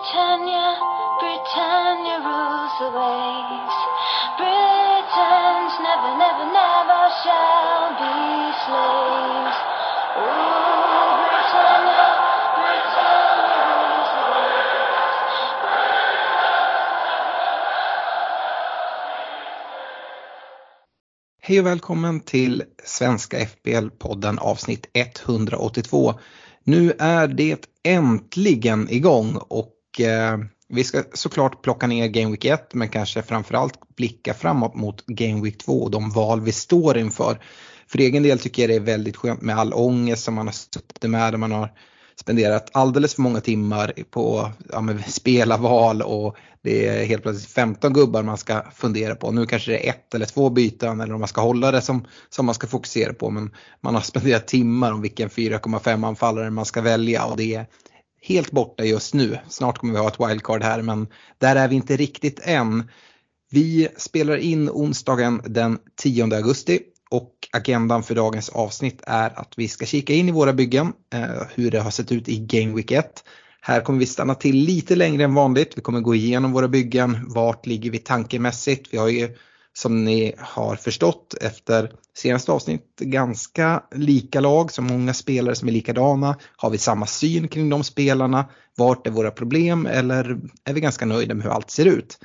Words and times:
Britannia, 0.00 0.80
Britannia 1.20 2.16
rules 2.24 2.72
the 2.80 2.88
waves. 2.88 3.76
Britons 4.40 5.72
never, 5.86 6.12
never, 6.16 6.46
never 6.56 7.02
shall 7.20 7.92
be 8.00 8.16
slaves. 8.64 9.58
Oh, 10.16 11.20
Britannia, 11.28 12.08
Britannia 12.56 13.60
rules 13.68 14.10
the 14.16 14.24
waves. 14.32 15.18
Hej 21.42 21.60
och 21.60 21.66
välkommen 21.66 22.20
till 22.20 22.62
Svenska 22.84 23.38
FBL-podden 23.38 24.38
avsnitt 24.38 24.86
182. 24.94 26.14
Nu 26.64 26.92
är 26.98 27.28
det 27.28 27.66
äntligen 27.82 28.88
igång 28.90 29.36
och 29.48 29.76
Eh, 29.98 30.38
vi 30.68 30.84
ska 30.84 31.02
såklart 31.12 31.62
plocka 31.62 31.86
ner 31.86 32.08
Game 32.08 32.30
Week 32.30 32.44
1 32.44 32.74
men 32.74 32.88
kanske 32.88 33.22
framförallt 33.22 33.96
blicka 33.96 34.34
framåt 34.34 34.74
mot 34.74 35.06
Game 35.06 35.42
Week 35.42 35.58
2 35.58 35.82
och 35.82 35.90
de 35.90 36.10
val 36.10 36.40
vi 36.40 36.52
står 36.52 36.98
inför. 36.98 37.38
För 37.86 37.98
egen 37.98 38.22
del 38.22 38.38
tycker 38.38 38.62
jag 38.62 38.70
det 38.70 38.74
är 38.74 38.80
väldigt 38.80 39.16
skönt 39.16 39.42
med 39.42 39.58
all 39.58 39.72
ångest 39.72 40.24
som 40.24 40.34
man 40.34 40.46
har 40.46 40.52
suttit 40.52 41.02
med 41.02 41.32
där 41.32 41.38
man 41.38 41.52
har 41.52 41.72
spenderat 42.20 42.70
alldeles 42.72 43.14
för 43.14 43.22
många 43.22 43.40
timmar 43.40 43.92
på 44.10 44.52
ja, 44.72 44.80
men 44.80 45.02
spela 45.08 45.56
val 45.56 46.02
och 46.02 46.36
det 46.62 46.88
är 46.88 47.04
helt 47.04 47.22
plötsligt 47.22 47.50
15 47.50 47.92
gubbar 47.92 48.22
man 48.22 48.38
ska 48.38 48.62
fundera 48.74 49.14
på. 49.14 49.30
Nu 49.30 49.46
kanske 49.46 49.70
det 49.70 49.86
är 49.86 49.90
ett 49.90 50.14
eller 50.14 50.26
två 50.26 50.50
byten 50.50 51.00
eller 51.00 51.14
om 51.14 51.20
man 51.20 51.28
ska 51.28 51.40
hålla 51.40 51.70
det 51.70 51.80
som, 51.80 52.06
som 52.28 52.46
man 52.46 52.54
ska 52.54 52.66
fokusera 52.66 53.12
på. 53.12 53.30
Men 53.30 53.54
man 53.80 53.94
har 53.94 54.02
spenderat 54.10 54.48
timmar 54.48 54.92
om 54.92 55.02
vilken 55.02 55.28
4,5 55.28 56.06
anfallare 56.06 56.50
man 56.50 56.64
ska 56.64 56.80
välja 56.80 57.24
och 57.24 57.36
det 57.36 57.54
är 57.54 57.66
helt 58.22 58.50
borta 58.50 58.84
just 58.84 59.14
nu. 59.14 59.38
Snart 59.48 59.78
kommer 59.78 59.92
vi 59.94 60.00
ha 60.00 60.08
ett 60.08 60.30
wildcard 60.30 60.62
här 60.62 60.82
men 60.82 61.06
där 61.38 61.56
är 61.56 61.68
vi 61.68 61.76
inte 61.76 61.96
riktigt 61.96 62.40
än. 62.42 62.90
Vi 63.50 63.88
spelar 63.96 64.36
in 64.36 64.70
onsdagen 64.70 65.42
den 65.44 65.78
10 65.96 66.24
augusti 66.24 66.80
och 67.10 67.34
agendan 67.52 68.02
för 68.02 68.14
dagens 68.14 68.48
avsnitt 68.48 69.02
är 69.06 69.40
att 69.40 69.54
vi 69.56 69.68
ska 69.68 69.86
kika 69.86 70.12
in 70.12 70.28
i 70.28 70.32
våra 70.32 70.52
byggen, 70.52 70.92
eh, 71.14 71.42
hur 71.54 71.70
det 71.70 71.80
har 71.80 71.90
sett 71.90 72.12
ut 72.12 72.28
i 72.28 72.38
Game 72.38 72.74
Week 72.74 72.90
1. 72.92 73.24
Här 73.60 73.80
kommer 73.80 73.98
vi 73.98 74.06
stanna 74.06 74.34
till 74.34 74.56
lite 74.56 74.96
längre 74.96 75.24
än 75.24 75.34
vanligt. 75.34 75.78
Vi 75.78 75.82
kommer 75.82 76.00
gå 76.00 76.14
igenom 76.14 76.52
våra 76.52 76.68
byggen. 76.68 77.18
Vart 77.28 77.66
ligger 77.66 77.90
vi 77.90 77.98
tankemässigt? 77.98 78.88
Vi 78.94 78.98
har 78.98 79.08
ju 79.08 79.36
som 79.80 80.04
ni 80.04 80.34
har 80.38 80.76
förstått 80.76 81.34
efter 81.40 81.92
senaste 82.14 82.52
avsnitt 82.52 82.96
ganska 83.00 83.82
lika 83.94 84.40
lag, 84.40 84.72
så 84.72 84.82
många 84.82 85.14
spelare 85.14 85.54
som 85.54 85.68
är 85.68 85.72
likadana. 85.72 86.36
Har 86.56 86.70
vi 86.70 86.78
samma 86.78 87.06
syn 87.06 87.48
kring 87.48 87.70
de 87.70 87.84
spelarna? 87.84 88.48
Vart 88.76 89.06
är 89.06 89.10
våra 89.10 89.30
problem 89.30 89.86
eller 89.86 90.40
är 90.64 90.72
vi 90.72 90.80
ganska 90.80 91.06
nöjda 91.06 91.34
med 91.34 91.44
hur 91.44 91.50
allt 91.50 91.70
ser 91.70 91.86
ut? 91.86 92.18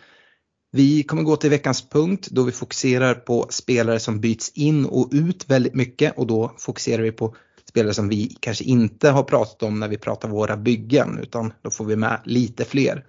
Vi 0.71 1.03
kommer 1.03 1.23
gå 1.23 1.35
till 1.35 1.49
veckans 1.49 1.89
punkt 1.89 2.27
då 2.31 2.43
vi 2.43 2.51
fokuserar 2.51 3.13
på 3.13 3.47
spelare 3.49 3.99
som 3.99 4.19
byts 4.21 4.49
in 4.49 4.85
och 4.85 5.09
ut 5.11 5.49
väldigt 5.49 5.75
mycket 5.75 6.17
och 6.17 6.27
då 6.27 6.55
fokuserar 6.57 7.03
vi 7.03 7.11
på 7.11 7.35
spelare 7.69 7.93
som 7.93 8.09
vi 8.09 8.37
kanske 8.39 8.63
inte 8.63 9.09
har 9.09 9.23
pratat 9.23 9.63
om 9.63 9.79
när 9.79 9.87
vi 9.87 9.97
pratar 9.97 10.29
våra 10.29 10.57
byggen 10.57 11.19
utan 11.21 11.53
då 11.61 11.69
får 11.69 11.85
vi 11.85 11.95
med 11.95 12.19
lite 12.25 12.65
fler. 12.65 13.05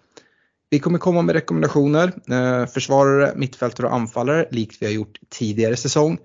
Vi 0.70 0.78
kommer 0.78 0.98
komma 0.98 1.22
med 1.22 1.34
rekommendationer, 1.34 2.12
eh, 2.30 2.66
försvarare, 2.66 3.32
mittfältare 3.36 3.86
och 3.86 3.94
anfallare 3.94 4.48
likt 4.50 4.82
vi 4.82 4.86
har 4.86 4.92
gjort 4.92 5.18
tidigare 5.30 5.76
säsong. 5.76 6.18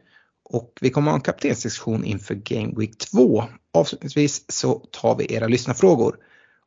Och 0.43 0.73
vi 0.81 0.89
kommer 0.89 1.11
ha 1.11 1.15
en 1.15 1.21
kaptensdiskussion 1.21 2.03
inför 2.03 2.35
Game 2.35 2.73
Week 2.77 2.97
2. 2.97 3.43
Avslutningsvis 3.73 4.45
så 4.47 4.73
tar 4.73 5.15
vi 5.15 5.33
era 5.35 5.47
lyssnarfrågor. 5.47 6.15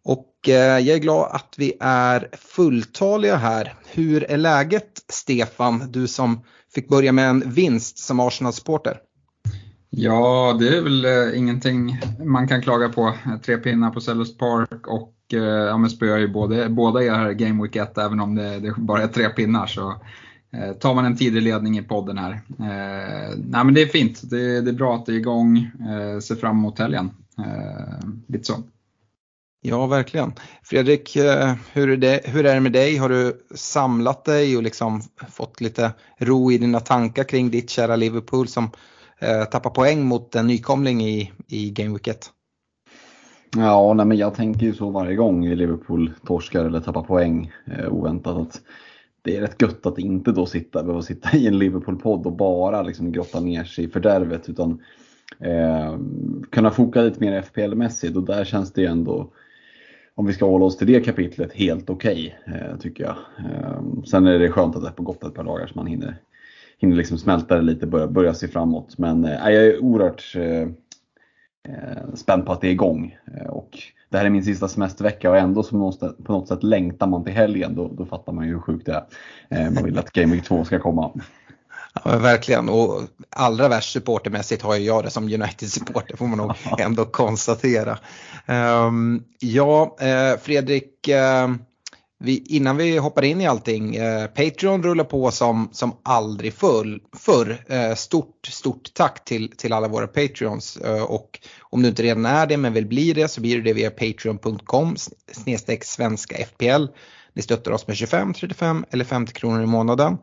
Och 0.04 0.48
eh, 0.48 0.78
jag 0.78 0.96
är 0.96 0.98
glad 0.98 1.28
att 1.32 1.54
vi 1.56 1.72
är 1.80 2.28
fulltaliga 2.32 3.36
här. 3.36 3.74
Hur 3.86 4.24
är 4.24 4.36
läget 4.36 5.04
Stefan, 5.12 5.92
du 5.92 6.08
som 6.08 6.44
fick 6.74 6.88
börja 6.88 7.12
med 7.12 7.28
en 7.28 7.50
vinst 7.50 7.98
som 7.98 8.20
Arsenal-supporter? 8.20 8.98
Ja, 9.90 10.56
det 10.60 10.76
är 10.76 10.82
väl 10.82 11.04
eh, 11.04 11.38
ingenting 11.38 12.00
man 12.24 12.48
kan 12.48 12.62
klaga 12.62 12.88
på. 12.88 13.14
Tre 13.44 13.56
pinnar 13.56 13.90
på 13.90 14.00
Sellers 14.00 14.36
Park 14.36 14.86
och 14.86 15.13
eh, 15.32 15.42
ja, 15.42 15.78
men 15.78 15.90
spöar 15.90 16.18
ju 16.18 16.28
både, 16.28 16.68
båda 16.68 17.04
er 17.04 17.10
här 17.10 17.32
Game 17.32 17.62
Week 17.62 17.76
1 17.76 17.98
även 17.98 18.20
om 18.20 18.34
det, 18.34 18.60
det 18.60 18.74
bara 18.76 19.02
är 19.02 19.08
tre 19.08 19.28
pinnar. 19.28 19.66
Så 19.66 19.90
eh, 20.52 20.72
tar 20.72 20.94
man 20.94 21.04
en 21.04 21.16
tidig 21.16 21.42
ledning 21.42 21.78
i 21.78 21.82
podden 21.82 22.18
här. 22.18 22.32
Eh, 22.58 23.36
nej, 23.36 23.64
men 23.64 23.74
det 23.74 23.82
är 23.82 23.86
fint. 23.86 24.30
Det, 24.30 24.60
det 24.60 24.70
är 24.70 24.74
bra 24.74 24.94
att 24.94 25.06
det 25.06 25.12
är 25.12 25.16
igång. 25.16 25.56
Eh, 25.58 26.18
ser 26.20 26.34
fram 26.34 26.58
emot 26.58 26.78
helgen. 26.78 27.10
Eh, 27.38 28.08
lite 28.28 28.44
så. 28.44 28.62
Ja, 29.66 29.86
verkligen. 29.86 30.32
Fredrik, 30.62 31.16
eh, 31.16 31.54
hur 31.72 31.90
är, 31.90 31.96
det, 31.96 32.20
hur 32.24 32.46
är 32.46 32.54
det 32.54 32.60
med 32.60 32.72
dig? 32.72 32.96
Har 32.96 33.08
du 33.08 33.46
samlat 33.54 34.24
dig 34.24 34.56
och 34.56 34.62
liksom 34.62 35.02
fått 35.28 35.60
lite 35.60 35.92
ro 36.18 36.52
i 36.52 36.58
dina 36.58 36.80
tankar 36.80 37.24
kring 37.24 37.50
ditt 37.50 37.70
kära 37.70 37.96
Liverpool 37.96 38.48
som 38.48 38.70
eh, 39.18 39.44
tappar 39.44 39.70
poäng 39.70 40.04
mot 40.04 40.34
en 40.34 40.46
nykomling 40.46 41.04
i, 41.04 41.32
i 41.48 41.70
Game 41.70 41.90
Week 41.90 42.08
1? 42.08 42.30
Ja, 43.56 43.94
nej, 43.94 44.06
men 44.06 44.16
jag 44.16 44.34
tänker 44.34 44.66
ju 44.66 44.72
så 44.72 44.90
varje 44.90 45.16
gång 45.16 45.48
Liverpool 45.48 46.12
torskar 46.26 46.64
eller 46.64 46.80
tappar 46.80 47.02
poäng 47.02 47.52
eh, 47.66 47.92
oväntat. 47.92 48.36
Att 48.36 48.60
det 49.22 49.36
är 49.36 49.40
rätt 49.40 49.62
gött 49.62 49.86
att 49.86 49.98
inte 49.98 50.32
då 50.32 50.46
sitta, 50.46 50.82
behöva 50.82 51.02
sitta 51.02 51.36
i 51.36 51.46
en 51.46 51.58
Liverpool-podd 51.58 52.26
och 52.26 52.32
bara 52.32 52.82
liksom 52.82 53.12
grotta 53.12 53.40
ner 53.40 53.64
sig 53.64 53.84
i 53.84 53.88
fördärvet. 53.88 54.48
Utan 54.48 54.82
eh, 55.40 55.98
kunna 56.50 56.70
foka 56.70 57.02
lite 57.02 57.20
mer 57.20 57.42
FPL-mässigt 57.42 58.16
och 58.16 58.22
där 58.22 58.44
känns 58.44 58.72
det 58.72 58.80
ju 58.80 58.86
ändå 58.86 59.30
om 60.14 60.26
vi 60.26 60.32
ska 60.32 60.46
hålla 60.46 60.64
oss 60.64 60.76
till 60.76 60.86
det 60.86 61.00
kapitlet, 61.00 61.52
helt 61.52 61.90
okej 61.90 62.38
okay, 62.46 62.60
eh, 62.60 62.76
tycker 62.78 63.04
jag. 63.04 63.16
Eh, 63.38 64.02
sen 64.04 64.26
är 64.26 64.38
det 64.38 64.50
skönt 64.50 64.76
att 64.76 64.82
det 64.82 64.88
är 64.88 64.92
på 64.92 65.02
gott 65.02 65.24
ett 65.24 65.34
par 65.34 65.44
dagar 65.44 65.66
så 65.66 65.72
man 65.74 65.86
hinner, 65.86 66.16
hinner 66.78 66.96
liksom 66.96 67.18
smälta 67.18 67.56
det 67.56 67.62
lite, 67.62 67.86
börja, 67.86 68.06
börja 68.06 68.34
se 68.34 68.48
framåt. 68.48 68.98
Men 68.98 69.24
eh, 69.24 69.32
jag 69.32 69.54
är 69.54 69.78
oerhört 69.78 70.32
eh, 70.36 70.68
spänd 72.14 72.46
på 72.46 72.52
att 72.52 72.60
det 72.60 72.68
är 72.68 72.72
igång. 72.72 73.16
och 73.48 73.78
det 74.08 74.18
här 74.18 74.24
är 74.24 74.30
min 74.30 74.44
sista 74.44 74.68
semestervecka 74.68 75.30
och 75.30 75.36
ändå 75.36 75.62
som 75.62 75.92
på 76.24 76.32
något 76.32 76.48
sätt 76.48 76.62
längtar 76.62 77.06
man 77.06 77.24
till 77.24 77.32
helgen. 77.32 77.74
Då, 77.74 77.88
då 77.88 78.06
fattar 78.06 78.32
man 78.32 78.46
ju 78.46 78.52
hur 78.52 78.60
sjukt 78.60 78.86
det 78.86 79.04
är. 79.48 79.70
man 79.70 79.84
vill 79.84 79.98
att 79.98 80.12
Game 80.12 80.34
Week 80.34 80.44
2 80.44 80.64
ska 80.64 80.78
komma. 80.78 81.12
Ja, 82.04 82.18
verkligen 82.18 82.68
och 82.68 83.02
allra 83.30 83.68
värst 83.68 83.92
supportermässigt 83.92 84.62
har 84.62 84.76
jag 84.76 85.04
det 85.04 85.10
som 85.10 85.24
United-supporter 85.24 86.16
får 86.16 86.26
man 86.26 86.38
nog 86.38 86.52
ändå 86.78 87.04
konstatera. 87.04 87.98
Um, 88.46 89.24
ja, 89.38 89.96
Fredrik, 90.40 91.08
vi, 92.18 92.44
innan 92.46 92.76
vi 92.76 92.98
hoppar 92.98 93.24
in 93.24 93.40
i 93.40 93.46
allting, 93.46 93.96
eh, 93.96 94.26
Patreon 94.26 94.82
rullar 94.82 95.04
på 95.04 95.30
som, 95.30 95.68
som 95.72 95.96
aldrig 96.02 96.54
full, 96.54 97.02
förr. 97.16 97.64
Eh, 97.68 97.94
stort, 97.94 98.46
stort 98.46 98.94
tack 98.94 99.24
till, 99.24 99.50
till 99.56 99.72
alla 99.72 99.88
våra 99.88 100.06
Patreons 100.06 100.76
eh, 100.76 101.02
och 101.02 101.40
om 101.60 101.82
du 101.82 101.88
inte 101.88 102.02
redan 102.02 102.26
är 102.26 102.46
det 102.46 102.56
men 102.56 102.72
vill 102.72 102.86
bli 102.86 103.12
det 103.12 103.28
så 103.28 103.40
blir 103.40 103.56
du 103.56 103.62
det 103.62 103.72
via 103.72 103.90
patreon.com 103.90 104.96
snedstreck 105.32 105.84
svenska 105.84 106.36
FPL. 106.46 106.86
Ni 107.32 107.42
stöttar 107.42 107.72
oss 107.72 107.86
med 107.86 107.96
25, 107.96 108.34
35 108.34 108.84
eller 108.90 109.04
50 109.04 109.32
kronor 109.32 109.62
i 109.62 109.66
månaden. 109.66 110.18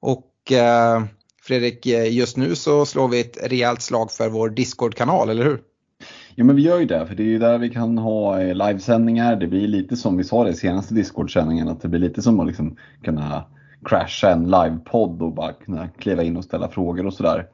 Och 0.00 0.52
eh, 0.52 1.04
Fredrik, 1.42 1.86
just 1.86 2.36
nu 2.36 2.54
så 2.54 2.86
slår 2.86 3.08
vi 3.08 3.20
ett 3.20 3.38
rejält 3.42 3.82
slag 3.82 4.12
för 4.12 4.28
vår 4.28 4.48
Discord-kanal, 4.48 5.30
eller 5.30 5.44
hur? 5.44 5.60
Ja 6.36 6.44
men 6.44 6.56
vi 6.56 6.62
gör 6.62 6.78
ju 6.78 6.86
det, 6.86 7.06
för 7.06 7.14
det 7.14 7.22
är 7.22 7.26
ju 7.26 7.38
där 7.38 7.58
vi 7.58 7.70
kan 7.70 7.98
ha 7.98 8.40
eh, 8.40 8.54
livesändningar. 8.54 9.36
Det 9.36 9.46
blir 9.46 9.68
lite 9.68 9.96
som 9.96 10.16
vi 10.16 10.24
sa 10.24 10.44
det 10.44 10.50
i 10.50 10.54
senaste 10.54 10.94
Discord-sändningen, 10.94 11.68
att 11.68 11.80
det 11.80 11.88
blir 11.88 12.00
lite 12.00 12.22
som 12.22 12.40
att 12.40 12.46
liksom 12.46 12.76
kunna 13.02 13.44
crasha 13.84 14.30
en 14.30 14.44
livepodd 14.44 15.22
och 15.22 15.34
bara 15.34 15.52
kunna 15.52 15.88
kliva 15.88 16.22
in 16.22 16.36
och 16.36 16.44
ställa 16.44 16.68
frågor 16.68 17.06
och 17.06 17.14
sådär. 17.14 17.46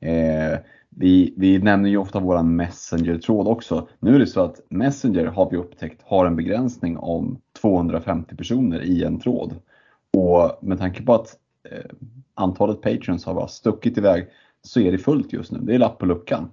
Eh, 0.00 0.58
vi, 0.88 1.34
vi 1.36 1.58
nämner 1.58 1.90
ju 1.90 1.96
ofta 1.96 2.20
vår 2.20 2.42
Messenger-tråd 2.42 3.48
också. 3.48 3.88
Nu 3.98 4.14
är 4.14 4.18
det 4.18 4.26
så 4.26 4.40
att 4.40 4.60
Messenger 4.68 5.26
har 5.26 5.50
vi 5.50 5.56
upptäckt 5.56 6.02
har 6.04 6.26
en 6.26 6.36
begränsning 6.36 6.98
om 6.98 7.40
250 7.60 8.36
personer 8.36 8.82
i 8.82 9.04
en 9.04 9.20
tråd. 9.20 9.54
Och 10.16 10.58
med 10.62 10.78
tanke 10.78 11.02
på 11.02 11.14
att 11.14 11.36
eh, 11.70 11.90
antalet 12.34 12.82
patrons 12.82 13.26
har 13.26 13.34
bara 13.34 13.48
stuckit 13.48 13.98
iväg 13.98 14.26
så 14.62 14.80
är 14.80 14.92
det 14.92 14.98
fullt 14.98 15.32
just 15.32 15.52
nu. 15.52 15.58
Det 15.62 15.74
är 15.74 15.78
lapp 15.78 15.98
på 15.98 16.06
luckan. 16.06 16.50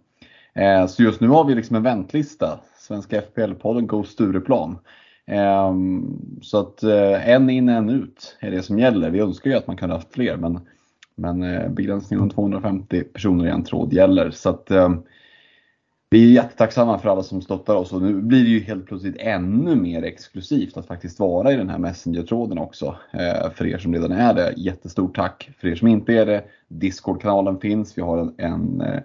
Eh, 0.57 0.87
så 0.87 1.03
just 1.03 1.21
nu 1.21 1.27
har 1.27 1.45
vi 1.45 1.55
liksom 1.55 1.75
en 1.75 1.83
väntlista. 1.83 2.59
Svenska 2.77 3.21
FPL-podden 3.21 3.85
Go 3.85 4.03
Stureplan. 4.03 4.77
Eh, 5.25 5.73
så 6.41 6.59
att 6.59 6.83
eh, 6.83 7.29
en 7.29 7.49
in 7.49 7.69
en 7.69 7.89
ut 7.89 8.37
är 8.39 8.51
det 8.51 8.63
som 8.63 8.79
gäller. 8.79 9.09
Vi 9.09 9.19
önskar 9.19 9.49
ju 9.49 9.57
att 9.57 9.67
man 9.67 9.77
kunde 9.77 9.95
haft 9.95 10.13
fler 10.13 10.37
men, 10.37 10.59
men 11.15 11.43
eh, 11.43 11.69
begränsningen 11.69 12.23
om 12.23 12.29
250 12.29 13.03
personer 13.03 13.45
i 13.45 13.49
en 13.49 13.63
tråd 13.63 13.93
gäller. 13.93 14.31
Så 14.31 14.49
att, 14.49 14.71
ehm, 14.71 15.03
vi 16.09 16.29
är 16.29 16.43
jättetacksamma 16.43 16.99
för 16.99 17.09
alla 17.09 17.23
som 17.23 17.41
stöttar 17.41 17.75
oss 17.75 17.93
och 17.93 18.01
nu 18.01 18.13
blir 18.21 18.43
det 18.43 18.49
ju 18.49 18.59
helt 18.59 18.85
plötsligt 18.85 19.17
ännu 19.19 19.75
mer 19.75 20.03
exklusivt 20.03 20.77
att 20.77 20.87
faktiskt 20.87 21.19
vara 21.19 21.51
i 21.51 21.57
den 21.57 21.69
här 21.69 21.77
Messenger-tråden 21.77 22.57
också. 22.57 22.95
Eh, 23.13 23.51
för 23.51 23.67
er 23.67 23.77
som 23.77 23.93
redan 23.93 24.11
är 24.11 24.33
det, 24.33 24.53
jättestort 24.57 25.15
tack. 25.15 25.49
För 25.57 25.67
er 25.67 25.75
som 25.75 25.87
inte 25.87 26.13
är 26.13 26.25
det, 26.25 26.43
Discord-kanalen 26.67 27.59
finns. 27.59 27.97
Vi 27.97 28.01
har 28.01 28.17
en, 28.17 28.33
en 28.37 28.81
eh, 28.81 29.01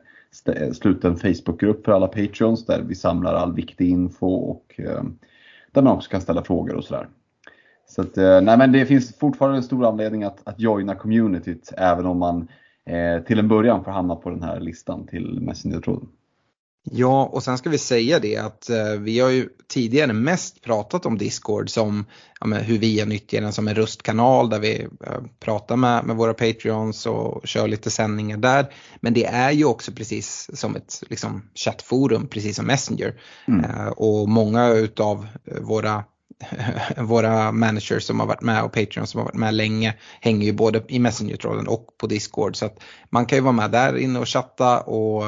Eh, 0.46 0.72
sluten 0.72 1.16
Facebookgrupp 1.16 1.84
för 1.84 1.92
alla 1.92 2.08
Patreons 2.08 2.66
där 2.66 2.82
vi 2.82 2.94
samlar 2.94 3.34
all 3.34 3.54
viktig 3.54 3.88
info 3.88 4.26
och 4.26 4.74
eh, 4.78 5.02
där 5.72 5.82
man 5.82 5.96
också 5.96 6.10
kan 6.10 6.20
ställa 6.20 6.44
frågor 6.44 6.74
och 6.74 6.84
sådär. 6.84 7.08
Så 7.86 8.02
att, 8.02 8.16
eh, 8.16 8.40
nej, 8.40 8.58
men 8.58 8.72
det 8.72 8.86
finns 8.86 9.18
fortfarande 9.18 9.58
en 9.58 9.62
stor 9.62 9.86
anledning 9.86 10.22
att, 10.22 10.48
att 10.48 10.60
joina 10.60 10.94
communityt 10.94 11.72
även 11.76 12.06
om 12.06 12.18
man 12.18 12.48
eh, 12.86 13.24
till 13.24 13.38
en 13.38 13.48
början 13.48 13.84
får 13.84 13.90
hamna 13.90 14.16
på 14.16 14.30
den 14.30 14.42
här 14.42 14.60
listan 14.60 15.06
till 15.06 15.40
Messenger-tråden. 15.40 16.08
Ja, 16.84 17.24
och 17.24 17.42
sen 17.42 17.58
ska 17.58 17.70
vi 17.70 17.78
säga 17.78 18.18
det 18.18 18.36
att 18.36 18.70
eh, 18.70 18.92
vi 18.98 19.20
har 19.20 19.30
ju 19.30 19.48
tidigare 19.68 20.12
mest 20.12 20.62
pratat 20.62 21.06
om 21.06 21.18
Discord 21.18 21.70
som 21.70 22.04
ja, 22.40 22.46
hur 22.46 22.78
vi 22.78 23.04
nyttjar 23.04 23.40
den 23.40 23.52
som 23.52 23.68
en 23.68 23.74
röstkanal 23.74 24.50
där 24.50 24.58
vi 24.58 24.80
eh, 25.06 25.20
pratar 25.40 25.76
med, 25.76 26.04
med 26.04 26.16
våra 26.16 26.34
Patreons 26.34 27.06
och 27.06 27.46
kör 27.46 27.68
lite 27.68 27.90
sändningar 27.90 28.36
där. 28.36 28.74
Men 29.00 29.14
det 29.14 29.24
är 29.24 29.50
ju 29.50 29.64
också 29.64 29.92
precis 29.92 30.50
som 30.54 30.76
ett 30.76 31.02
liksom, 31.10 31.42
chattforum, 31.54 32.26
precis 32.26 32.56
som 32.56 32.66
Messenger. 32.66 33.20
Mm. 33.48 33.64
Eh, 33.64 33.86
och 33.86 34.28
många 34.28 34.68
utav 34.68 35.26
våra 35.60 36.04
våra 36.96 37.52
managers 37.52 38.04
som 38.04 38.20
har 38.20 38.26
varit 38.26 38.42
med 38.42 38.62
och 38.62 38.72
Patreon 38.72 39.06
som 39.06 39.18
har 39.18 39.24
varit 39.24 39.34
med 39.34 39.54
länge 39.54 39.94
hänger 40.20 40.46
ju 40.46 40.52
både 40.52 40.82
i 40.88 40.98
Messenger-tråden 40.98 41.68
och 41.68 41.86
på 41.98 42.06
Discord. 42.06 42.56
Så 42.56 42.66
att 42.66 42.82
man 43.10 43.26
kan 43.26 43.38
ju 43.38 43.42
vara 43.42 43.52
med 43.52 43.70
där 43.70 43.96
inne 43.96 44.18
och 44.18 44.28
chatta 44.28 44.80
och, 44.80 45.24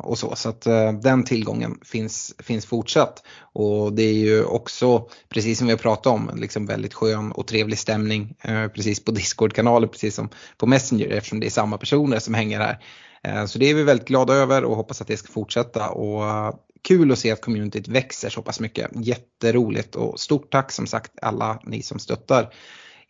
och 0.00 0.18
så. 0.18 0.36
Så 0.36 0.48
att 0.48 0.66
eh, 0.66 0.92
den 0.92 1.24
tillgången 1.24 1.78
finns, 1.84 2.34
finns 2.38 2.66
fortsatt. 2.66 3.22
Och 3.52 3.92
det 3.92 4.02
är 4.02 4.14
ju 4.14 4.44
också, 4.44 5.08
precis 5.28 5.58
som 5.58 5.66
vi 5.66 5.72
har 5.72 5.78
pratat 5.78 6.06
om, 6.06 6.30
liksom 6.36 6.66
väldigt 6.66 6.94
skön 6.94 7.32
och 7.32 7.46
trevlig 7.46 7.78
stämning 7.78 8.34
eh, 8.40 8.68
precis 8.68 9.04
på 9.04 9.10
Discord-kanalen 9.10 9.88
precis 9.88 10.14
som 10.14 10.28
på 10.58 10.66
Messenger 10.66 11.08
eftersom 11.08 11.40
det 11.40 11.46
är 11.46 11.50
samma 11.50 11.78
personer 11.78 12.18
som 12.18 12.34
hänger 12.34 12.60
här. 12.60 12.78
Eh, 13.22 13.44
så 13.46 13.58
det 13.58 13.70
är 13.70 13.74
vi 13.74 13.82
väldigt 13.82 14.08
glada 14.08 14.34
över 14.34 14.64
och 14.64 14.76
hoppas 14.76 15.00
att 15.00 15.06
det 15.06 15.16
ska 15.16 15.32
fortsätta. 15.32 15.88
Och 15.88 16.22
kul 16.82 17.12
att 17.12 17.18
se 17.18 17.30
att 17.30 17.40
communityt 17.40 17.88
växer 17.88 18.28
så 18.28 18.42
pass 18.42 18.60
mycket. 18.60 18.90
Jätteroligt 18.94 19.94
och 19.94 20.20
stort 20.20 20.52
tack 20.52 20.72
som 20.72 20.86
sagt 20.86 21.12
alla 21.22 21.60
ni 21.64 21.82
som 21.82 21.98
stöttar. 21.98 22.48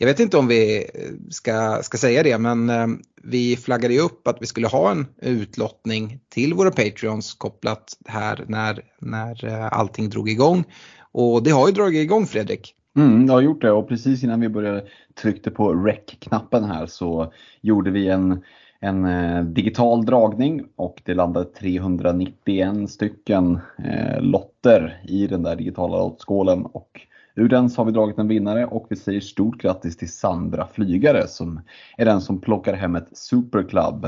Jag 0.00 0.06
vet 0.06 0.20
inte 0.20 0.36
om 0.36 0.46
vi 0.46 0.76
eh, 0.76 1.10
ska, 1.30 1.82
ska 1.82 1.98
säga 1.98 2.22
det 2.22 2.38
men 2.38 2.70
eh, 2.70 2.86
vi 3.22 3.56
flaggade 3.56 3.94
ju 3.94 4.00
upp 4.00 4.28
att 4.28 4.36
vi 4.40 4.46
skulle 4.46 4.66
ha 4.66 4.90
en 4.90 5.06
utlottning 5.22 6.20
till 6.28 6.54
våra 6.54 6.70
Patreons 6.70 7.34
kopplat 7.34 7.98
här 8.06 8.44
när, 8.48 8.84
när 9.00 9.44
eh, 9.44 9.72
allting 9.72 10.10
drog 10.10 10.28
igång. 10.30 10.64
Och 11.12 11.42
det 11.42 11.50
har 11.50 11.68
ju 11.68 11.74
dragit 11.74 12.02
igång 12.02 12.26
Fredrik. 12.26 12.74
Mm, 12.96 13.26
det 13.26 13.32
har 13.32 13.40
gjort 13.40 13.60
det 13.60 13.70
och 13.70 13.88
precis 13.88 14.24
innan 14.24 14.40
vi 14.40 14.48
började 14.48 14.84
tryckte 15.22 15.50
på 15.50 15.74
rec-knappen 15.74 16.64
här 16.64 16.86
så 16.86 17.32
gjorde 17.60 17.90
vi 17.90 18.08
en 18.08 18.42
en 18.80 19.04
eh, 19.04 19.42
digital 19.42 20.04
dragning 20.04 20.64
och 20.76 21.02
det 21.04 21.14
landade 21.14 21.46
391 21.46 22.90
stycken 22.90 23.58
eh, 23.84 24.20
lotter 24.20 25.00
i 25.04 25.26
den 25.26 25.42
där 25.42 25.56
digitala 25.56 25.98
lottskålen 25.98 26.66
och 26.66 27.00
ur 27.34 27.48
den 27.48 27.70
så 27.70 27.80
har 27.80 27.86
vi 27.86 27.92
dragit 27.92 28.18
en 28.18 28.28
vinnare 28.28 28.66
och 28.66 28.86
vi 28.90 28.96
säger 28.96 29.20
stort 29.20 29.62
grattis 29.62 29.96
till 29.96 30.12
Sandra 30.12 30.66
Flygare 30.66 31.26
som 31.26 31.60
är 31.96 32.04
den 32.04 32.20
som 32.20 32.40
plockar 32.40 32.74
hem 32.74 32.96
ett 32.96 33.16
Superclub 33.16 34.04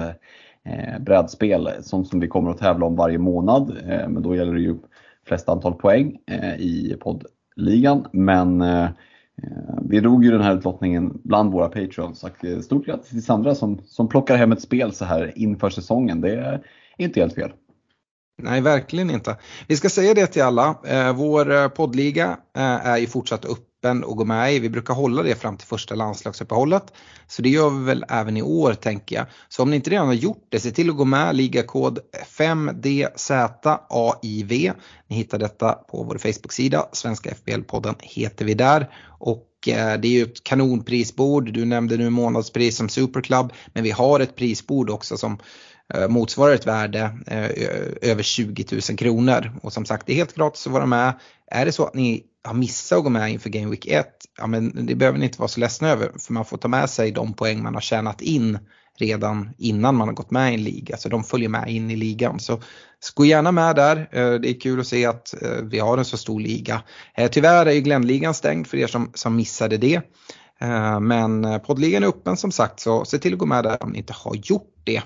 eh, 0.64 0.98
brädspel, 1.00 1.68
sånt 1.80 2.08
som 2.08 2.20
vi 2.20 2.28
kommer 2.28 2.50
att 2.50 2.58
tävla 2.58 2.86
om 2.86 2.96
varje 2.96 3.18
månad. 3.18 3.76
Men 3.86 4.22
då 4.22 4.36
gäller 4.36 4.54
det 4.54 4.60
ju 4.60 4.76
flest 5.26 5.48
antal 5.48 5.74
poäng 5.74 6.18
i 6.58 6.94
poddligan. 7.00 8.06
Men 8.12 8.64
Eh, 9.42 9.78
vi 9.88 10.00
drog 10.00 10.24
ju 10.24 10.30
den 10.30 10.40
här 10.40 10.56
utlottningen 10.56 11.20
bland 11.24 11.52
våra 11.52 11.68
patrons. 11.68 12.24
Eh, 12.24 12.60
stort 12.60 12.86
grattis 12.86 13.10
till 13.10 13.24
Sandra 13.24 13.54
som, 13.54 13.80
som 13.86 14.08
plockar 14.08 14.36
hem 14.36 14.52
ett 14.52 14.62
spel 14.62 14.92
så 14.92 15.04
här 15.04 15.32
inför 15.36 15.70
säsongen. 15.70 16.20
Det 16.20 16.34
är 16.34 16.62
inte 16.96 17.20
helt 17.20 17.34
fel. 17.34 17.52
Nej, 18.42 18.60
verkligen 18.60 19.10
inte. 19.10 19.36
Vi 19.68 19.76
ska 19.76 19.88
säga 19.88 20.14
det 20.14 20.26
till 20.26 20.42
alla. 20.42 20.78
Eh, 20.86 21.16
vår 21.16 21.52
eh, 21.52 21.68
poddliga 21.68 22.38
är 22.54 22.98
ju 22.98 23.06
fortsatt 23.06 23.44
öppen 23.80 24.04
att 24.04 24.16
gå 24.16 24.24
med 24.24 24.54
i. 24.54 24.58
Vi 24.58 24.70
brukar 24.70 24.94
hålla 24.94 25.22
det 25.22 25.34
fram 25.34 25.56
till 25.56 25.66
första 25.66 25.94
landslagsuppehållet. 25.94 26.92
Så 27.26 27.42
det 27.42 27.48
gör 27.48 27.70
vi 27.70 27.84
väl 27.84 28.04
även 28.08 28.36
i 28.36 28.42
år 28.42 28.74
tänker 28.74 29.16
jag. 29.16 29.26
Så 29.48 29.62
om 29.62 29.70
ni 29.70 29.76
inte 29.76 29.90
redan 29.90 30.06
har 30.06 30.14
gjort 30.14 30.46
det, 30.48 30.60
se 30.60 30.70
till 30.70 30.90
att 30.90 30.96
gå 30.96 31.04
med. 31.04 31.36
Ligakod 31.36 31.98
5DZAIV. 32.38 34.72
Ni 35.08 35.16
hittar 35.16 35.38
detta 35.38 35.72
på 35.72 36.02
vår 36.02 36.18
Facebook-sida. 36.18 36.88
Svenska 36.92 37.30
FBL-podden 37.30 37.94
heter 38.00 38.44
vi 38.44 38.54
där. 38.54 38.90
Och 39.02 39.68
eh, 39.68 40.00
det 40.00 40.08
är 40.08 40.12
ju 40.12 40.22
ett 40.22 40.44
kanonprisbord. 40.44 41.52
Du 41.52 41.64
nämnde 41.64 41.96
nu 41.96 42.10
månadspris 42.10 42.76
som 42.76 42.88
Superclub. 42.88 43.52
Men 43.72 43.84
vi 43.84 43.90
har 43.90 44.20
ett 44.20 44.36
prisbord 44.36 44.90
också 44.90 45.16
som 45.16 45.38
Eh, 45.94 46.08
motsvarar 46.08 46.54
ett 46.54 46.66
värde 46.66 47.18
eh, 47.26 48.10
över 48.10 48.22
20 48.22 48.64
000 48.72 48.98
kronor. 48.98 49.52
Och 49.62 49.72
som 49.72 49.84
sagt, 49.84 50.06
det 50.06 50.12
är 50.12 50.16
helt 50.16 50.34
gratis 50.34 50.66
att 50.66 50.72
vara 50.72 50.86
med. 50.86 51.12
Är 51.50 51.64
det 51.64 51.72
så 51.72 51.84
att 51.86 51.94
ni 51.94 52.24
har 52.44 52.54
missat 52.54 52.98
att 52.98 53.04
gå 53.04 53.10
med 53.10 53.32
inför 53.32 53.50
Game 53.50 53.70
Week 53.70 53.86
1, 53.86 54.06
ja 54.38 54.46
men 54.46 54.86
det 54.86 54.94
behöver 54.94 55.18
ni 55.18 55.24
inte 55.24 55.38
vara 55.38 55.48
så 55.48 55.60
ledsna 55.60 55.88
över 55.88 56.10
för 56.18 56.32
man 56.32 56.44
får 56.44 56.56
ta 56.56 56.68
med 56.68 56.90
sig 56.90 57.10
de 57.10 57.32
poäng 57.32 57.62
man 57.62 57.74
har 57.74 57.80
tjänat 57.80 58.20
in 58.20 58.58
redan 58.98 59.50
innan 59.58 59.94
man 59.94 60.08
har 60.08 60.14
gått 60.14 60.30
med 60.30 60.52
i 60.52 60.54
en 60.54 60.64
liga. 60.64 60.96
Så 60.96 61.08
de 61.08 61.24
följer 61.24 61.48
med 61.48 61.68
in 61.68 61.90
i 61.90 61.96
ligan. 61.96 62.40
Så 62.40 62.60
gå 63.14 63.24
gärna 63.24 63.52
med 63.52 63.76
där. 63.76 63.96
Eh, 63.96 64.32
det 64.32 64.50
är 64.50 64.60
kul 64.60 64.80
att 64.80 64.86
se 64.86 65.06
att 65.06 65.34
vi 65.62 65.78
har 65.78 65.98
en 65.98 66.04
så 66.04 66.16
stor 66.16 66.40
liga. 66.40 66.82
Tyvärr 67.30 67.66
är 67.66 67.72
ju 67.72 67.80
Glennligan 67.80 68.34
stängd 68.34 68.66
för 68.66 68.76
er 68.76 68.86
som, 68.86 69.10
som 69.14 69.36
missade 69.36 69.76
det. 69.76 70.00
Men 71.00 71.60
poddligan 71.66 72.02
är 72.02 72.08
öppen 72.08 72.36
som 72.36 72.52
sagt 72.52 72.80
så 72.80 73.04
se 73.04 73.18
till 73.18 73.32
att 73.32 73.38
gå 73.38 73.46
med 73.46 73.64
där 73.64 73.82
om 73.82 73.90
ni 73.90 73.98
inte 73.98 74.12
har 74.12 74.34
gjort 74.34 74.74
det. 74.84 75.02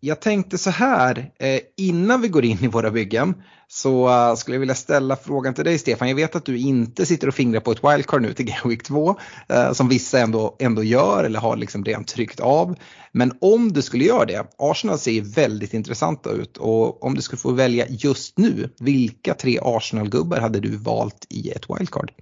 Jag 0.00 0.20
tänkte 0.20 0.58
så 0.58 0.70
här, 0.70 1.30
innan 1.76 2.20
vi 2.20 2.28
går 2.28 2.44
in 2.44 2.58
i 2.64 2.66
våra 2.66 2.90
byggen 2.90 3.34
så 3.72 4.08
uh, 4.08 4.34
skulle 4.34 4.54
jag 4.54 4.60
vilja 4.60 4.74
ställa 4.74 5.16
frågan 5.16 5.54
till 5.54 5.64
dig 5.64 5.78
Stefan. 5.78 6.08
Jag 6.08 6.16
vet 6.16 6.36
att 6.36 6.44
du 6.44 6.58
inte 6.58 7.06
sitter 7.06 7.28
och 7.28 7.34
fingrar 7.34 7.60
på 7.60 7.72
ett 7.72 7.84
wildcard 7.84 8.22
nu 8.22 8.32
till 8.32 8.46
Game 8.46 8.60
Week 8.64 8.82
2 8.82 9.10
uh, 9.10 9.72
som 9.72 9.88
vissa 9.88 10.18
ändå, 10.18 10.56
ändå 10.58 10.82
gör 10.82 11.24
eller 11.24 11.40
har 11.40 11.56
liksom 11.56 11.84
redan 11.84 12.04
tryckt 12.04 12.40
av. 12.40 12.76
Men 13.12 13.32
om 13.40 13.72
du 13.72 13.82
skulle 13.82 14.04
göra 14.04 14.24
det, 14.24 14.46
Arsenal 14.58 14.98
ser 14.98 15.34
väldigt 15.34 15.74
intressanta 15.74 16.30
ut 16.30 16.56
och 16.56 17.04
om 17.04 17.14
du 17.14 17.22
skulle 17.22 17.38
få 17.38 17.52
välja 17.52 17.86
just 17.88 18.38
nu, 18.38 18.70
vilka 18.80 19.34
tre 19.34 19.58
Arsenal-gubbar 19.62 20.40
hade 20.40 20.60
du 20.60 20.76
valt 20.76 21.26
i 21.28 21.50
ett 21.50 21.64
wildcard? 21.70 22.12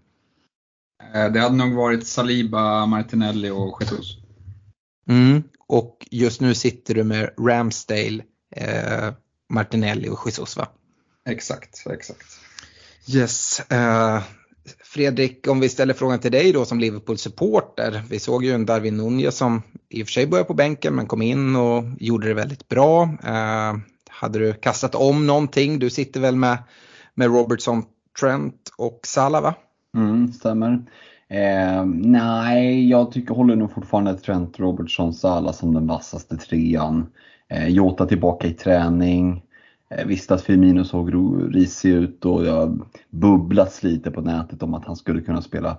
Eh, 1.15 1.33
det 1.33 1.41
hade 1.41 1.57
nog 1.57 1.75
varit 1.75 2.07
Saliba, 2.07 2.87
Martinelli 2.87 3.51
och 3.51 3.79
Jesus. 3.81 4.17
Mm, 5.09 5.43
och 5.71 6.09
just 6.11 6.41
nu 6.41 6.55
sitter 6.55 6.95
du 6.95 7.05
med 7.05 7.31
Ramsdale, 7.39 8.23
eh, 8.57 9.13
Martinelli 9.49 10.09
och 10.09 10.19
Jesus 10.27 10.57
va? 10.57 10.69
Exakt, 11.29 11.87
exakt. 11.91 12.27
Yes. 13.09 13.63
Uh, 13.73 14.23
Fredrik, 14.85 15.49
om 15.49 15.61
vi 15.61 15.69
ställer 15.69 15.95
frågan 15.95 16.19
till 16.19 16.33
dig 16.33 16.53
då 16.53 16.65
som 16.65 16.81
Liverpool-supporter. 16.81 18.03
Vi 18.11 18.19
såg 18.19 18.45
ju 18.45 18.53
en 18.53 18.67
Darwin 18.67 18.97
Nunez 18.97 19.37
som 19.37 19.63
i 19.89 20.03
och 20.03 20.07
för 20.07 20.13
sig 20.13 20.27
började 20.27 20.47
på 20.47 20.55
bänken 20.55 20.95
men 20.95 21.07
kom 21.07 21.23
in 21.23 21.57
och 21.57 21.85
gjorde 21.99 22.29
det 22.29 22.35
väldigt 22.35 22.69
bra. 22.69 23.03
Uh, 23.05 23.79
hade 24.09 24.39
du 24.39 24.53
kastat 24.53 24.95
om 24.95 25.27
någonting? 25.27 25.79
Du 25.79 25.91
sitter 25.91 26.21
väl 26.21 26.37
med, 26.37 26.59
med 27.15 27.29
Robertson, 27.29 27.85
Trent 28.21 28.71
och 28.77 29.01
Salah 29.07 29.43
va? 29.43 29.55
Mm, 29.97 30.33
stämmer. 30.33 30.85
Eh, 31.31 31.85
nej, 31.95 32.89
jag 32.89 33.13
tycker, 33.13 33.35
håller 33.35 33.57
nog 33.57 33.73
fortfarande 33.73 34.15
Trent, 34.15 34.61
Robertson, 34.61 35.15
Salah 35.15 35.53
som 35.53 35.75
den 35.75 35.87
vassaste 35.87 36.37
trean. 36.37 37.07
Eh, 37.49 37.69
Jota 37.69 38.07
tillbaka 38.07 38.49
i 38.49 38.53
träning. 38.53 39.43
Eh, 39.91 40.07
visste 40.07 40.35
att 40.35 40.43
Firmino 40.43 40.85
såg 40.85 41.15
risig 41.55 41.91
ut 41.91 42.25
och 42.25 42.41
har 42.45 42.79
bubblats 43.11 43.83
lite 43.83 44.11
på 44.11 44.21
nätet 44.21 44.63
om 44.63 44.75
att 44.75 44.85
han 44.85 44.97
skulle 44.97 45.21
kunna 45.21 45.43
spela 45.43 45.79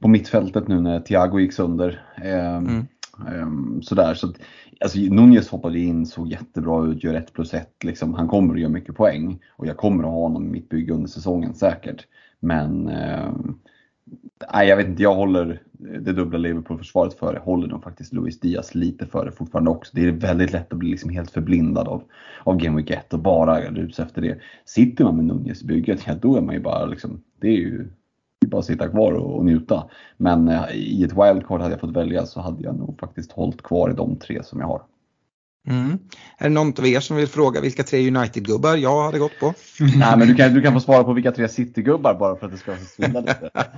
på 0.00 0.08
mittfältet 0.08 0.68
nu 0.68 0.80
när 0.80 1.00
Thiago 1.00 1.38
gick 1.38 1.52
sönder. 1.52 2.02
Ehm, 2.22 2.66
mm. 2.66 2.86
Um, 3.28 3.82
sådär, 3.82 4.14
så 4.14 4.32
alltså, 4.80 4.98
Nunez 4.98 5.48
hoppade 5.48 5.78
in, 5.78 6.06
såg 6.06 6.28
jättebra 6.28 6.86
ut, 6.86 7.04
gör 7.04 7.14
1 7.14 7.32
plus 7.32 7.54
1. 7.54 7.84
Liksom. 7.84 8.14
Han 8.14 8.28
kommer 8.28 8.54
att 8.54 8.60
göra 8.60 8.70
mycket 8.70 8.96
poäng 8.96 9.38
och 9.50 9.66
jag 9.66 9.76
kommer 9.76 10.04
att 10.04 10.10
ha 10.10 10.20
honom 10.20 10.46
i 10.46 10.50
mitt 10.50 10.68
bygge 10.68 10.92
under 10.92 11.08
säsongen 11.08 11.54
säkert. 11.54 12.06
Men 12.40 12.88
um, 12.88 13.58
nej, 14.52 14.68
jag 14.68 14.76
vet 14.76 14.86
inte, 14.86 15.02
jag 15.02 15.14
håller 15.14 15.62
det 15.78 16.12
dubbla 16.12 16.38
Liverpool-försvaret 16.38 17.14
före. 17.14 17.38
Håller 17.38 17.68
nog 17.68 17.82
faktiskt 17.82 18.12
Luis 18.12 18.40
Diaz 18.40 18.74
lite 18.74 19.06
före 19.06 19.32
fortfarande 19.32 19.70
också. 19.70 19.92
Det 19.94 20.08
är 20.08 20.12
väldigt 20.12 20.52
lätt 20.52 20.72
att 20.72 20.78
bli 20.78 20.90
liksom 20.90 21.10
helt 21.10 21.30
förblindad 21.30 21.88
av, 21.88 22.02
av 22.44 22.56
Game 22.56 22.76
Week 22.76 22.90
1 22.90 23.12
och 23.12 23.18
bara 23.18 23.60
rusa 23.60 24.02
efter 24.02 24.22
det. 24.22 24.38
Sitter 24.64 25.04
man 25.04 25.16
med 25.16 25.24
Nunez 25.24 25.62
i 25.62 25.66
bygget, 25.66 26.06
ja, 26.06 26.14
då 26.14 26.36
är 26.36 26.40
man 26.40 26.54
ju 26.54 26.60
bara 26.60 26.86
liksom, 26.86 27.22
det 27.40 27.48
är 27.48 27.56
ju 27.56 27.88
det 28.40 28.46
är 28.46 28.50
bara 28.50 28.58
att 28.58 28.64
sitta 28.64 28.88
kvar 28.88 29.12
och, 29.12 29.36
och 29.36 29.44
njuta. 29.44 29.90
Men 30.16 30.48
eh, 30.48 30.64
i 30.74 31.04
ett 31.04 31.12
wildcard 31.12 31.60
hade 31.60 31.72
jag 31.72 31.80
fått 31.80 31.96
välja 31.96 32.26
så 32.26 32.40
hade 32.40 32.62
jag 32.62 32.78
nog 32.78 33.00
faktiskt 33.00 33.32
hållit 33.32 33.62
kvar 33.62 33.90
i 33.90 33.94
de 33.94 34.16
tre 34.16 34.42
som 34.42 34.60
jag 34.60 34.66
har. 34.66 34.82
Mm. 35.68 35.98
Är 36.38 36.48
det 36.48 36.54
någon 36.54 36.72
av 36.78 36.86
er 36.86 37.00
som 37.00 37.16
vill 37.16 37.26
fråga 37.26 37.60
vilka 37.60 37.82
tre 37.82 38.08
United-gubbar 38.08 38.76
jag 38.76 39.02
hade 39.02 39.18
gått 39.18 39.38
på? 39.40 39.54
Nej, 39.80 40.16
men 40.18 40.28
du 40.28 40.34
kan, 40.34 40.54
du 40.54 40.62
kan 40.62 40.72
få 40.72 40.80
svara 40.80 41.04
på 41.04 41.12
vilka 41.12 41.32
tre 41.32 41.48
City-gubbar 41.48 42.14
bara 42.14 42.36
för 42.36 42.46
att 42.46 42.52
det 42.52 42.58
ska 42.58 42.76
svindla 42.96 43.20
lite. 43.20 43.50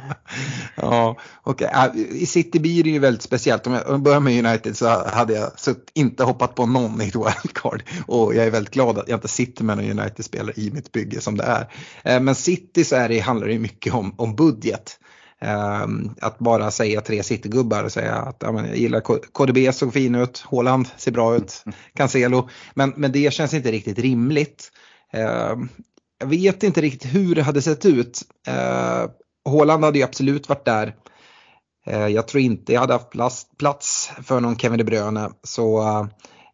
ja. 0.76 1.16
Okay. 1.44 1.68
I 1.94 2.26
City 2.26 2.60
blir 2.60 2.84
det 2.84 2.90
ju 2.90 2.98
väldigt 2.98 3.22
speciellt. 3.22 3.66
Om 3.66 3.72
jag 3.72 4.02
börjar 4.02 4.20
med 4.20 4.46
United 4.46 4.76
så 4.76 5.08
hade 5.08 5.34
jag 5.34 5.50
inte 5.94 6.24
hoppat 6.24 6.54
på 6.54 6.66
någon 6.66 7.02
i 7.02 7.08
ett 7.08 7.14
wildcard. 7.44 7.82
Och 8.06 8.34
jag 8.34 8.46
är 8.46 8.50
väldigt 8.50 8.74
glad 8.74 8.98
att 8.98 9.08
jag 9.08 9.16
inte 9.16 9.28
sitter 9.28 9.64
med 9.64 9.76
någon 9.76 9.98
United-spelare 9.98 10.54
i 10.56 10.70
mitt 10.70 10.92
bygge 10.92 11.20
som 11.20 11.36
det 11.36 11.44
är. 11.44 11.68
Eh, 12.04 12.20
men 12.20 12.34
City 12.34 12.84
så 12.84 12.96
är 12.96 13.08
det, 13.08 13.18
handlar 13.18 13.46
det 13.48 13.58
mycket 13.58 13.94
om, 13.94 14.14
om 14.16 14.36
budget. 14.36 14.98
Ehm, 15.40 16.10
att 16.20 16.38
bara 16.38 16.70
säga 16.70 17.00
tre 17.00 17.22
citygubbar 17.22 17.84
och 17.84 17.92
säga 17.92 18.14
att 18.14 18.36
ja, 18.40 18.52
men 18.52 18.66
jag 18.66 18.76
gillar 18.76 19.00
KDB 19.32 19.74
såg 19.74 19.92
fin 19.92 20.14
ut, 20.14 20.38
Håland 20.38 20.88
ser 20.96 21.12
bra 21.12 21.36
ut, 21.36 21.64
Cancelo. 21.94 22.48
Men, 22.74 22.92
men 22.96 23.12
det 23.12 23.32
känns 23.32 23.54
inte 23.54 23.72
riktigt 23.72 23.98
rimligt. 23.98 24.72
Ehm, 25.12 25.68
jag 26.18 26.26
vet 26.26 26.62
inte 26.62 26.80
riktigt 26.80 27.14
hur 27.14 27.34
det 27.34 27.42
hade 27.42 27.62
sett 27.62 27.86
ut. 27.86 28.20
Håland 29.44 29.84
hade 29.84 29.98
ju 29.98 30.04
absolut 30.04 30.48
varit 30.48 30.64
där. 30.64 30.94
Jag 31.84 32.28
tror 32.28 32.42
inte 32.42 32.72
jag 32.72 32.80
hade 32.80 32.92
haft 32.92 33.58
plats, 33.58 34.10
för 34.22 34.40
någon 34.40 34.58
Kevin 34.58 34.78
De 34.78 34.84
Bruyne. 34.84 35.30
Så 35.42 35.80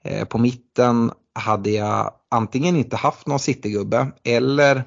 uh, 0.05 0.25
på 0.25 0.39
mitten 0.39 1.13
hade 1.35 1.71
jag 1.71 2.13
antingen 2.31 2.77
inte 2.77 2.97
haft 2.97 3.27
någon 3.27 3.39
citygubbe 3.39 4.13
eller 4.25 4.85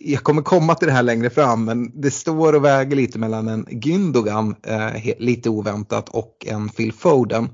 jag 0.00 0.22
kommer 0.22 0.42
komma 0.42 0.74
till 0.74 0.88
det 0.88 0.94
här 0.94 1.02
längre 1.02 1.30
fram 1.30 1.64
men 1.64 2.00
det 2.00 2.10
står 2.10 2.52
och 2.52 2.64
väger 2.64 2.96
lite 2.96 3.18
mellan 3.18 3.48
en 3.48 3.66
Gündogan 3.66 4.54
eh, 4.62 5.14
lite 5.18 5.50
oväntat 5.50 6.08
och 6.08 6.46
en 6.46 6.68
Phil 6.68 6.92
Foden. 6.92 7.48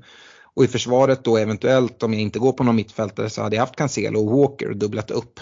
Och 0.53 0.63
i 0.63 0.67
försvaret 0.67 1.23
då 1.23 1.37
eventuellt 1.37 2.03
om 2.03 2.13
jag 2.13 2.21
inte 2.21 2.39
går 2.39 2.51
på 2.51 2.63
någon 2.63 2.75
mittfältare 2.75 3.29
så 3.29 3.41
hade 3.41 3.55
jag 3.55 3.63
haft 3.63 3.75
Cancelo 3.75 4.19
och 4.19 4.37
Walker 4.37 4.69
och 4.69 4.77
dubblat 4.77 5.11
upp. 5.11 5.39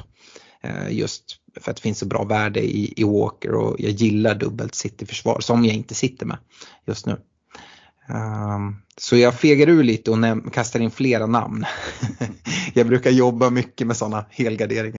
Eh, 0.63 0.91
just 0.91 1.23
för 1.59 1.71
att 1.71 1.77
det 1.77 1.81
finns 1.81 1.99
så 1.99 2.05
bra 2.05 2.23
värde 2.23 2.59
i, 2.59 2.93
i 2.97 3.03
Walker 3.03 3.55
och 3.55 3.75
jag 3.79 3.91
gillar 3.91 4.35
dubbelt 4.35 4.75
City-försvar 4.75 5.39
som 5.39 5.65
jag 5.65 5.75
inte 5.75 5.95
sitter 5.95 6.25
med 6.25 6.37
just 6.85 7.05
nu. 7.05 7.17
Um, 8.09 8.81
så 8.97 9.17
jag 9.17 9.35
fegar 9.35 9.69
ur 9.69 9.83
lite 9.83 10.11
och 10.11 10.53
kastar 10.53 10.79
in 10.79 10.91
flera 10.91 11.25
namn. 11.25 11.65
jag 12.73 12.87
brukar 12.87 13.11
jobba 13.11 13.49
mycket 13.49 13.87
med 13.87 13.97
sådana 13.97 14.25
helgarderingar. 14.29 14.98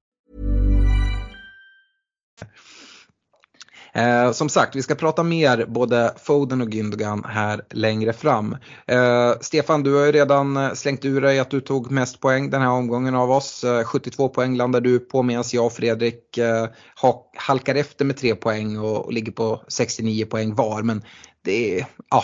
Eh, 3.93 4.31
som 4.31 4.49
sagt, 4.49 4.75
vi 4.75 4.83
ska 4.83 4.95
prata 4.95 5.23
mer 5.23 5.65
både 5.65 6.13
Foden 6.23 6.61
och 6.61 6.69
Gündogan 6.69 7.25
här 7.25 7.61
längre 7.69 8.13
fram. 8.13 8.57
Eh, 8.87 9.33
Stefan, 9.41 9.83
du 9.83 9.95
har 9.95 10.05
ju 10.05 10.11
redan 10.11 10.57
eh, 10.57 10.73
slängt 10.73 11.05
ur 11.05 11.21
dig 11.21 11.39
att 11.39 11.49
du 11.49 11.61
tog 11.61 11.91
mest 11.91 12.19
poäng 12.19 12.49
den 12.49 12.61
här 12.61 12.69
omgången 12.69 13.15
av 13.15 13.31
oss. 13.31 13.63
Eh, 13.63 13.83
72 13.83 14.29
poäng 14.29 14.55
landar 14.57 14.81
du 14.81 14.99
på 14.99 15.23
medan 15.23 15.43
jag 15.51 15.65
och 15.65 15.73
Fredrik 15.73 16.37
eh, 16.37 16.67
halkar 17.35 17.75
efter 17.75 18.05
med 18.05 18.17
3 18.17 18.35
poäng 18.35 18.77
och, 18.77 19.05
och 19.05 19.13
ligger 19.13 19.31
på 19.31 19.63
69 19.67 20.25
poäng 20.25 20.55
var. 20.55 20.81
Men 20.81 21.03
det 21.43 21.79
är, 21.79 21.85
ja, 22.09 22.23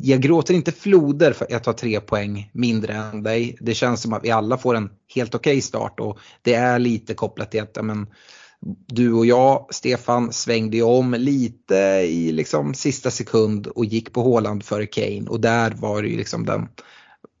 jag 0.00 0.20
gråter 0.20 0.54
inte 0.54 0.72
floder 0.72 1.32
för 1.32 1.44
att 1.44 1.50
jag 1.50 1.64
tar 1.64 1.72
tre 1.72 2.00
poäng 2.00 2.50
mindre 2.54 2.94
än 2.94 3.22
dig. 3.22 3.56
Det 3.60 3.74
känns 3.74 4.02
som 4.02 4.12
att 4.12 4.24
vi 4.24 4.30
alla 4.30 4.58
får 4.58 4.74
en 4.74 4.90
helt 5.14 5.34
okej 5.34 5.52
okay 5.52 5.60
start 5.60 6.00
och 6.00 6.18
det 6.42 6.54
är 6.54 6.78
lite 6.78 7.14
kopplat 7.14 7.50
till 7.50 7.62
att 7.62 7.84
men, 7.84 8.06
du 8.86 9.12
och 9.12 9.26
jag, 9.26 9.66
Stefan, 9.70 10.32
svängde 10.32 10.82
om 10.82 11.14
lite 11.14 11.76
i 12.08 12.32
liksom 12.32 12.74
sista 12.74 13.10
sekund 13.10 13.66
och 13.66 13.84
gick 13.84 14.12
på 14.12 14.22
Håland 14.22 14.64
före 14.64 14.86
Kane 14.86 15.26
och 15.28 15.40
där 15.40 15.70
var 15.70 16.02
det 16.02 16.08
ju 16.08 16.16
liksom 16.16 16.46
den, 16.46 16.68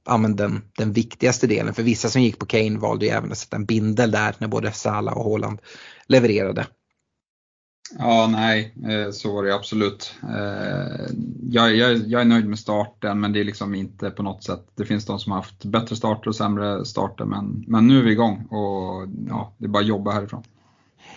ja, 0.06 0.18
den, 0.18 0.62
den 0.78 0.92
viktigaste 0.92 1.46
delen. 1.46 1.74
För 1.74 1.82
vissa 1.82 2.08
som 2.08 2.22
gick 2.22 2.38
på 2.38 2.46
Kane 2.46 2.78
valde 2.78 3.06
ju 3.06 3.10
även 3.10 3.32
att 3.32 3.38
sätta 3.38 3.56
en 3.56 3.64
bindel 3.64 4.10
där 4.10 4.34
när 4.38 4.48
både 4.48 4.72
Salah 4.72 5.16
och 5.16 5.24
Håland 5.24 5.58
levererade. 6.06 6.66
Ja, 7.98 8.28
nej, 8.32 8.74
eh, 8.88 9.10
så 9.10 9.34
var 9.34 9.44
det 9.44 9.54
absolut. 9.54 10.14
Eh, 10.22 11.06
jag, 11.42 11.76
jag, 11.76 11.96
jag, 11.96 12.20
är 12.20 12.24
nöjd 12.24 12.46
med 12.46 12.58
starten 12.58 13.20
men 13.20 13.32
det 13.32 13.40
är 13.40 13.44
liksom 13.44 13.74
inte 13.74 14.10
på 14.10 14.22
något 14.22 14.44
sätt, 14.44 14.66
det 14.74 14.84
finns 14.84 15.06
de 15.06 15.18
som 15.18 15.32
har 15.32 15.38
haft 15.38 15.64
bättre 15.64 15.96
starter 15.96 16.28
och 16.28 16.36
sämre 16.36 16.84
starter 16.84 17.24
men, 17.24 17.64
men 17.66 17.86
nu 17.86 17.98
är 17.98 18.02
vi 18.02 18.12
igång 18.12 18.46
och 18.46 19.08
ja, 19.28 19.54
det 19.58 19.64
är 19.64 19.68
bara 19.68 19.80
att 19.80 19.88
jobba 19.88 20.10
härifrån. 20.10 20.42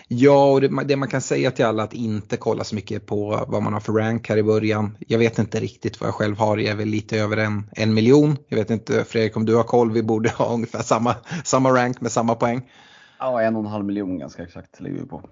Ja, 0.08 0.52
och 0.52 0.60
det, 0.60 0.84
det, 0.84 0.96
man 0.96 1.08
kan 1.08 1.20
säga 1.20 1.50
till 1.50 1.64
alla 1.64 1.82
att 1.82 1.94
inte 1.94 2.36
kolla 2.36 2.64
så 2.64 2.74
mycket 2.74 3.06
på 3.06 3.44
vad 3.48 3.62
man 3.62 3.72
har 3.72 3.80
för 3.80 3.92
rank 3.92 4.28
här 4.28 4.36
i 4.36 4.42
början. 4.42 4.96
Jag 5.08 5.18
vet 5.18 5.38
inte 5.38 5.60
riktigt 5.60 6.00
vad 6.00 6.08
jag 6.08 6.14
själv 6.14 6.38
har, 6.38 6.56
jag 6.56 6.70
är 6.70 6.76
väl 6.76 6.88
lite 6.88 7.18
över 7.18 7.36
en, 7.36 7.70
en 7.72 7.94
miljon. 7.94 8.36
Jag 8.48 8.56
vet 8.56 8.70
inte 8.70 9.04
Fredrik 9.04 9.36
om 9.36 9.44
du 9.44 9.56
har 9.56 9.62
koll, 9.62 9.92
vi 9.92 10.02
borde 10.02 10.30
ha 10.30 10.48
ungefär 10.54 10.82
samma, 10.82 11.14
samma 11.44 11.70
rank 11.70 12.00
med 12.00 12.12
samma 12.12 12.34
poäng. 12.34 12.70
Ja, 13.18 13.42
en 13.42 13.56
och 13.56 13.64
en 13.64 13.70
halv 13.70 13.84
miljon 13.84 14.18
ganska 14.18 14.42
exakt 14.42 14.80
ligger 14.80 15.00
vi 15.00 15.06
på. 15.06 15.22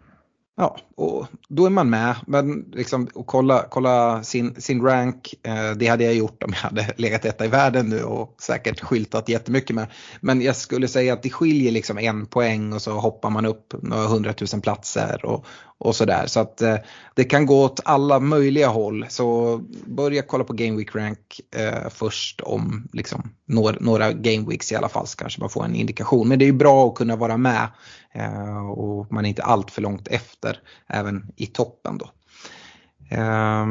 Ja, 0.57 0.79
och 0.97 1.27
då 1.49 1.67
är 1.67 1.71
man 1.71 1.91
med. 1.91 2.17
Men 2.27 2.71
liksom, 2.73 3.09
och 3.15 3.27
kolla, 3.27 3.67
kolla 3.71 4.23
sin, 4.23 4.61
sin 4.61 4.83
rank, 4.83 5.35
eh, 5.43 5.71
det 5.71 5.87
hade 5.87 6.05
jag 6.05 6.15
gjort 6.15 6.43
om 6.43 6.53
jag 6.53 6.61
hade 6.61 6.95
legat 6.97 7.25
etta 7.25 7.45
i 7.45 7.49
världen 7.49 7.89
nu 7.89 8.03
och 8.03 8.37
säkert 8.43 8.81
skyltat 8.81 9.29
jättemycket 9.29 9.77
med. 9.77 9.87
Men 10.21 10.43
jag 10.43 10.57
skulle 10.57 10.89
säga 10.89 11.13
att 11.13 11.23
det 11.23 11.31
skiljer 11.31 11.73
liksom 11.73 11.99
en 11.99 12.27
poäng 12.27 12.73
och 12.73 12.83
så 12.83 12.93
hoppar 12.93 13.31
man 13.31 13.47
upp 13.47 13.75
några 13.83 14.07
hundratusen 14.07 14.61
platser 14.61 15.25
och, 15.25 15.47
och 15.79 15.97
sådär. 15.97 16.27
Så 16.27 16.41
att 16.41 16.63
eh, 16.63 16.77
det 17.15 17.25
kan 17.25 17.47
gå 17.47 17.65
åt 17.65 17.81
alla 17.85 18.21
möjliga 18.21 18.69
håll. 18.69 19.07
Så 19.09 19.59
börja 19.87 20.23
kolla 20.23 20.45
på 20.45 20.53
Game 20.53 20.77
Week 20.79 20.95
Rank 20.95 21.41
eh, 21.57 21.89
först 21.91 22.41
om 22.41 22.89
liksom, 22.93 23.31
några, 23.53 23.77
några 23.81 24.13
Game 24.13 24.49
Weeks 24.49 24.73
i 24.73 24.77
alla 24.77 24.89
fall 24.89 25.07
så 25.07 25.17
kanske 25.17 25.41
man 25.41 25.51
får 25.51 25.65
en 25.65 25.75
indikation. 25.75 26.29
Men 26.29 26.39
det 26.39 26.45
är 26.45 26.47
ju 26.47 26.53
bra 26.53 26.89
att 26.89 26.95
kunna 26.95 27.17
vara 27.17 27.37
med 27.37 27.69
eh, 28.15 28.71
och 28.71 29.13
man 29.13 29.25
är 29.25 29.29
inte 29.29 29.43
allt 29.43 29.71
för 29.71 29.83
långt 29.83 30.09
efter 30.09 30.59
även 30.87 31.27
i 31.37 31.47
toppen 31.47 31.99
då. 31.99 32.11
Eh, 33.17 33.67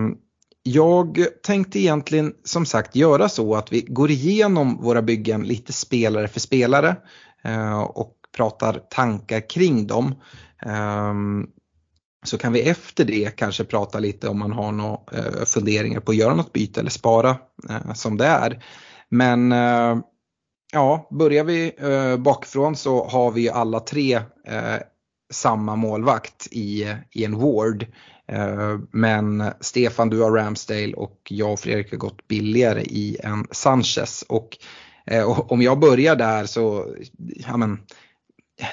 jag 0.64 1.26
tänkte 1.44 1.80
egentligen 1.80 2.34
som 2.44 2.66
sagt 2.66 2.96
göra 2.96 3.30
så 3.30 3.56
att 3.56 3.74
vi 3.74 3.82
går 3.82 4.12
igenom 4.12 4.78
våra 4.82 5.02
byggen 5.02 5.44
lite 5.44 5.74
spelare 5.74 6.28
för 6.28 6.40
spelare 6.40 6.96
eh, 7.44 7.82
och 7.82 8.16
pratar 8.36 8.74
tankar 8.90 9.50
kring 9.50 9.88
dem. 9.88 10.16
Ehm, 10.66 11.48
så 12.24 12.38
kan 12.38 12.54
vi 12.54 12.62
efter 12.62 13.06
det 13.06 13.36
kanske 13.36 13.64
prata 13.64 14.00
lite 14.00 14.28
om 14.30 14.40
man 14.40 14.52
har 14.52 14.72
några 14.72 15.00
eh, 15.12 15.46
funderingar 15.46 16.00
på 16.00 16.12
att 16.12 16.18
göra 16.18 16.36
något 16.36 16.54
byte 16.54 16.80
eller 16.80 16.90
spara 16.90 17.38
eh, 17.70 17.94
som 17.94 18.18
det 18.18 18.26
är. 18.26 18.64
Men 19.12 19.52
eh, 19.52 19.98
ja, 20.74 21.08
börjar 21.12 21.44
vi 21.44 21.74
eh, 21.78 22.18
bakifrån 22.18 22.76
så 22.76 23.08
har 23.08 23.32
vi 23.32 23.50
alla 23.50 23.80
tre 23.80 24.16
eh, 24.48 24.76
samma 25.34 25.76
målvakt 25.76 26.48
i, 26.52 26.96
i 27.12 27.26
en 27.26 27.40
Ward. 27.40 27.86
Eh, 28.28 28.80
men 28.92 29.44
Stefan, 29.60 30.10
du 30.10 30.22
har 30.22 30.32
Ramsdale 30.32 30.94
och 30.94 31.18
jag 31.30 31.54
och 31.54 31.60
Fredrik 31.60 31.92
har 31.92 31.98
gått 31.98 32.28
billigare 32.28 32.82
i 32.82 33.18
en 33.24 33.48
Sanchez. 33.52 34.24
Och, 34.30 34.58
och 35.26 35.52
om 35.52 35.62
jag 35.62 35.80
börjar 35.80 36.16
där 36.16 36.46
så, 36.46 36.96
ja 37.18 37.58
men, 37.58 37.80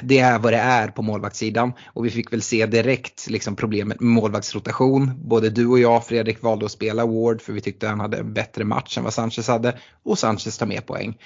det 0.03 0.19
är 0.19 0.39
vad 0.39 0.53
det 0.53 0.59
är 0.59 0.89
på 0.89 1.03
målvaktssidan 1.03 1.73
och 1.87 2.07
vi 2.07 2.11
fick 2.11 2.33
väl 2.33 2.43
se 2.43 2.67
direkt 2.67 3.31
liksom 3.31 3.57
problemet 3.57 4.01
med 4.01 4.11
målvaktsrotation. 4.11 5.29
Både 5.29 5.51
du 5.51 5.67
och 5.67 5.79
jag 5.79 6.07
Fredrik 6.07 6.43
valde 6.43 6.65
att 6.65 6.73
spela 6.73 7.07
Ward 7.07 7.43
för 7.43 7.53
vi 7.53 7.61
tyckte 7.61 7.89
han 7.89 8.01
hade 8.01 8.17
en 8.17 8.33
bättre 8.33 8.65
match 8.65 8.99
än 8.99 9.05
vad 9.05 9.15
Sanchez 9.15 9.49
hade 9.49 9.79
och 10.05 10.19
Sanchez 10.19 10.59
tar 10.59 10.67
mer 10.67 10.81
poäng. 10.81 11.19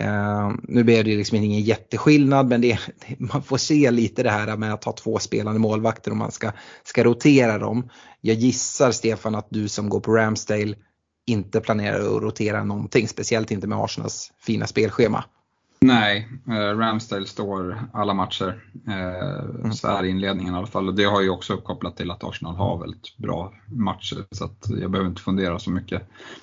Uh, 0.00 0.54
nu 0.62 0.84
blev 0.84 1.04
det 1.04 1.16
liksom 1.16 1.36
ingen 1.36 1.60
jätteskillnad 1.60 2.48
men 2.48 2.60
det, 2.60 2.78
man 3.18 3.42
får 3.42 3.56
se 3.56 3.90
lite 3.90 4.22
det 4.22 4.30
här 4.30 4.56
med 4.56 4.74
att 4.74 4.84
ha 4.84 4.92
två 4.92 5.18
spelande 5.18 5.60
målvakter 5.60 6.10
om 6.10 6.18
man 6.18 6.32
ska, 6.32 6.52
ska 6.84 7.04
rotera 7.04 7.58
dem. 7.58 7.88
Jag 8.20 8.36
gissar 8.36 8.92
Stefan 8.92 9.34
att 9.34 9.46
du 9.50 9.68
som 9.68 9.88
går 9.88 10.00
på 10.00 10.12
Ramsdale 10.12 10.74
inte 11.26 11.60
planerar 11.60 12.16
att 12.16 12.22
rotera 12.22 12.64
någonting, 12.64 13.08
speciellt 13.08 13.50
inte 13.50 13.66
med 13.66 13.78
Arsenals 13.78 14.32
fina 14.38 14.66
spelschema. 14.66 15.24
Nej, 15.80 16.28
eh, 16.48 16.78
Ramsdale 16.78 17.26
står 17.26 17.88
alla 17.92 18.14
matcher. 18.14 18.64
Eh, 18.88 19.44
mm. 19.60 19.72
Så 19.72 19.88
är 19.88 20.04
inledningen 20.04 20.54
i 20.54 20.56
alla 20.56 20.66
fall. 20.66 20.88
Och 20.88 20.94
det 20.94 21.04
har 21.04 21.22
ju 21.22 21.30
också 21.30 21.56
kopplat 21.56 21.96
till 21.96 22.10
att 22.10 22.24
Arsenal 22.24 22.56
har 22.56 22.78
väldigt 22.78 23.16
bra 23.16 23.52
matcher. 23.66 24.24
Så 24.30 24.44
att 24.44 24.70
jag 24.80 24.90
behöver 24.90 25.10
inte 25.10 25.22
fundera 25.22 25.58
så 25.58 25.70
mycket. 25.70 26.02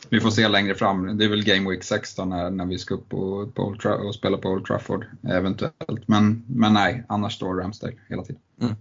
Vi 0.10 0.20
får 0.20 0.30
se 0.30 0.48
längre 0.48 0.76
fram. 0.76 1.18
Det 1.18 1.26
är 1.26 1.30
väl 1.30 1.44
Game 1.44 1.70
Week 1.70 1.84
16 1.84 2.30
när, 2.30 2.50
när 2.50 2.66
vi 2.66 2.78
ska 2.78 2.94
upp 2.94 3.10
på, 3.10 3.48
på 3.56 3.76
och 4.08 4.16
spela 4.16 4.38
på 4.38 4.50
Old 4.50 4.66
Trafford 4.66 5.06
eventuellt. 5.24 6.08
Men, 6.08 6.44
men 6.48 6.74
nej, 6.74 7.04
annars 7.10 7.34
står 7.36 7.56
Ramsdale 7.56 7.94
hela 8.10 8.24
tiden. 8.24 8.42
Mm. 8.62 8.76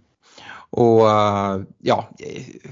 Och 0.70 1.00
uh, 1.00 1.64
ja, 1.78 2.10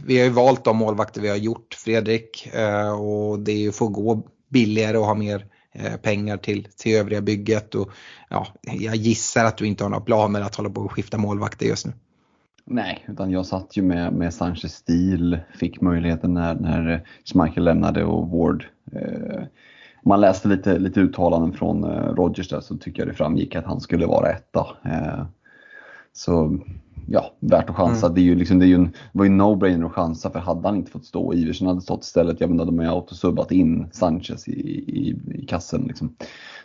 vi 0.05 0.19
har 0.19 0.25
ju 0.25 0.31
valt 0.31 0.65
de 0.65 0.77
målvakter 0.77 1.21
vi 1.21 1.29
har 1.29 1.37
gjort 1.37 1.75
Fredrik. 1.75 2.51
Uh, 2.57 3.01
och 3.01 3.39
det 3.39 3.53
är 3.53 3.59
ju 3.59 3.73
för 3.73 3.87
att 3.87 3.93
gå 3.93 4.27
billigare 4.49 4.99
och 4.99 5.07
ha 5.07 5.15
mer 5.15 5.50
Eh, 5.50 5.50
Eh, 5.73 5.97
pengar 5.97 6.37
till, 6.37 6.69
till 6.77 6.97
övriga 6.97 7.21
bygget. 7.21 7.75
Och, 7.75 7.91
ja, 8.29 8.47
jag 8.63 8.97
gissar 8.97 9.45
att 9.45 9.57
du 9.57 9.67
inte 9.67 9.85
har 9.85 9.91
några 9.91 10.05
planer 10.05 10.41
att 10.41 10.55
hålla 10.55 10.71
på 10.71 10.81
och 10.81 10.93
skifta 10.93 11.19
målvakter 11.19 11.67
just 11.67 11.87
nu. 11.87 11.93
Nej, 12.65 13.05
utan 13.09 13.31
jag 13.31 13.47
satt 13.47 13.77
ju 13.77 13.83
med, 13.83 14.13
med 14.13 14.35
Sanchez 14.35 14.75
stil, 14.75 15.39
fick 15.55 15.81
möjligheten 15.81 16.35
när, 16.35 16.55
när 16.55 17.07
Schmeichel 17.25 17.65
lämnade 17.65 18.05
och 18.05 18.29
Ward. 18.29 18.65
Eh, 18.93 19.43
man 20.05 20.21
läste 20.21 20.49
lite, 20.49 20.79
lite 20.79 21.01
uttalanden 21.01 21.53
från 21.53 21.85
eh, 21.85 22.15
Rogers 22.15 22.49
där 22.49 22.61
så 22.61 22.77
tycker 22.77 23.03
jag 23.03 23.09
det 23.09 23.15
framgick 23.15 23.57
att 23.57 23.65
han 23.65 23.81
skulle 23.81 24.07
vara 24.07 24.31
etta. 24.31 24.67
Eh, 24.85 25.25
så 26.13 26.59
ja, 27.07 27.33
värt 27.41 27.71
att 27.71 27.77
chansa. 27.77 28.07
Mm. 28.07 28.15
Det, 28.15 28.21
är 28.21 28.23
ju 28.23 28.35
liksom, 28.35 28.59
det, 28.59 28.65
är 28.65 28.69
ju 28.69 28.75
en, 28.75 28.93
var 29.13 29.25
ju 29.25 29.31
no-brainer 29.31 29.87
att 29.87 29.93
chansa 29.93 30.31
för 30.31 30.39
hade 30.39 30.69
han 30.69 30.77
inte 30.77 30.91
fått 30.91 31.05
stå, 31.05 31.35
Iversen 31.35 31.67
hade 31.67 31.81
stått 31.81 32.05
istället, 32.05 32.41
jag 32.41 32.51
menar 32.51 32.65
de 32.65 32.79
har 32.79 32.85
ju 32.85 32.91
autosubbat 32.91 33.53
in 33.53 33.89
Sanchez 33.93 34.49
i, 34.49 34.53
i, 34.53 35.17
i 35.35 35.47
kassen. 35.47 35.85
Liksom. 35.89 36.17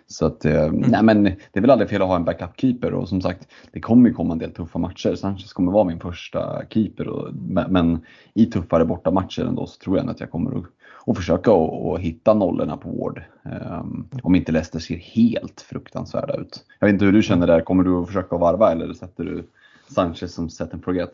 Så 0.08 0.25
att, 0.25 0.46
eh, 0.46 0.64
mm. 0.64 0.84
nej 0.88 1.04
men 1.04 1.24
det 1.24 1.54
är 1.54 1.62
väl 1.62 1.72
aldrig 1.72 1.90
fel 1.90 2.02
att 2.02 2.08
ha 2.08 2.16
en 2.16 2.25
backup-keeper 2.25 2.92
och 2.92 3.10
som 3.10 3.22
sagt, 3.22 3.48
det 3.72 3.80
kommer 3.80 4.10
ju 4.10 4.16
komma 4.16 4.34
en 4.34 4.40
del 4.40 4.52
tuffa 4.52 4.80
matcher. 4.80 5.16
Sanchez 5.16 5.54
kommer 5.54 5.72
vara 5.72 5.84
min 5.84 6.00
första 6.00 6.62
keeper, 6.70 7.08
och, 7.08 7.34
men 7.70 8.00
i 8.34 8.46
tuffare 8.46 8.86
bortamatcher 8.86 9.46
ändå 9.46 9.68
så 9.68 9.80
tror 9.80 9.98
jag 9.98 10.10
att 10.10 10.20
jag 10.20 10.32
kommer 10.32 10.60
att, 10.60 10.66
och 11.05 11.17
försöka 11.17 11.51
att 11.51 12.00
hitta 12.00 12.33
nollorna 12.33 12.77
på 12.77 12.89
Ward. 12.89 13.24
Um, 13.43 14.09
om 14.24 14.35
inte 14.35 14.51
Leicester 14.51 14.79
ser 14.79 14.95
helt 14.95 15.62
fruktansvärda 15.62 16.33
ut. 16.35 16.65
Jag 16.79 16.88
vet 16.88 16.93
inte 16.93 17.05
hur 17.05 17.12
du 17.12 17.24
känner 17.24 17.47
där, 17.47 17.62
kommer 17.62 17.83
du 17.83 18.01
att 18.01 18.07
försöka 18.07 18.38
varva 18.38 18.71
eller 18.71 18.93
sätter 18.93 19.24
du 19.24 19.47
Sanchez 19.88 20.33
som 20.33 20.50
set 20.50 20.74
and 20.74 20.83
forget? 20.83 21.12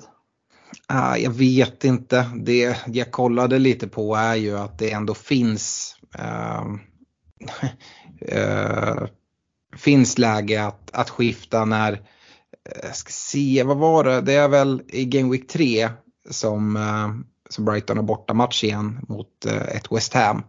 Uh, 0.93 1.23
jag 1.23 1.31
vet 1.31 1.83
inte. 1.83 2.29
Det 2.35 2.77
jag 2.87 3.11
kollade 3.11 3.59
lite 3.59 3.87
på 3.87 4.15
är 4.15 4.35
ju 4.35 4.57
att 4.57 4.79
det 4.79 4.91
ändå 4.91 5.13
finns 5.13 5.95
uh, 6.19 6.75
uh, 8.37 9.07
finns 9.77 10.17
läge 10.17 10.65
att, 10.65 10.89
att 10.93 11.09
skifta 11.09 11.65
när, 11.65 12.01
jag 12.83 12.95
ska 12.95 13.09
se, 13.11 13.63
vad 13.63 13.77
var 13.77 14.03
det, 14.03 14.21
det 14.21 14.33
är 14.33 14.47
väl 14.47 14.81
i 14.87 15.05
Game 15.05 15.31
Week 15.31 15.47
3 15.47 15.89
som, 16.29 16.75
ehm, 16.75 17.25
som 17.51 17.65
Brighton 17.65 17.97
har 17.97 18.03
bortamatch 18.03 18.63
igen 18.63 19.05
mot 19.07 19.45
ett 19.45 19.91
West 19.91 20.13
Ham. 20.13 20.43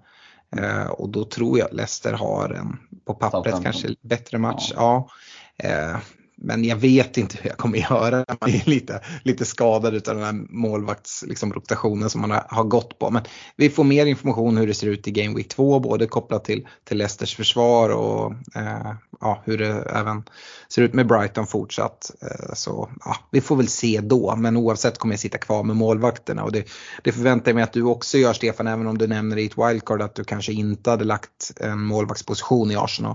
och 0.89 1.09
då 1.09 1.25
tror 1.25 1.59
jag 1.59 1.69
Leicester 1.73 2.13
har 2.13 2.51
en, 2.51 2.79
på 3.05 3.15
pappret 3.15 3.63
kanske 3.63 3.95
bättre 4.01 4.39
match. 4.39 4.73
Ja. 4.77 5.09
ja. 5.57 6.01
Men 6.45 6.65
jag 6.65 6.77
vet 6.77 7.17
inte 7.17 7.39
hur 7.41 7.51
jag 7.51 7.59
kommer 7.59 7.79
göra. 7.79 8.25
Man 8.41 8.51
är 8.51 8.69
lite, 8.69 9.01
lite 9.23 9.45
skadad 9.45 9.95
av 9.95 10.01
den 10.03 10.23
här 10.23 10.47
målvaktsrotationen 10.49 11.99
liksom, 11.99 12.11
som 12.11 12.21
man 12.21 12.31
har, 12.31 12.47
har, 12.49 12.65
gått 12.65 12.99
på. 12.99 13.11
Men 13.11 13.23
vi 13.57 13.71
får 13.71 13.85
mer 13.85 14.07
information 14.07 14.57
hur 14.57 14.67
det 14.67 14.75
ser 14.75 14.87
ut 14.87 15.09
i 15.09 15.11
Game 15.11 15.37
Week 15.37 15.49
2, 15.49 15.81
både 15.81 16.07
kopplat 16.07 16.45
till, 16.45 16.69
till 16.85 16.99
Leicesters 16.99 17.37
försvar 17.37 17.89
och 17.89 18.33
eh, 18.55 18.93
ja, 19.21 19.43
hur 19.45 19.59
det 19.59 19.83
även 19.83 20.23
ser 20.69 20.83
ut 20.83 20.95
med 20.95 21.07
Brighton 21.07 21.47
fortsatt. 21.47 22.11
Eh, 22.23 22.55
så 22.55 22.91
ja, 23.05 23.17
vi 23.31 23.41
får 23.41 23.57
väl 23.57 23.69
se 23.69 24.01
då. 24.01 24.37
Men 24.37 24.57
oavsett 24.57 24.99
kommer 24.99 25.13
jag 25.13 25.21
sitta 25.21 25.39
kvar 25.39 25.63
med 25.63 25.77
målvakterna. 25.77 26.45
Och 26.45 26.53
det, 26.53 26.69
det 27.03 27.13
förväntar 27.13 27.51
jag 27.51 27.55
mig 27.55 27.65
att 27.65 27.73
du 27.73 27.83
också 27.83 28.19
gör 28.19 28.33
Stefan, 28.33 28.67
även 28.67 28.87
om 28.87 28.99
du 28.99 29.07
nämner 29.07 29.37
i 29.37 29.47
ett 29.47 29.59
wildcard 29.59 30.03
att 30.03 30.15
du 30.15 30.25
kanske 30.25 30.53
inte 30.53 30.91
hade 30.91 31.05
lagt 31.05 31.53
en 31.61 31.81
målvaktsposition 31.81 32.71
i 32.71 32.77
Arsenal. 32.77 33.15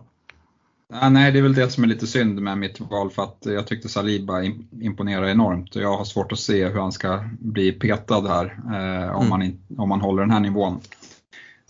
Ja, 0.93 1.09
nej, 1.09 1.31
det 1.31 1.39
är 1.39 1.43
väl 1.43 1.53
det 1.53 1.69
som 1.69 1.83
är 1.83 1.87
lite 1.87 2.07
synd 2.07 2.41
med 2.41 2.57
mitt 2.57 2.79
val 2.79 3.09
för 3.09 3.23
att 3.23 3.37
jag 3.41 3.67
tyckte 3.67 3.89
Saliba 3.89 4.43
imponerar 4.81 5.27
enormt 5.27 5.75
och 5.75 5.81
jag 5.81 5.97
har 5.97 6.05
svårt 6.05 6.31
att 6.31 6.39
se 6.39 6.67
hur 6.67 6.79
han 6.79 6.91
ska 6.91 7.29
bli 7.39 7.71
petad 7.71 8.27
här 8.27 8.45
eh, 8.65 9.15
om, 9.15 9.17
mm. 9.17 9.29
man 9.29 9.41
in, 9.41 9.59
om 9.77 9.89
man 9.89 10.01
håller 10.01 10.21
den 10.21 10.31
här 10.31 10.39
nivån. 10.39 10.79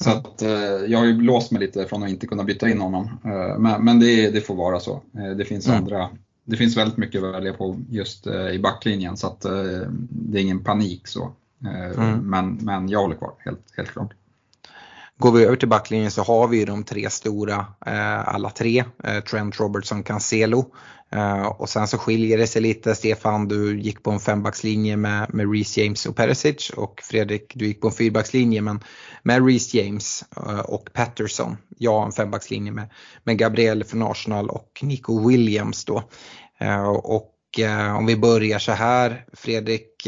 Så 0.02 0.10
att, 0.10 0.42
eh, 0.42 0.50
jag 0.88 1.00
har 1.00 1.06
ju 1.06 1.22
låst 1.22 1.52
mig 1.52 1.62
lite 1.62 1.86
från 1.86 2.04
att 2.04 2.10
inte 2.10 2.28
kunna 2.28 2.44
byta 2.44 2.70
in 2.70 2.82
honom. 2.82 3.20
Eh, 3.26 3.60
men, 3.60 3.86
men 3.86 4.00
det, 4.00 4.30
det, 4.30 4.42
får 4.42 4.56
vara 4.56 4.80
så. 4.80 5.02
Eh, 5.18 5.38
det 5.38 5.46
finns 5.46 5.68
mm. 5.68 5.80
andra 5.80 6.10
det 6.48 6.58
finns 6.58 6.78
väldigt 6.78 6.98
mycket 6.98 7.24
att 7.24 7.34
välja 7.34 7.54
på 7.54 7.80
just 7.90 8.28
eh, 8.28 8.50
i 8.50 8.60
backlinjen 8.60 9.18
så 9.18 9.28
att 9.28 9.46
eh, 9.46 9.52
det 10.10 10.38
är 10.38 10.42
ingen 10.42 10.64
panik 10.64 11.08
så. 11.08 11.32
Mm. 11.98 12.20
Men, 12.20 12.60
men 12.62 12.90
jag 12.90 13.02
håller 13.02 13.16
kvar, 13.16 13.34
helt, 13.38 13.64
helt 13.78 13.90
klart. 13.90 14.14
Går 15.20 15.32
vi 15.32 15.46
över 15.46 15.56
till 15.56 15.68
backlinjen 15.70 16.12
så 16.12 16.24
har 16.24 16.48
vi 16.48 16.66
de 16.66 16.84
tre 16.84 17.10
stora, 17.10 17.66
eh, 17.86 18.28
alla 18.28 18.50
tre, 18.50 18.84
eh, 19.04 19.20
Trent, 19.20 19.60
Robertson, 19.60 20.04
Cancelo. 20.04 20.66
Eh, 21.12 21.46
och 21.46 21.70
sen 21.70 21.88
så 21.88 21.98
skiljer 21.98 22.38
det 22.38 22.48
sig 22.48 22.62
lite. 22.62 22.96
Stefan, 22.96 23.48
du 23.48 23.80
gick 23.80 24.04
på 24.04 24.12
en 24.12 24.20
fembackslinje 24.20 24.98
med, 24.98 25.34
med 25.34 25.54
Reece 25.54 25.78
James 25.78 26.06
och 26.06 26.16
Perisic 26.16 26.70
och 26.70 27.02
Fredrik, 27.04 27.52
du 27.56 27.68
gick 27.68 27.82
på 27.82 27.88
en 27.88 27.94
fyrbackslinje 27.94 28.62
men 28.62 28.84
med 29.24 29.46
Reece 29.46 29.74
James 29.74 30.26
eh, 30.38 30.60
och 30.60 30.90
Patterson. 30.94 31.58
Jag 31.78 32.00
har 32.00 32.06
en 32.06 32.12
fembackslinje 32.12 32.72
med, 32.72 32.90
med 33.24 33.38
Gabriel 33.38 33.84
från 33.84 34.04
Arsenal 34.04 34.50
och 34.50 34.80
Nico 34.82 35.30
Williams 35.30 35.86
då. 35.86 36.04
Eh, 36.60 36.90
och 36.90 37.34
eh, 37.60 37.98
om 37.98 38.06
vi 38.06 38.16
börjar 38.18 38.60
så 38.60 38.72
här, 38.72 39.26
Fredrik, 39.34 40.08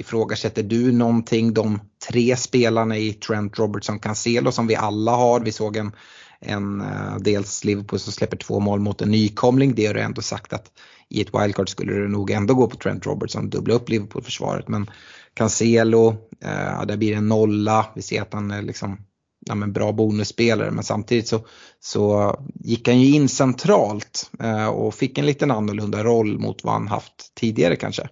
Ifrågasätter 0.00 0.62
du 0.62 0.92
någonting 0.92 1.54
de 1.54 1.80
tre 2.08 2.36
spelarna 2.36 2.96
i 2.96 3.12
Trent 3.12 3.58
Robertson 3.58 3.98
Cancelo 3.98 4.52
som 4.52 4.66
vi 4.66 4.76
alla 4.76 5.10
har? 5.10 5.40
Vi 5.40 5.52
såg 5.52 5.76
en, 5.76 5.92
en 6.40 6.80
eh, 6.80 7.16
dels 7.20 7.64
Liverpool 7.64 7.98
som 7.98 8.12
släpper 8.12 8.36
två 8.36 8.60
mål 8.60 8.80
mot 8.80 9.02
en 9.02 9.10
nykomling. 9.10 9.74
Det 9.74 9.86
har 9.86 9.94
du 9.94 10.00
ändå 10.00 10.22
sagt 10.22 10.52
att 10.52 10.72
i 11.08 11.20
ett 11.20 11.34
wildcard 11.34 11.68
skulle 11.68 11.92
du 11.92 12.08
nog 12.08 12.30
ändå 12.30 12.54
gå 12.54 12.66
på 12.66 12.76
Trent 12.76 13.06
Robertson, 13.06 13.50
dubbla 13.50 13.74
upp 13.74 13.88
Liverpool-försvaret. 13.88 14.68
Men 14.68 14.90
Cancelo, 15.34 16.08
eh, 16.42 16.84
där 16.86 16.96
blir 16.96 17.10
det 17.10 17.16
en 17.16 17.28
nolla. 17.28 17.86
Vi 17.94 18.02
ser 18.02 18.22
att 18.22 18.34
han 18.34 18.50
är 18.50 18.62
liksom 18.62 18.98
ja, 19.46 19.54
men 19.54 19.72
bra 19.72 19.92
bonusspelare 19.92 20.70
men 20.70 20.84
samtidigt 20.84 21.28
så, 21.28 21.46
så 21.80 22.34
gick 22.54 22.88
han 22.88 23.00
ju 23.00 23.14
in 23.14 23.28
centralt 23.28 24.30
eh, 24.40 24.66
och 24.66 24.94
fick 24.94 25.18
en 25.18 25.26
liten 25.26 25.50
annorlunda 25.50 26.04
roll 26.04 26.38
mot 26.38 26.64
vad 26.64 26.72
han 26.72 26.88
haft 26.88 27.34
tidigare 27.34 27.76
kanske. 27.76 28.08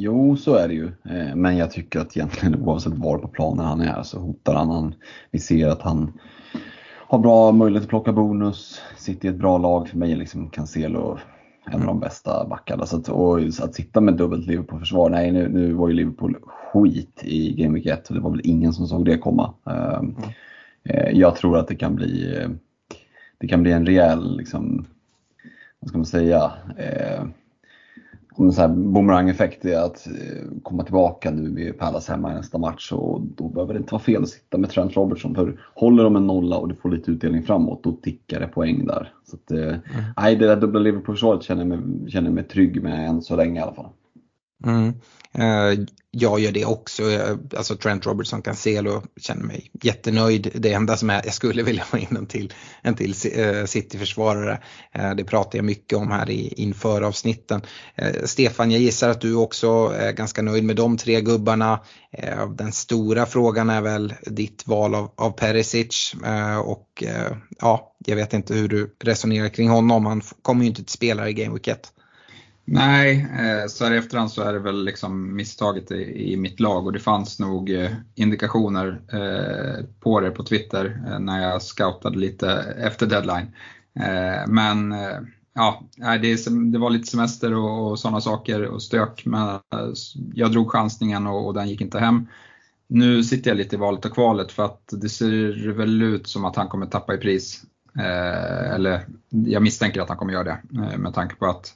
Jo, 0.00 0.36
så 0.36 0.54
är 0.54 0.68
det 0.68 0.74
ju. 0.74 0.86
Eh, 0.86 1.34
men 1.34 1.56
jag 1.56 1.70
tycker 1.70 2.00
att 2.00 2.16
egentligen 2.16 2.62
oavsett 2.62 2.92
var 2.92 3.18
på 3.18 3.28
planen 3.28 3.66
han 3.66 3.80
är 3.80 4.02
så 4.02 4.18
hotar 4.18 4.54
han. 4.54 4.70
han 4.70 4.94
vi 5.30 5.38
ser 5.38 5.68
att 5.68 5.82
han 5.82 6.12
har 7.08 7.18
bra 7.18 7.52
möjlighet 7.52 7.82
att 7.82 7.88
plocka 7.88 8.12
bonus, 8.12 8.80
sitter 8.96 9.28
i 9.28 9.30
ett 9.30 9.38
bra 9.38 9.58
lag. 9.58 9.88
För 9.88 9.98
mig 9.98 10.12
är 10.12 10.16
liksom 10.16 10.50
Cancelo 10.50 11.18
en 11.66 11.80
av 11.80 11.86
de 11.86 12.00
bästa 12.00 12.46
backarna. 12.48 12.86
Så 12.86 12.96
att, 12.96 13.08
och 13.08 13.38
att 13.38 13.74
sitta 13.74 14.00
med 14.00 14.14
dubbelt 14.14 14.46
Liverpool-försvar, 14.46 15.10
nej 15.10 15.32
nu, 15.32 15.48
nu 15.48 15.72
var 15.72 15.88
ju 15.88 15.94
Liverpool 15.94 16.36
skit 16.42 17.20
i 17.24 17.52
Game 17.62 17.74
Week 17.74 17.86
1 17.86 18.08
och 18.08 18.14
det 18.14 18.20
var 18.20 18.30
väl 18.30 18.40
ingen 18.44 18.72
som 18.72 18.86
såg 18.86 19.04
det 19.04 19.18
komma. 19.18 19.54
Mm. 19.66 20.14
Jag 21.12 21.36
tror 21.36 21.58
att 21.58 21.68
det 21.68 21.76
kan 21.76 21.94
bli, 21.94 22.46
det 23.38 23.48
kan 23.48 23.62
bli 23.62 23.72
en 23.72 23.86
rejäl, 23.86 24.36
liksom, 24.36 24.86
vad 25.80 25.88
ska 25.88 25.98
man 25.98 26.06
säga, 26.06 26.52
sån 28.38 28.52
här 28.52 28.68
boomerang-effekt 28.68 29.64
är 29.64 29.78
att 29.78 30.06
eh, 30.06 30.62
komma 30.62 30.84
tillbaka 30.84 31.30
nu 31.30 31.50
med 31.50 31.78
Palace 31.78 32.12
hemma 32.12 32.32
i 32.32 32.34
nästa 32.34 32.58
match 32.58 32.92
och 32.92 33.20
då 33.20 33.48
behöver 33.48 33.74
det 33.74 33.78
inte 33.78 33.94
vara 33.94 34.02
fel 34.02 34.22
att 34.22 34.28
sitta 34.28 34.58
med 34.58 34.70
Trent 34.70 34.96
Robertson. 34.96 35.34
För 35.34 35.60
håller 35.74 36.04
de 36.04 36.16
en 36.16 36.26
nolla 36.26 36.56
och 36.56 36.68
du 36.68 36.74
får 36.74 36.90
lite 36.90 37.10
utdelning 37.10 37.42
framåt, 37.42 37.82
då 37.82 37.92
tickar 37.92 38.40
det 38.40 38.46
poäng 38.46 38.86
där. 38.86 39.12
Så 39.24 39.36
att, 39.36 39.50
eh, 39.50 39.68
mm. 39.68 39.80
Nej, 40.16 40.36
det 40.36 40.46
där 40.46 40.56
dubbla 40.56 40.80
Liverpool-försvaret 40.80 41.42
känner, 41.42 41.64
jag 41.64 41.68
mig, 41.68 42.10
känner 42.10 42.30
mig 42.30 42.44
trygg 42.44 42.82
med 42.82 43.08
än 43.08 43.22
så 43.22 43.36
länge 43.36 43.60
i 43.60 43.62
alla 43.62 43.74
fall. 43.74 43.88
Mm. 44.66 44.94
Eh, 45.34 45.84
jag 46.10 46.40
gör 46.40 46.52
det 46.52 46.64
också. 46.64 47.10
Eh, 47.10 47.36
alltså 47.56 47.76
Trent 47.76 48.06
Robertson 48.06 48.42
Cancelo 48.42 49.02
känner 49.20 49.44
mig 49.44 49.70
jättenöjd. 49.82 50.50
Det 50.54 50.72
enda 50.72 50.96
som 50.96 51.10
är, 51.10 51.22
jag 51.24 51.34
skulle 51.34 51.62
vilja 51.62 51.84
ha 51.92 51.98
in 51.98 52.16
en 52.16 52.26
till, 52.26 52.52
en 52.82 52.94
till 52.94 53.14
eh, 53.34 53.64
City-försvarare. 53.64 54.58
Det 55.16 55.24
pratar 55.24 55.58
jag 55.58 55.64
mycket 55.64 55.98
om 55.98 56.10
här 56.10 56.30
i, 56.30 56.52
inför 56.56 57.02
avsnitten. 57.02 57.62
Stefan, 58.24 58.70
jag 58.70 58.80
gissar 58.80 59.08
att 59.08 59.20
du 59.20 59.34
också 59.34 59.94
är 59.98 60.12
ganska 60.12 60.42
nöjd 60.42 60.64
med 60.64 60.76
de 60.76 60.96
tre 60.96 61.20
gubbarna. 61.20 61.80
Den 62.58 62.72
stora 62.72 63.26
frågan 63.26 63.70
är 63.70 63.80
väl 63.80 64.14
ditt 64.22 64.66
val 64.66 64.94
av, 64.94 65.10
av 65.16 65.30
Perisic 65.30 66.14
och 66.64 67.04
ja, 67.58 67.94
jag 68.06 68.16
vet 68.16 68.32
inte 68.32 68.54
hur 68.54 68.68
du 68.68 68.96
resonerar 69.04 69.48
kring 69.48 69.68
honom. 69.68 70.06
Han 70.06 70.22
kommer 70.42 70.62
ju 70.62 70.68
inte 70.68 70.84
till 70.84 70.92
spelare 70.92 71.30
i 71.30 71.34
Game 71.34 71.54
Week 71.54 71.68
1. 71.68 71.92
Nej, 72.70 73.26
eh, 73.38 73.66
så 73.68 73.84
här 73.84 73.94
i 73.94 73.96
efterhand 73.96 74.30
så 74.30 74.42
är 74.42 74.52
det 74.52 74.58
väl 74.58 74.84
liksom 74.84 75.36
misstaget 75.36 75.90
i, 75.90 76.32
i 76.32 76.36
mitt 76.36 76.60
lag 76.60 76.86
och 76.86 76.92
det 76.92 76.98
fanns 76.98 77.38
nog 77.38 77.70
eh, 77.70 77.90
indikationer 78.14 79.00
eh, 79.12 79.84
på 80.00 80.20
det 80.20 80.30
på 80.30 80.42
Twitter 80.42 81.18
när 81.20 81.42
jag 81.42 81.62
scoutade 81.62 82.18
lite 82.18 82.50
efter 82.78 83.06
deadline. 83.06 83.46
Men 84.46 84.94
ja, 85.54 85.82
det, 86.22 86.78
var 86.78 86.90
lite 86.90 87.10
semester 87.10 87.54
och, 87.54 87.98
sådana 87.98 88.20
saker 88.20 88.64
och 88.64 88.82
stök, 88.82 89.22
men 89.26 89.58
jag 90.34 90.52
drog 90.52 90.70
chansningen 90.70 91.26
och 91.26 91.54
den 91.54 91.68
gick 91.68 91.80
inte 91.80 91.98
hem. 91.98 92.26
Nu 92.86 93.24
sitter 93.24 93.50
jag 93.50 93.58
lite 93.58 93.76
i 93.76 93.78
valet 93.78 94.04
och 94.04 94.12
kvalet 94.12 94.52
för 94.52 94.64
att 94.64 94.82
det 94.90 95.08
ser 95.08 95.72
väl 95.72 96.02
ut 96.02 96.28
som 96.28 96.44
att 96.44 96.56
han 96.56 96.68
kommer 96.68 96.86
tappa 96.86 97.14
i 97.14 97.18
pris. 97.18 97.62
eller 98.74 99.06
jag 99.30 99.62
misstänker 99.62 100.00
att 100.00 100.08
han 100.08 100.18
kommer 100.18 100.32
göra 100.32 100.44
det 100.44 100.98
med 100.98 101.14
tanke 101.14 101.34
på 101.34 101.46
att 101.46 101.74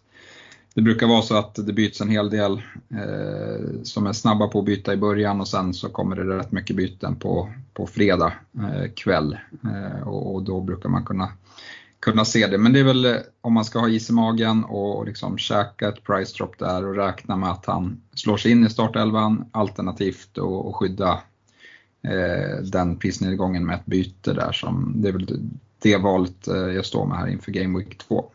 det 0.75 0.83
brukar 0.83 1.07
vara 1.07 1.23
så 1.23 1.37
att 1.37 1.55
det 1.55 1.73
byts 1.73 2.01
en 2.01 2.09
hel 2.09 2.31
del 2.31 2.53
eh, 2.91 3.83
som 3.83 4.07
är 4.07 4.13
snabba 4.13 4.49
på 4.49 4.59
att 4.59 4.65
byta 4.65 4.93
i 4.93 4.97
början 4.97 5.41
och 5.41 5.49
sen 5.49 5.75
så 5.75 5.89
kommer 5.89 6.17
det 6.17 6.39
rätt 6.39 6.53
mycket 6.53 6.77
byten 6.77 7.17
på, 7.17 7.53
på 7.75 7.87
fredag 7.87 8.33
eh, 8.55 8.91
kväll. 8.95 9.39
Eh, 9.65 10.09
och, 10.09 10.35
och, 10.35 10.43
då 10.43 10.61
brukar 10.61 10.89
man 10.89 11.05
kunna 11.05 11.29
kunna 12.01 12.25
se 12.25 12.47
det. 12.47 12.59
Men 12.59 12.73
det 12.73 12.81
är 12.81 12.85
väl 12.85 13.05
eh, 13.05 13.17
om 13.41 13.53
man 13.53 13.65
ska 13.65 13.79
ha 13.79 13.89
is 13.89 14.11
i 14.11 14.13
magen 14.13 14.65
och 14.65 15.07
liksom 15.07 15.39
käka 15.39 15.89
ett 15.89 16.05
price 16.05 16.37
drop 16.37 16.59
där 16.59 16.87
och 16.87 16.97
räkna 16.97 17.37
med 17.37 17.51
att 17.51 17.67
han 17.67 18.01
slår 18.15 18.37
sig 18.37 18.53
in 18.53 18.67
i 18.67 18.71
startelvan 18.71 19.45
alternativt 19.53 20.39
och, 20.39 20.67
och 20.69 20.77
skydda 20.77 21.21
eh, 22.03 22.63
den 22.63 22.97
prisnedgången 22.97 23.67
med 23.67 23.75
ett 23.75 23.87
byte 23.87 24.33
där. 24.33 24.53
Som, 24.53 24.93
det 24.97 25.09
är 25.09 25.13
väl 25.13 25.51
det 25.83 25.97
valet 25.97 26.49
eh, 26.49 26.57
jag 26.57 26.87
står 26.87 27.07
med 27.07 27.19
här 27.19 27.29
inför 27.29 27.53
Game 27.53 27.79
Week 27.79 27.99
2. 27.99 28.31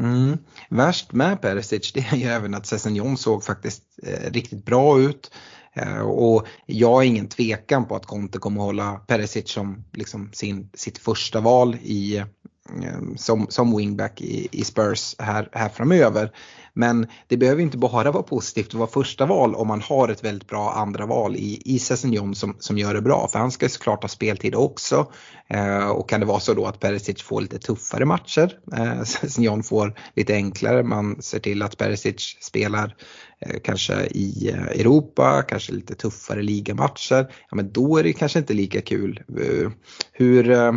Mm. 0.00 0.38
Värst 0.68 1.12
med 1.12 1.40
Perisic 1.40 1.92
det 1.92 2.00
är 2.00 2.16
ju 2.16 2.26
även 2.28 2.54
att 2.54 2.66
Sessignon 2.66 3.16
såg 3.16 3.44
faktiskt 3.44 3.82
eh, 4.02 4.30
riktigt 4.30 4.64
bra 4.64 5.00
ut. 5.00 5.30
Eh, 5.72 5.98
och 5.98 6.46
jag 6.66 6.90
har 6.90 7.02
ingen 7.02 7.28
tvekan 7.28 7.84
på 7.84 7.96
att 7.96 8.06
Conte 8.06 8.38
kommer 8.38 8.60
hålla 8.60 8.92
Perisic 8.92 9.50
som 9.50 9.84
liksom 9.92 10.30
sin, 10.32 10.70
sitt 10.74 10.98
första 10.98 11.40
val 11.40 11.74
i, 11.74 12.24
Ehm, 12.72 13.16
som, 13.16 13.46
som 13.48 13.76
wingback 13.76 14.20
i, 14.20 14.48
i 14.52 14.64
Spurs 14.64 15.16
här, 15.18 15.48
här 15.52 15.68
framöver. 15.68 16.30
Men 16.72 17.06
det 17.28 17.36
behöver 17.36 17.62
inte 17.62 17.78
bara 17.78 18.10
vara 18.10 18.22
positivt 18.22 18.66
att 18.66 18.74
vara 18.74 18.90
första 18.90 19.26
val 19.26 19.54
om 19.54 19.68
man 19.68 19.80
har 19.80 20.08
ett 20.08 20.24
väldigt 20.24 20.48
bra 20.48 20.72
andra 20.72 21.06
val 21.06 21.36
i, 21.36 21.62
i 21.64 21.78
Sessignon 21.78 22.34
som, 22.34 22.56
som 22.58 22.78
gör 22.78 22.94
det 22.94 23.00
bra. 23.00 23.28
För 23.32 23.38
han 23.38 23.50
ska 23.50 23.68
såklart 23.68 24.02
ha 24.02 24.08
speltid 24.08 24.54
också. 24.54 25.12
Eh, 25.48 25.88
och 25.88 26.08
kan 26.08 26.20
det 26.20 26.26
vara 26.26 26.40
så 26.40 26.54
då 26.54 26.66
att 26.66 26.80
Perisic 26.80 27.22
får 27.22 27.40
lite 27.40 27.58
tuffare 27.58 28.04
matcher. 28.04 28.58
Eh, 28.76 29.02
Sessignon 29.04 29.62
får 29.62 29.94
lite 30.14 30.34
enklare. 30.34 30.82
Man 30.82 31.22
ser 31.22 31.38
till 31.38 31.62
att 31.62 31.78
Perisic 31.78 32.36
spelar 32.40 32.96
eh, 33.40 33.60
kanske 33.64 34.06
i 34.06 34.50
eh, 34.50 34.80
Europa, 34.80 35.42
kanske 35.48 35.72
lite 35.72 35.94
tuffare 35.94 36.42
ligamatcher. 36.42 37.32
Ja 37.50 37.56
men 37.56 37.72
då 37.72 37.96
är 37.98 38.02
det 38.02 38.12
kanske 38.12 38.38
inte 38.38 38.54
lika 38.54 38.80
kul. 38.80 39.22
Eh, 39.28 39.70
hur 40.12 40.50
eh, 40.50 40.72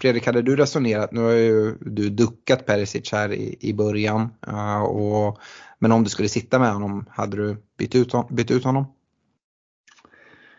Fredrik, 0.00 0.26
hade 0.26 0.42
du 0.42 0.56
resonerat, 0.56 1.12
nu 1.12 1.20
har 1.20 1.30
ju 1.30 1.74
du 1.80 2.10
duckat 2.10 2.66
Perisic 2.66 3.12
här 3.12 3.32
i, 3.32 3.56
i 3.60 3.74
början, 3.74 4.28
uh, 4.48 4.82
och, 4.82 5.38
men 5.78 5.92
om 5.92 6.04
du 6.04 6.10
skulle 6.10 6.28
sitta 6.28 6.58
med 6.58 6.72
honom, 6.72 7.04
hade 7.08 7.36
du 7.36 7.56
bytt 7.78 7.94
ut, 7.94 8.12
bytt 8.30 8.50
ut 8.50 8.64
honom? 8.64 8.84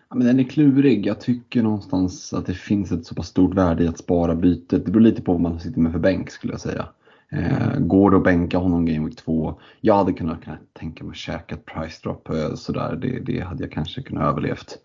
Ja, 0.10 0.16
men 0.16 0.28
den 0.28 0.40
är 0.40 0.44
klurig. 0.44 1.06
Jag 1.06 1.22
tycker 1.22 1.64
någonstans 1.64 2.34
att 2.34 2.46
det 2.46 2.54
finns 2.54 2.92
ett 2.92 3.06
så 3.06 3.16
pass 3.16 3.28
stort 3.28 3.54
värde 3.54 3.84
i 3.84 3.88
att 3.88 3.98
spara 3.98 4.36
bytet. 4.36 4.86
Det 4.86 4.92
beror 4.92 5.04
lite 5.04 5.22
på 5.22 5.32
vad 5.32 5.42
man 5.42 5.60
sitter 5.60 5.80
med 5.80 5.92
för 5.92 6.00
bänk 6.00 6.32
skulle 6.32 6.54
jag 6.54 6.62
säga. 6.62 6.88
Eh, 7.32 7.80
går 7.80 8.12
det 8.12 8.18
att 8.18 8.24
bänka 8.24 8.58
honom 8.58 8.86
Game 8.86 9.06
Week 9.06 9.16
2? 9.16 9.60
Jag 9.82 9.96
hade 9.96 10.14
kunnat, 10.14 10.44
kunnat 10.44 10.74
tänka 10.74 11.04
mig 11.04 11.12
att 11.12 11.18
käka 11.18 11.56
ett 11.56 11.66
price 11.66 12.00
drop 12.04 12.30
eh, 12.30 12.54
sådär. 12.54 12.96
Det, 13.02 13.20
det 13.20 13.40
hade 13.40 13.64
jag 13.64 13.72
kanske 13.72 14.02
kunnat 14.02 14.24
överlevt. 14.24 14.78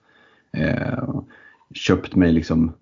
Eh, 0.53 1.21
köpt 1.75 2.15
mig 2.15 2.33
liksom 2.33 2.73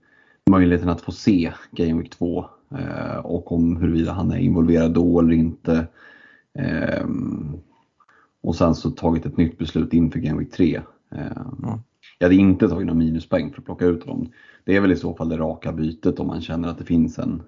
möjligheten 0.50 0.88
att 0.88 1.00
få 1.00 1.12
se 1.12 1.52
Game 1.70 2.02
Week 2.02 2.10
2 2.10 2.46
eh, 2.78 3.16
och 3.16 3.52
om 3.52 3.76
huruvida 3.76 4.12
han 4.12 4.30
är 4.30 4.38
involverad 4.38 4.94
då 4.94 5.20
eller 5.20 5.32
inte. 5.32 5.86
Eh, 6.58 7.06
och 8.42 8.56
sen 8.56 8.74
så 8.74 8.90
tagit 8.90 9.26
ett 9.26 9.36
nytt 9.36 9.58
beslut 9.58 9.92
inför 9.92 10.18
Game 10.18 10.38
Week 10.38 10.52
3. 10.52 10.80
Eh, 11.10 11.20
mm. 11.36 11.78
Jag 12.18 12.26
hade 12.26 12.34
inte 12.34 12.68
tagit 12.68 12.86
någon 12.86 12.98
minuspoäng 12.98 13.52
för 13.52 13.58
att 13.58 13.64
plocka 13.64 13.84
ut 13.84 14.06
dem. 14.06 14.32
Det 14.64 14.76
är 14.76 14.80
väl 14.80 14.92
i 14.92 14.96
så 14.96 15.14
fall 15.14 15.28
det 15.28 15.36
raka 15.36 15.72
bytet 15.72 16.20
om 16.20 16.26
man 16.26 16.40
känner 16.40 16.68
att 16.68 16.78
det 16.78 16.84
finns 16.84 17.18
en 17.18 17.42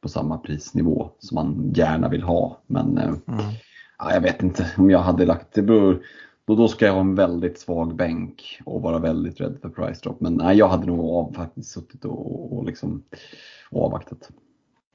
på 0.00 0.08
samma 0.08 0.38
prisnivå 0.38 1.10
som 1.18 1.34
man 1.34 1.72
gärna 1.74 2.08
vill 2.08 2.22
ha. 2.22 2.60
Men 2.66 2.98
mm. 2.98 3.20
ja, 3.98 4.12
jag 4.14 4.20
vet 4.20 4.42
inte 4.42 4.70
om 4.76 4.90
jag 4.90 4.98
hade 4.98 5.26
lagt 5.26 5.52
det. 5.52 5.62
Beror, 5.62 6.02
då, 6.46 6.54
då 6.54 6.68
ska 6.68 6.86
jag 6.86 6.92
ha 6.92 7.00
en 7.00 7.14
väldigt 7.14 7.60
svag 7.60 7.96
bänk 7.96 8.60
och 8.64 8.82
vara 8.82 8.98
väldigt 8.98 9.40
rädd 9.40 9.58
för 9.62 9.68
price 9.68 10.00
drop. 10.02 10.20
Men 10.20 10.34
nej, 10.34 10.56
jag 10.56 10.68
hade 10.68 10.86
nog 10.86 11.00
av, 11.00 11.32
faktiskt 11.32 11.70
suttit 11.70 12.04
och, 12.04 12.58
och 12.58 12.64
liksom 12.64 13.02
avvaktat. 13.70 14.30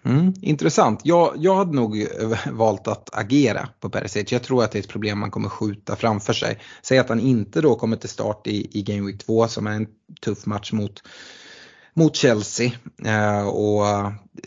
Mm, 0.06 0.34
intressant. 0.42 1.02
Jag, 1.04 1.34
jag 1.38 1.56
hade 1.56 1.76
nog 1.76 2.02
eh, 2.02 2.08
valt 2.52 2.88
att 2.88 3.10
agera 3.14 3.70
på 3.80 3.90
Perisic. 3.90 4.32
Jag 4.32 4.44
tror 4.44 4.64
att 4.64 4.72
det 4.72 4.78
är 4.78 4.84
ett 4.84 4.90
problem 4.90 5.20
man 5.20 5.32
kommer 5.32 5.50
skjuta 5.50 5.96
framför 5.96 6.34
sig. 6.34 6.60
Säg 6.82 6.98
att 6.98 7.10
han 7.10 7.20
inte 7.20 7.62
då 7.62 7.76
kommer 7.76 7.98
till 7.98 8.10
start 8.10 8.48
i, 8.48 8.80
i 8.80 8.84
Game 8.84 9.08
Week 9.08 9.26
2 9.26 9.48
som 9.48 9.68
är 9.68 9.72
en 9.72 9.88
tuff 10.22 10.46
match 10.46 10.72
mot 10.72 11.04
mot 11.96 12.16
Chelsea. 12.16 12.72
Eh, 13.06 13.48
och 13.48 13.86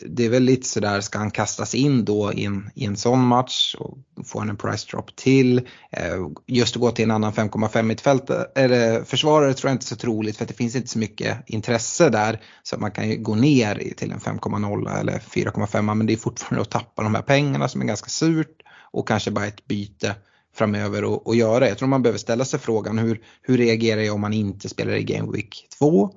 det 0.06 0.24
är 0.24 0.28
väl 0.28 0.42
lite 0.42 0.68
sådär, 0.68 1.00
ska 1.00 1.18
han 1.18 1.30
kastas 1.30 1.74
in 1.74 2.04
då 2.04 2.32
i 2.32 2.44
en, 2.44 2.70
i 2.74 2.84
en 2.84 2.96
sån 2.96 3.20
match 3.20 3.74
och 3.78 3.98
får 4.26 4.40
han 4.40 4.48
en 4.48 4.56
price 4.56 4.86
drop 4.90 5.16
till. 5.16 5.58
Eh, 5.92 6.26
just 6.46 6.76
att 6.76 6.80
gå 6.80 6.90
till 6.90 7.04
en 7.04 7.10
annan 7.10 7.32
5,5 7.32 7.82
mittfält, 7.82 8.30
eller 8.54 9.04
försvarare 9.04 9.54
tror 9.54 9.68
jag 9.68 9.74
inte 9.74 9.84
är 9.84 9.86
så 9.86 9.96
troligt 9.96 10.36
för 10.36 10.44
att 10.44 10.48
det 10.48 10.54
finns 10.54 10.76
inte 10.76 10.88
så 10.88 10.98
mycket 10.98 11.38
intresse 11.46 12.08
där. 12.08 12.40
Så 12.62 12.78
man 12.78 12.90
kan 12.90 13.08
ju 13.08 13.16
gå 13.16 13.34
ner 13.34 13.92
till 13.96 14.12
en 14.12 14.20
5,0 14.20 15.00
eller 15.00 15.18
4,5 15.18 15.94
men 15.94 16.06
det 16.06 16.12
är 16.12 16.16
fortfarande 16.16 16.62
att 16.62 16.70
tappa 16.70 17.02
de 17.02 17.14
här 17.14 17.22
pengarna 17.22 17.68
som 17.68 17.80
är 17.80 17.86
ganska 17.86 18.08
surt 18.08 18.62
och 18.92 19.08
kanske 19.08 19.30
bara 19.30 19.46
ett 19.46 19.66
byte 19.66 20.14
framöver 20.54 21.04
och, 21.04 21.26
och 21.26 21.36
göra. 21.36 21.68
Jag 21.68 21.78
tror 21.78 21.88
man 21.88 22.02
behöver 22.02 22.18
ställa 22.18 22.44
sig 22.44 22.60
frågan 22.60 22.98
hur, 22.98 23.20
hur 23.42 23.58
reagerar 23.58 24.00
jag 24.00 24.14
om 24.14 24.20
man 24.20 24.32
inte 24.32 24.68
spelar 24.68 24.92
i 24.92 25.04
Game 25.04 25.32
Week 25.32 25.68
2? 25.78 26.14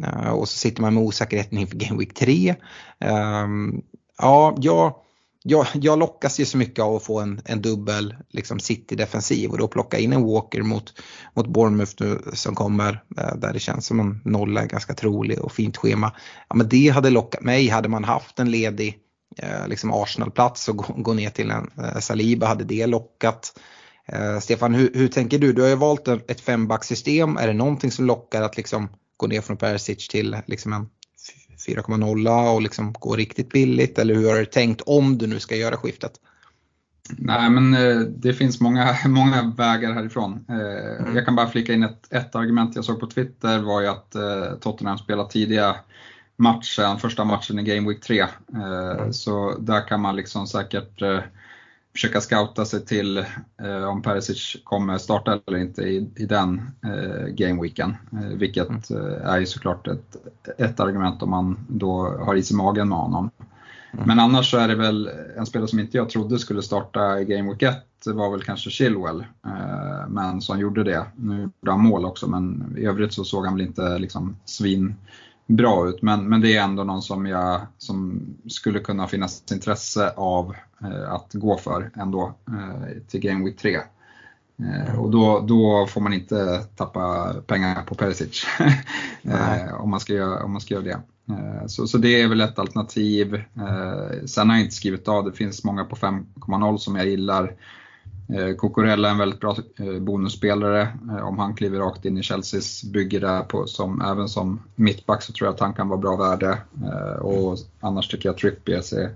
Uh, 0.00 0.30
och 0.30 0.48
så 0.48 0.58
sitter 0.58 0.82
man 0.82 0.94
med 0.94 1.02
osäkerheten 1.02 1.58
inför 1.58 1.76
Game 1.76 1.98
Week 1.98 2.14
3. 2.14 2.54
Ehm, 3.00 3.82
ja, 4.18 4.56
jag, 4.60 4.94
jag, 5.42 5.66
jag 5.74 5.98
lockas 5.98 6.40
ju 6.40 6.44
så 6.44 6.56
mycket 6.56 6.84
av 6.84 6.96
att 6.96 7.02
få 7.02 7.20
en, 7.20 7.40
en 7.44 7.62
dubbel 7.62 8.16
liksom 8.30 8.60
City-defensiv 8.60 9.50
och 9.50 9.58
då 9.58 9.68
plocka 9.68 9.98
in 9.98 10.12
en 10.12 10.22
Walker 10.22 10.62
mot, 10.62 10.92
mot 11.36 11.46
Bournemouth 11.46 11.92
nu 11.98 12.22
som 12.32 12.54
kommer 12.54 12.92
uh, 12.92 13.36
där 13.36 13.52
det 13.52 13.58
känns 13.58 13.86
som 13.86 14.00
en 14.00 14.20
nolla 14.24 14.62
är 14.62 14.66
ganska 14.66 14.94
trolig 14.94 15.40
och 15.40 15.52
fint 15.52 15.76
schema. 15.76 16.12
Ja, 16.48 16.56
men 16.56 16.68
det 16.68 16.88
hade 16.88 17.10
lockat 17.10 17.42
mig, 17.42 17.68
hade 17.68 17.88
man 17.88 18.04
haft 18.04 18.38
en 18.38 18.50
ledig 18.50 18.98
uh, 19.42 19.68
liksom 19.68 19.92
Arsenal-plats 19.92 20.68
och 20.68 20.76
gå, 20.76 20.94
gå 20.96 21.14
ner 21.14 21.30
till 21.30 21.50
en 21.50 21.70
Saliba 22.02 22.46
hade 22.46 22.64
det 22.64 22.86
lockat. 22.86 23.58
Stefan, 24.40 24.74
hur, 24.74 24.90
hur 24.94 25.08
tänker 25.08 25.38
du? 25.38 25.52
Du 25.52 25.62
har 25.62 25.68
ju 25.68 25.74
valt 25.74 26.08
ett 26.08 26.40
fembacksystem. 26.40 27.36
Är 27.36 27.46
det 27.46 27.52
någonting 27.52 27.90
som 27.90 28.04
lockar 28.04 28.42
att 28.42 28.56
liksom 28.56 28.88
gå 29.22 29.28
ner 29.28 29.40
från 29.40 29.56
Perisic 29.56 30.08
till 30.08 30.36
liksom 30.46 30.72
en 30.72 30.88
4,0 31.68 32.54
och 32.54 32.62
liksom 32.62 32.92
gå 32.92 33.16
riktigt 33.16 33.50
billigt? 33.50 33.98
Eller 33.98 34.14
hur 34.14 34.28
har 34.28 34.38
du 34.38 34.44
tänkt 34.44 34.80
om 34.86 35.18
du 35.18 35.26
nu 35.26 35.40
ska 35.40 35.56
göra 35.56 35.76
skiftet? 35.76 36.12
Nej 37.18 37.50
men 37.50 37.74
eh, 37.74 38.00
det 38.00 38.34
finns 38.34 38.60
många, 38.60 38.96
många 39.06 39.54
vägar 39.56 39.92
härifrån. 39.92 40.44
Eh, 40.48 41.00
mm. 41.00 41.16
Jag 41.16 41.24
kan 41.24 41.36
bara 41.36 41.46
flika 41.46 41.72
in 41.72 41.82
ett, 41.82 42.12
ett 42.12 42.34
argument 42.34 42.76
jag 42.76 42.84
såg 42.84 43.00
på 43.00 43.06
Twitter 43.06 43.58
var 43.58 43.80
ju 43.80 43.86
att 43.86 44.14
eh, 44.14 44.54
Tottenham 44.60 44.98
spelar 44.98 45.24
tidiga 45.24 45.76
matchen, 46.36 46.98
första 46.98 47.24
matchen 47.24 47.58
i 47.58 47.62
Game 47.62 47.88
Week 47.88 48.00
3. 48.00 48.26
Mm. 48.54 49.12
Så 49.12 49.58
där 49.58 49.88
kan 49.88 50.00
man 50.00 50.16
liksom 50.16 50.46
säkert 50.46 51.02
försöka 51.92 52.20
scouta 52.20 52.64
sig 52.64 52.84
till 52.84 53.18
eh, 53.62 53.84
om 53.88 54.02
Perisic 54.02 54.56
kommer 54.64 54.98
starta 54.98 55.40
eller 55.46 55.58
inte 55.58 55.82
i, 55.82 56.10
i 56.16 56.26
den 56.26 56.70
eh, 56.84 57.26
gameweeken. 57.26 57.96
Eh, 58.12 58.38
vilket 58.38 58.68
mm. 58.68 58.82
eh, 58.90 59.28
är 59.28 59.38
ju 59.38 59.46
såklart 59.46 59.88
ett, 59.88 60.16
ett 60.58 60.80
argument 60.80 61.22
om 61.22 61.30
man 61.30 61.66
då 61.68 62.16
har 62.20 62.34
is 62.34 62.50
i 62.50 62.54
magen 62.54 62.88
med 62.88 62.98
honom. 62.98 63.30
Mm. 63.92 64.06
Men 64.06 64.20
annars 64.20 64.50
så 64.50 64.58
är 64.58 64.68
det 64.68 64.74
väl 64.74 65.10
en 65.36 65.46
spelare 65.46 65.68
som 65.68 65.78
inte 65.78 65.96
jag 65.96 66.08
trodde 66.10 66.38
skulle 66.38 66.62
starta 66.62 67.20
i 67.20 67.24
Game 67.24 67.50
Week 67.50 67.62
1 67.62 67.76
var 68.06 68.30
väl 68.30 68.42
kanske 68.42 68.70
Chilwell. 68.70 69.20
Eh, 69.46 70.08
men 70.08 70.40
som 70.40 70.60
gjorde 70.60 70.84
det. 70.84 71.06
Nu 71.16 71.40
gjorde 71.40 71.70
han 71.70 71.80
mål 71.80 72.04
också 72.04 72.26
men 72.26 72.74
i 72.78 72.84
övrigt 72.84 73.12
så 73.12 73.24
såg 73.24 73.44
han 73.44 73.54
väl 73.54 73.66
inte 73.66 73.98
liksom 73.98 74.36
svin 74.44 74.94
bra 75.46 75.88
ut. 75.88 76.02
Men, 76.02 76.28
men 76.28 76.40
det 76.40 76.56
är 76.56 76.62
ändå 76.62 76.84
någon 76.84 77.02
som, 77.02 77.26
jag, 77.26 77.60
som 77.78 78.20
skulle 78.48 78.78
kunna 78.78 79.08
finnas 79.08 79.52
intresse 79.52 80.12
av 80.16 80.54
eh, 80.80 81.12
att 81.12 81.30
gå 81.32 81.56
för 81.58 81.90
ändå 81.96 82.34
eh, 82.48 83.02
till 83.08 83.20
Game 83.20 83.44
Week 83.44 83.56
3. 83.56 83.78
Eh, 84.58 85.00
och 85.00 85.10
då, 85.10 85.40
då 85.40 85.86
får 85.86 86.00
man 86.00 86.12
inte 86.12 86.58
tappa 86.76 87.34
pengar 87.46 87.82
på 87.82 87.94
Perisic 87.94 88.46
eh, 89.22 89.74
om, 89.80 89.90
man 89.90 90.00
ska 90.00 90.12
göra, 90.12 90.44
om 90.44 90.52
man 90.52 90.60
ska 90.60 90.74
göra 90.74 90.84
det. 90.84 91.00
Eh, 91.28 91.66
så, 91.66 91.86
så 91.86 91.98
det 91.98 92.22
är 92.22 92.28
väl 92.28 92.40
ett 92.40 92.58
alternativ. 92.58 93.34
Eh, 93.34 94.24
sen 94.26 94.48
har 94.48 94.56
jag 94.56 94.64
inte 94.64 94.76
skrivit 94.76 95.08
av, 95.08 95.24
det 95.24 95.32
finns 95.32 95.64
många 95.64 95.84
på 95.84 95.96
5,0 95.96 96.76
som 96.76 96.96
jag 96.96 97.06
gillar. 97.06 97.54
Cocorella 98.58 99.08
är 99.08 99.12
en 99.12 99.18
väldigt 99.18 99.40
bra 99.40 99.56
bonusspelare. 100.00 100.88
Om 101.22 101.38
han 101.38 101.54
kliver 101.54 101.78
rakt 101.78 102.04
in 102.04 102.18
i 102.18 102.22
Chelseas 102.22 102.84
bygge 102.84 103.18
där 103.18 103.42
på, 103.42 103.66
som, 103.66 104.00
även 104.00 104.28
som 104.28 104.62
mittback 104.74 105.22
så 105.22 105.32
tror 105.32 105.46
jag 105.46 105.54
att 105.54 105.60
han 105.60 105.74
kan 105.74 105.88
vara 105.88 106.00
bra 106.00 106.16
värde. 106.16 106.58
Och 107.20 107.58
annars 107.80 108.08
tycker 108.08 108.28
jag 108.28 108.38
Trippier 108.38 108.80
ser, 108.80 109.10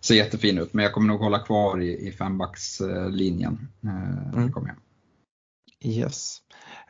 ser 0.00 0.14
jättefin 0.14 0.58
ut. 0.58 0.74
Men 0.74 0.82
jag 0.82 0.92
kommer 0.92 1.08
nog 1.08 1.20
hålla 1.20 1.38
kvar 1.38 1.80
i, 1.80 2.08
i 2.08 2.12
fembackslinjen. 2.12 3.68
Mm. 4.34 4.52
Kommer 4.52 4.68
jag. 4.68 4.76
Yes. 5.92 6.38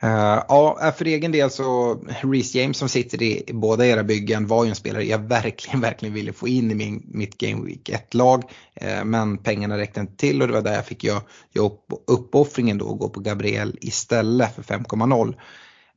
Uh, 0.03 0.43
ja, 0.47 0.79
eh, 0.81 0.93
för 0.93 1.05
egen 1.05 1.31
del 1.31 1.49
så 1.49 1.99
Reece 2.23 2.57
James 2.57 2.77
som 2.77 2.89
sitter 2.89 3.21
i 3.21 3.43
båda 3.53 3.85
era 3.85 4.03
byggen 4.03 4.47
var 4.47 4.63
ju 4.63 4.69
en 4.69 4.75
spelare 4.75 5.03
jag 5.03 5.19
verkligen, 5.19 5.81
verkligen 5.81 6.13
ville 6.13 6.33
få 6.33 6.47
in 6.47 6.71
i 6.71 6.75
min, 6.75 7.03
mitt 7.07 7.37
Game 7.37 7.65
Week 7.65 7.89
1-lag. 7.89 8.43
Uh, 8.81 8.87
eh, 8.87 9.05
men 9.05 9.37
pengarna 9.37 9.77
räckte 9.77 9.99
inte 9.99 10.17
till 10.17 10.41
och 10.41 10.47
det 10.47 10.53
var 10.53 10.61
där 10.61 10.75
jag 10.75 10.85
fick 10.85 11.03
göra 11.03 11.21
upp, 11.55 11.93
uppoffringen 12.07 12.77
då 12.77 12.85
och 12.85 12.99
gå 12.99 13.09
på 13.09 13.19
Gabriel 13.19 13.77
istället 13.81 14.55
för 14.55 14.63
5,0. 14.63 15.35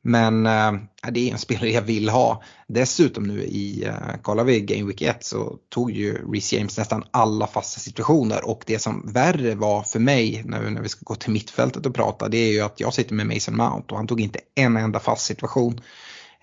Men 0.03 0.45
äh, 0.45 0.73
det 1.11 1.29
är 1.29 1.31
en 1.31 1.37
spelare 1.37 1.69
jag 1.69 1.81
vill 1.81 2.09
ha. 2.09 2.43
Dessutom 2.67 3.23
nu 3.23 3.43
i, 3.43 3.83
eh, 3.83 4.09
äh, 4.09 4.21
kollar 4.21 4.43
vi 4.43 4.61
Game 4.61 4.87
Week 4.87 5.01
1 5.01 5.23
så 5.23 5.57
tog 5.69 5.91
ju 5.91 6.31
Reece 6.33 6.53
James 6.53 6.77
nästan 6.77 7.03
alla 7.11 7.47
fasta 7.47 7.79
situationer 7.79 8.49
och 8.49 8.63
det 8.67 8.79
som 8.79 9.11
värre 9.13 9.55
var 9.55 9.83
för 9.83 9.99
mig 9.99 10.43
nu 10.45 10.69
när 10.69 10.81
vi 10.81 10.89
ska 10.89 10.99
gå 11.03 11.15
till 11.15 11.31
mittfältet 11.31 11.85
och 11.85 11.95
prata 11.95 12.29
det 12.29 12.37
är 12.37 12.51
ju 12.51 12.61
att 12.61 12.79
jag 12.79 12.93
sitter 12.93 13.15
med 13.15 13.27
Mason 13.27 13.57
Mount 13.57 13.91
och 13.91 13.97
han 13.97 14.07
tog 14.07 14.21
inte 14.21 14.39
en 14.55 14.77
enda 14.77 14.99
fast 14.99 15.25
situation. 15.25 15.81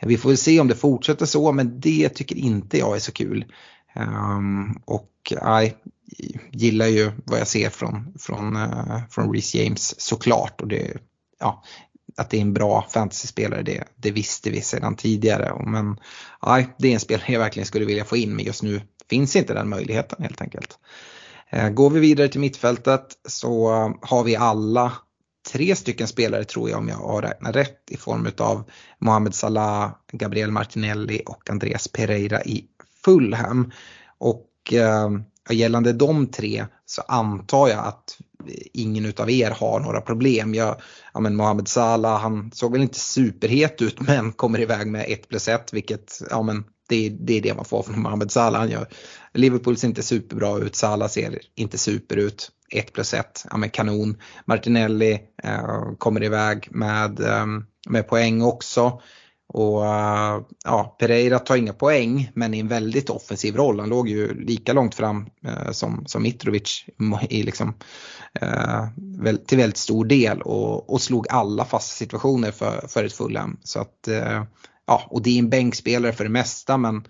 Vi 0.03 0.17
får 0.17 0.29
väl 0.29 0.39
se 0.39 0.61
om 0.61 0.69
det 0.69 0.75
fortsätter 0.75 1.27
så 1.27 1.53
men 1.53 1.81
det 1.81 2.09
tycker 2.09 2.37
inte 2.37 2.79
jag 2.79 2.97
är 2.97 3.01
så 3.01 3.13
kul. 3.13 3.45
Um, 3.95 4.83
och 4.85 5.11
jag 5.31 5.73
gillar 6.51 6.87
ju 6.87 7.13
vad 7.25 7.41
jag 7.41 7.47
ser 7.49 7.71
från, 7.71 8.15
från, 8.19 8.57
uh, 8.57 9.01
från 9.11 9.33
Reece 9.33 9.55
James 9.55 10.01
såklart. 10.01 10.61
Och 10.61 10.69
det, 10.69 10.97
ja, 11.39 11.65
att 12.19 12.31
det 12.31 12.37
är 12.37 12.41
en 12.41 12.53
bra 12.53 12.87
fantasyspelare 12.91 13.63
det, 13.63 13.85
det 13.97 14.11
visste 14.11 14.51
vi 14.51 14.61
sedan 14.61 14.97
tidigare. 14.97 15.63
Men 15.67 15.97
nej, 16.47 16.69
det 16.79 16.89
är 16.89 16.95
en 16.95 17.01
spelare 17.01 17.33
jag 17.33 17.41
verkligen 17.41 17.67
skulle 17.67 17.85
vilja 17.85 18.05
få 18.05 18.17
in 18.17 18.37
men 18.37 18.45
just 18.45 18.63
nu 18.63 18.81
finns 19.11 19.37
inte 19.37 19.55
den 19.55 19.69
möjligheten 19.69 20.23
helt 20.23 20.41
enkelt. 20.41 20.79
Eh, 21.51 21.69
går 21.69 21.91
vi 21.91 22.01
vidare 22.01 22.29
till 22.29 22.41
mittfältet 22.41 23.07
så 23.29 23.69
har 24.03 24.25
vi 24.25 24.37
alla 24.37 24.93
tre 25.53 25.77
stycken 25.77 26.09
spelare 26.09 26.45
tror 26.45 26.71
jag 26.71 26.79
om 26.79 26.89
jag 26.89 26.97
har 26.97 27.23
räknat 27.23 27.57
rätt 27.57 27.91
i 27.91 27.97
form 27.97 28.29
av 28.39 28.71
Mohamed 28.99 29.35
Salah, 29.35 29.91
Gabriel 30.13 30.51
Martinelli 30.51 31.23
och 31.27 31.51
Andreas 31.51 31.89
Pereira 31.89 32.43
i 32.43 32.65
Fulham. 33.05 33.73
Och 34.19 34.73
eh, 34.73 35.11
gällande 35.55 35.93
de 35.93 36.27
tre 36.27 36.67
så 36.87 37.03
antar 37.03 37.69
jag 37.69 37.79
att 37.79 38.19
ingen 38.73 39.07
utav 39.07 39.31
er 39.31 39.51
har 39.51 39.81
några 39.81 40.01
problem. 40.01 40.55
Jag, 40.55 40.77
ja 41.15 41.21
men 41.21 41.37
Mohamed 41.37 41.69
Salah 41.69 42.21
han 42.21 42.51
såg 42.55 42.73
väl 42.73 42.83
inte 42.83 42.99
superhet 42.99 43.83
ut 43.83 44.01
men 44.07 44.33
kommer 44.33 44.61
iväg 44.61 44.87
med 44.87 45.05
1 45.09 45.29
plus 45.29 45.49
1 45.49 45.73
vilket 45.73 46.23
ja 46.31 46.43
men 46.43 46.65
det, 46.89 47.09
det 47.09 47.39
är 47.39 47.43
det 47.43 47.55
man 47.55 47.65
får 47.65 47.83
från 47.83 48.01
Mohamed 48.01 48.31
Salah. 48.31 48.61
Han 48.61 48.71
gör, 48.71 48.87
Liverpool 49.35 49.77
ser 49.77 49.89
inte 49.89 50.03
superbra 50.03 50.59
ut, 50.59 50.77
Salah 50.77 51.09
ser 51.09 51.39
inte 51.55 51.79
super 51.79 52.17
ut. 52.17 52.51
1 52.71 52.93
plus 52.93 53.15
1, 53.15 53.47
ja 53.51 53.57
men 53.57 53.71
kanon. 53.71 54.17
Martinelli 54.45 55.21
eh, 55.43 55.93
kommer 55.99 56.23
iväg 56.23 56.69
med, 56.71 57.21
eh, 57.21 57.47
med 57.89 58.09
poäng 58.09 58.43
också. 58.43 59.01
Och 59.49 59.87
eh, 59.87 60.41
ja, 60.65 60.97
Pereira 60.99 61.39
tar 61.39 61.57
inga 61.57 61.73
poäng 61.73 62.31
men 62.35 62.55
i 62.55 62.59
en 62.59 62.69
väldigt 62.69 63.11
offensiv 63.11 63.57
roll. 63.57 63.81
Han 63.81 63.89
låg 63.89 64.09
ju 64.09 64.45
lika 64.45 64.73
långt 64.73 64.95
fram 64.95 65.27
eh, 65.45 65.71
som, 65.71 66.05
som 66.07 66.23
Mitrovic 66.23 66.85
i 67.31 67.43
liksom, 67.43 67.75
eh, 68.41 68.85
väl, 68.97 69.39
till 69.39 69.59
väldigt 69.59 69.77
stor 69.77 70.05
del 70.05 70.43
och, 70.43 70.91
och 70.91 71.01
slog 71.01 71.27
alla 71.31 71.65
fasta 71.65 71.95
situationer 71.95 72.51
för, 72.51 72.89
för 72.89 73.05
ett 73.05 73.13
Fulham. 73.13 73.59
Så 73.63 73.81
att, 73.81 74.09
eh, 74.09 74.45
ja, 74.87 75.03
och 75.11 75.23
det 75.23 75.31
är 75.31 75.39
en 75.39 75.51
bänkspelare 75.51 76.13
för 76.13 76.25
det 76.25 76.31
mesta 76.31 76.77
men 76.77 77.07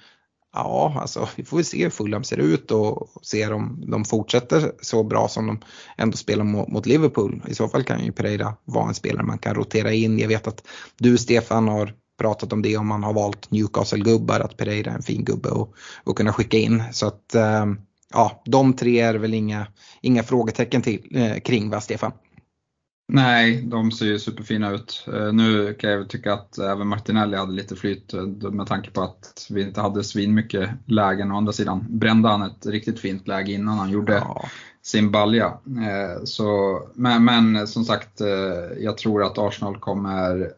ja, 0.52 0.98
alltså 1.00 1.28
vi 1.36 1.44
får 1.44 1.56
väl 1.56 1.64
se 1.64 1.82
hur 1.82 1.90
Fulham 1.90 2.24
ser 2.24 2.38
ut 2.38 2.70
och 2.70 3.08
se 3.22 3.46
om 3.46 3.84
de 3.90 4.04
fortsätter 4.04 4.72
så 4.80 5.02
bra 5.02 5.28
som 5.28 5.46
de 5.46 5.60
ändå 5.96 6.16
spelar 6.16 6.44
mot, 6.44 6.68
mot 6.68 6.86
Liverpool. 6.86 7.42
I 7.48 7.54
så 7.54 7.68
fall 7.68 7.84
kan 7.84 8.04
ju 8.04 8.12
Pereira 8.12 8.54
vara 8.64 8.88
en 8.88 8.94
spelare 8.94 9.26
man 9.26 9.38
kan 9.38 9.54
rotera 9.54 9.92
in. 9.92 10.18
Jag 10.18 10.28
vet 10.28 10.46
att 10.46 10.66
du 10.98 11.18
Stefan 11.18 11.68
har 11.68 11.94
pratat 12.18 12.52
om 12.52 12.62
det 12.62 12.76
om 12.76 12.86
man 12.86 13.02
har 13.02 13.12
valt 13.12 13.50
Newcastle-gubbar, 13.50 14.40
att 14.40 14.56
Pereira 14.56 14.90
är 14.90 14.94
en 14.94 15.02
fin 15.02 15.24
gubbe 15.24 15.48
och, 15.48 15.74
och 16.04 16.16
kunna 16.16 16.32
skicka 16.32 16.56
in. 16.56 16.82
Så 16.92 17.06
att 17.06 17.34
ehm, 17.34 17.78
ja, 18.12 18.42
de 18.44 18.72
tre 18.72 19.00
är 19.00 19.14
väl 19.14 19.34
inga, 19.34 19.66
inga 20.00 20.22
frågetecken 20.22 20.82
till, 20.82 21.08
eh, 21.10 21.38
kring 21.38 21.70
va 21.70 21.80
Stefan? 21.80 22.12
Nej, 23.12 23.62
de 23.62 23.92
ser 23.92 24.06
ju 24.06 24.18
superfina 24.18 24.70
ut. 24.70 25.08
Eh, 25.14 25.32
nu 25.32 25.74
kan 25.74 25.90
jag 25.90 26.08
tycka 26.08 26.32
att 26.32 26.58
även 26.58 26.86
Martinelli 26.86 27.36
hade 27.36 27.52
lite 27.52 27.76
flyt 27.76 28.14
eh, 28.14 28.22
med 28.26 28.66
tanke 28.66 28.90
på 28.90 29.02
att 29.02 29.46
vi 29.50 29.62
inte 29.62 29.80
hade 29.80 30.04
svin 30.04 30.34
mycket 30.34 30.70
lägen. 30.86 31.32
Å 31.32 31.36
andra 31.36 31.52
sidan 31.52 31.86
brände 31.88 32.28
han 32.28 32.42
ett 32.42 32.66
riktigt 32.66 33.00
fint 33.00 33.28
läge 33.28 33.52
innan 33.52 33.78
han 33.78 33.90
gjorde 33.90 34.12
ja. 34.12 34.48
sin 34.82 35.10
balja. 35.10 35.58
Så, 36.24 36.80
men, 36.94 37.24
men 37.24 37.66
som 37.66 37.84
sagt, 37.84 38.20
jag 38.78 38.96
tror 38.96 39.22
att 39.22 39.38
Arsenal 39.38 39.78
kommer 39.78 40.52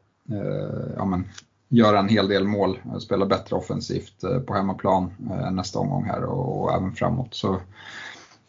ja, 0.96 1.05
men, 1.05 1.25
göra 1.70 1.98
en 1.98 2.09
hel 2.09 2.28
del 2.28 2.44
mål, 2.44 2.78
spela 3.00 3.26
bättre 3.26 3.56
offensivt 3.56 4.24
eh, 4.24 4.38
på 4.38 4.54
hemmaplan 4.54 5.11
eh, 5.30 5.50
nästa 5.50 5.78
omgång 5.78 6.04
här 6.04 6.24
och 6.24 6.74
även 6.74 6.94
framåt. 6.94 7.35
Så, 7.35 7.54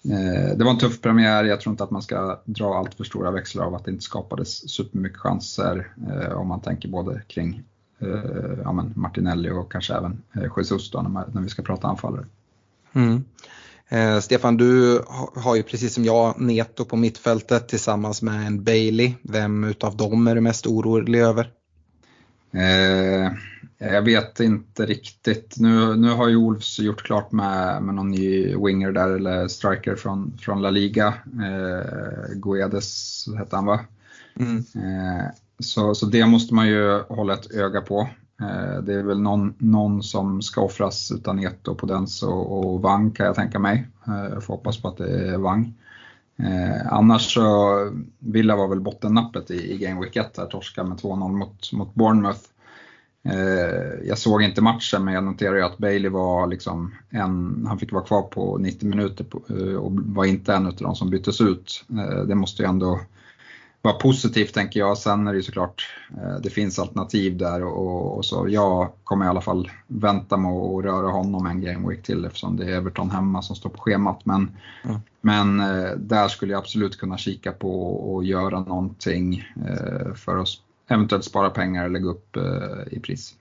eh, 0.04 0.58
det 0.58 0.64
var 0.64 0.72
en 0.72 0.78
tuff 0.78 1.02
premiär, 1.02 1.44
jag 1.44 1.62
tror 1.62 1.74
inte 1.74 1.84
att 1.84 1.92
man 1.92 2.02
ska 2.02 2.40
dra 2.46 2.76
allt 2.76 2.94
för 2.94 3.04
stora 3.04 3.32
växlar 3.32 3.66
av 3.66 3.76
att 3.76 3.86
det 3.86 3.92
inte 3.92 4.04
skapades 4.04 4.70
supermycket 4.70 5.20
chanser 5.20 5.94
eh, 6.10 6.32
om 6.32 6.48
man 6.48 6.62
tänker 6.62 6.90
både 6.90 7.22
kring 7.28 7.64
ja, 8.64 8.72
men 8.72 8.94
Martinelli 8.96 9.50
och 9.50 9.72
kanske 9.72 9.94
även 9.94 10.22
Jesus 10.58 10.92
då, 10.92 11.02
när 11.02 11.42
vi 11.42 11.50
ska 11.50 11.62
prata 11.62 11.88
anfallare. 11.88 12.26
Mm. 12.94 13.24
Eh, 13.90 14.20
Stefan, 14.20 14.58
du 14.58 15.02
har 15.36 15.56
ju 15.56 15.64
precis 15.64 15.94
som 15.94 16.06
jag 16.06 16.42
Neto 16.42 16.86
på 16.86 16.96
mittfältet 16.96 17.68
tillsammans 17.68 18.22
med 18.22 18.48
en 18.48 18.64
Bailey. 18.64 19.14
Vem 19.22 19.64
utav 19.64 19.98
dem 19.98 20.28
är 20.28 20.36
du 20.36 20.42
mest 20.42 20.68
orolig 20.68 21.20
över? 21.20 21.52
Eh, 22.52 23.32
jag 23.78 24.02
vet 24.02 24.40
inte 24.40 24.86
riktigt. 24.86 25.56
Nu, 25.60 25.96
nu 25.96 26.10
har 26.10 26.28
ju 26.28 26.36
Wolves 26.36 26.80
gjort 26.80 27.04
klart 27.04 27.32
med, 27.32 27.84
med 27.84 27.96
någon 27.96 28.12
ny 28.12 28.56
winger 28.56 28.92
där, 28.92 29.10
eller 29.10 29.48
striker 29.48 29.96
från, 29.96 30.38
från 30.38 30.62
La 30.62 30.70
Liga. 30.70 31.08
Eh, 31.26 32.34
Guedes 32.36 33.26
hette 33.38 33.56
han 33.56 33.66
va? 33.66 33.80
Mm. 34.36 34.58
Eh, 34.58 35.26
så, 35.60 35.96
så 35.96 36.06
det 36.06 36.26
måste 36.26 36.54
man 36.54 36.68
ju 36.68 37.02
hålla 37.02 37.34
ett 37.34 37.52
öga 37.52 37.82
på. 37.82 38.10
Eh, 38.42 38.82
det 38.84 38.94
är 38.94 39.04
väl 39.04 39.22
någon, 39.22 39.54
någon 39.58 40.04
som 40.04 40.42
ska 40.42 40.62
offras 40.62 41.12
utan 41.12 41.40
Eto, 41.40 41.76
Podens 41.76 42.24
och, 42.24 42.60
och 42.60 42.82
Wang 42.82 43.12
kan 43.12 43.26
jag 43.26 43.36
tänka 43.36 43.60
mig. 43.60 43.88
Eh, 44.08 44.34
jag 44.34 44.44
får 44.44 44.54
hoppas 44.54 44.82
på 44.82 44.88
att 44.88 44.98
det 44.98 45.28
är 45.28 45.38
Wang. 45.38 45.74
Eh, 46.38 46.94
annars 46.94 47.34
så, 47.34 47.78
Villa 48.20 48.56
var 48.56 48.68
väl 48.68 48.80
bottennappet 48.80 49.52
i, 49.52 49.74
i 49.74 49.78
Game 49.78 50.02
Week 50.02 50.16
1 50.16 50.38
här, 50.38 50.46
torska 50.46 50.84
med 50.84 50.98
2-0 50.98 51.32
mot, 51.32 51.72
mot 51.74 51.94
Bournemouth. 51.94 52.42
Eh, 53.24 54.08
jag 54.08 54.18
såg 54.18 54.44
inte 54.44 54.62
matchen 54.62 55.06
men 55.06 55.14
jag 55.14 55.24
noterade 55.24 55.66
att 55.66 55.78
Bailey 55.78 56.10
var 56.10 56.48
liksom 56.48 56.96
en, 57.10 57.66
han 57.68 57.80
fick 57.80 57.92
vara 57.92 58.04
kvar 58.04 58.22
på 58.22 58.58
90 58.58 58.90
minuter 58.90 59.24
på, 59.24 59.42
eh, 59.50 59.76
och 59.76 59.92
var 59.94 60.26
inte 60.26 60.54
en 60.54 60.68
av 60.68 60.76
de 60.76 60.96
som 60.96 61.10
byttes 61.10 61.42
ut. 61.42 61.86
Eh, 61.90 62.24
det 62.24 62.36
måste 62.36 62.64
ju 62.64 62.70
ändå 62.70 63.00
vara 63.82 63.94
positivt 63.94 64.54
tänker 64.54 64.80
jag. 64.80 64.98
Sen 64.98 65.28
är 65.28 65.32
det 65.32 65.38
ju 65.38 65.44
såklart, 65.44 65.96
eh, 66.18 66.42
det 66.44 66.50
finns 66.50 66.80
alternativ 66.80 67.38
där 67.38 67.64
och, 67.64 68.18
och, 68.18 68.26
så. 68.26 68.48
Jag 68.50 68.92
kommer 69.04 69.26
i 69.26 69.28
alla 69.28 69.42
fall 69.42 69.72
vänta 69.88 70.38
med 70.38 70.52
att 70.52 70.84
röra 70.84 71.08
honom 71.08 71.46
en 71.46 71.62
game 71.62 71.90
week 71.90 72.04
till 72.04 72.26
eftersom 72.26 72.58
det 72.58 72.66
är 72.66 72.78
Everton 72.78 73.12
hemma 73.12 73.42
som 73.42 73.56
står 73.56 73.70
på 73.70 73.82
schemat. 73.82 74.26
Men, 74.26 74.58
mm. 74.84 74.98
men 75.22 75.60
eh, 75.60 75.92
där 75.98 76.28
skulle 76.28 76.52
jag 76.52 76.60
absolut 76.60 76.98
kunna 76.98 77.18
kika 77.18 77.52
på 77.52 77.96
och 78.14 78.24
göra 78.24 78.60
någonting 78.60 79.44
eh, 79.68 80.14
för 80.14 80.38
att 80.38 80.48
eventuellt 80.88 81.26
spara 81.26 81.50
pengar 81.50 81.86
eller 81.86 82.00
gå 82.00 82.10
upp 82.10 82.38
i 82.92 83.00
pris. 83.00 83.36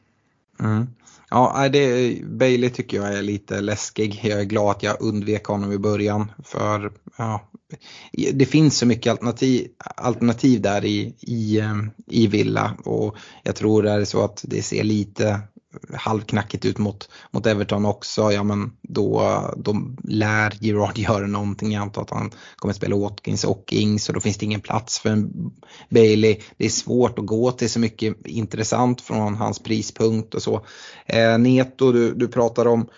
Mm. 0.60 0.86
Ja, 1.30 1.68
det, 1.68 2.16
Bailey 2.24 2.70
tycker 2.70 2.96
jag 2.96 3.14
är 3.14 3.22
lite 3.22 3.60
läskig. 3.60 4.20
Jag 4.22 4.40
är 4.40 4.44
glad 4.44 4.70
att 4.70 4.82
jag 4.82 5.00
undvek 5.00 5.44
honom 5.44 5.72
i 5.72 5.78
början. 5.78 6.32
För 6.44 6.92
ja, 7.18 7.50
det 8.32 8.46
finns 8.46 8.78
så 8.78 8.86
mycket 8.86 9.10
alternativ, 9.10 9.68
alternativ 9.96 10.60
där 10.60 10.84
i, 10.84 11.14
i, 11.20 11.58
eh, 11.58 11.76
i 12.06 12.26
Villa. 12.26 12.76
Och 12.84 13.16
jag 13.42 13.56
tror 13.56 13.82
det 13.82 13.90
är 13.90 14.04
så 14.04 14.24
att 14.24 14.44
det 14.48 14.62
ser 14.62 14.84
lite 14.84 15.40
halvknackigt 15.94 16.64
ut 16.64 16.78
mot, 16.78 17.08
mot 17.30 17.46
Everton 17.46 17.86
också, 17.86 18.32
ja 18.32 18.42
men 18.42 18.72
då, 18.82 19.40
då 19.56 19.76
lär 20.04 20.54
Gerard 20.60 20.98
göra 20.98 21.26
någonting. 21.26 21.72
Jag 21.72 21.82
antar 21.82 22.02
att 22.02 22.10
han 22.10 22.30
kommer 22.56 22.74
spela 22.74 22.96
Watkins 22.96 23.44
och 23.44 23.72
Ings 23.72 24.08
och 24.08 24.14
då 24.14 24.20
finns 24.20 24.36
det 24.36 24.46
ingen 24.46 24.60
plats 24.60 24.98
för 24.98 25.10
en 25.10 25.52
Bailey. 25.90 26.40
Det 26.56 26.64
är 26.64 26.70
svårt 26.70 27.18
att 27.18 27.26
gå 27.26 27.52
till 27.52 27.70
så 27.70 27.80
mycket 27.80 28.26
intressant 28.26 29.00
från 29.00 29.34
hans 29.34 29.58
prispunkt 29.58 30.34
och 30.34 30.42
så. 30.42 30.66
Eh, 31.06 31.38
Neto, 31.38 31.92
du, 31.92 32.14
du 32.14 32.28
pratar 32.28 32.66
om, 32.66 32.88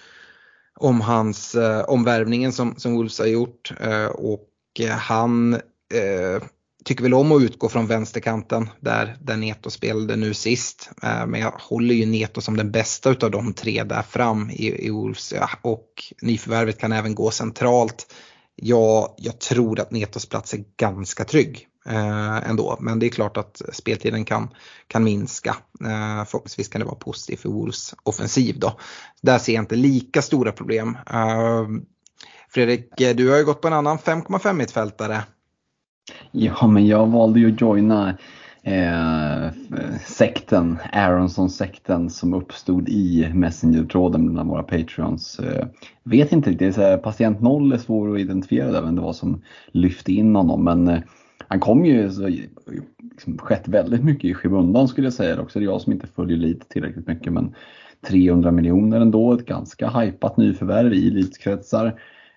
om 0.81 1.01
hans 1.01 1.55
eh, 1.55 1.85
omvärvningen 1.85 2.53
som, 2.53 2.75
som 2.77 2.95
Wolves 2.95 3.19
har 3.19 3.27
gjort 3.27 3.73
eh, 3.81 4.07
och 4.07 4.49
han 4.91 5.55
eh, 5.95 6.43
tycker 6.85 7.03
väl 7.03 7.15
om 7.15 7.33
att 7.33 7.43
utgå 7.43 7.69
från 7.69 7.87
vänsterkanten 7.87 8.69
där, 8.81 9.17
där 9.21 9.37
Neto 9.37 9.71
spelade 9.71 10.17
nu 10.17 10.35
sist. 10.35 10.91
Eh, 11.03 11.27
men 11.27 11.41
jag 11.41 11.53
håller 11.59 11.95
ju 11.95 12.07
Neto 12.07 12.41
som 12.41 12.57
den 12.57 12.71
bästa 12.71 13.11
utav 13.11 13.31
de 13.31 13.53
tre 13.53 13.83
där 13.83 14.03
fram 14.03 14.51
i, 14.51 14.87
i 14.87 14.91
Wolves 14.91 15.35
och 15.63 15.89
nyförvärvet 16.23 16.79
kan 16.79 16.93
även 16.93 17.15
gå 17.15 17.31
centralt. 17.31 18.15
Ja, 18.55 19.15
jag 19.19 19.39
tror 19.39 19.81
att 19.81 19.91
Netos 19.91 20.27
plats 20.27 20.55
är 20.55 20.65
ganska 20.77 21.25
trygg 21.25 21.69
eh, 21.87 22.49
ändå. 22.51 22.77
Men 22.81 22.99
det 22.99 23.07
är 23.07 23.11
klart 23.11 23.37
att 23.37 23.63
speltiden 23.73 24.25
kan, 24.25 24.49
kan 24.87 25.05
minska. 25.05 25.57
Eh, 25.81 26.25
förhoppningsvis 26.25 26.69
kan 26.69 26.81
det 26.81 26.85
vara 26.85 26.97
positivt 26.97 27.41
för 27.41 27.49
Wolves 27.49 27.95
offensiv 28.03 28.59
då. 28.59 28.79
Där 29.23 29.39
ser 29.39 29.53
jag 29.53 29.63
inte 29.63 29.77
lika 29.77 30.23
stora 30.23 30.53
problem. 30.53 30.99
Eh, 31.11 31.67
Fredrik, 32.49 32.91
du 32.97 33.31
har 33.31 33.39
ju 33.39 33.45
gått 33.45 33.61
på 33.61 33.69
en 33.69 33.75
annan 33.75 33.99
5,5 33.99 34.53
mittfältare. 34.53 35.23
Ja, 36.31 36.67
men 36.67 36.87
jag 36.87 37.07
valde 37.07 37.41
ju 37.41 37.53
att 37.53 37.61
joina 37.61 38.15
eh, 38.63 39.53
sekten, 40.07 40.79
Aronson-sekten 40.93 42.11
som 42.11 42.35
uppstod 42.35 42.89
i 42.89 43.31
Messenger-tråden 43.35 44.33
bland 44.33 44.51
våra 44.51 44.63
Patreons. 44.63 45.39
Eh, 45.39 45.67
vet 46.03 46.33
inte 46.33 46.51
riktigt, 46.51 46.75
så 46.75 46.81
här, 46.81 46.97
patient 46.97 47.41
noll 47.41 47.73
är 47.73 47.79
svår 47.79 48.15
att 48.15 48.21
identifiera 48.21 48.81
vem 48.81 48.97
det 48.97 49.03
var 49.03 49.13
som 49.13 49.43
lyfte 49.73 50.13
in 50.13 50.37
honom 50.37 50.65
men 50.65 50.89
eh, 50.89 51.01
han 51.49 51.61
kom 51.61 51.85
ju, 51.85 52.11
så, 52.11 52.29
liksom, 52.99 53.39
skett 53.39 53.69
väldigt 53.69 54.05
mycket 54.05 54.25
i 54.25 54.35
skymundan 54.35 54.89
skulle 54.89 55.07
jag 55.07 55.15
säga. 55.15 55.41
Också 55.41 55.59
det 55.59 55.65
är 55.65 55.67
jag 55.67 55.81
som 55.81 55.93
inte 55.93 56.07
följer 56.07 56.37
lite 56.37 56.69
tillräckligt 56.69 57.07
mycket 57.07 57.33
men 57.33 57.55
300 58.09 58.51
miljoner 58.51 59.01
ändå, 59.01 59.33
ett 59.33 59.47
ganska 59.47 59.89
hypat 59.89 60.37
nyförvärv 60.37 60.93
i 60.93 61.09
elitkretsar. 61.09 61.87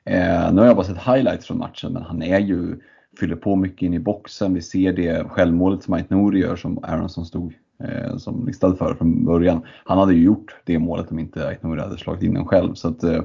Eh, 0.06 0.54
nu 0.54 0.62
har 0.62 0.66
jag 0.66 0.76
bara 0.76 0.86
sett 0.86 1.16
highlights 1.16 1.46
från 1.46 1.58
matchen 1.58 1.94
men 1.94 2.04
han 2.04 2.22
är 2.22 2.40
ju 2.40 2.80
fyller 3.20 3.36
på 3.36 3.56
mycket 3.56 3.82
in 3.82 3.94
i 3.94 4.00
boxen. 4.00 4.54
Vi 4.54 4.62
ser 4.62 4.94
det 4.94 5.30
självmålet 5.30 5.84
som 5.84 5.94
Ait 5.94 6.10
Nouri 6.10 6.40
gör 6.40 6.56
som 6.56 6.80
Aronsson 6.84 7.26
stod 7.26 7.54
eh, 7.84 8.18
som 8.18 8.46
listad 8.48 8.76
för 8.76 8.96
från 8.96 9.26
början. 9.26 9.62
Han 9.86 9.98
hade 9.98 10.14
ju 10.14 10.24
gjort 10.24 10.56
det 10.64 10.80
målet 10.80 11.12
om 11.12 11.20
inte 11.20 11.48
Ait 11.48 11.64
Nouri 11.64 11.82
hade 11.82 11.98
slagit 11.98 12.24
in 12.24 12.34
den 12.34 12.46
själv. 12.46 12.74
Så 12.74 12.88
att, 12.88 13.04
eh, 13.04 13.22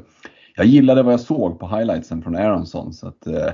jag 0.57 0.67
gillade 0.67 1.03
vad 1.03 1.13
jag 1.13 1.21
såg 1.21 1.59
på 1.59 1.69
highlightsen 1.69 2.23
från 2.23 2.37
Aronsson. 2.37 2.93
Så 2.93 3.09
att, 3.09 3.27
eh, 3.27 3.47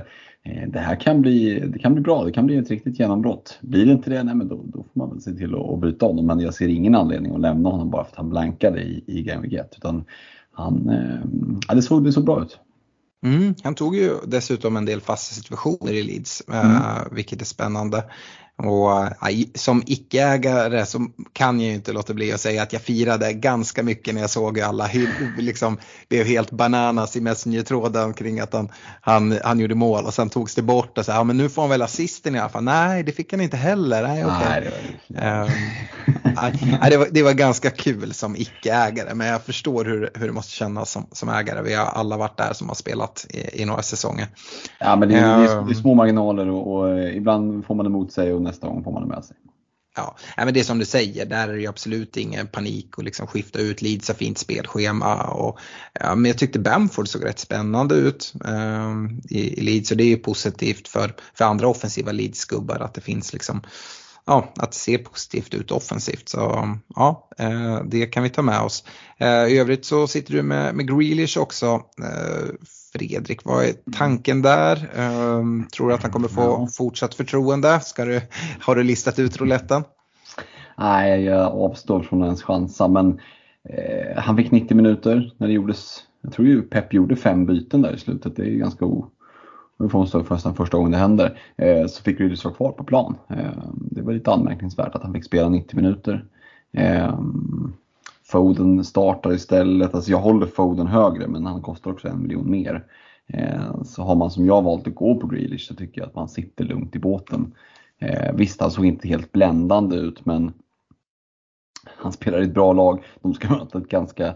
eh, 0.43 0.69
det 0.69 0.79
här 0.79 0.95
kan 0.95 1.21
bli, 1.21 1.59
det 1.59 1.79
kan 1.79 1.93
bli 1.93 2.01
bra, 2.01 2.23
det 2.23 2.31
kan 2.31 2.45
bli 2.45 2.57
ett 2.57 2.69
riktigt 2.69 2.99
genombrott. 2.99 3.59
Blir 3.61 3.85
det 3.85 3.91
inte 3.91 4.09
det, 4.09 4.23
nej, 4.23 4.35
men 4.35 4.47
då, 4.47 4.61
då 4.65 4.83
får 4.83 4.99
man 4.99 5.09
väl 5.09 5.21
se 5.21 5.31
till 5.31 5.55
att, 5.55 5.69
att 5.69 5.79
byta 5.79 6.05
honom. 6.05 6.25
Men 6.25 6.39
jag 6.39 6.53
ser 6.53 6.67
ingen 6.67 6.95
anledning 6.95 7.35
att 7.35 7.41
lämna 7.41 7.69
honom 7.69 7.89
bara 7.89 8.03
för 8.03 8.11
att 8.11 8.17
han 8.17 8.29
blankade 8.29 8.81
i, 8.81 9.03
i 9.07 9.23
Game 9.23 9.41
Week 9.41 9.53
1. 9.53 9.75
Utan 9.77 10.05
han, 10.51 10.89
eh, 10.89 11.19
ja, 11.67 11.75
det, 11.75 11.81
såg, 11.81 12.03
det 12.03 12.11
såg 12.11 12.25
bra 12.25 12.41
ut. 12.41 12.59
Mm, 13.25 13.55
han 13.63 13.75
tog 13.75 13.95
ju 13.95 14.19
dessutom 14.25 14.77
en 14.77 14.85
del 14.85 15.01
fasta 15.01 15.35
situationer 15.35 15.93
i 15.93 16.03
Leeds, 16.03 16.43
mm. 16.47 16.75
uh, 16.75 16.97
vilket 17.11 17.41
är 17.41 17.45
spännande. 17.45 18.03
Och 18.63 18.89
uh, 18.89 19.09
som 19.55 19.83
icke-ägare 19.85 20.85
så 20.85 21.07
kan 21.33 21.59
jag 21.59 21.69
ju 21.69 21.75
inte 21.75 21.91
låta 21.91 22.13
bli 22.13 22.33
att 22.33 22.41
säga 22.41 22.63
att 22.63 22.73
jag 22.73 22.81
firade 22.81 23.33
ganska 23.33 23.83
mycket 23.83 24.13
när 24.13 24.21
jag 24.21 24.29
såg 24.29 24.59
alla 24.59 24.89
liksom 25.37 25.77
blev 26.09 26.25
helt 26.25 26.51
bananas 26.51 27.15
i 27.15 27.21
Messenger-tråden 27.21 28.13
kring 28.13 28.39
att 28.39 28.53
han, 28.53 28.69
han, 29.01 29.39
han 29.43 29.59
gjorde 29.59 29.75
mål 29.75 30.05
och 30.05 30.13
sen 30.13 30.29
togs 30.29 30.55
det 30.55 30.61
bort 30.61 30.97
och 30.97 31.05
så 31.05 31.11
ja 31.11 31.23
men 31.23 31.37
nu 31.37 31.49
får 31.49 31.61
han 31.61 31.69
väl 31.69 31.81
assisten 31.81 32.35
i 32.35 32.39
alla 32.39 32.49
fall. 32.49 32.63
Nej 32.63 33.03
det 33.03 33.11
fick 33.11 33.33
han 33.33 33.41
inte 33.41 33.57
heller. 33.57 34.03
Nej, 34.03 34.25
okay. 34.25 34.37
Nej, 34.49 34.61
det, 34.61 34.69
var... 34.69 35.49
nej, 36.81 36.89
det, 36.89 36.97
var, 36.97 37.07
det 37.11 37.23
var 37.23 37.33
ganska 37.33 37.69
kul 37.69 38.13
som 38.13 38.35
icke-ägare 38.35 39.13
men 39.13 39.27
jag 39.27 39.41
förstår 39.41 39.85
hur, 39.85 40.09
hur 40.13 40.27
det 40.27 40.33
måste 40.33 40.51
kännas 40.51 40.91
som, 40.91 41.05
som 41.11 41.29
ägare. 41.29 41.61
Vi 41.61 41.73
har 41.73 41.85
alla 41.85 42.17
varit 42.17 42.37
där 42.37 42.53
som 42.53 42.67
har 42.67 42.75
spelat 42.75 43.25
i, 43.29 43.61
i 43.61 43.65
några 43.65 43.81
säsonger. 43.81 44.27
Ja 44.79 44.95
men 44.95 45.09
det, 45.09 45.15
det, 45.15 45.21
är, 45.21 45.65
det 45.65 45.71
är, 45.71 45.73
små 45.73 45.93
marginaler 45.93 46.49
och, 46.49 46.75
och 46.75 46.99
ibland 46.99 47.65
får 47.65 47.75
man 47.75 47.85
emot 47.85 48.11
sig 48.11 48.33
och 48.33 48.46
nästa 48.47 48.67
gång 48.67 48.83
får 48.83 48.91
man 48.91 49.01
det 49.01 49.15
med 49.15 49.25
sig. 49.25 49.37
Ja, 49.97 50.17
men 50.37 50.53
det 50.53 50.59
är 50.59 50.63
som 50.63 50.79
du 50.79 50.85
säger, 50.85 51.25
där 51.25 51.47
är 51.47 51.57
det 51.57 51.67
absolut 51.67 52.17
ingen 52.17 52.47
panik 52.47 52.89
att 52.97 53.03
liksom 53.03 53.27
skifta 53.27 53.59
ut 53.59 53.81
Leeds 53.81 54.07
har 54.07 54.15
fint 54.15 54.37
spelschema. 54.37 55.23
Och, 55.23 55.59
ja, 55.93 56.15
men 56.15 56.25
jag 56.25 56.37
tyckte 56.37 56.59
Bamford 56.59 57.07
såg 57.07 57.25
rätt 57.25 57.39
spännande 57.39 57.95
ut 57.95 58.33
eh, 58.45 58.93
i, 59.29 59.59
i 59.59 59.61
Leeds 59.61 59.91
och 59.91 59.97
det 59.97 60.03
är 60.03 60.07
ju 60.07 60.17
positivt 60.17 60.87
för, 60.87 61.15
för 61.33 61.45
andra 61.45 61.67
offensiva 61.67 62.11
Leeds-gubbar 62.11 62.79
att 62.79 62.93
det 62.93 63.01
finns 63.01 63.33
liksom 63.33 63.61
ja, 64.25 64.53
att 64.55 64.71
det 64.71 64.77
ser 64.77 64.97
positivt 64.97 65.53
ut 65.53 65.71
offensivt. 65.71 66.29
Så 66.29 66.75
ja, 66.95 67.29
eh, 67.37 67.83
det 67.85 68.05
kan 68.05 68.23
vi 68.23 68.29
ta 68.29 68.41
med 68.41 68.61
oss. 68.61 68.83
Eh, 69.17 69.45
I 69.45 69.57
övrigt 69.57 69.85
så 69.85 70.07
sitter 70.07 70.33
du 70.33 70.43
med, 70.43 70.75
med 70.75 70.87
Grealish 70.87 71.37
också. 71.37 71.81
Eh, 72.03 72.47
Fredrik, 72.97 73.45
vad 73.45 73.65
är 73.65 73.73
tanken 73.91 74.41
där? 74.41 74.89
Um, 74.97 75.67
tror 75.67 75.87
du 75.87 75.93
att 75.93 76.03
han 76.03 76.11
kommer 76.11 76.27
få 76.27 76.67
fortsatt 76.67 77.15
förtroende? 77.15 77.79
Ska 77.79 78.05
du, 78.05 78.21
har 78.61 78.75
du 78.75 78.83
listat 78.83 79.19
ut 79.19 79.37
rouletten? 79.37 79.83
Nej, 80.77 81.23
jag 81.23 81.51
avstår 81.51 82.03
från 82.03 82.23
ens 82.23 82.43
chansa 82.43 82.87
men 82.87 83.19
eh, 83.69 84.17
han 84.17 84.37
fick 84.37 84.51
90 84.51 84.77
minuter 84.77 85.33
när 85.37 85.47
det 85.47 85.53
gjordes. 85.53 85.99
Jag 86.21 86.33
tror 86.33 86.47
ju 86.47 86.61
Pep 86.61 86.93
gjorde 86.93 87.15
fem 87.15 87.45
byten 87.45 87.81
där 87.81 87.93
i 87.93 87.99
slutet. 87.99 88.35
Det 88.35 88.43
är 88.43 88.55
ganska 88.55 88.85
o... 88.85 89.05
Det 89.79 89.89
får 89.89 89.99
man 89.99 90.07
stå 90.07 90.23
för 90.23 90.53
första 90.53 90.77
gången 90.77 90.91
det 90.91 90.97
händer. 90.97 91.39
Eh, 91.57 91.87
så 91.87 92.03
fick 92.03 92.19
Ryders 92.19 92.45
vara 92.45 92.55
kvar 92.55 92.71
på 92.71 92.83
plan. 92.83 93.15
Eh, 93.29 93.63
det 93.73 94.01
var 94.01 94.13
lite 94.13 94.31
anmärkningsvärt 94.31 94.95
att 94.95 95.03
han 95.03 95.13
fick 95.13 95.25
spela 95.25 95.49
90 95.49 95.75
minuter. 95.75 96.25
Foden 98.27 98.83
startar 98.83 99.33
istället. 99.33 99.95
Alltså 99.95 100.11
jag 100.11 100.17
håller 100.17 100.47
Foden 100.47 100.87
högre 100.87 101.27
men 101.27 101.45
han 101.45 101.61
kostar 101.61 101.91
också 101.91 102.07
en 102.07 102.21
miljon 102.21 102.51
mer. 102.51 102.85
Eh, 103.27 103.83
så 103.83 104.03
har 104.03 104.15
man 104.15 104.31
som 104.31 104.45
jag 104.45 104.61
valt 104.61 104.87
att 104.87 104.95
gå 104.95 105.19
på 105.19 105.27
Grealish 105.27 105.67
så 105.67 105.75
tycker 105.75 106.01
jag 106.01 106.07
att 106.07 106.15
man 106.15 106.29
sitter 106.29 106.63
lugnt 106.63 106.95
i 106.95 106.99
båten. 106.99 107.53
Eh, 107.99 108.35
visst, 108.35 108.61
han 108.61 108.71
såg 108.71 108.85
inte 108.85 109.07
helt 109.07 109.31
bländande 109.31 109.95
ut 109.95 110.25
men 110.25 110.53
han 111.97 112.11
spelar 112.11 112.39
i 112.39 112.43
ett 112.43 112.53
bra 112.53 112.73
lag. 112.73 113.03
De 113.21 113.33
ska 113.33 113.49
möta 113.57 113.77
ett 113.77 113.89
ganska 113.89 114.35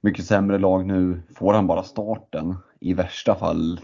mycket 0.00 0.24
sämre 0.24 0.58
lag 0.58 0.86
nu. 0.86 1.22
Får 1.34 1.54
han 1.54 1.66
bara 1.66 1.82
starten, 1.82 2.54
i 2.80 2.94
värsta 2.94 3.34
fall 3.34 3.80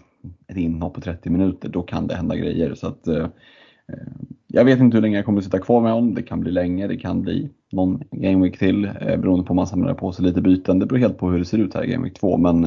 ett 0.46 0.56
inhopp 0.56 0.94
på 0.94 1.00
30 1.00 1.30
minuter, 1.30 1.68
då 1.68 1.82
kan 1.82 2.06
det 2.06 2.14
hända 2.14 2.36
grejer. 2.36 2.74
Så 2.74 2.86
att, 2.86 3.08
eh, 3.08 3.26
jag 4.52 4.64
vet 4.64 4.80
inte 4.80 4.96
hur 4.96 5.02
länge 5.02 5.16
jag 5.16 5.24
kommer 5.24 5.38
att 5.38 5.44
sitta 5.44 5.58
kvar 5.58 5.80
med 5.80 5.92
honom. 5.92 6.14
Det 6.14 6.22
kan 6.22 6.40
bli 6.40 6.50
länge, 6.50 6.86
det 6.86 6.96
kan 6.96 7.22
bli 7.22 7.50
någon 7.72 8.02
Game 8.10 8.44
Week 8.44 8.58
till 8.58 8.84
eh, 8.84 9.16
beroende 9.16 9.44
på 9.44 9.50
om 9.50 9.58
han 9.58 9.66
samlar 9.66 9.94
på 9.94 10.12
sig 10.12 10.24
lite 10.24 10.40
byten. 10.40 10.78
Det 10.78 10.86
beror 10.86 10.98
helt 10.98 11.18
på 11.18 11.30
hur 11.30 11.38
det 11.38 11.44
ser 11.44 11.58
ut 11.58 11.74
här 11.74 11.84
i 11.84 11.90
Game 11.90 12.04
Week 12.04 12.18
2. 12.20 12.36
Men 12.36 12.64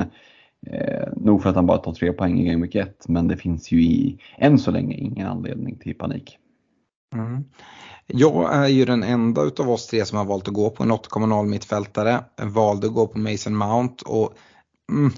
eh, 0.67 1.07
nog 1.15 1.43
för 1.43 1.49
att 1.49 1.55
han 1.55 1.65
bara 1.65 1.77
tar 1.77 1.93
tre 1.93 2.13
poäng 2.13 2.39
i 2.39 2.49
Game 2.49 2.65
Week 2.65 2.75
1. 2.75 3.05
Men 3.07 3.27
det 3.27 3.37
finns 3.37 3.71
ju 3.71 3.83
i, 3.83 4.17
än 4.37 4.59
så 4.59 4.71
länge 4.71 4.95
ingen 4.95 5.27
anledning 5.27 5.77
till 5.77 5.95
panik. 5.95 6.37
Mm. 7.15 7.43
Jag 8.07 8.55
är 8.55 8.67
ju 8.67 8.85
den 8.85 9.03
enda 9.03 9.41
utav 9.43 9.69
oss 9.69 9.87
tre 9.87 10.05
som 10.05 10.17
har 10.17 10.25
valt 10.25 10.47
att 10.47 10.53
gå 10.53 10.69
på 10.69 10.83
en 10.83 10.91
8,0 10.91 11.45
mittfältare. 11.45 12.23
Jag 12.35 12.45
Valde 12.45 12.87
att 12.87 12.93
gå 12.93 13.07
på 13.07 13.19
Mason 13.19 13.55
Mount 13.55 14.05
och 14.07 14.33
mm, 14.91 15.11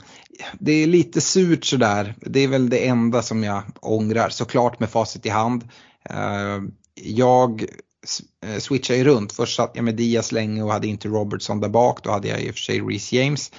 det 0.59 0.71
är 0.71 0.87
lite 0.87 1.21
surt 1.21 1.65
sådär. 1.65 2.15
Det 2.21 2.39
är 2.39 2.47
väl 2.47 2.69
det 2.69 2.87
enda 2.87 3.21
som 3.21 3.43
jag 3.43 3.63
ångrar, 3.81 4.29
såklart 4.29 4.79
med 4.79 4.89
facit 4.89 5.25
i 5.25 5.29
hand. 5.29 5.63
Ehm, 6.09 6.71
jag 6.95 7.65
eh, 8.45 8.59
switchade 8.59 8.99
ju 8.99 9.05
runt. 9.05 9.33
Först 9.33 9.55
satt 9.55 9.71
jag 9.73 9.85
med 9.85 9.95
Diaz 9.95 10.31
länge 10.31 10.63
och 10.63 10.71
hade 10.71 10.87
inte 10.87 11.07
Robertson 11.07 11.59
där 11.59 11.69
bak. 11.69 12.03
Då 12.03 12.11
hade 12.11 12.27
jag 12.27 12.41
i 12.41 12.51
och 12.51 12.55
för 12.55 12.61
sig 12.61 12.81
Reece 12.81 13.13
James. 13.13 13.51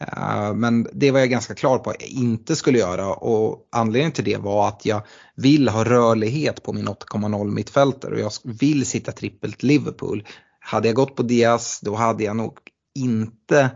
Ehm, 0.00 0.60
men 0.60 0.88
det 0.92 1.10
var 1.10 1.18
jag 1.20 1.30
ganska 1.30 1.54
klar 1.54 1.78
på 1.78 1.90
att 1.90 1.96
jag 2.00 2.10
inte 2.10 2.56
skulle 2.56 2.78
göra 2.78 3.14
och 3.14 3.68
anledningen 3.72 4.12
till 4.12 4.24
det 4.24 4.36
var 4.36 4.68
att 4.68 4.86
jag 4.86 5.02
vill 5.36 5.68
ha 5.68 5.84
rörlighet 5.84 6.62
på 6.62 6.72
min 6.72 6.88
8,0 6.88 7.50
mittfältare 7.50 8.14
och 8.14 8.20
jag 8.20 8.32
vill 8.44 8.86
sitta 8.86 9.12
trippelt 9.12 9.62
Liverpool. 9.62 10.26
Hade 10.60 10.88
jag 10.88 10.94
gått 10.94 11.16
på 11.16 11.22
Diaz 11.22 11.80
då 11.82 11.94
hade 11.94 12.24
jag 12.24 12.36
nog 12.36 12.58
inte 12.94 13.70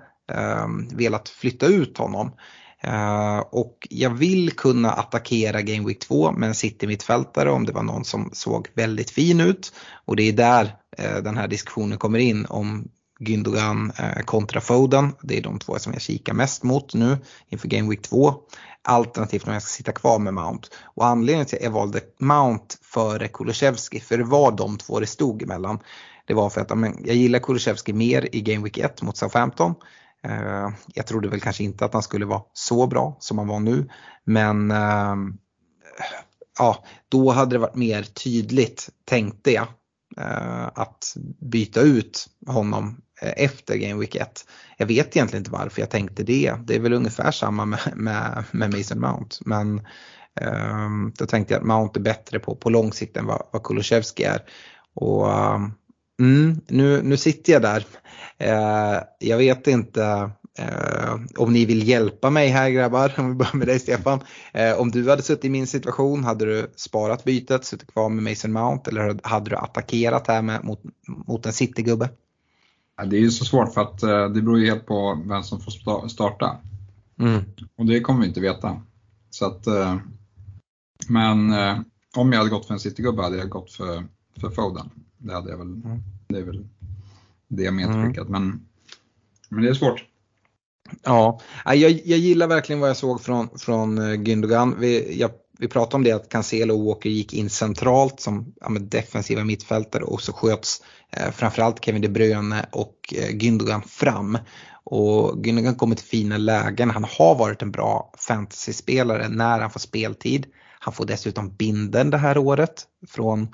um, 0.65 0.89
velat 0.89 1.29
flytta 1.29 1.67
ut 1.67 1.99
honom. 1.99 2.31
Uh, 2.87 3.38
och 3.38 3.88
jag 3.90 4.11
vill 4.11 4.51
kunna 4.51 4.92
attackera 4.92 5.62
Game 5.62 5.87
Week 5.87 5.99
2 5.99 6.33
med 6.33 6.49
en 6.49 6.55
City-mittfältare 6.55 7.51
om 7.51 7.66
det 7.66 7.72
var 7.72 7.83
någon 7.83 8.05
som 8.05 8.31
såg 8.33 8.68
väldigt 8.75 9.11
fin 9.11 9.40
ut. 9.40 9.72
Och 10.05 10.16
det 10.16 10.22
är 10.22 10.33
där 10.33 10.64
uh, 10.64 11.22
den 11.22 11.37
här 11.37 11.49
diskussionen 11.49 11.99
kommer 11.99 12.18
in 12.18 12.46
om 12.46 12.88
Gündogan 13.20 13.92
uh, 14.01 14.22
kontra 14.25 14.61
Foden. 14.61 15.12
Det 15.22 15.38
är 15.38 15.42
de 15.42 15.59
två 15.59 15.79
som 15.79 15.92
jag 15.92 16.03
kikar 16.03 16.35
mest 16.35 16.62
mot 16.62 16.94
nu 16.94 17.18
inför 17.49 17.68
Game 17.68 17.90
Week 17.90 18.03
2. 18.03 18.35
Alternativt 18.83 19.46
om 19.46 19.53
jag 19.53 19.62
ska 19.62 19.77
sitta 19.77 19.92
kvar 19.92 20.18
med 20.18 20.35
Mount. 20.35 20.68
Och 20.85 21.07
anledningen 21.07 21.46
till 21.46 21.59
att 21.59 21.64
jag 21.64 21.70
valde 21.70 22.01
Mount 22.20 22.77
före 22.83 23.29
Kulusevski, 23.29 24.01
för 24.01 24.18
det 24.18 24.25
var 24.25 24.53
de 24.53 24.79
två 24.79 25.01
det 25.01 25.07
stod 25.07 25.42
emellan. 25.42 25.79
Det 26.27 26.35
var 26.35 26.51
för 26.51 26.61
att 26.61 26.70
jag 27.05 27.16
gillar 27.16 27.38
Kulusevski 27.38 27.92
mer 27.92 28.29
i 28.33 28.40
Game 28.40 28.64
Week 28.64 28.79
1 28.79 29.03
mot 29.03 29.16
Southampton. 29.16 29.75
Eh, 30.22 30.68
jag 30.94 31.07
trodde 31.07 31.29
väl 31.29 31.40
kanske 31.40 31.64
inte 31.64 31.85
att 31.85 31.92
han 31.92 32.02
skulle 32.02 32.26
vara 32.26 32.42
så 32.52 32.87
bra 32.87 33.16
som 33.20 33.38
han 33.38 33.48
var 33.48 33.61
nu. 33.61 33.88
Men 34.24 34.70
eh, 34.70 35.16
ja, 36.59 36.85
då 37.09 37.31
hade 37.31 37.55
det 37.55 37.59
varit 37.59 37.74
mer 37.74 38.02
tydligt 38.02 38.88
tänkte 39.05 39.52
jag 39.52 39.66
eh, 40.16 40.66
att 40.74 41.16
byta 41.40 41.81
ut 41.81 42.26
honom 42.46 43.00
efter 43.20 43.76
Game 43.76 44.00
Week 44.00 44.14
1. 44.14 44.46
Jag 44.76 44.87
vet 44.87 45.16
egentligen 45.16 45.40
inte 45.40 45.50
varför 45.50 45.83
jag 45.83 45.90
tänkte 45.90 46.22
det. 46.22 46.55
Det 46.64 46.74
är 46.74 46.81
väl 46.81 46.92
ungefär 46.92 47.31
samma 47.31 47.64
med, 47.64 47.93
med, 47.95 48.45
med 48.51 48.74
Mason 48.74 49.01
Mount. 49.01 49.36
Men 49.41 49.86
um, 50.41 51.12
då 51.18 51.26
tänkte 51.26 51.55
jag 51.55 51.61
att 51.61 51.66
Mount 51.66 52.01
är 52.01 52.03
bättre 52.03 52.38
på, 52.38 52.57
på 52.57 52.70
lång 52.70 52.93
sikt 52.93 53.16
än 53.16 53.26
vad, 53.26 53.47
vad 53.51 53.62
Kulusevski 53.62 54.24
är. 54.24 54.43
Och 54.95 55.28
mm, 56.21 56.61
nu, 56.69 57.03
nu 57.03 57.17
sitter 57.17 57.53
jag 57.53 57.62
där 57.62 57.85
Eh, 58.39 59.03
jag 59.19 59.39
vet 59.39 59.67
inte 59.67 60.31
eh, 60.59 61.14
om 61.37 61.53
ni 61.53 61.64
vill 61.64 61.89
hjälpa 61.89 62.31
mig 62.31 62.49
här 62.49 62.71
grabbar, 62.71 63.14
om 63.19 63.29
vi 63.29 63.35
börjar 63.35 63.57
med 63.57 63.67
dig 63.67 63.79
Stefan. 63.79 64.21
Eh, 64.53 64.81
om 64.81 64.91
du 64.91 65.11
hade 65.11 65.23
suttit 65.23 65.45
i 65.45 65.49
min 65.49 65.67
situation, 65.67 66.25
hade 66.25 66.45
du 66.45 66.73
sparat 66.77 67.25
bytet, 67.25 67.64
suttit 67.64 67.93
kvar 67.93 68.09
med 68.09 68.25
Mason 68.25 68.53
Mount 68.53 68.91
eller 68.91 69.19
hade 69.23 69.51
du 69.51 69.57
attackerat 69.57 70.27
här 70.29 70.43
med, 70.43 70.64
mot, 70.64 70.81
mot 71.07 71.47
en 71.47 71.53
Citygubbe? 71.53 72.11
Det 73.07 73.17
är 73.17 73.21
ju 73.21 73.31
så 73.31 73.45
svårt 73.45 73.75
för 73.75 73.81
att 73.81 74.01
det 74.35 74.43
beror 74.43 74.59
ju 74.59 74.67
helt 74.67 74.87
på 74.87 75.23
vem 75.27 75.43
som 75.43 75.61
får 75.61 76.09
starta. 76.09 76.57
Mm. 77.19 77.45
Och 77.79 77.87
det 77.87 78.01
kommer 78.01 78.21
vi 78.21 78.27
inte 78.27 78.41
veta. 78.41 78.83
Så 79.31 79.47
att, 79.47 79.67
men 81.09 81.53
om 82.17 82.33
jag 82.33 82.39
hade 82.39 82.51
gått 82.51 82.67
för 82.67 82.75
en 82.75 82.81
Citygubbe 82.81 83.23
hade 83.23 83.37
jag 83.37 83.49
gått 83.49 83.73
för, 83.73 84.05
för 84.41 84.51
Foden. 84.51 84.91
Det, 85.18 85.34
hade 85.34 85.51
jag 85.51 85.59
väl, 85.59 85.66
Mm. 85.66 86.03
det 86.28 86.39
är 86.39 86.43
väl 86.43 86.66
det 87.49 87.70
medskickat. 87.70 88.28
Men, 88.28 88.66
men 89.49 89.62
det 89.62 89.68
är 89.70 89.74
svårt. 89.74 90.05
Ja, 91.03 91.41
jag, 91.64 91.76
jag 91.76 92.18
gillar 92.18 92.47
verkligen 92.47 92.80
vad 92.80 92.89
jag 92.89 92.97
såg 92.97 93.20
från, 93.20 93.49
från 93.59 93.99
eh, 93.99 94.14
Gündogan. 94.14 94.74
Vi, 94.78 95.18
jag, 95.20 95.30
vi 95.59 95.68
pratade 95.68 95.97
om 95.97 96.05
det 96.05 96.12
att 96.12 96.28
Cancelo 96.28 96.74
och 96.78 96.84
Walker 96.84 97.11
gick 97.11 97.34
in 97.34 97.51
centralt 97.51 98.20
som 98.20 98.55
ja, 98.61 98.68
defensiva 98.80 99.45
mittfältare 99.45 100.03
och 100.03 100.20
så 100.22 100.32
sköts 100.32 100.82
eh, 101.11 101.30
framförallt 101.30 101.84
Kevin 101.84 102.03
De 102.03 102.09
Bruyne 102.09 102.66
och 102.72 103.14
eh, 103.16 103.37
Gündogan 103.37 103.82
fram. 103.82 104.39
Och 104.84 105.47
Gündogan 105.47 105.74
kommer 105.74 105.95
till 105.97 106.07
fina 106.07 106.37
lägen. 106.37 106.91
Han 106.91 107.05
har 107.05 107.34
varit 107.39 107.62
en 107.62 107.70
bra 107.70 108.12
fantasyspelare 108.18 109.28
när 109.28 109.61
han 109.61 109.70
får 109.70 109.80
speltid. 109.80 110.47
Han 110.78 110.95
får 110.95 111.07
dessutom 111.07 111.57
binden 111.57 112.11
det 112.11 112.18
här 112.18 112.39
året 112.39 112.84
från, 113.09 113.49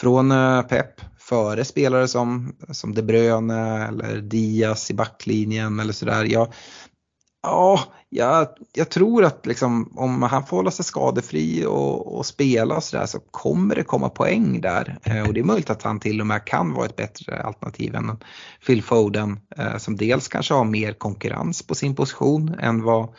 från 0.00 0.30
eh, 0.30 0.62
Pep 0.62 1.00
före 1.18 1.64
spelare 1.64 2.08
som, 2.08 2.56
som 2.70 2.94
De 2.94 3.02
Bruyne 3.02 3.86
eller 3.88 4.20
Diaz 4.20 4.90
i 4.90 4.94
backlinjen 4.94 5.80
eller 5.80 5.92
sådär. 5.92 6.24
Jag, 6.24 6.52
ja, 7.42 7.80
jag, 8.08 8.48
jag 8.72 8.88
tror 8.88 9.24
att 9.24 9.46
liksom, 9.46 9.92
om 9.96 10.22
han 10.22 10.46
får 10.46 10.56
hålla 10.56 10.70
sig 10.70 10.84
skadefri 10.84 11.64
och, 11.66 12.18
och 12.18 12.26
spela 12.26 12.76
och 12.76 12.84
sådär 12.84 13.06
så 13.06 13.20
kommer 13.30 13.74
det 13.74 13.82
komma 13.82 14.08
poäng 14.08 14.60
där. 14.60 14.98
Eh, 15.02 15.28
och 15.28 15.34
det 15.34 15.40
är 15.40 15.44
möjligt 15.44 15.70
att 15.70 15.82
han 15.82 16.00
till 16.00 16.20
och 16.20 16.26
med 16.26 16.44
kan 16.44 16.74
vara 16.74 16.86
ett 16.86 16.96
bättre 16.96 17.42
alternativ 17.42 17.94
än 17.94 18.18
Phil 18.66 18.82
Foden 18.82 19.40
eh, 19.56 19.76
som 19.76 19.96
dels 19.96 20.28
kanske 20.28 20.54
har 20.54 20.64
mer 20.64 20.92
konkurrens 20.92 21.62
på 21.62 21.74
sin 21.74 21.94
position 21.94 22.54
än 22.58 22.82
vad 22.82 23.14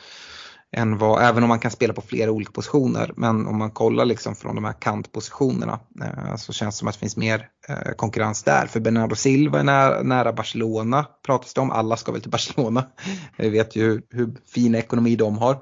än 0.78 0.98
vad, 0.98 1.24
även 1.24 1.44
om 1.44 1.50
man 1.50 1.60
kan 1.60 1.72
spela 1.72 1.94
på 1.94 2.02
flera 2.02 2.32
olika 2.32 2.52
positioner. 2.52 3.14
Men 3.16 3.48
om 3.48 3.58
man 3.58 3.72
kollar 3.72 4.06
liksom 4.06 4.36
från 4.36 4.56
de 4.56 4.66
här 4.66 4.74
kantpositionerna 4.74 5.80
eh, 6.02 6.36
så 6.36 6.54
känns 6.54 6.76
det 6.76 6.80
som 6.80 6.88
att 6.88 6.94
det 6.94 7.00
finns 7.00 7.18
mer 7.18 7.48
eh, 7.68 7.92
konkurrens 7.96 8.44
där. 8.44 8.66
För 8.68 8.80
Bernardo 8.80 9.16
Silva 9.16 9.60
är 9.60 9.64
nära, 9.64 10.02
nära 10.02 10.34
Barcelona 10.34 11.06
pratas 11.26 11.54
det 11.54 11.62
om. 11.62 11.72
Alla 11.72 11.98
ska 11.98 12.12
väl 12.12 12.22
till 12.22 12.32
Barcelona. 12.32 12.86
Vi 13.38 13.50
vet 13.50 13.76
ju 13.76 14.02
hur, 14.10 14.36
fin 14.54 14.76
ekonomi 14.76 15.16
de 15.16 15.38
har. 15.38 15.54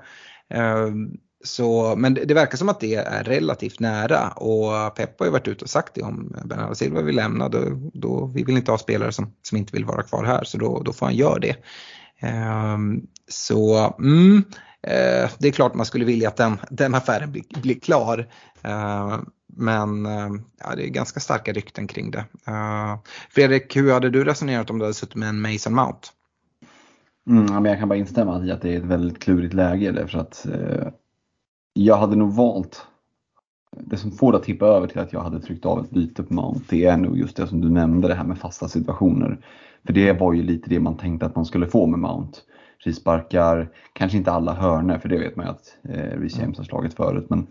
Eh, 0.53 0.89
så, 1.43 1.95
men 1.95 2.13
det, 2.13 2.25
det, 2.25 2.33
verkar 2.33 2.57
som 2.57 2.69
att 2.69 2.79
det 2.79 2.95
är 2.95 3.23
relativt 3.23 3.79
nära 3.79 4.29
och 4.29 4.95
Pep 4.95 5.19
har 5.19 5.25
ju 5.25 5.31
varit 5.31 5.47
ute 5.47 5.63
och 5.65 5.69
sagt 5.69 5.95
det 5.95 6.01
om 6.01 6.35
Bernardo 6.45 6.75
Silva 6.75 7.01
vill 7.01 7.15
lämna. 7.15 7.49
Då, 7.49 7.59
då, 7.93 8.25
vi 8.25 8.43
vill 8.43 8.57
inte 8.57 8.71
ha 8.71 8.77
spelare 8.77 9.11
som, 9.11 9.33
som 9.41 9.57
inte 9.57 9.73
vill 9.73 9.85
vara 9.85 10.03
kvar 10.03 10.23
här 10.23 10.43
så 10.43 10.57
då, 10.57 10.81
då 10.85 10.93
får 10.93 11.05
han 11.05 11.15
göra 11.15 11.39
det. 11.39 11.55
Ehm, 12.19 13.01
så 13.27 13.95
mm, 13.99 14.43
Eh, 14.87 15.29
det 15.39 15.47
är 15.47 15.51
klart 15.51 15.73
man 15.73 15.85
skulle 15.85 16.05
vilja 16.05 16.27
att 16.27 16.37
den, 16.37 16.57
den 16.69 16.95
affären 16.95 17.31
blir, 17.31 17.43
blir 17.61 17.79
klar. 17.79 18.27
Eh, 18.63 19.19
men 19.55 20.05
eh, 20.05 20.29
ja, 20.59 20.75
det 20.75 20.87
är 20.87 20.89
ganska 20.89 21.19
starka 21.19 21.53
rykten 21.53 21.87
kring 21.87 22.11
det. 22.11 22.25
Eh, 22.47 22.97
Fredrik, 23.29 23.75
hur 23.75 23.93
hade 23.93 24.09
du 24.09 24.23
resonerat 24.23 24.69
om 24.69 24.79
du 24.79 24.85
hade 24.85 24.93
suttit 24.93 25.15
med 25.15 25.29
en 25.29 25.41
Mason 25.41 25.75
Mount? 25.75 26.07
Mm, 27.29 27.65
jag 27.65 27.79
kan 27.79 27.89
bara 27.89 27.99
instämma 27.99 28.45
i 28.45 28.51
att 28.51 28.61
det 28.61 28.73
är 28.73 28.77
ett 28.77 28.83
väldigt 28.83 29.19
klurigt 29.19 29.53
läge 29.53 29.91
därför 29.91 30.19
att 30.19 30.45
eh, 30.45 30.87
jag 31.73 31.97
hade 31.97 32.15
nog 32.15 32.33
valt 32.33 32.85
det 33.77 33.97
som 33.97 34.11
får 34.11 34.31
det 34.31 34.37
att 34.37 34.43
tippa 34.43 34.65
över 34.65 34.87
till 34.87 34.99
att 34.99 35.13
jag 35.13 35.21
hade 35.21 35.41
tryckt 35.41 35.65
av 35.65 35.79
ett 35.79 35.89
byte 35.89 36.23
på 36.23 36.33
Mount, 36.33 36.65
det 36.69 36.85
är 36.85 36.97
nog 36.97 37.17
just 37.17 37.37
det 37.37 37.47
som 37.47 37.61
du 37.61 37.69
nämnde, 37.69 38.07
det 38.07 38.15
här 38.15 38.23
med 38.23 38.39
fasta 38.39 38.67
situationer. 38.67 39.45
För 39.85 39.93
det 39.93 40.13
var 40.13 40.33
ju 40.33 40.43
lite 40.43 40.69
det 40.69 40.79
man 40.79 40.97
tänkte 40.97 41.25
att 41.25 41.35
man 41.35 41.45
skulle 41.45 41.67
få 41.67 41.87
med 41.87 41.99
Mount 41.99 42.39
frisparkar, 42.83 43.69
kanske 43.93 44.17
inte 44.17 44.31
alla 44.31 44.53
hörnor 44.53 44.97
för 44.97 45.09
det 45.09 45.17
vet 45.17 45.35
man 45.35 45.45
ju 45.45 45.51
att 45.51 45.77
eh, 45.83 46.19
Reece 46.19 46.39
James 46.39 46.57
har 46.57 46.65
slagit 46.65 46.93
förut. 46.93 47.25
Men, 47.29 47.47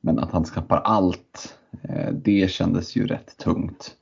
men 0.00 0.18
att 0.18 0.32
han 0.32 0.44
skapar 0.44 0.80
allt, 0.84 1.58
eh, 1.82 2.12
det 2.12 2.50
kändes 2.50 2.96
ju 2.96 3.06
rätt 3.06 3.36
tungt. 3.36 3.94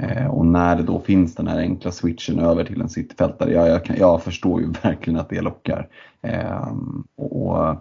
Eh, 0.00 0.26
och 0.26 0.46
när 0.46 0.76
det 0.76 0.82
då 0.82 1.00
finns 1.00 1.34
den 1.34 1.46
här 1.46 1.58
enkla 1.58 1.90
switchen 1.90 2.38
över 2.38 2.64
till 2.64 2.80
en 2.80 2.88
sittfältare, 2.88 3.52
ja, 3.52 3.68
jag, 3.68 3.84
kan, 3.84 3.96
jag 3.96 4.22
förstår 4.22 4.60
ju 4.60 4.66
verkligen 4.82 5.20
att 5.20 5.28
det 5.28 5.40
lockar. 5.40 5.88
Eh, 6.22 6.76
och, 7.16 7.68
eh, 7.68 7.76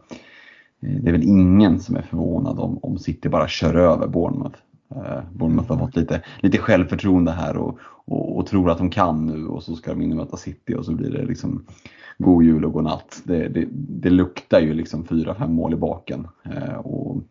det 0.80 1.10
är 1.10 1.12
väl 1.12 1.24
ingen 1.24 1.80
som 1.80 1.96
är 1.96 2.02
förvånad 2.02 2.60
om, 2.60 2.80
om 2.82 2.98
City 2.98 3.30
bara 3.30 3.48
kör 3.48 3.76
över 3.76 4.08
Bournemouth. 4.08 4.60
Eh, 4.96 5.24
Bournemouth 5.34 5.70
har 5.70 5.78
fått 5.78 5.96
lite, 5.96 6.22
lite 6.40 6.58
självförtroende 6.58 7.32
här 7.32 7.58
och, 7.58 7.80
och, 8.06 8.38
och, 8.38 8.48
tror 8.48 8.72
att 8.72 8.78
de 8.78 8.90
kan 8.90 9.26
nu 9.26 9.48
och 9.48 9.64
så 9.64 9.76
ska 9.76 9.92
de 9.92 10.02
in 10.02 10.12
och 10.12 10.18
möta 10.18 10.38
City 10.38 10.76
och 10.76 10.86
så 10.86 10.92
blir 10.92 11.12
det 11.12 11.26
liksom 11.26 11.66
god 12.18 12.44
jul 12.44 12.66
och 12.66 12.74
god 12.74 12.84
natt. 12.84 13.22
Det, 13.24 13.48
det, 13.48 13.68
det 13.74 14.10
luktar 14.10 14.60
ju 14.60 14.74
liksom 14.74 15.06
fyra, 15.06 15.36
fem 15.36 15.54
mål 15.54 15.74
i 15.74 15.78
baken. 15.78 16.28
Eh, 16.44 16.76
och 16.76 17.24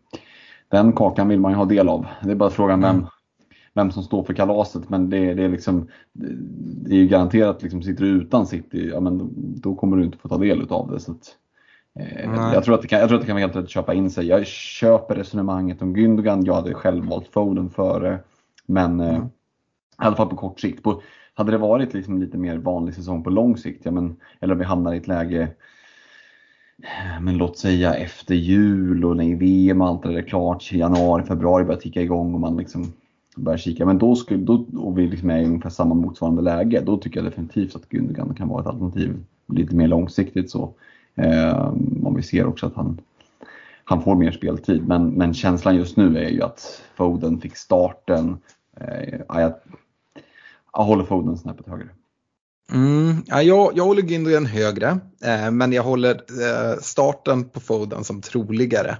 den 0.69 0.93
kakan 0.93 1.27
vill 1.27 1.39
man 1.39 1.51
ju 1.51 1.57
ha 1.57 1.65
del 1.65 1.89
av. 1.89 2.05
Det 2.23 2.31
är 2.31 2.35
bara 2.35 2.49
frågan 2.49 2.81
vem, 2.81 2.95
mm. 2.95 3.07
vem 3.73 3.91
som 3.91 4.03
står 4.03 4.23
för 4.23 4.33
kalaset. 4.33 4.89
Men 4.89 5.09
det, 5.09 5.33
det 5.33 5.43
är, 5.43 5.49
liksom, 5.49 5.87
det 6.13 6.95
är 6.95 6.99
ju 6.99 7.07
garanterat, 7.07 7.63
liksom, 7.63 7.83
sitter 7.83 8.03
du 8.03 8.09
utan 8.09 8.47
City, 8.47 8.89
ja, 8.93 8.99
men 8.99 9.29
då 9.61 9.75
kommer 9.75 9.97
du 9.97 10.03
inte 10.03 10.17
få 10.17 10.29
ta 10.29 10.37
del 10.37 10.67
av 10.69 10.91
det. 10.91 10.99
Så 10.99 11.11
att, 11.11 11.35
eh, 11.99 12.53
jag, 12.53 12.63
tror 12.63 12.75
att 12.75 12.81
det 12.81 12.87
kan, 12.87 12.99
jag 12.99 13.09
tror 13.09 13.17
att 13.17 13.21
det 13.21 13.27
kan 13.27 13.35
vara 13.35 13.45
helt 13.45 13.55
rätt 13.55 13.63
att 13.63 13.69
köpa 13.69 13.93
in 13.93 14.09
sig. 14.09 14.27
Jag 14.27 14.47
köper 14.47 15.15
resonemanget 15.15 15.81
om 15.81 15.95
Gündogan. 15.95 16.45
Jag 16.45 16.53
hade 16.53 16.73
själv 16.73 17.05
valt 17.05 17.27
Foden 17.27 17.69
före. 17.69 18.19
Men 18.65 18.99
eh, 18.99 19.15
mm. 19.15 19.25
i 19.25 19.29
alla 19.95 20.15
fall 20.15 20.29
på 20.29 20.35
kort 20.35 20.59
sikt. 20.59 20.83
På, 20.83 21.01
hade 21.33 21.51
det 21.51 21.57
varit 21.57 21.93
liksom 21.93 22.19
lite 22.19 22.37
mer 22.37 22.57
vanlig 22.57 22.95
säsong 22.95 23.23
på 23.23 23.29
lång 23.29 23.57
sikt, 23.57 23.85
ja, 23.85 23.91
men, 23.91 24.15
eller 24.39 24.53
om 24.53 24.59
vi 24.59 24.65
hamnar 24.65 24.93
i 24.93 24.97
ett 24.97 25.07
läge 25.07 25.47
men 27.21 27.37
låt 27.37 27.57
säga 27.57 27.93
efter 27.93 28.35
jul 28.35 29.05
och 29.05 29.17
när 29.17 29.35
VM 29.35 29.81
och 29.81 29.87
allt 29.87 30.03
det 30.03 30.17
är 30.17 30.21
klart, 30.21 30.71
januari, 30.71 31.23
februari 31.23 31.63
börjar 31.63 31.79
ticka 31.79 32.01
igång 32.01 32.33
och 32.33 32.39
man 32.39 32.57
liksom 32.57 32.93
börjar 33.35 33.57
kika. 33.57 33.85
Men 33.85 33.97
då, 33.97 34.15
skulle, 34.15 34.43
då 34.43 34.65
och 34.77 34.97
vi 34.97 35.07
liksom 35.07 35.29
är 35.29 35.39
i 35.39 35.45
ungefär 35.45 35.69
samma 35.69 35.95
motsvarande 35.95 36.41
läge, 36.41 36.81
då 36.85 36.97
tycker 36.97 37.19
jag 37.19 37.31
definitivt 37.31 37.75
att 37.75 37.89
Gundogan 37.89 38.35
kan 38.35 38.47
vara 38.47 38.61
ett 38.61 38.67
alternativ 38.67 39.23
lite 39.47 39.75
mer 39.75 39.87
långsiktigt 39.87 40.51
så. 40.51 40.73
Eh, 41.15 41.67
om 42.03 42.13
vi 42.15 42.23
ser 42.23 42.45
också 42.45 42.65
att 42.65 42.75
han, 42.75 43.01
han 43.83 44.03
får 44.03 44.15
mer 44.15 44.31
speltid. 44.31 44.87
Men, 44.87 45.09
men 45.09 45.33
känslan 45.33 45.75
just 45.75 45.97
nu 45.97 46.17
är 46.17 46.29
ju 46.29 46.41
att 46.43 46.81
Foden 46.95 47.41
fick 47.41 47.57
starten. 47.57 48.37
Eh, 48.79 49.19
jag, 49.27 49.53
jag 50.73 50.83
håller 50.83 51.03
Foden 51.03 51.37
snäppet 51.37 51.67
högre. 51.67 51.89
Mm, 52.71 53.23
ja, 53.25 53.41
jag, 53.41 53.71
jag 53.75 53.85
håller 53.85 54.01
Gündogan 54.01 54.45
högre, 54.45 54.99
eh, 55.23 55.51
men 55.51 55.73
jag 55.73 55.83
håller 55.83 56.13
eh, 56.15 56.79
starten 56.81 57.49
på 57.49 57.59
Foden 57.59 58.03
som 58.03 58.21
troligare. 58.21 58.97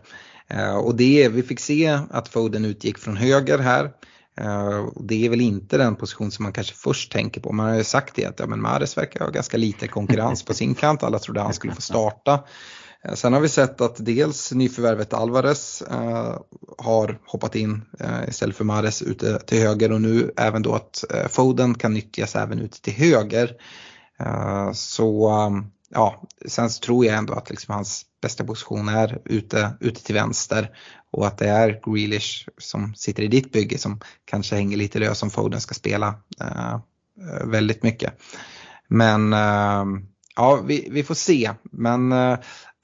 Eh, 0.47 0.77
och 0.77 0.95
det, 0.95 1.29
vi 1.29 1.43
fick 1.43 1.59
se 1.59 1.99
att 2.09 2.27
Foden 2.27 2.65
utgick 2.65 2.97
från 2.97 3.17
höger 3.17 3.57
här. 3.57 3.91
Eh, 4.37 4.87
det 4.95 5.25
är 5.25 5.29
väl 5.29 5.41
inte 5.41 5.77
den 5.77 5.95
position 5.95 6.31
som 6.31 6.43
man 6.43 6.53
kanske 6.53 6.75
först 6.75 7.11
tänker 7.11 7.41
på. 7.41 7.53
Man 7.53 7.69
har 7.69 7.75
ju 7.75 7.83
sagt 7.83 8.15
det 8.15 8.25
att 8.25 8.39
ja, 8.39 8.47
men 8.47 8.61
Mares 8.61 8.97
verkar 8.97 9.19
ha 9.19 9.31
ganska 9.31 9.57
lite 9.57 9.87
konkurrens 9.87 10.45
på 10.45 10.53
sin 10.53 10.75
kant. 10.75 11.03
Alla 11.03 11.19
trodde 11.19 11.41
han 11.41 11.53
skulle 11.53 11.75
få 11.75 11.81
starta. 11.81 12.43
Eh, 13.03 13.13
sen 13.13 13.33
har 13.33 13.39
vi 13.39 13.49
sett 13.49 13.81
att 13.81 14.05
dels 14.05 14.51
nyförvärvet 14.51 15.13
Alvarez 15.13 15.81
eh, 15.81 16.39
har 16.77 17.19
hoppat 17.25 17.55
in 17.55 17.81
eh, 17.99 18.29
istället 18.29 18.55
för 18.55 18.63
Mares 18.63 19.01
ute 19.01 19.39
till 19.39 19.59
höger 19.59 19.91
och 19.91 20.01
nu 20.01 20.31
även 20.37 20.61
då 20.61 20.73
att 20.73 21.03
eh, 21.13 21.27
Foden 21.27 21.75
kan 21.75 21.93
nyttjas 21.93 22.35
även 22.35 22.59
ute 22.59 22.81
till 22.81 22.93
höger. 22.93 23.51
Eh, 24.19 24.71
så 24.73 25.29
ehm, 25.29 25.65
ja, 25.91 26.23
sen 26.45 26.69
så 26.69 26.79
tror 26.79 27.05
jag 27.05 27.17
ändå 27.17 27.33
att 27.33 27.49
liksom 27.49 27.75
hans 27.75 28.05
bästa 28.21 28.43
position 28.43 28.89
är 28.89 29.21
ute, 29.25 29.73
ute 29.79 30.03
till 30.03 30.15
vänster 30.15 30.71
och 31.11 31.27
att 31.27 31.37
det 31.37 31.47
är 31.47 31.81
Grealish 31.85 32.47
som 32.57 32.95
sitter 32.95 33.23
i 33.23 33.27
ditt 33.27 33.51
bygge 33.51 33.77
som 33.77 33.99
kanske 34.25 34.55
hänger 34.55 34.77
lite 34.77 34.99
lös 34.99 35.23
om 35.23 35.29
Foden 35.29 35.61
ska 35.61 35.73
spela 35.73 36.15
eh, 36.41 36.73
eh 36.73 37.45
väldigt 37.45 37.83
mycket. 37.83 38.13
Men 38.87 39.33
eh, 39.33 39.85
ja, 40.35 40.61
vi, 40.65 40.87
vi 40.91 41.03
får 41.03 41.15
se. 41.15 41.51
Men 41.63 42.11
eh, 42.11 42.37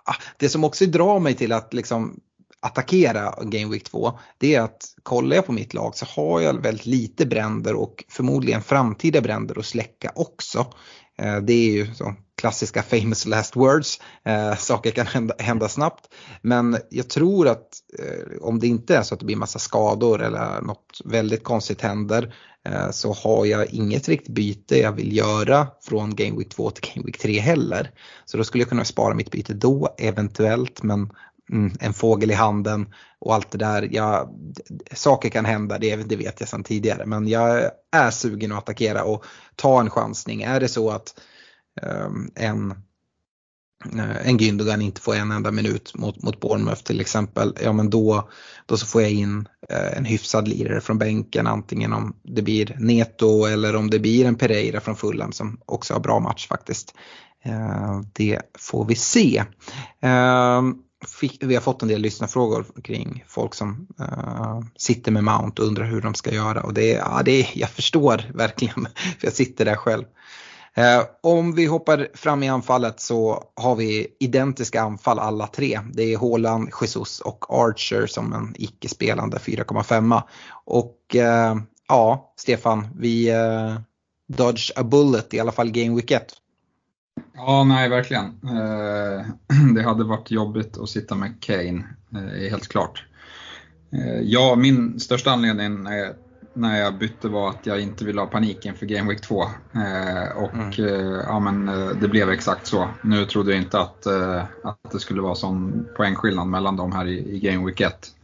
ah, 0.03 0.16
det 0.38 0.49
som 0.49 0.64
också 0.64 0.86
drar 0.86 1.20
mig 1.20 1.34
till 1.34 1.51
att 1.51 1.74
liksom 1.74 2.20
attackera 2.60 3.34
Game 3.43 3.72
Week 3.74 3.84
2 3.84 4.20
det 4.38 4.55
är 4.55 4.62
att 4.62 4.95
kollar 5.03 5.36
jag 5.36 5.45
på 5.45 5.51
mitt 5.51 5.74
lag 5.74 5.95
så 5.95 6.05
har 6.05 6.41
jag 6.41 6.62
väldigt 6.62 6.86
lite 6.86 7.26
bränder 7.26 7.74
och 7.76 8.03
förmodligen 8.10 8.62
framtida 8.62 9.22
bränder 9.22 9.60
att 9.60 9.66
släcka 9.66 10.12
också. 10.16 10.74
Eh, 11.18 11.38
det 11.38 11.53
är 11.53 11.72
ju 11.72 11.93
så 11.93 12.15
klassiska 12.38 12.84
famous 12.84 13.26
last 13.26 13.55
words, 13.55 13.99
eh, 14.26 14.55
saker 14.55 14.91
kan 14.91 15.07
hända, 15.07 15.36
hända, 15.39 15.70
snabbt. 15.70 16.13
Men 16.41 16.78
jag 16.89 17.09
tror 17.09 17.47
att 17.47 17.68
eh, 17.99 18.38
om 18.41 18.59
det 18.59 18.68
inte 18.68 18.97
är 18.97 19.01
så 19.01 19.13
att 19.13 19.20
det 19.20 19.26
blir 19.26 19.36
massa 19.36 19.59
skador 19.59 20.22
eller 20.22 20.61
något 20.61 21.01
väldigt 21.05 21.43
konstigt 21.43 21.82
händer 21.82 22.34
Eh, 22.68 22.91
så 22.91 23.13
har 23.13 23.45
jag 23.45 23.74
inget 23.74 24.07
riktigt 24.07 24.36
byte 24.36 24.80
jag 24.80 24.91
vill 24.91 25.18
göra 25.18 25.68
från 25.82 26.15
Game 26.15 26.38
Week 26.38 26.49
2 26.49 26.72
till 26.72 26.91
Game 26.93 27.05
Week 27.05 27.18
3 27.18 27.39
heller. 27.39 27.91
Så 28.26 28.38
då 28.38 28.43
skulle 28.43 28.61
jag 28.61 28.70
kunna 28.70 28.86
spara 28.86 29.13
mitt 29.13 29.32
byte 29.32 29.53
då 29.53 29.95
eventuellt 29.97 30.84
men 30.84 31.09
mm, 31.52 31.72
en 31.80 31.93
fågel 31.93 32.32
i 32.32 32.34
handen 32.34 32.93
och 33.20 33.36
allt 33.36 33.52
det 33.52 33.58
där. 33.58 33.89
Ja, 33.91 34.32
saker 34.91 35.30
kan 35.30 35.45
hända, 35.45 35.78
det, 35.78 35.95
det 35.95 36.16
vet 36.16 36.39
jag 36.39 36.50
sedan 36.50 36.64
tidigare 36.64 37.06
men 37.06 37.28
jag 37.28 37.72
är 37.91 38.12
sugen 38.12 38.52
att 38.52 38.58
attackera 38.58 39.04
och 39.04 39.26
ta 39.56 39.80
en 39.80 39.89
chansning. 39.89 40.41
Är 40.41 40.60
det 40.60 40.68
så 40.68 40.89
att 40.89 41.20
um, 41.82 42.32
en 42.36 42.72
eh, 43.95 44.28
en 44.28 44.38
Gündogan 44.38 44.82
inte 44.82 45.02
får 45.02 45.16
en 45.16 45.32
enda 45.32 45.52
minut 45.52 45.95
mot, 45.95 46.24
mot 46.24 46.39
Bournemouth 46.39 46.84
till 46.84 47.02
exempel, 47.02 47.58
ja 47.64 47.74
men 47.74 47.89
då, 47.89 48.30
då 48.66 48.78
så 48.78 48.86
får 48.86 49.02
jag 49.02 49.12
in 49.12 49.48
uh, 49.74 49.98
en 49.98 50.06
hyfsad 50.06 50.48
lirare 50.48 50.82
från 50.82 50.98
bänken 50.98 51.48
antingen 51.48 51.93
om 51.93 52.16
det 52.24 52.41
blir 52.41 52.76
Neto 52.80 53.45
eller 53.45 53.76
om 53.76 53.89
det 53.89 54.00
blir 54.00 54.26
en 54.26 54.36
Pereira 54.36 54.80
från 54.80 54.95
Fulham 54.95 55.32
som 55.32 55.62
också 55.66 55.93
har 55.93 56.02
bra 56.02 56.20
match 56.20 56.48
faktiskt. 56.48 56.93
Uh, 57.45 58.02
det 58.14 58.41
får 58.58 58.86
vi 58.86 58.95
se. 58.95 59.43
Ehm, 60.02 60.76
vi 61.41 61.56
har 61.56 61.62
fått 61.62 61.82
en 61.82 61.88
del 61.88 62.02
lyssnarfrågor 62.02 62.66
kring 62.84 63.24
folk 63.28 63.54
som 63.54 63.88
eh, 64.00 64.60
sitter 64.78 65.12
med 65.12 65.24
Mount 65.24 65.62
och 65.62 65.68
undrar 65.68 65.86
hur 65.86 66.02
de 66.02 66.14
ska 66.14 66.34
göra 66.34 66.62
och 66.62 66.74
det, 66.74 66.89
ja, 66.89 67.22
det 67.26 67.48
jag 67.54 67.70
förstår 67.70 68.24
verkligen 68.34 68.88
för 69.20 69.28
jag 69.28 69.34
sitter 69.34 69.66
där 69.66 69.76
själv. 69.76 70.04
Uh, 70.78 71.06
om 71.22 71.56
vi 71.56 71.66
hoppar 71.66 72.08
fram 72.14 72.43
i 72.43 72.50
anfallet 72.50 73.00
så 73.00 73.43
har 73.56 73.76
vi 73.76 74.08
identiska 74.20 74.82
anfall 74.82 75.20
alla 75.20 75.48
tre. 75.48 75.80
Det 75.93 76.14
är 76.14 76.18
Haaland, 76.18 76.70
Jesus 76.82 77.20
och 77.20 77.45
Archer 77.50 78.08
som 78.08 78.34
en 78.34 78.56
icke-spelande 78.58 79.38
4,5. 79.38 80.22
Och 80.66 81.16
uh, 81.16 81.62
ja, 81.88 82.34
Stefan, 82.38 82.88
vi 83.00 83.32
dodge 84.28 84.72
a 84.76 84.84
bullet 84.84 85.34
i 85.34 85.39
alla 85.39 85.52
fall 85.52 85.72
Game 85.72 85.95
Week 85.95 86.12
1. 86.12 86.34
Ja, 87.36 87.63
nej 87.63 87.89
verkligen. 87.89 88.26
Eh, 88.26 89.26
det 89.76 89.84
hade 89.84 90.03
varit 90.03 90.32
jobbigt 90.32 90.78
att 90.78 90.89
sitta 90.89 91.15
med 91.15 91.34
Kane, 91.39 91.84
eh, 92.13 92.49
helt 92.49 92.68
klart. 92.68 93.05
Eh, 93.91 94.22
ja, 94.22 94.55
min 94.55 94.99
största 94.99 95.32
anledning 95.32 95.86
är 95.86 96.13
när 96.53 96.80
jag 96.80 96.97
bytte 96.97 97.28
var 97.28 97.49
att 97.49 97.65
jag 97.65 97.82
inte 97.82 98.05
ville 98.05 98.22
ha 98.22 98.28
panik 98.28 98.65
inför 98.65 98.86
Game 98.86 99.09
Week 99.09 99.22
2. 99.22 99.43
Eh, 99.43 100.38
och 100.38 100.80
mm. 100.80 101.22
ja, 101.28 101.39
men, 101.39 101.65
det 102.01 102.07
blev 102.07 102.30
exakt 102.30 102.68
så. 102.68 102.89
Nu 103.01 103.26
trodde 103.26 103.51
jag 103.51 103.61
inte 103.61 103.80
att, 103.80 104.07
att 104.63 104.91
det 104.91 104.99
skulle 104.99 105.22
vara 105.22 105.36
sån 105.36 105.88
poängskillnad 105.97 106.47
mellan 106.47 106.76
dem 106.76 106.91
här 106.91 107.05
i, 107.05 107.36
i 107.36 107.39
Game 107.39 107.65
Week 107.65 107.82
1. 107.82 108.16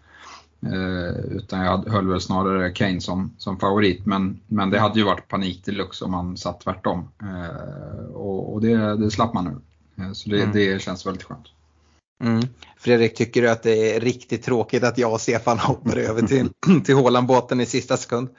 Eh, 0.66 1.36
utan 1.36 1.66
jag 1.66 1.90
höll 1.90 2.08
väl 2.08 2.22
snarare 2.22 2.70
Kane 2.70 3.02
som, 3.02 3.32
som 3.38 3.60
favorit. 3.60 4.06
Men, 4.06 4.40
men 4.48 4.70
det 4.70 4.80
hade 4.80 5.00
ju 5.00 5.06
varit 5.06 5.28
panik 5.28 5.66
deluxe 5.66 6.06
om 6.06 6.12
man 6.12 6.38
satt 6.38 6.62
tvärtom. 6.62 7.10
Eh, 7.22 8.06
och, 8.06 8.54
och 8.54 8.62
det, 8.62 8.98
det 8.98 9.12
slapp 9.12 9.34
man 9.34 9.62
nu. 9.98 10.14
så 10.14 10.30
det, 10.30 10.42
mm. 10.42 10.52
det 10.54 10.82
känns 10.82 11.06
väldigt 11.06 11.24
skönt. 11.24 11.48
Mm. 12.24 12.42
Fredrik, 12.78 13.16
tycker 13.16 13.42
du 13.42 13.50
att 13.50 13.64
det 13.64 13.96
är 13.96 14.00
riktigt 14.00 14.44
tråkigt 14.44 14.84
att 14.84 14.98
jag 14.98 15.14
och 15.14 15.22
Stefan 15.22 15.58
hoppar 15.60 15.98
över 15.98 16.22
till, 16.22 16.50
till 16.86 16.96
Hålandbåten 16.96 17.62
i 17.62 17.66
sista 17.66 17.98
sekund? 17.98 18.30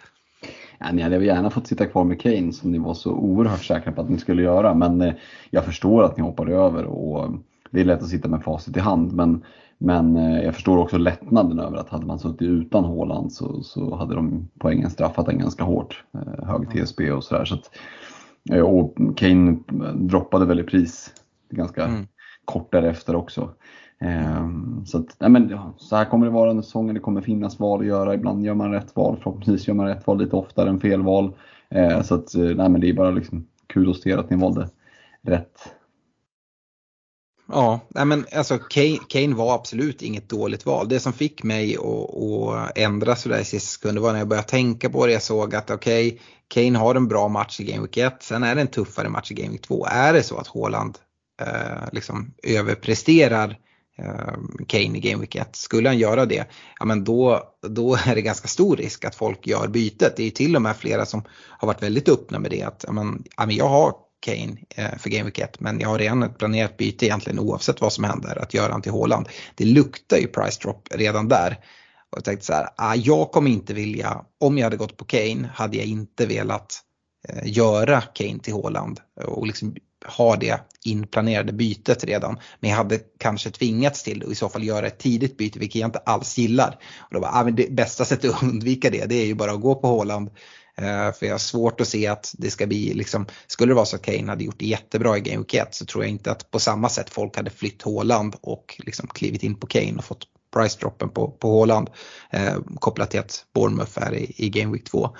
Ja, 0.78 0.92
ni 0.92 1.02
hade 1.02 1.24
gärna 1.24 1.50
fått 1.50 1.66
sitta 1.66 1.86
kvar 1.86 2.04
med 2.04 2.20
Kane 2.20 2.52
som 2.52 2.72
ni 2.72 2.78
var 2.78 2.94
så 2.94 3.12
oerhört 3.12 3.64
säkra 3.64 3.92
på 3.92 4.00
att 4.00 4.10
ni 4.10 4.18
skulle 4.18 4.42
göra. 4.42 4.74
Men 4.74 5.00
eh, 5.00 5.14
jag 5.50 5.64
förstår 5.64 6.02
att 6.02 6.16
ni 6.16 6.22
hoppade 6.22 6.54
över 6.54 6.84
och 6.84 7.34
det 7.70 7.80
är 7.80 7.84
lätt 7.84 8.02
att 8.02 8.08
sitta 8.08 8.28
med 8.28 8.42
facit 8.42 8.76
i 8.76 8.80
hand. 8.80 9.12
Men, 9.12 9.44
men 9.84 10.16
eh, 10.16 10.44
jag 10.44 10.54
förstår 10.54 10.78
också 10.78 10.98
lättnaden 10.98 11.58
över 11.58 11.76
att 11.76 11.88
hade 11.88 12.06
man 12.06 12.18
suttit 12.18 12.42
utan 12.42 12.84
Håland 12.84 13.32
så, 13.32 13.62
så 13.62 13.96
hade 13.96 14.14
de 14.14 14.48
poängen 14.58 14.90
straffat 14.90 15.26
den 15.26 15.38
ganska 15.38 15.64
hårt. 15.64 16.04
Eh, 16.14 16.46
hög 16.46 16.70
TSB 16.70 17.10
och 17.10 17.24
sådär. 17.24 17.44
Så 17.44 17.56
och 18.64 18.96
Kane 19.16 19.56
droppade 19.94 20.46
väl 20.46 20.60
i 20.60 20.62
pris 20.62 21.12
ganska 21.50 21.84
mm. 21.84 22.06
kort 22.44 22.72
därefter 22.72 23.16
också. 23.16 23.50
Ehm, 23.98 24.86
så, 24.86 24.98
att, 24.98 25.16
nej 25.20 25.30
men, 25.30 25.58
så 25.76 25.96
här 25.96 26.04
kommer 26.04 26.26
det 26.26 26.32
vara 26.32 26.50
under 26.50 26.62
säsongen. 26.62 26.94
Det 26.94 27.00
kommer 27.00 27.20
finnas 27.20 27.60
val 27.60 27.80
att 27.80 27.86
göra. 27.86 28.14
Ibland 28.14 28.44
gör 28.44 28.54
man 28.54 28.72
rätt 28.72 28.96
val. 28.96 29.16
Förhoppningsvis 29.22 29.68
gör 29.68 29.74
man 29.74 29.86
rätt 29.86 30.06
val 30.06 30.18
lite 30.18 30.36
oftare 30.36 30.68
än 30.68 30.80
fel 30.80 31.02
val. 31.02 31.32
Så 32.02 32.14
att, 32.14 32.34
nej 32.34 32.68
men 32.68 32.80
det 32.80 32.88
är 32.88 32.94
bara 32.94 33.10
liksom 33.10 33.46
kudos 33.66 34.00
till 34.00 34.12
er 34.12 34.18
att 34.18 34.30
ni 34.30 34.36
valde 34.36 34.68
rätt. 35.22 35.58
Ja, 37.48 37.80
nej 37.88 38.04
men 38.04 38.26
alltså 38.36 38.58
Kane, 38.58 38.98
Kane, 39.08 39.34
var 39.34 39.54
absolut 39.54 40.02
inget 40.02 40.28
dåligt 40.28 40.66
val. 40.66 40.88
Det 40.88 41.00
som 41.00 41.12
fick 41.12 41.42
mig 41.42 41.76
att, 41.76 42.14
att 42.14 42.78
ändra 42.78 43.16
sådär 43.16 43.38
i 43.38 43.44
sista 43.44 43.68
sekunden 43.68 44.02
var 44.02 44.12
när 44.12 44.18
jag 44.18 44.28
började 44.28 44.48
tänka 44.48 44.90
på 44.90 45.06
det. 45.06 45.12
Jag 45.12 45.22
såg 45.22 45.54
att 45.54 45.70
okej, 45.70 46.08
okay, 46.08 46.18
Kane 46.48 46.78
har 46.78 46.94
en 46.94 47.08
bra 47.08 47.28
match 47.28 47.60
i 47.60 47.64
Game 47.64 47.82
Week 47.82 47.96
1. 47.96 48.22
Sen 48.22 48.42
är 48.42 48.54
det 48.54 48.60
en 48.60 48.66
tuffare 48.66 49.08
match 49.08 49.30
i 49.30 49.34
Game 49.34 49.50
Week 49.50 49.62
2. 49.62 49.86
Är 49.86 50.12
det 50.12 50.22
så 50.22 50.36
att 50.36 50.48
Haaland 50.48 50.98
eh, 51.40 51.88
liksom 51.92 52.34
överpresterar 52.42 53.58
Eh, 53.98 54.64
Kane 54.66 54.98
i 54.98 55.00
Game 55.00 55.20
Week 55.20 55.34
1. 55.34 55.56
Skulle 55.56 55.88
han 55.88 55.98
göra 55.98 56.26
det, 56.26 56.44
ja 56.78 56.84
men 56.84 57.04
då, 57.04 57.42
då 57.68 57.94
är 58.06 58.14
det 58.14 58.22
ganska 58.22 58.48
stor 58.48 58.76
risk 58.76 59.04
att 59.04 59.14
folk 59.14 59.46
gör 59.46 59.68
bytet. 59.68 60.16
Det 60.16 60.26
är 60.26 60.30
till 60.30 60.56
och 60.56 60.62
med 60.62 60.76
flera 60.76 61.06
som 61.06 61.22
har 61.58 61.66
varit 61.66 61.82
väldigt 61.82 62.08
öppna 62.08 62.38
med 62.38 62.50
det. 62.50 62.62
Att, 62.62 62.84
ja 62.86 62.92
men, 62.92 63.24
ja 63.36 63.46
men 63.46 63.56
jag 63.56 63.68
har 63.68 63.94
Kane 64.24 64.56
eh, 64.74 64.98
för 64.98 65.10
Game 65.10 65.24
Week 65.24 65.38
1 65.38 65.60
men 65.60 65.80
jag 65.80 65.88
har 65.88 65.98
redan 65.98 66.22
ett 66.22 66.38
planerat 66.38 66.76
byte 66.76 67.06
egentligen 67.06 67.38
oavsett 67.38 67.80
vad 67.80 67.92
som 67.92 68.04
händer 68.04 68.42
att 68.42 68.54
göra 68.54 68.72
han 68.72 68.82
till 68.82 68.92
Håland. 68.92 69.28
Det 69.54 69.64
luktar 69.64 70.16
ju 70.16 70.26
price 70.26 70.60
drop 70.62 70.88
redan 70.94 71.28
där. 71.28 71.58
Och 72.10 72.18
jag 72.18 72.24
tänkte 72.24 72.46
så 72.46 72.52
här, 72.52 72.68
ah, 72.76 72.94
jag 72.94 73.30
kommer 73.30 73.50
inte 73.50 73.74
vilja, 73.74 74.24
om 74.40 74.58
jag 74.58 74.64
hade 74.64 74.76
gått 74.76 74.96
på 74.96 75.04
Kane 75.04 75.50
hade 75.54 75.76
jag 75.76 75.86
inte 75.86 76.26
velat 76.26 76.80
eh, 77.28 77.52
göra 77.52 78.00
Kane 78.00 78.38
till 78.38 78.52
Håland 78.52 79.00
och 79.24 79.46
liksom 79.46 79.74
ha 80.06 80.36
det 80.36 80.60
inplanerade 80.84 81.52
bytet 81.52 82.04
redan. 82.04 82.38
Men 82.60 82.70
jag 82.70 82.76
hade 82.76 82.98
kanske 83.18 83.50
tvingats 83.50 84.02
till 84.02 84.18
det 84.18 84.26
och 84.26 84.32
i 84.32 84.34
så 84.34 84.48
fall 84.48 84.64
göra 84.64 84.86
ett 84.86 84.98
tidigt 84.98 85.36
byte 85.36 85.58
vilket 85.58 85.80
jag 85.80 85.88
inte 85.88 85.98
alls 85.98 86.38
gillar. 86.38 86.78
Och 86.98 87.14
då 87.14 87.20
bara, 87.20 87.30
ah, 87.32 87.44
men 87.44 87.56
det 87.56 87.72
bästa 87.72 88.04
sättet 88.04 88.34
att 88.34 88.42
undvika 88.42 88.90
det 88.90 89.06
det 89.06 89.14
är 89.14 89.26
ju 89.26 89.34
bara 89.34 89.52
att 89.52 89.60
gå 89.60 89.74
på 89.74 89.86
Håland. 89.86 90.30
Eh, 90.76 91.12
för 91.12 91.26
jag 91.26 91.34
har 91.34 91.38
svårt 91.38 91.80
att 91.80 91.88
se 91.88 92.06
att 92.06 92.34
det 92.38 92.50
ska 92.50 92.66
bli, 92.66 92.94
liksom, 92.94 93.26
skulle 93.46 93.70
det 93.70 93.74
vara 93.74 93.86
så 93.86 93.96
att 93.96 94.02
Kane 94.02 94.26
hade 94.26 94.44
gjort 94.44 94.58
det 94.58 94.66
jättebra 94.66 95.16
i 95.16 95.20
Game 95.20 95.38
Week 95.38 95.54
1 95.54 95.74
så 95.74 95.84
tror 95.84 96.04
jag 96.04 96.10
inte 96.10 96.30
att 96.30 96.50
på 96.50 96.58
samma 96.58 96.88
sätt 96.88 97.10
folk 97.10 97.36
hade 97.36 97.50
flytt 97.50 97.82
Håland 97.82 98.36
och 98.40 98.76
liksom 98.78 99.06
klivit 99.08 99.42
in 99.42 99.54
på 99.54 99.66
Kane 99.66 99.94
och 99.98 100.04
fått 100.04 100.28
price-droppen 100.54 101.08
på, 101.08 101.30
på 101.30 101.48
Håland 101.48 101.90
eh, 102.30 102.56
kopplat 102.80 103.10
till 103.10 103.20
att 103.20 103.44
Bournemouth 103.54 104.02
är 104.02 104.14
i, 104.14 104.32
i 104.36 104.48
Game 104.48 104.72
Week 104.72 104.84
2. 104.84 105.16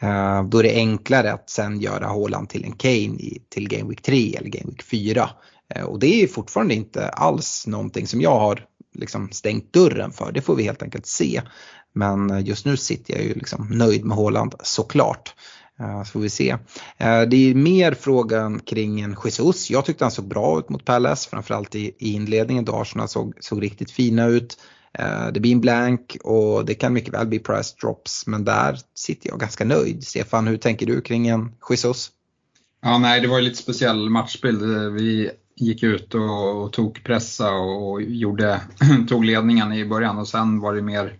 Eh, 0.00 0.44
då 0.44 0.58
är 0.58 0.62
det 0.62 0.74
enklare 0.74 1.32
att 1.32 1.50
sen 1.50 1.80
göra 1.80 2.06
Haaland 2.06 2.48
till 2.48 2.64
en 2.64 2.76
Kane 2.76 2.94
i, 2.94 3.42
till 3.48 3.68
Game 3.68 3.88
Week 3.88 4.02
3 4.02 4.36
eller 4.36 4.48
Game 4.48 4.70
Week 4.70 4.82
4. 4.82 5.30
Eh, 5.74 5.84
och 5.84 5.98
det 5.98 6.22
är 6.22 6.26
fortfarande 6.26 6.74
inte 6.74 7.08
alls 7.08 7.66
någonting 7.66 8.06
som 8.06 8.20
jag 8.20 8.38
har 8.38 8.64
liksom 8.98 9.28
stängt 9.32 9.72
dörren 9.72 10.12
för. 10.12 10.32
Det 10.32 10.40
får 10.40 10.56
vi 10.56 10.62
helt 10.62 10.82
enkelt 10.82 11.06
se. 11.06 11.42
Men 11.92 12.44
just 12.44 12.66
nu 12.66 12.76
sitter 12.76 13.14
jag 13.14 13.24
ju 13.24 13.34
liksom 13.34 13.68
nöjd 13.68 14.04
med 14.04 14.16
Haaland 14.16 14.54
såklart. 14.62 15.34
Eh, 15.80 16.02
så 16.02 16.10
får 16.10 16.20
vi 16.20 16.30
se. 16.30 16.50
Eh, 16.98 17.22
det 17.22 17.50
är 17.50 17.54
mer 17.54 17.94
frågan 17.94 18.60
kring 18.60 19.00
en 19.00 19.16
Jesus. 19.24 19.70
Jag 19.70 19.84
tyckte 19.84 20.04
han 20.04 20.10
såg 20.10 20.28
bra 20.28 20.58
ut 20.58 20.68
mot 20.68 20.84
Palace, 20.84 21.30
framförallt 21.30 21.74
i, 21.74 21.92
i 21.98 22.12
inledningen 22.12 22.64
då 22.64 22.72
Arsenal 22.72 23.08
såg, 23.08 23.34
såg 23.40 23.62
riktigt 23.62 23.90
fina 23.90 24.26
ut. 24.26 24.58
Eh, 24.98 25.28
det 25.32 25.40
blir 25.40 25.52
en 25.52 25.60
blank 25.60 26.16
och 26.24 26.64
det 26.64 26.74
kan 26.74 26.92
mycket 26.92 27.14
väl 27.14 27.26
bli 27.26 27.38
price 27.38 27.74
drops 27.80 28.26
men 28.26 28.44
där 28.44 28.78
sitter 28.94 29.28
jag 29.28 29.40
ganska 29.40 29.64
nöjd. 29.64 30.06
Stefan, 30.06 30.46
hur 30.46 30.56
tänker 30.56 30.86
du 30.86 31.00
kring 31.00 31.28
en 31.28 31.52
Jesus? 31.70 32.10
Ja, 32.82 32.98
nej, 32.98 33.20
det 33.20 33.28
var 33.28 33.38
ju 33.38 33.44
lite 33.44 33.62
speciell 33.62 34.10
matchbild. 34.10 34.62
Vi 34.92 35.30
gick 35.56 35.82
ut 35.82 36.14
och, 36.14 36.62
och 36.62 36.72
tog 36.72 37.04
pressa 37.04 37.52
och 37.54 38.02
gjorde, 38.02 38.60
tog 39.08 39.24
ledningen 39.24 39.72
i 39.72 39.84
början 39.84 40.18
och 40.18 40.28
sen 40.28 40.60
var 40.60 40.74
det 40.74 40.82
mer 40.82 41.14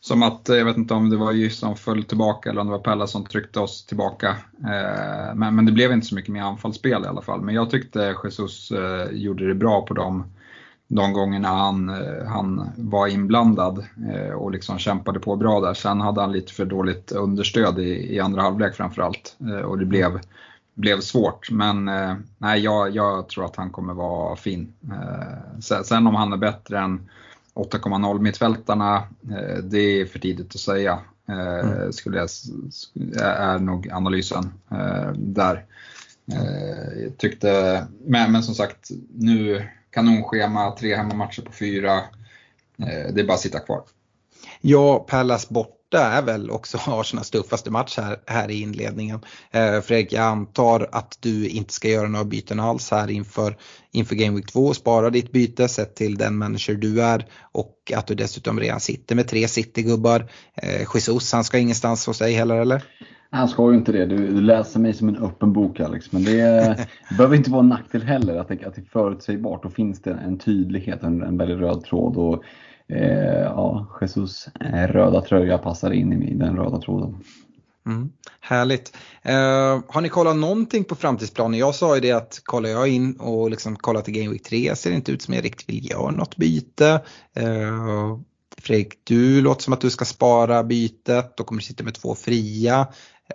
som 0.00 0.22
att, 0.22 0.48
eh, 0.48 0.56
jag 0.56 0.64
vet 0.64 0.76
inte 0.76 0.94
om 0.94 1.10
det 1.10 1.16
var 1.16 1.32
just 1.32 1.60
som 1.60 1.76
föll 1.76 2.04
tillbaka 2.04 2.50
eller 2.50 2.60
om 2.60 2.66
det 2.66 2.72
var 2.72 2.78
Pella 2.78 3.06
som 3.06 3.24
tryckte 3.24 3.60
oss 3.60 3.86
tillbaka. 3.86 4.28
Eh, 4.64 5.34
men, 5.34 5.54
men 5.54 5.66
det 5.66 5.72
blev 5.72 5.92
inte 5.92 6.06
så 6.06 6.14
mycket 6.14 6.32
mer 6.32 6.42
anfallsspel 6.42 7.04
i 7.04 7.06
alla 7.06 7.22
fall. 7.22 7.40
Men 7.40 7.54
jag 7.54 7.70
tyckte 7.70 8.16
Jesus 8.24 8.70
eh, 8.70 9.10
gjorde 9.12 9.48
det 9.48 9.54
bra 9.54 9.86
på 9.86 9.94
dem 9.94 10.24
de 10.90 11.12
gångerna 11.12 11.48
han, 11.48 11.88
eh, 11.88 12.26
han 12.26 12.70
var 12.76 13.06
inblandad 13.06 13.86
eh, 14.14 14.32
och 14.32 14.50
liksom 14.50 14.78
kämpade 14.78 15.20
på 15.20 15.36
bra 15.36 15.60
där. 15.60 15.74
Sen 15.74 16.00
hade 16.00 16.20
han 16.20 16.32
lite 16.32 16.52
för 16.52 16.64
dåligt 16.64 17.12
understöd 17.12 17.78
i, 17.78 18.14
i 18.14 18.20
andra 18.20 18.42
halvlek 18.42 18.74
framförallt 18.74 19.36
eh, 19.40 19.64
och 19.64 19.78
det 19.78 19.84
blev, 19.84 20.20
blev 20.80 21.00
svårt. 21.00 21.50
Men 21.50 21.84
nej, 22.38 22.60
jag, 22.60 22.90
jag 22.90 23.28
tror 23.28 23.44
att 23.44 23.56
han 23.56 23.70
kommer 23.70 23.94
vara 23.94 24.36
fin. 24.36 24.72
Sen 25.84 26.06
om 26.06 26.14
han 26.14 26.32
är 26.32 26.36
bättre 26.36 26.78
än 26.78 27.10
8,0 27.54 28.20
mittfältarna, 28.20 29.02
det 29.62 29.78
är 29.78 30.06
för 30.06 30.18
tidigt 30.18 30.54
att 30.54 30.60
säga. 30.60 30.98
Mm. 31.28 31.92
Skulle 31.92 32.18
jag, 32.18 32.28
är 33.22 33.58
nog 33.58 33.90
analysen 33.90 34.52
där. 35.14 35.64
Jag 36.96 37.18
tyckte, 37.18 37.86
men, 38.06 38.32
men 38.32 38.42
som 38.42 38.54
sagt, 38.54 38.90
nu 39.14 39.68
kanonschema, 39.90 40.70
tre 40.70 40.96
hemmamatcher 40.96 41.42
på 41.42 41.52
fyra. 41.52 41.96
Eh, 42.78 43.14
det 43.14 43.20
är 43.20 43.26
bara 43.26 43.34
att 43.34 43.40
sitta 43.40 43.58
kvar. 43.58 43.82
Ja, 44.60 45.06
Pallas 45.08 45.48
borta 45.90 46.06
är 46.06 46.22
väl 46.22 46.50
också 46.50 46.78
Arsenals 46.86 47.30
tuffaste 47.30 47.70
match 47.70 47.96
här, 47.96 48.16
här 48.26 48.50
i 48.50 48.60
inledningen. 48.60 49.20
Eh, 49.50 49.80
Fredrik, 49.80 50.12
jag 50.12 50.24
antar 50.24 50.88
att 50.92 51.18
du 51.20 51.48
inte 51.48 51.72
ska 51.72 51.88
göra 51.88 52.08
några 52.08 52.24
byten 52.24 52.60
alls 52.60 52.90
här 52.90 53.10
inför, 53.10 53.56
inför 53.92 54.14
Game 54.14 54.36
Week 54.36 54.52
2. 54.52 54.74
Spara 54.74 55.10
ditt 55.10 55.32
byte 55.32 55.68
sett 55.68 55.96
till 55.96 56.18
den 56.18 56.36
manager 56.36 56.74
du 56.74 57.02
är 57.02 57.26
och 57.52 57.92
att 57.96 58.06
du 58.06 58.14
dessutom 58.14 58.60
redan 58.60 58.80
sitter 58.80 59.14
med 59.14 59.28
tre 59.28 59.48
City-gubbar. 59.48 60.30
Eh, 60.54 60.86
Jesus, 60.94 61.32
han 61.32 61.44
ska 61.44 61.58
ingenstans 61.58 62.06
hos 62.06 62.18
dig 62.18 62.32
heller 62.32 62.56
eller? 62.56 62.82
Han 63.30 63.48
ska 63.48 63.70
ju 63.70 63.78
inte 63.78 63.92
det. 63.92 64.06
Du, 64.06 64.16
du, 64.16 64.40
läser 64.40 64.80
mig 64.80 64.94
som 64.94 65.08
en 65.08 65.16
öppen 65.16 65.52
bok 65.52 65.80
Alex. 65.80 66.12
Men 66.12 66.24
det 66.24 66.86
behöver 67.16 67.36
inte 67.36 67.50
vara 67.50 67.60
en 67.60 67.68
nackdel 67.68 68.02
heller 68.02 68.36
att 68.36 68.48
det, 68.48 68.64
att 68.64 68.74
det 68.74 68.80
är 68.80 68.90
förutsägbart. 68.92 69.62
Då 69.62 69.70
finns 69.70 70.02
det 70.02 70.12
en 70.12 70.38
tydlighet, 70.38 71.02
en, 71.02 71.22
en 71.22 71.38
väldigt 71.38 71.58
röd 71.58 71.84
tråd. 71.84 72.16
Och, 72.16 72.44
eh, 72.88 73.42
ja, 73.42 73.86
Jesus 74.00 74.48
röda 74.88 75.20
tröja 75.20 75.58
passar 75.58 75.90
in 75.90 76.22
i 76.22 76.34
den 76.34 76.56
röda 76.56 76.80
tråden. 76.80 77.16
Mm, 77.86 78.12
härligt. 78.40 78.96
Uh, 79.28 79.82
har 79.88 80.00
ni 80.00 80.08
kollat 80.08 80.36
någonting 80.36 80.84
på 80.84 80.94
framtidsplanen? 80.94 81.58
Jag 81.58 81.74
sa 81.74 81.94
ju 81.94 82.00
det 82.00 82.12
att 82.12 82.40
kollar 82.44 82.70
jag 82.70 82.88
in 82.88 83.16
och 83.16 83.50
liksom 83.50 83.76
kollar 83.76 84.00
till 84.00 84.14
Game 84.14 84.30
Week 84.30 84.42
3 84.42 84.76
ser 84.76 84.90
det 84.90 84.96
inte 84.96 85.12
ut 85.12 85.22
som 85.22 85.34
jag 85.34 85.44
riktigt 85.44 85.68
vill 85.68 85.90
göra 85.90 86.10
något 86.10 86.36
byte. 86.36 87.00
Uh, 87.40 88.18
Fredrik, 88.58 89.00
du 89.04 89.40
låter 89.40 89.62
som 89.62 89.72
att 89.72 89.80
du 89.80 89.90
ska 89.90 90.04
spara 90.04 90.64
bytet 90.64 91.40
och 91.40 91.46
kommer 91.46 91.62
sitta 91.62 91.84
med 91.84 91.94
två 91.94 92.14
fria. 92.14 92.86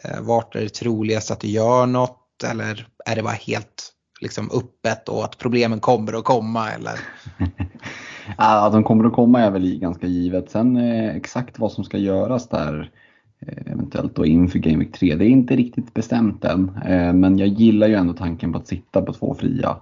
Eh, 0.03 0.21
vart 0.21 0.55
är 0.55 0.61
det 0.61 0.69
troligast 0.69 1.31
att 1.31 1.39
du 1.39 1.47
gör 1.47 1.85
något 1.85 2.43
eller 2.49 2.87
är 3.05 3.15
det 3.15 3.23
bara 3.23 3.33
helt 3.33 3.91
liksom 4.21 4.49
öppet 4.53 5.09
och 5.09 5.23
att 5.23 5.37
problemen 5.37 5.79
kommer 5.79 6.13
att 6.13 6.23
komma 6.23 6.69
eller? 6.71 6.99
ja, 8.37 8.69
de 8.69 8.83
kommer 8.83 9.05
att 9.05 9.13
komma 9.13 9.41
är 9.41 9.51
väl 9.51 9.79
ganska 9.79 10.07
givet. 10.07 10.49
Sen 10.49 10.77
eh, 10.77 11.15
exakt 11.15 11.59
vad 11.59 11.71
som 11.71 11.83
ska 11.83 11.97
göras 11.97 12.49
där 12.49 12.91
eh, 13.39 13.71
eventuellt 13.71 14.15
då 14.15 14.25
inför 14.25 14.59
Game 14.59 14.77
Week 14.77 14.93
3. 14.99 15.15
Det 15.15 15.25
är 15.25 15.29
inte 15.29 15.55
riktigt 15.55 15.93
bestämt 15.93 16.45
än, 16.45 16.79
men 17.19 17.37
jag 17.37 17.47
gillar 17.47 17.87
ju 17.87 17.95
ändå 17.95 18.13
tanken 18.13 18.51
på 18.51 18.57
att 18.57 18.67
sitta 18.67 19.01
på 19.01 19.13
två 19.13 19.35
fria. 19.35 19.77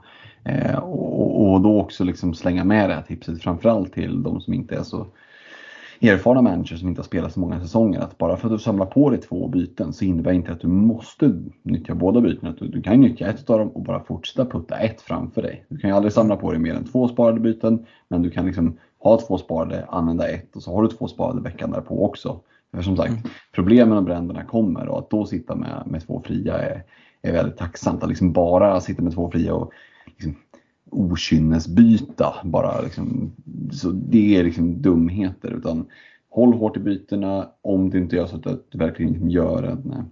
Och, 0.82 1.62
då 1.62 1.82
också 1.82 2.04
liksom 2.04 2.34
slänga 2.34 2.64
med 2.64 2.90
det 2.90 2.96
här 2.96 3.02
tipset 3.02 3.44
framförallt 3.44 3.94
till 3.94 4.24
de 4.24 4.42
som 4.42 4.54
inte 4.54 4.76
är 4.76 4.84
så 4.84 5.08
erfarna 6.04 6.42
managers 6.42 6.80
som 6.80 6.90
inte 6.90 7.02
har 7.02 7.06
spelat 7.06 7.34
så 7.34 7.40
många 7.40 7.62
säsonger. 7.62 8.00
Att 8.00 8.18
bara 8.18 8.38
för 8.38 8.48
att 8.48 8.54
du 8.54 8.60
samlar 8.60 8.86
på 8.86 9.10
dig 9.10 9.22
två 9.22 9.48
byten 9.48 9.94
så 9.94 10.06
innebär 10.06 10.32
inte 10.32 10.52
att 10.52 10.62
du 10.62 10.68
måste 10.68 11.42
nyttja 11.64 11.96
båda 11.96 12.22
bytena. 12.22 12.56
Du, 12.60 12.82
kan 12.82 13.02
nyttja 13.02 13.28
ett 13.28 13.50
av 13.50 13.60
dem 13.60 13.70
och 13.70 13.84
bara 13.84 14.04
fortsätta 14.04 14.46
putta 14.46 14.78
ett 14.78 15.02
framför 15.02 15.42
dig. 15.42 15.66
Du 15.70 15.78
kan 15.78 15.90
ju 15.90 15.96
aldrig 15.96 16.14
samla 16.14 16.36
på 16.36 16.52
dig 16.52 16.60
mer 16.60 16.74
än 16.74 16.86
två 16.86 17.08
sparade 17.08 17.40
byten 17.40 17.86
men 18.08 18.22
du 18.22 18.30
kan 18.30 18.46
liksom 18.46 18.78
ha 19.00 19.20
två 19.20 19.38
sparade, 19.38 19.86
använda 19.90 20.28
ett 20.28 20.56
och 20.56 20.64
så 20.64 20.76
har 20.76 20.84
du 20.84 20.88
två 20.88 21.08
sparade 21.08 21.42
veckan 21.42 21.72
därpå 21.72 22.06
också. 22.06 22.40
För 22.74 22.82
som 22.82 22.98
sagt, 22.98 23.10
mm. 23.12 23.24
problemen 23.52 23.98
och 23.98 24.04
bränderna 24.04 24.44
kommer 24.44 24.88
och 24.88 25.00
att 25.00 25.10
då 25.10 25.26
sitta 25.26 25.56
med, 25.56 25.84
med 25.86 26.08
två 26.08 26.24
fria 26.26 26.58
är, 26.58 26.84
är 27.22 27.34
väldigt 27.34 27.58
tacksamt. 27.58 28.04
Att 28.04 28.10
liksom 28.10 28.34
bara 28.34 28.82
sitta 28.82 29.02
med 29.02 29.14
två 29.14 29.32
fria 29.32 29.54
och 29.54 29.72
liksom 30.06 30.36
okynnesbyta 30.94 32.34
bara. 32.44 32.82
Liksom, 32.82 33.32
så 33.72 33.92
det 33.92 34.38
är 34.38 34.44
liksom 34.44 34.82
dumheter. 34.82 35.52
Utan 35.52 35.86
håll 36.30 36.54
hårt 36.54 36.78
i 36.78 36.80
bytena 36.80 37.50
om 37.62 37.90
det 37.90 37.98
inte 37.98 38.16
gör 38.16 38.26
så 38.26 38.36
att 38.36 38.72
du 38.72 38.78
verkligen 38.78 39.30
gör 39.30 39.64
en, 39.64 39.92
eh, 39.92 40.04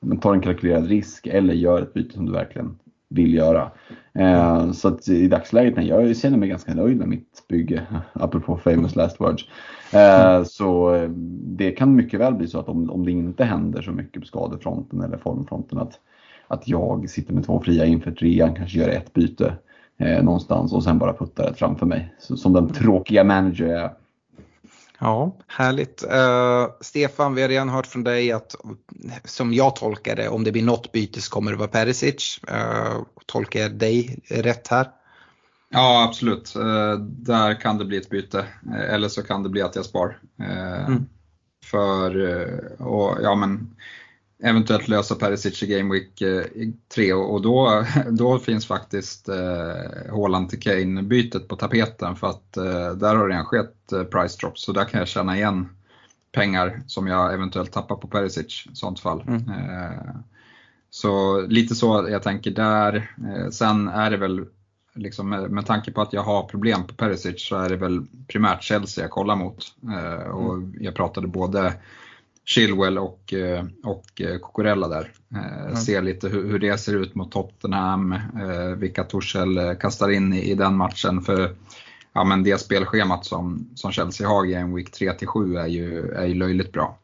men 0.00 0.18
tar 0.18 0.34
en 0.34 0.40
kalkylerad 0.40 0.86
risk 0.86 1.26
eller 1.26 1.54
gör 1.54 1.82
ett 1.82 1.94
byte 1.94 2.14
som 2.14 2.26
du 2.26 2.32
verkligen 2.32 2.78
vill 3.14 3.34
göra. 3.34 3.70
Eh, 4.14 4.72
så 4.72 4.88
att 4.88 5.08
i 5.08 5.28
dagsläget, 5.28 5.76
när 5.76 5.82
jag 5.82 6.16
känner 6.16 6.38
mig 6.38 6.48
ganska 6.48 6.74
nöjd 6.74 6.96
med 6.96 7.08
mitt 7.08 7.44
bygge, 7.48 7.86
apropå 8.12 8.56
famous 8.56 8.96
last 8.96 9.20
words. 9.20 9.44
Eh, 9.92 10.44
så 10.44 10.94
eh, 10.94 11.08
det 11.44 11.70
kan 11.70 11.96
mycket 11.96 12.20
väl 12.20 12.34
bli 12.34 12.48
så 12.48 12.58
att 12.58 12.68
om, 12.68 12.90
om 12.90 13.04
det 13.04 13.10
inte 13.10 13.44
händer 13.44 13.82
så 13.82 13.90
mycket 13.90 14.22
på 14.22 14.26
skadefronten 14.26 15.00
eller 15.00 15.16
formfronten 15.16 15.78
att, 15.78 16.00
att 16.46 16.68
jag 16.68 17.10
sitter 17.10 17.34
med 17.34 17.46
två 17.46 17.62
fria 17.64 17.84
inför 17.84 18.10
trean, 18.10 18.54
kanske 18.54 18.78
gör 18.78 18.88
ett 18.88 19.12
byte 19.12 19.54
eh, 20.02 20.22
någonstans 20.22 20.72
och 20.72 20.84
sen 20.84 20.98
bara 20.98 21.12
puttar 21.12 21.50
ett 21.50 21.58
framför 21.58 21.86
mig. 21.86 22.14
Så, 22.18 22.36
som 22.36 22.52
den 22.52 22.72
tråkiga 22.72 23.24
manager 23.24 23.66
jag 23.66 23.82
är. 23.82 23.90
Ja, 24.98 25.36
härligt. 25.46 26.04
Uh, 26.04 26.74
Stefan, 26.80 27.34
vi 27.34 27.42
har 27.42 27.48
redan 27.48 27.68
hört 27.68 27.86
från 27.86 28.04
dig 28.04 28.32
att 28.32 28.54
som 29.24 29.54
jag 29.54 29.76
tolkar 29.76 30.16
det, 30.16 30.28
om 30.28 30.44
det 30.44 30.52
blir 30.52 30.62
något 30.62 30.92
byte 30.92 31.20
så 31.20 31.30
kommer 31.30 31.50
det 31.50 31.56
vara 31.56 31.68
Perisic. 31.68 32.40
Uh, 32.50 33.02
tolkar 33.26 33.60
jag 33.60 33.74
dig 33.74 34.18
rätt 34.30 34.68
här? 34.68 34.86
Ja, 35.70 36.04
absolut. 36.08 36.56
Uh, 36.56 36.94
där 37.00 37.60
kan 37.60 37.78
det 37.78 37.84
bli 37.84 37.96
ett 37.96 38.10
byte. 38.10 38.44
Eller 38.88 39.08
så 39.08 39.22
kan 39.22 39.42
det 39.42 39.48
bli 39.48 39.62
att 39.62 39.76
jag 39.76 39.84
spar. 39.84 40.18
Mm. 40.86 41.06
För, 41.64 42.16
och, 42.82 43.16
ja 43.22 43.34
men 43.34 43.74
eventuellt 44.42 44.88
lösa 44.88 45.14
Perisic 45.14 45.62
i 45.62 45.66
Game 45.66 45.94
Week 45.94 46.22
3 46.94 47.10
eh, 47.10 47.16
och 47.16 47.42
då, 47.42 47.84
då 48.10 48.38
finns 48.38 48.66
faktiskt 48.66 49.28
eh, 49.28 50.10
Haaland 50.10 50.48
till 50.48 50.60
Kane-bytet 50.60 51.48
på 51.48 51.56
tapeten 51.56 52.16
för 52.16 52.26
att 52.26 52.56
eh, 52.56 52.90
där 52.90 53.16
har 53.16 53.28
det 53.28 53.34
redan 53.34 53.44
skett 53.44 53.92
eh, 53.92 54.04
price 54.04 54.38
drops 54.40 54.64
så 54.64 54.72
där 54.72 54.84
kan 54.84 54.98
jag 54.98 55.08
tjäna 55.08 55.36
igen 55.36 55.68
pengar 56.32 56.82
som 56.86 57.06
jag 57.06 57.34
eventuellt 57.34 57.72
tappar 57.72 57.96
på 57.96 58.08
Perisic 58.08 58.66
i 58.72 58.76
sånt 58.76 59.00
fall. 59.00 59.24
Mm. 59.26 59.48
Eh, 59.48 60.14
så 60.90 61.40
lite 61.40 61.74
så 61.74 62.06
jag 62.10 62.22
tänker 62.22 62.50
där. 62.50 63.10
Sen 63.50 63.88
är 63.88 64.10
det 64.10 64.16
väl 64.16 64.44
liksom 64.94 65.28
med, 65.28 65.50
med 65.50 65.66
tanke 65.66 65.92
på 65.92 66.02
att 66.02 66.12
jag 66.12 66.22
har 66.22 66.42
problem 66.42 66.86
på 66.86 66.94
Perisic 66.94 67.48
så 67.48 67.56
är 67.56 67.68
det 67.68 67.76
väl 67.76 68.06
primärt 68.28 68.62
Chelsea 68.62 69.04
jag 69.04 69.10
kollar 69.10 69.36
mot. 69.36 69.64
Och 70.32 70.54
mm. 70.54 70.74
jag 70.80 70.94
pratade 70.94 71.26
både 71.26 71.74
Chilwell 72.44 72.98
och, 72.98 73.32
eh, 73.32 73.64
och 73.84 74.20
eh, 74.20 74.38
Cucurella 74.38 74.88
där. 74.88 75.10
Mm. 75.34 75.76
Ser 75.76 76.02
lite 76.02 76.28
hur, 76.28 76.50
hur, 76.50 76.58
det 76.58 76.78
ser 76.78 76.94
ut 76.94 77.14
mot 77.14 77.32
Tottenham, 77.32 78.14
vilka 78.76 79.04
Torshäll 79.04 79.76
kastar 79.80 80.10
in 80.10 80.32
i, 80.32 80.50
i, 80.50 80.54
den 80.54 80.76
matchen. 80.76 81.22
För 81.22 81.54
ja, 82.12 82.24
men 82.24 82.42
det 82.42 82.60
spelschemat 82.60 83.26
som, 83.26 83.68
som 83.74 83.92
Chelsea 83.92 84.28
har 84.28 84.46
i 84.46 84.54
en 84.54 84.74
Week 84.74 84.90
3-7 84.90 85.60
är 85.60 85.66
ju, 85.66 86.12
är 86.12 86.26
ju 86.26 86.34
löjligt 86.34 86.72
bra. 86.72 86.98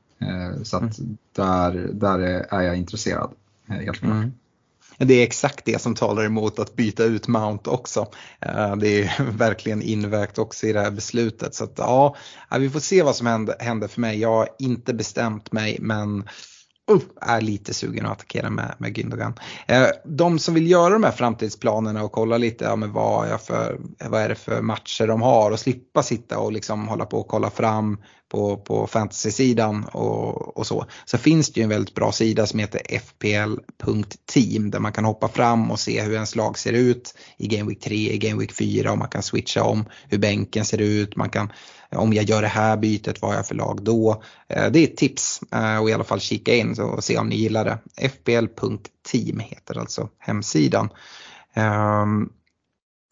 Så 0.62 0.76
att 0.76 0.98
mm. 0.98 1.16
där, 1.32 1.90
där 1.92 2.18
är 2.50 2.62
jag 2.62 2.76
intresserad, 2.76 3.30
helt 3.66 3.98
klart. 3.98 4.12
Mm. 4.12 4.32
Det 4.98 5.14
är 5.14 5.22
exakt 5.22 5.64
det 5.64 5.82
som 5.82 5.94
talar 5.94 6.24
emot 6.24 6.58
att 6.58 6.76
byta 6.76 7.04
ut 7.04 7.28
Mount 7.28 7.70
också. 7.70 8.06
Eh, 8.40 8.76
det 8.76 9.02
är 9.02 9.22
verkligen 9.32 9.82
invägt 9.82 10.38
också 10.38 10.66
i 10.66 10.72
det 10.72 10.80
här 10.80 10.90
beslutet. 10.90 11.54
Så 11.54 11.64
att, 11.64 11.74
ja, 11.76 12.16
vi 12.58 12.70
får 12.70 12.80
se 12.80 13.02
vad 13.02 13.16
som 13.16 13.26
händer, 13.60 13.88
för 13.88 14.00
mig. 14.00 14.20
Jag 14.20 14.32
har 14.32 14.48
inte 14.58 14.94
bestämt 14.94 15.52
mig 15.52 15.76
men 15.80 16.28
uh, 16.90 17.00
är 17.20 17.40
lite 17.40 17.74
sugen 17.74 18.06
att 18.06 18.12
attackera 18.12 18.50
med, 18.50 18.74
med 18.78 18.96
Gündogan. 18.96 19.32
Eh, 19.66 19.86
de 20.04 20.38
som 20.38 20.54
vill 20.54 20.70
göra 20.70 20.92
de 20.92 21.04
här 21.04 21.12
framtidsplanerna 21.12 22.02
och 22.02 22.12
kolla 22.12 22.38
lite 22.38 22.64
ja, 22.64 22.76
men 22.76 22.92
vad, 22.92 23.28
är 23.28 23.38
för, 23.38 23.80
vad 24.08 24.22
är 24.22 24.28
det 24.28 24.34
för 24.34 24.62
matcher 24.62 25.06
de 25.06 25.22
har 25.22 25.50
och 25.50 25.60
slippa 25.60 26.02
sitta 26.02 26.38
och 26.38 26.52
liksom 26.52 26.88
hålla 26.88 27.04
på 27.04 27.18
och 27.20 27.28
kolla 27.28 27.50
fram 27.50 27.98
på, 28.28 28.56
på 28.56 28.86
fantasy-sidan 28.86 29.84
och, 29.84 30.58
och, 30.58 30.66
så. 30.66 30.86
Så 31.04 31.18
finns 31.18 31.52
det 31.52 31.60
ju 31.60 31.64
en 31.64 31.70
väldigt 31.70 31.94
bra 31.94 32.12
sida 32.12 32.46
som 32.46 32.58
heter 32.58 32.80
fpl.team 32.98 34.70
där 34.70 34.78
man 34.78 34.92
kan 34.92 35.04
hoppa 35.04 35.28
fram 35.28 35.70
och 35.70 35.80
se 35.80 36.02
hur 36.02 36.14
ens 36.14 36.36
lag 36.36 36.58
ser 36.58 36.72
ut 36.72 37.14
i 37.38 37.46
Game 37.46 37.68
Week 37.68 37.80
3, 37.80 37.94
i 37.94 38.18
Game 38.18 38.40
Week 38.40 38.52
4 38.52 38.92
och 38.92 38.98
man 38.98 39.08
kan 39.08 39.22
switcha 39.22 39.62
om 39.62 39.84
hur 40.08 40.18
bänken 40.18 40.64
ser 40.64 40.80
ut. 40.80 41.16
Man 41.16 41.30
kan, 41.30 41.52
Eh, 41.92 41.98
om 41.98 42.12
jag 42.12 42.24
gör 42.24 42.42
det 42.42 42.48
här 42.48 42.76
bytet, 42.76 43.22
vad 43.22 43.30
har 43.30 43.36
jag 43.36 43.46
för 43.46 43.54
lag 43.54 43.82
då? 43.82 44.22
Eh, 44.48 44.70
det 44.70 44.78
är 44.78 44.84
ett 44.84 44.96
tips 44.96 45.40
eh, 45.52 45.78
och 45.78 45.90
i 45.90 45.92
alla 45.92 46.04
fall 46.04 46.20
kika 46.20 46.54
in 46.54 46.80
och 46.80 47.04
se 47.04 47.18
om 47.18 47.28
ni 47.28 47.36
gillar 47.36 47.64
det. 47.64 48.08
fpl.team 48.08 49.38
heter 49.38 49.78
alltså 49.78 50.08
hemsidan. 50.18 50.88
Ehm, 51.54 52.28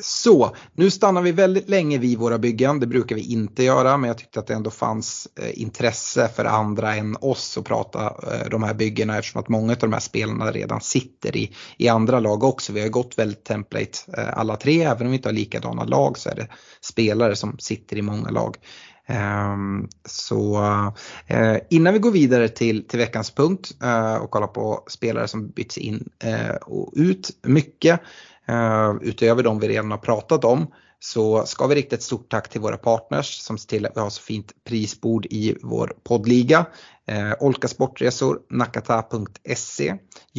så, 0.02 0.56
nu 0.72 0.90
stannar 0.90 1.22
vi 1.22 1.32
väldigt 1.32 1.68
länge 1.68 1.98
vid 1.98 2.18
våra 2.18 2.38
byggen, 2.38 2.80
det 2.80 2.86
brukar 2.86 3.16
vi 3.16 3.32
inte 3.32 3.62
göra 3.62 3.96
men 3.96 4.08
jag 4.08 4.18
tyckte 4.18 4.40
att 4.40 4.46
det 4.46 4.54
ändå 4.54 4.70
fanns 4.70 5.28
eh, 5.40 5.60
intresse 5.60 6.28
för 6.28 6.44
andra 6.44 6.94
än 6.94 7.16
oss 7.20 7.58
att 7.58 7.64
prata 7.64 8.04
eh, 8.06 8.48
de 8.50 8.62
här 8.62 8.74
byggena 8.74 9.18
eftersom 9.18 9.40
att 9.40 9.48
många 9.48 9.72
av 9.72 9.78
de 9.78 9.92
här 9.92 10.00
spelarna 10.00 10.52
redan 10.52 10.80
sitter 10.80 11.36
i, 11.36 11.52
i 11.76 11.88
andra 11.88 12.20
lag 12.20 12.44
också. 12.44 12.72
Vi 12.72 12.80
har 12.80 12.88
gått 12.88 13.18
väldigt 13.18 13.44
template 13.44 13.98
eh, 14.18 14.38
alla 14.38 14.56
tre, 14.56 14.82
även 14.82 15.06
om 15.06 15.10
vi 15.10 15.16
inte 15.16 15.28
har 15.28 15.34
likadana 15.34 15.84
lag 15.84 16.18
så 16.18 16.30
är 16.30 16.34
det 16.34 16.48
spelare 16.80 17.36
som 17.36 17.58
sitter 17.58 17.96
i 17.96 18.02
många 18.02 18.30
lag. 18.30 18.56
Um, 19.08 19.88
så 20.04 20.60
uh, 21.30 21.56
innan 21.70 21.92
vi 21.92 21.98
går 21.98 22.10
vidare 22.10 22.48
till, 22.48 22.88
till 22.88 22.98
veckans 22.98 23.30
punkt 23.30 23.70
uh, 23.84 24.14
och 24.14 24.30
kollar 24.30 24.46
på 24.46 24.84
spelare 24.88 25.28
som 25.28 25.50
byts 25.50 25.78
in 25.78 26.08
uh, 26.24 26.56
och 26.56 26.92
ut 26.96 27.30
mycket 27.42 28.00
Uh, 28.00 28.35
utöver 29.00 29.42
de 29.42 29.58
vi 29.60 29.68
redan 29.68 29.90
har 29.90 29.98
pratat 29.98 30.44
om 30.44 30.66
så 30.98 31.46
ska 31.46 31.66
vi 31.66 31.74
rikta 31.74 31.96
ett 31.96 32.02
stort 32.02 32.30
tack 32.30 32.48
till 32.48 32.60
våra 32.60 32.76
partners 32.76 33.26
som 33.26 33.58
ser 33.58 33.68
till 33.68 33.86
att 33.86 33.96
vi 33.96 34.00
har 34.00 34.10
så 34.10 34.22
fint 34.22 34.52
prisbord 34.64 35.26
i 35.26 35.56
vår 35.62 35.92
poddliga. 36.04 36.66
Uh, 37.10 37.32
Olka 37.40 37.68
Sportresor, 37.68 38.38
Nakata.se, 38.50 39.94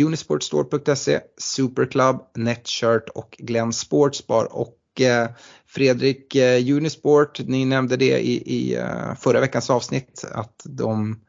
Unisportstore.se, 0.06 1.20
Superclub, 1.38 2.16
Netshirt 2.36 3.10
och 3.16 3.36
Glenn 3.40 3.74
Sportsbar 3.74 4.46
och 4.56 4.78
uh, 5.02 5.36
Fredrik 5.68 6.36
uh, 6.36 6.76
Unisport, 6.78 7.40
ni 7.40 7.66
nämnde 7.66 7.98
det 7.98 8.20
i, 8.20 8.60
i 8.60 8.78
uh, 8.78 9.16
förra 9.16 9.40
veckans 9.40 9.70
avsnitt 9.70 10.26
att 10.34 10.62
de 10.66 11.20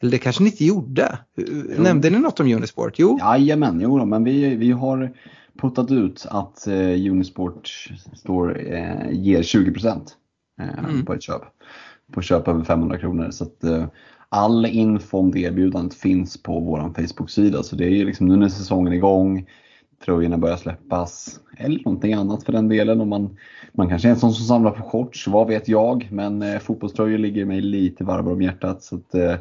eller 0.00 0.10
det 0.10 0.18
kanske 0.18 0.42
ni 0.42 0.50
inte 0.50 0.64
gjorde? 0.64 1.18
Jo. 1.36 1.82
Nämnde 1.82 2.10
ni 2.10 2.18
något 2.18 2.40
om 2.40 2.46
Unisport? 2.46 2.98
Jo? 2.98 3.18
Jajamän, 3.20 3.80
jo 3.80 4.04
men 4.04 4.24
vi, 4.24 4.56
vi 4.56 4.70
har 4.70 5.12
puttat 5.58 5.90
ut 5.90 6.26
att 6.30 6.66
eh, 6.66 7.10
Unisport 7.10 7.68
Store 8.14 8.54
eh, 8.60 9.10
ger 9.10 9.42
20% 9.42 10.00
eh, 10.60 10.78
mm. 10.78 11.04
på 11.04 11.14
ett 11.14 11.22
köp. 11.22 11.42
På 12.12 12.22
köp 12.22 12.48
över 12.48 12.64
500 12.64 12.98
kronor. 12.98 13.30
Så 13.30 13.44
att, 13.44 13.64
eh, 13.64 13.86
all 14.28 14.66
info 14.66 15.18
om 15.18 15.30
det 15.30 15.40
erbjudandet 15.40 15.94
finns 15.94 16.42
på 16.42 16.60
vår 16.60 16.80
Facebook-sida. 16.94 17.62
Så 17.62 17.76
det 17.76 17.84
är 17.84 17.90
ju 17.90 18.04
liksom 18.04 18.26
nu 18.26 18.36
när 18.36 18.48
säsongen 18.48 18.92
är 18.92 18.96
igång, 18.96 19.46
tröjorna 20.04 20.38
börjar 20.38 20.56
släppas 20.56 21.40
eller 21.56 21.78
någonting 21.84 22.12
annat 22.12 22.44
för 22.44 22.52
den 22.52 22.68
delen. 22.68 23.00
Om 23.00 23.08
man, 23.08 23.36
man 23.72 23.88
kanske 23.88 24.08
är 24.08 24.12
en 24.12 24.18
sån 24.18 24.32
som 24.32 24.46
samlar 24.46 24.70
på 24.70 24.82
shorts, 24.82 25.28
vad 25.28 25.46
vet 25.46 25.68
jag. 25.68 26.08
Men 26.10 26.42
eh, 26.42 26.58
fotbollströjor 26.58 27.18
ligger 27.18 27.44
mig 27.44 27.60
lite 27.60 28.04
varmare 28.04 28.34
om 28.34 28.42
hjärtat. 28.42 28.82
Så 28.82 28.96
att, 28.96 29.14
eh, 29.14 29.34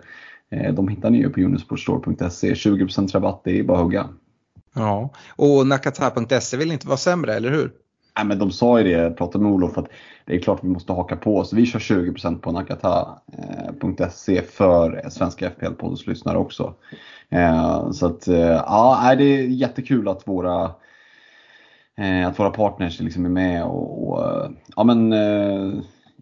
eh 0.50 0.74
de 0.74 0.88
hittar 0.88 1.10
ni 1.10 1.18
ju 1.18 1.30
på 1.30 1.42
unisportstore.se. 1.42 2.54
20% 2.54 3.14
rabatt, 3.14 3.42
det 3.44 3.60
är 3.60 3.64
bara 3.64 3.78
att 3.78 3.84
hugga. 3.84 4.10
Ja, 4.78 5.10
och 5.36 5.68
nakata.se 5.68 6.58
vill 6.58 6.72
inte 6.72 6.88
vara 6.88 6.98
sämre, 6.98 7.34
eller 7.34 7.52
hur? 7.52 7.72
Nej, 8.18 8.26
men 8.26 8.40
de 8.40 8.52
sa 8.52 8.78
ju 8.78 8.84
det, 8.84 8.90
jag 8.90 9.18
pratade 9.18 9.44
med 9.44 9.54
Olof, 9.54 9.78
att 9.78 9.88
det 10.26 10.36
är 10.36 10.40
klart 10.40 10.64
vi 10.64 10.68
måste 10.68 10.94
haka 10.94 11.16
på. 11.16 11.44
Så 11.44 11.56
vi 11.56 11.66
kör 11.66 11.80
20% 11.80 12.40
på 12.40 12.52
nakata.se 12.52 14.42
för 14.42 15.10
svenska 15.10 15.50
FPL-poddens 15.50 16.10
lyssnare 16.10 16.38
också. 16.38 16.74
Eh, 17.30 17.92
så 17.92 18.06
att, 18.06 18.28
eh, 18.28 18.40
ja, 18.40 19.16
det 19.18 19.24
är 19.24 19.48
jättekul 19.48 20.08
att 20.08 20.28
våra, 20.28 20.72
eh, 21.98 22.28
att 22.28 22.40
våra 22.40 22.50
partners 22.50 23.00
liksom 23.00 23.26
är 23.26 23.30
med 23.30 23.64
och, 23.64 24.08
och 24.08 24.52
ja, 24.76 24.84
men, 24.84 25.14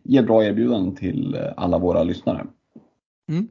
ger 0.03 0.23
bra 0.23 0.43
erbjudanden 0.43 0.95
till 0.95 1.37
alla 1.57 1.77
våra 1.77 2.03
lyssnare. 2.03 2.45
Mm. 3.29 3.47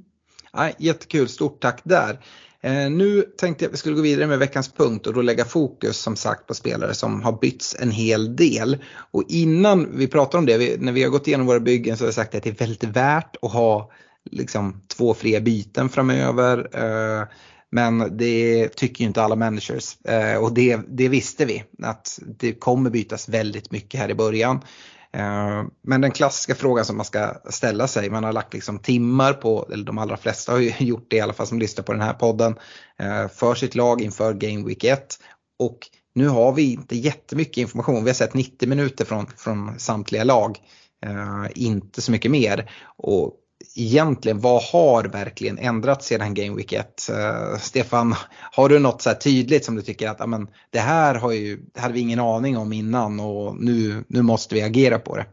Ja, 0.52 0.70
jättekul, 0.78 1.28
stort 1.28 1.60
tack 1.60 1.80
där. 1.84 2.18
Eh, 2.64 2.90
nu 2.90 3.22
tänkte 3.22 3.64
jag 3.64 3.68
att 3.68 3.72
vi 3.72 3.78
skulle 3.78 3.96
gå 3.96 4.02
vidare 4.02 4.26
med 4.26 4.38
veckans 4.38 4.72
punkt 4.72 5.06
och 5.06 5.14
då 5.14 5.22
lägga 5.22 5.44
fokus 5.44 5.96
som 5.96 6.16
sagt 6.16 6.46
på 6.46 6.54
spelare 6.54 6.94
som 6.94 7.22
har 7.22 7.38
bytts 7.40 7.76
en 7.80 7.90
hel 7.90 8.36
del. 8.36 8.76
Och 9.10 9.24
innan 9.28 9.98
vi 9.98 10.08
pratar 10.08 10.38
om 10.38 10.46
det, 10.46 10.58
vi, 10.58 10.76
när 10.78 10.92
vi 10.92 11.02
har 11.02 11.10
gått 11.10 11.28
igenom 11.28 11.46
våra 11.46 11.60
byggen 11.60 11.96
så 11.96 12.04
har 12.04 12.06
jag 12.06 12.14
sagt 12.14 12.34
att 12.34 12.42
det 12.42 12.50
är 12.50 12.54
väldigt 12.54 12.84
värt 12.84 13.36
att 13.42 13.52
ha 13.52 13.90
liksom, 14.30 14.82
två 14.96 15.14
fria 15.14 15.40
byten 15.40 15.88
framöver. 15.88 16.68
Eh, 16.72 17.26
men 17.70 18.16
det 18.16 18.68
tycker 18.68 19.00
ju 19.00 19.06
inte 19.06 19.22
alla 19.22 19.36
managers 19.36 19.96
eh, 20.04 20.36
och 20.36 20.54
det, 20.54 20.80
det 20.88 21.08
visste 21.08 21.44
vi 21.44 21.64
att 21.82 22.18
det 22.38 22.52
kommer 22.52 22.90
bytas 22.90 23.28
väldigt 23.28 23.70
mycket 23.70 24.00
här 24.00 24.10
i 24.10 24.14
början. 24.14 24.60
Eh, 25.14 25.64
men 25.82 26.00
den 26.00 26.10
klassiska 26.10 26.54
frågan 26.54 26.84
som 26.84 26.96
man 26.96 27.06
ska 27.06 27.34
ställa 27.50 27.86
sig, 27.86 28.10
man 28.10 28.24
har 28.24 28.32
lagt 28.32 28.54
liksom 28.54 28.78
timmar 28.78 29.32
på, 29.32 29.68
eller 29.72 29.84
de 29.84 29.98
allra 29.98 30.16
flesta 30.16 30.52
har 30.52 30.58
ju 30.58 30.72
gjort 30.78 31.06
det 31.10 31.16
i 31.16 31.20
alla 31.20 31.32
fall 31.32 31.46
som 31.46 31.58
lyssnar 31.58 31.84
på 31.84 31.92
den 31.92 32.02
här 32.02 32.12
podden, 32.12 32.54
eh, 32.98 33.28
för 33.28 33.54
sitt 33.54 33.74
lag 33.74 34.02
inför 34.02 34.32
Game 34.34 34.66
Week 34.66 34.84
1. 34.84 35.18
Och 35.58 35.78
nu 36.14 36.28
har 36.28 36.52
vi 36.52 36.72
inte 36.72 36.96
jättemycket 36.96 37.56
information, 37.56 38.04
vi 38.04 38.10
har 38.10 38.14
sett 38.14 38.34
90 38.34 38.68
minuter 38.68 39.04
från, 39.04 39.26
från 39.26 39.78
samtliga 39.78 40.24
lag, 40.24 40.58
eh, 41.06 41.46
inte 41.54 42.02
så 42.02 42.12
mycket 42.12 42.30
mer. 42.30 42.70
Och 42.96 43.32
egentligen, 43.74 44.40
vad 44.40 44.62
har 44.62 45.04
verkligen 45.04 45.58
ändrats 45.58 46.06
sedan 46.06 46.34
Game 46.34 46.56
Week 46.56 46.72
1? 46.72 47.08
Uh, 47.10 47.16
eh, 47.16 47.58
Stefan, 47.58 48.14
har 48.52 48.68
du 48.68 48.78
något 48.78 49.02
så 49.02 49.10
här 49.10 49.16
tydligt 49.16 49.64
som 49.64 49.74
du 49.74 49.82
tycker 49.82 50.08
att 50.08 50.20
amen, 50.20 50.48
det 50.70 50.78
här 50.78 51.14
har 51.14 51.32
ju, 51.32 51.60
det 51.74 51.80
hade 51.80 51.94
vi 51.94 52.00
ingen 52.00 52.20
aning 52.20 52.56
om 52.56 52.72
innan 52.72 53.20
och 53.20 53.56
nu, 53.56 54.04
nu 54.08 54.22
måste 54.22 54.54
vi 54.54 54.62
agera 54.62 54.98
på 54.98 55.16
det? 55.16 55.26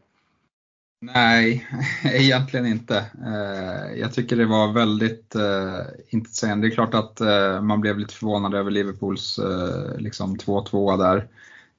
Nej, 1.01 1.67
egentligen 2.03 2.65
inte. 2.65 3.05
Uh, 3.25 3.99
jag 3.99 4.13
tycker 4.13 4.35
det 4.35 4.45
var 4.45 4.73
väldigt 4.73 5.35
uh, 5.35 5.81
intetsägande. 6.09 6.67
Det 6.67 6.71
är 6.71 6.75
klart 6.75 6.93
att 6.93 7.19
man 7.63 7.81
blev 7.81 7.99
lite 7.99 8.13
förvånad 8.13 8.53
över 8.53 8.71
Liverpools 8.71 9.39
liksom 9.97 10.37
2-2 10.37 10.97
där. 10.97 11.27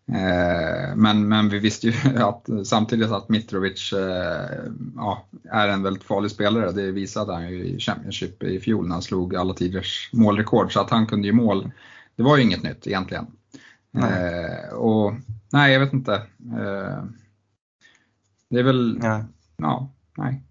Eh, 0.09 0.97
men, 0.97 1.29
men 1.29 1.49
vi 1.49 1.59
visste 1.59 1.87
ju 1.87 2.17
att, 2.17 2.49
samtidigt 2.65 3.11
att 3.11 3.29
Mitrovic 3.29 3.93
eh, 3.93 4.71
ja, 4.97 5.27
är 5.51 5.69
en 5.69 5.83
väldigt 5.83 6.05
farlig 6.05 6.31
spelare. 6.31 6.73
Det 6.73 6.93
visade 6.93 7.33
han 7.33 7.51
ju 7.51 7.65
i 7.65 7.79
Championship 7.79 8.43
i 8.43 8.61
fjol 8.61 8.87
när 8.87 8.93
han 8.93 9.03
slog 9.03 9.37
alla 9.37 9.55
tiders 9.55 10.11
målrekord. 10.13 10.73
Så 10.73 10.81
att 10.81 10.91
han 10.91 11.07
kunde 11.07 11.27
ju 11.27 11.33
mål, 11.33 11.71
det 12.17 12.23
var 12.23 12.37
ju 12.37 12.43
inget 12.43 12.63
nytt 12.63 12.87
egentligen. 12.87 13.27
Nej. 13.91 14.45
Eh, 14.45 14.75
och 14.75 15.13
nej, 15.53 15.73
jag 15.73 15.81
vet 15.81 15.93
inte. 15.93 16.23
det 18.51 18.59
är 18.59 18.63
väl, 18.63 18.99
ja, 19.03 19.25
ja 19.57 19.91
nej. 20.17 20.43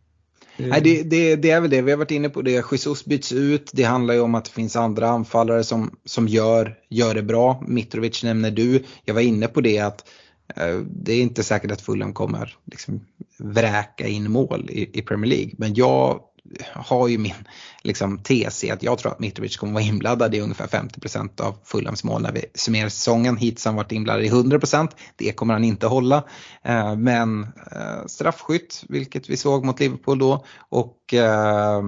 Nej, 0.69 0.81
det, 0.81 1.03
det, 1.03 1.35
det, 1.35 1.51
är 1.51 1.61
väl 1.61 1.69
det, 1.69 1.81
vi 1.81 1.91
har 1.91 1.97
varit 1.97 2.11
inne 2.11 2.29
på 2.29 2.41
det. 2.41 2.71
Jesus 2.71 3.05
byts 3.05 3.31
ut, 3.31 3.71
det 3.73 3.83
handlar 3.83 4.13
ju 4.13 4.19
om 4.19 4.35
att 4.35 4.45
det 4.45 4.51
finns 4.51 4.75
andra 4.75 5.09
anfallare 5.09 5.63
som, 5.63 5.95
som 6.05 6.27
gör, 6.27 6.75
gör 6.89 7.15
det 7.15 7.23
bra. 7.23 7.63
Mitrovic 7.67 8.23
nämner 8.23 8.51
du. 8.51 8.83
Jag 9.05 9.13
var 9.13 9.21
inne 9.21 9.47
på 9.47 9.61
det 9.61 9.79
att 9.79 10.09
eh, 10.55 10.77
det 10.77 11.13
är 11.13 11.21
inte 11.21 11.43
säkert 11.43 11.71
att 11.71 11.81
Fulham 11.81 12.13
kommer 12.13 12.55
liksom, 12.65 13.05
vräka 13.37 14.07
in 14.07 14.31
mål 14.31 14.69
i, 14.69 14.99
i 14.99 15.01
Premier 15.01 15.29
League. 15.29 15.51
Men 15.57 15.73
jag 15.73 16.19
har 16.73 17.07
ju 17.07 17.17
min 17.17 17.33
liksom, 17.83 18.19
tes 18.19 18.63
i 18.63 18.71
att 18.71 18.83
jag 18.83 18.97
tror 18.97 19.11
att 19.11 19.19
Mitrovic 19.19 19.57
kommer 19.57 19.73
vara 19.73 19.83
inblandad 19.83 20.35
i 20.35 20.39
ungefär 20.39 20.67
50% 20.67 21.41
av 21.41 21.55
Fulhams 21.63 22.03
mål 22.03 22.21
när 22.21 22.31
vi 22.31 22.45
summerar 22.53 22.89
säsongen. 22.89 23.37
Hittills 23.37 23.65
har 23.65 23.71
han 23.71 23.77
varit 23.77 23.91
inblandad 23.91 24.25
i 24.25 24.29
100%. 24.29 24.89
Det 25.15 25.31
kommer 25.31 25.53
han 25.53 25.63
inte 25.63 25.87
hålla. 25.87 26.23
Eh, 26.63 26.95
men 26.95 27.43
eh, 27.71 28.05
straffskytt, 28.05 28.83
vilket 28.89 29.29
vi 29.29 29.37
såg 29.37 29.65
mot 29.65 29.79
Liverpool 29.79 30.19
då. 30.19 30.45
Och 30.57 31.13
eh, 31.13 31.81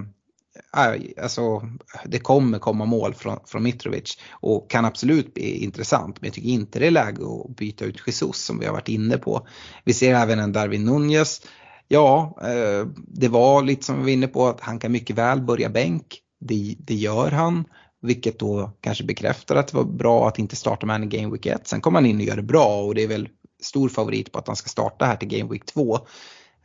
alltså, 1.22 1.62
det 2.06 2.20
kommer 2.20 2.60
komma 2.60 2.86
mål 2.86 3.14
från, 3.14 3.40
från 3.46 3.64
Mitrovic 3.64 4.18
och 4.32 4.70
kan 4.70 4.86
absolut 4.86 5.34
bli 5.34 5.64
intressant. 5.64 6.22
Men 6.22 6.28
jag 6.28 6.34
tycker 6.34 6.50
inte 6.50 6.80
det 6.80 6.88
är 6.88 6.92
läge 6.92 7.22
att 7.24 7.56
byta 7.56 7.86
ut 7.86 8.04
Jesus 8.08 8.38
som 8.38 8.60
vi 8.60 8.66
har 8.66 8.74
varit 8.74 8.90
inne 8.90 9.18
på. 9.18 9.48
Vi 9.84 9.94
ser 9.94 10.16
även 10.16 10.40
en 10.40 10.52
Darwin 10.52 10.86
Nunez 10.86 11.42
Ja, 11.88 12.38
eh, 12.42 12.88
det 13.08 13.28
var 13.28 13.64
lite 13.64 13.86
som 13.86 13.98
vi 13.98 14.04
var 14.04 14.10
inne 14.10 14.28
på 14.28 14.48
att 14.48 14.62
han 14.62 14.80
kan 14.80 14.92
mycket 14.92 15.16
väl 15.16 15.42
börja 15.42 15.70
bänk. 15.70 16.20
Det, 16.40 16.76
det 16.80 16.96
gör 16.96 17.32
han. 17.32 17.66
Vilket 18.02 18.40
då 18.40 18.72
kanske 18.82 19.04
bekräftar 19.04 19.56
att 19.56 19.68
det 19.68 19.78
var 19.78 19.84
bra 19.84 20.28
att 20.28 20.40
inte 20.40 20.56
starta 20.56 20.86
med 20.86 20.94
han 20.94 21.04
i 21.04 21.18
Game 21.18 21.32
Week 21.32 21.46
1. 21.46 21.68
Sen 21.68 21.82
kommer 21.82 21.98
han 21.98 22.06
in 22.06 22.18
och 22.18 22.24
gör 22.24 22.36
det 22.36 22.42
bra 22.42 22.82
och 22.82 22.96
det 22.96 23.04
är 23.04 23.08
väl 23.08 23.30
stor 23.62 23.90
favorit 23.90 24.32
på 24.32 24.40
att 24.40 24.48
han 24.48 24.56
ska 24.56 24.70
starta 24.70 25.06
här 25.06 25.16
till 25.16 25.28
Game 25.28 25.52
Week 25.52 25.66
2. 25.66 26.00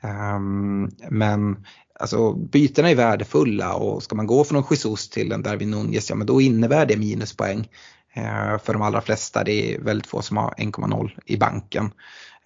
Um, 0.03 0.11
ehm, 0.11 0.91
men 1.11 1.65
alltså 2.01 2.33
bytena 2.33 2.91
är 2.91 2.95
värdefulla 2.95 3.75
och 3.75 4.03
ska 4.03 4.17
man 4.17 4.27
gå 4.27 4.45
från 4.45 4.65
Jesus 4.71 5.09
till 5.09 5.33
en 5.33 5.43
Darwin 5.43 5.71
Nunez, 5.71 6.11
ja 6.11 6.17
men 6.17 6.27
då 6.27 6.41
innebär 6.41 6.87
det 6.87 6.97
minuspoäng. 6.97 7.69
Uh, 8.17 8.59
för 8.59 8.73
de 8.73 8.83
allra 8.83 9.01
flesta, 9.01 9.45
det 9.45 9.75
är 9.75 9.81
väldigt 9.81 10.07
få 10.07 10.23
som 10.23 10.37
har 10.37 10.55
1,0 10.59 11.11
i 11.27 11.37
banken. 11.37 11.91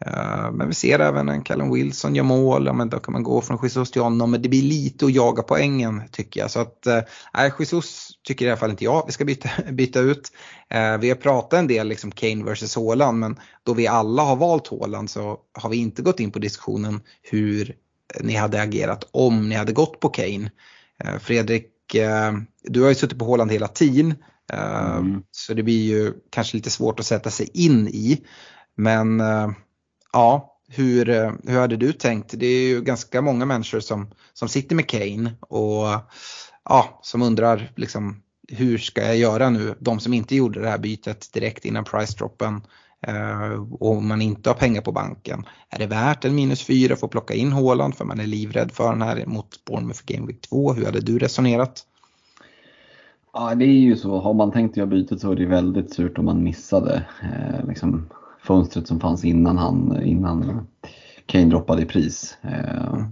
Eh, 0.06 0.52
men 0.52 0.68
vi 0.68 0.74
ser 0.74 0.98
även 0.98 1.28
en 1.28 1.42
Callum 1.42 1.72
Wilson 1.72 2.14
gör 2.14 2.24
mål, 2.24 2.66
ja, 2.66 2.72
men 2.72 2.88
då 2.88 2.98
kan 2.98 3.12
man 3.12 3.22
gå 3.22 3.40
från 3.40 3.58
Jesus 3.62 3.90
till 3.90 4.02
honom. 4.02 4.30
Men 4.30 4.42
det 4.42 4.48
blir 4.48 4.62
lite 4.62 5.06
att 5.06 5.14
jaga 5.14 5.42
poängen 5.42 6.02
tycker 6.10 6.40
jag. 6.40 6.50
Så 6.50 6.60
att, 6.60 6.86
eh, 6.86 7.00
nej, 7.34 7.52
Jesus 7.58 8.08
tycker 8.22 8.46
i 8.46 8.48
alla 8.48 8.56
fall 8.56 8.70
inte 8.70 8.84
jag 8.84 9.06
vi 9.06 9.12
ska 9.12 9.24
byta, 9.24 9.48
byta 9.72 10.00
ut. 10.00 10.32
Eh, 10.70 10.98
vi 10.98 11.08
har 11.08 11.16
pratat 11.16 11.58
en 11.58 11.66
del 11.66 11.88
liksom 11.88 12.10
Kane 12.10 12.44
vs 12.44 12.76
Haaland 12.76 13.18
men 13.18 13.36
då 13.62 13.74
vi 13.74 13.86
alla 13.86 14.22
har 14.22 14.36
valt 14.36 14.68
Haaland 14.68 15.10
så 15.10 15.38
har 15.54 15.70
vi 15.70 15.76
inte 15.76 16.02
gått 16.02 16.20
in 16.20 16.30
på 16.30 16.38
diskussionen 16.38 17.00
hur 17.22 17.76
ni 18.20 18.34
hade 18.34 18.62
agerat 18.62 19.08
om 19.10 19.48
ni 19.48 19.54
hade 19.54 19.72
gått 19.72 20.00
på 20.00 20.08
Kane. 20.08 20.50
Fredrik, 21.20 21.68
du 22.62 22.82
har 22.82 22.88
ju 22.88 22.94
suttit 22.94 23.18
på 23.18 23.24
Haaland 23.24 23.52
hela 23.52 23.68
tiden. 23.68 24.14
Mm. 24.52 25.22
Så 25.30 25.54
det 25.54 25.62
blir 25.62 25.82
ju 25.82 26.12
kanske 26.30 26.56
lite 26.56 26.70
svårt 26.70 27.00
att 27.00 27.06
sätta 27.06 27.30
sig 27.30 27.50
in 27.54 27.88
i. 27.88 28.24
Men 28.76 29.22
Ja, 30.12 30.58
hur, 30.68 31.08
eh, 31.08 31.32
hur 31.44 31.58
hade 31.58 31.76
du 31.76 31.92
tänkt? 31.92 32.34
Det 32.38 32.46
är 32.46 32.68
ju 32.68 32.80
ganska 32.80 33.22
många 33.22 33.44
människor 33.44 33.80
som, 33.80 34.10
som 34.32 34.48
sitter 34.48 34.76
med 34.76 34.88
Kane 34.88 35.34
och 35.40 35.86
ja, 36.64 37.00
som 37.02 37.22
undrar 37.22 37.72
liksom, 37.76 38.22
hur 38.48 38.78
ska 38.78 39.02
jag 39.02 39.16
göra 39.16 39.50
nu? 39.50 39.74
De 39.78 40.00
som 40.00 40.14
inte 40.14 40.36
gjorde 40.36 40.60
det 40.60 40.68
här 40.68 40.78
bytet 40.78 41.32
direkt 41.32 41.64
innan 41.64 41.84
price-droppen 41.84 42.62
eh, 43.06 43.62
och 43.80 44.02
man 44.02 44.22
inte 44.22 44.50
har 44.50 44.54
pengar 44.54 44.80
på 44.80 44.92
banken. 44.92 45.46
Är 45.70 45.78
det 45.78 45.86
värt 45.86 46.24
en 46.24 46.34
minus 46.34 46.62
4 46.62 46.96
för 46.96 47.06
att 47.06 47.12
plocka 47.12 47.34
in 47.34 47.52
Håland 47.52 47.94
för 47.94 48.04
man 48.04 48.20
är 48.20 48.26
livrädd 48.26 48.72
för 48.72 48.90
den 48.90 49.02
här 49.02 49.26
mot 49.26 49.64
Bournemouth 49.64 50.00
Game 50.04 50.26
Week 50.26 50.40
2? 50.40 50.72
Hur 50.72 50.84
hade 50.84 51.00
du 51.00 51.18
resonerat? 51.18 51.86
Ja, 53.32 53.54
det 53.54 53.64
är 53.64 53.80
ju 53.80 53.96
så. 53.96 54.20
Har 54.20 54.34
man 54.34 54.52
tänkt 54.52 54.76
göra 54.76 54.86
bytet 54.86 55.20
så 55.20 55.32
är 55.32 55.36
det 55.36 55.46
väldigt 55.46 55.94
surt 55.94 56.18
om 56.18 56.24
man 56.24 56.42
missade 56.42 57.04
eh, 57.22 57.68
liksom, 57.68 58.08
fönstret 58.42 58.86
som 58.86 59.00
fanns 59.00 59.24
innan 59.24 59.58
han, 59.58 60.02
innan 60.02 60.66
Kane 61.26 61.50
droppade 61.50 61.82
i 61.82 61.86
pris. 61.86 62.38
Eh, 62.42 63.06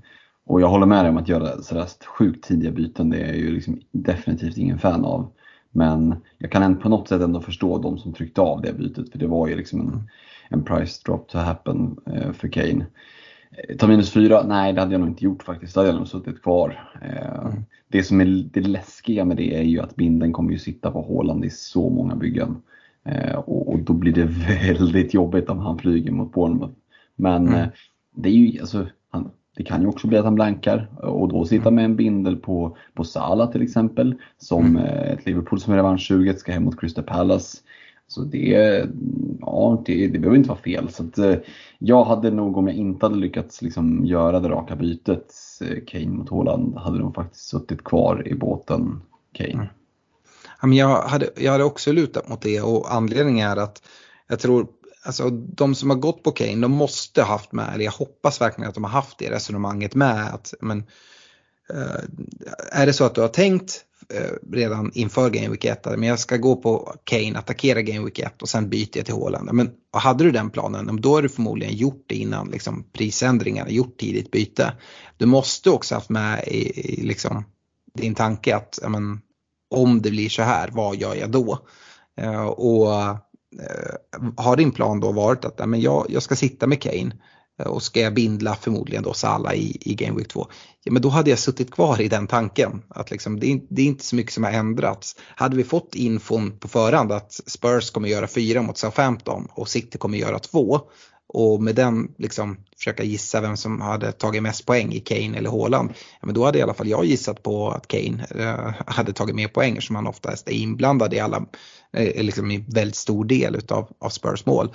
och 0.47 0.61
jag 0.61 0.69
håller 0.69 0.87
med 0.87 1.05
dig 1.05 1.11
om 1.11 1.17
att 1.17 1.29
göra 1.29 1.63
sådär 1.63 1.87
sjukt 2.07 2.45
tidiga 2.45 2.71
byten, 2.71 3.11
det 3.11 3.21
är 3.21 3.27
jag 3.27 3.37
ju 3.37 3.51
liksom 3.51 3.81
definitivt 3.93 4.57
ingen 4.57 4.79
fan 4.79 5.05
av. 5.05 5.31
Men 5.73 6.17
jag 6.39 6.53
kan 6.53 6.77
på 6.77 6.89
något 6.89 7.09
sätt 7.09 7.23
ändå 7.23 7.41
förstå 7.41 7.79
de 7.79 7.99
som 7.99 8.13
tryckte 8.13 8.41
av 8.41 8.63
det 8.63 8.73
bytet, 8.73 9.13
för 9.13 9.19
det 9.19 9.27
var 9.27 9.49
ju 9.49 9.57
liksom 9.57 9.81
en, 9.81 10.09
en 10.49 10.65
price 10.65 11.03
drop 11.05 11.29
to 11.29 11.39
happen 11.39 11.97
eh, 12.07 12.33
för 12.33 12.49
Kane. 12.49 12.87
Eh, 13.51 13.77
ta 13.77 13.87
minus 13.87 14.11
fyra? 14.11 14.43
Nej, 14.43 14.73
det 14.73 14.81
hade 14.81 14.93
jag 14.93 15.01
nog 15.01 15.11
inte 15.11 15.25
gjort 15.25 15.43
faktiskt. 15.43 15.75
Då 15.75 15.81
hade 15.81 15.91
jag 15.91 15.99
nog 15.99 16.09
suttit 16.09 16.43
kvar. 16.43 16.91
Mm. 17.03 17.63
Det 17.89 18.03
som 18.03 18.21
är 18.21 18.49
det 18.53 18.61
läskiga 18.61 19.25
med 19.25 19.37
det 19.37 19.55
är 19.55 19.63
ju 19.63 19.81
att 19.81 19.97
binden 19.97 20.33
kommer 20.33 20.53
ju 20.53 20.59
sitta 20.59 20.91
på 20.91 21.03
Håland 21.03 21.45
i 21.45 21.51
så 21.51 21.91
många 21.91 22.17
byggen. 22.17 22.63
Eh, 23.05 23.35
och, 23.35 23.79
då 23.79 23.93
blir 23.93 24.13
det 24.13 24.25
väldigt 24.79 25.15
jobbigt 25.15 25.51
om 25.51 25.59
han 25.59 25.79
flyger 25.79 26.13
mot 26.13 26.33
Bournemouth. 26.33 26.75
Men 27.17 27.49
mm. 27.49 27.61
Eh, 27.61 27.69
det 28.15 28.29
är 28.29 28.33
ju, 28.33 28.61
alltså, 28.61 28.87
han, 29.11 29.31
det 29.57 29.65
kan 29.65 29.83
ju 29.83 29.89
också 29.89 30.07
bli 30.07 30.19
att 30.19 30.25
han 30.25 30.35
blankar 30.35 30.89
och 31.03 31.29
då 31.29 31.45
sitta 31.45 31.71
med 31.71 31.85
en 31.85 31.97
bindel 31.97 32.37
på, 32.37 32.77
på 32.95 33.05
Sala 33.05 33.47
till 33.47 33.63
exempel. 33.63 34.15
Som 34.39 34.67
mm. 34.67 34.85
ett 34.85 35.27
Liverpool 35.27 35.61
som 35.61 35.73
är 35.73 35.77
revanschsuget 35.77 36.39
ska 36.39 36.53
hem 36.53 36.65
mot 36.65 36.81
Crystal 36.81 37.05
Palace. 37.05 37.59
Så 38.11 38.21
det, 38.21 38.87
ja, 39.41 39.83
det, 39.87 40.09
det 40.09 40.19
behöver 40.19 40.37
inte 40.37 40.49
vara 40.49 40.59
fel. 40.59 40.89
Så 40.89 41.05
att, 41.05 41.19
eh, 41.19 41.35
jag 41.79 42.05
hade 42.05 42.31
nog, 42.31 42.57
om 42.57 42.67
jag 42.67 42.77
inte 42.77 43.07
hade 43.07 43.19
lyckats 43.19 43.63
liksom 43.63 44.07
göra 44.07 44.41
det 44.41 44.49
raka 44.49 44.77
bytet, 44.77 45.35
eh, 45.61 45.85
Kane 45.87 46.09
mot 46.09 46.31
Haaland, 46.31 46.77
hade 46.77 46.99
nog 46.99 47.15
faktiskt 47.15 47.49
suttit 47.49 47.85
kvar 47.85 48.29
i 48.29 48.35
båten 48.35 49.01
Kane. 49.33 49.53
Mm. 49.53 49.67
Men 50.63 50.73
jag, 50.73 51.03
hade, 51.03 51.31
jag 51.37 51.53
hade 51.53 51.65
också 51.65 51.93
lutat 51.93 52.29
mot 52.29 52.43
det 52.43 52.61
och 52.61 52.95
anledningen 52.95 53.49
är 53.49 53.57
att 53.57 53.83
jag 54.29 54.41
tror 54.41 54.67
Alltså 55.03 55.31
de 55.31 55.75
som 55.75 55.91
har 55.91 55.97
gått 55.97 56.23
på 56.23 56.31
Kane, 56.31 56.57
de 56.57 56.73
måste 56.73 57.23
ha 57.23 57.29
haft 57.29 57.53
med, 57.53 57.75
eller 57.75 57.85
jag 57.85 57.93
hoppas 57.93 58.41
verkligen 58.41 58.69
att 58.69 58.75
de 58.75 58.85
har 58.85 58.91
haft 58.91 59.19
det 59.19 59.31
resonemanget 59.31 59.95
med. 59.95 60.35
Att, 60.35 60.55
men, 60.61 60.79
uh, 61.75 62.01
är 62.73 62.87
det 62.87 62.93
så 62.93 63.05
att 63.05 63.15
du 63.15 63.21
har 63.21 63.29
tänkt 63.29 63.85
eh, 64.15 64.31
redan 64.53 64.91
inför 64.95 65.31
Game 65.31 65.49
Week 65.49 65.65
1. 65.65 65.85
Men 65.85 66.03
jag 66.03 66.19
ska 66.19 66.37
gå 66.37 66.57
på 66.57 66.95
Kane, 67.05 67.39
attackera 67.39 67.83
Game 67.83 68.05
Week 68.05 68.19
1 68.19 68.43
och 68.43 68.49
sen 68.49 68.69
byter 68.69 68.97
jag 68.97 69.07
till 69.07 69.15
Haaland. 69.15 69.53
Men 69.53 69.71
hade 69.93 70.25
du 70.25 70.31
den 70.31 70.51
planen, 70.51 71.01
då 71.01 71.15
har 71.15 71.23
du 71.23 71.29
förmodligen 71.29 71.77
gjort 71.77 72.05
det 72.07 72.15
innan 72.15 72.51
liksom, 72.51 72.85
prisändringarna, 72.93 73.71
gjort 73.71 73.99
tidigt 73.99 74.31
byte. 74.31 74.73
Du 75.17 75.27
måste 75.27 75.71
också 75.71 75.95
haft 75.95 76.11
med 76.11 76.45
i, 76.47 76.81
i 76.81 77.03
liksom, 77.03 77.45
din 77.95 78.15
tanke 78.15 78.57
att 78.57 78.79
men, 78.89 79.21
om 79.71 80.03
det 80.03 80.11
blir 80.11 80.29
så 80.29 80.43
här, 80.43 80.71
vad 80.73 80.97
gör 80.97 81.15
jag 81.15 81.31
då? 81.31 81.59
Eh, 82.17 82.45
och 82.45 82.95
eh, 82.95 83.17
har 84.37 84.57
din 84.57 84.73
plan 84.73 85.01
då 85.01 85.13
varit 85.13 85.45
att 85.45 85.69
men 85.69 85.81
jag, 85.81 86.07
jag 86.09 86.23
ska 86.23 86.37
sitta 86.37 86.67
med 86.67 86.83
Kane 86.83 87.13
eh, 87.59 87.67
och 87.67 87.83
ska 87.83 88.01
jag 88.01 88.15
bindla 88.15 88.55
förmodligen 88.55 89.03
då 89.03 89.13
Sala 89.13 89.55
i, 89.55 89.77
i 89.81 89.95
Game 89.95 90.19
Week 90.19 90.29
2. 90.29 90.47
Ja, 90.85 90.93
men 90.93 91.03
då 91.03 91.09
hade 91.09 91.31
jag 91.31 91.39
suttit 91.39 91.71
kvar 91.71 92.01
i 92.01 92.09
den 92.09 92.27
tanken. 92.27 92.83
Att 92.89 93.11
liksom, 93.11 93.41
det, 93.41 93.53
är, 93.53 93.61
det 93.71 93.83
är 93.83 93.87
inte 93.87 94.05
så 94.05 94.17
mycket 94.17 94.33
som 94.33 94.45
har 94.45 94.51
ändrats. 94.51 95.17
Hade 95.37 95.57
vi 95.57 95.65
fått 95.65 95.95
infon 95.95 96.59
på 96.59 96.69
förhand 96.69 97.13
att 97.13 97.33
Spurs 97.33 97.91
kommer 97.91 98.09
göra 98.09 98.27
fyra 98.27 98.63
mot 98.63 98.79
Southampton 98.79 99.49
och 99.51 99.69
City 99.69 99.99
kommer 99.99 100.19
göra 100.19 100.39
två 100.39 100.81
och 101.33 101.63
med 101.63 101.75
den 101.75 102.15
liksom 102.19 102.57
försöka 102.79 103.03
gissa 103.03 103.41
vem 103.41 103.57
som 103.57 103.81
hade 103.81 104.13
tagit 104.13 104.43
mest 104.43 104.67
poäng 104.67 104.93
i 104.93 105.01
Kane 105.01 105.39
eller 105.39 105.51
Haaland. 105.51 105.91
Ja, 105.91 106.27
men 106.27 106.35
då 106.35 106.45
hade 106.45 106.59
i 106.59 106.63
alla 106.63 106.75
fall 106.75 106.89
jag 106.89 107.05
gissat 107.05 107.43
på 107.43 107.71
att 107.71 107.89
Kane 107.89 108.27
eh, 108.31 108.75
hade 108.87 109.13
tagit 109.13 109.37
mer 109.37 109.49
poäng 109.49 109.73
eftersom 109.73 109.97
han 109.97 110.07
oftast 110.07 110.49
är 110.49 110.53
inblandad 110.53 111.15
i 111.15 111.21
alla, 111.21 111.47
eh, 111.93 112.25
liksom 112.25 112.51
i 112.51 112.65
väldigt 112.69 112.97
stor 112.97 113.25
del 113.25 113.57
utav, 113.57 113.93
av 114.01 114.09
Spurs 114.09 114.47
mål. 114.47 114.73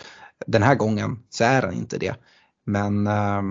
Den 0.48 0.64
här 0.64 0.76
gången 0.76 1.20
så 1.30 1.44
är 1.44 1.62
han 1.62 1.74
inte 1.74 1.98
det. 1.98 2.16
Men 2.66 3.08
eh, 3.08 3.42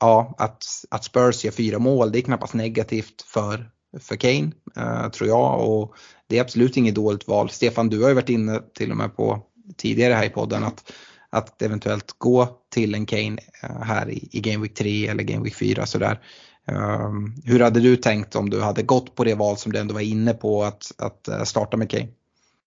ja, 0.00 0.34
att, 0.38 0.64
att 0.90 1.04
Spurs 1.04 1.44
gör 1.44 1.52
fyra 1.52 1.78
mål 1.78 2.12
det 2.12 2.18
är 2.18 2.22
knappast 2.22 2.54
negativt 2.54 3.22
för, 3.22 3.70
för 4.00 4.16
Kane 4.16 4.52
eh, 4.76 5.10
tror 5.10 5.28
jag 5.28 5.68
och 5.68 5.94
det 6.26 6.38
är 6.38 6.40
absolut 6.40 6.76
inget 6.76 6.94
dåligt 6.94 7.28
val. 7.28 7.50
Stefan, 7.50 7.88
du 7.88 8.02
har 8.02 8.08
ju 8.08 8.14
varit 8.14 8.28
inne 8.28 8.60
till 8.74 8.90
och 8.90 8.96
med 8.96 9.16
på 9.16 9.42
tidigare 9.76 10.14
här 10.14 10.26
i 10.26 10.30
podden 10.30 10.64
att, 10.64 10.92
att 11.34 11.62
eventuellt 11.62 12.14
gå 12.18 12.48
till 12.74 12.94
en 12.94 13.06
Kane 13.06 13.38
äh, 13.62 13.82
här 13.82 14.10
i, 14.10 14.28
i 14.32 14.40
Game 14.40 14.62
Week 14.62 14.74
3 14.74 15.08
eller 15.08 15.22
Game 15.22 15.44
Week 15.44 15.54
4 15.54 15.86
sådär. 15.86 16.20
Um, 16.66 17.34
hur 17.44 17.60
hade 17.60 17.80
du 17.80 17.96
tänkt 17.96 18.36
om 18.36 18.50
du 18.50 18.60
hade 18.60 18.82
gått 18.82 19.14
på 19.14 19.24
det 19.24 19.34
val 19.34 19.56
som 19.56 19.72
du 19.72 19.78
ändå 19.78 19.94
var 19.94 20.00
inne 20.00 20.32
på 20.32 20.64
att, 20.64 20.92
att 20.98 21.28
äh, 21.28 21.42
starta 21.42 21.76
med 21.76 21.90
Kane? 21.90 22.08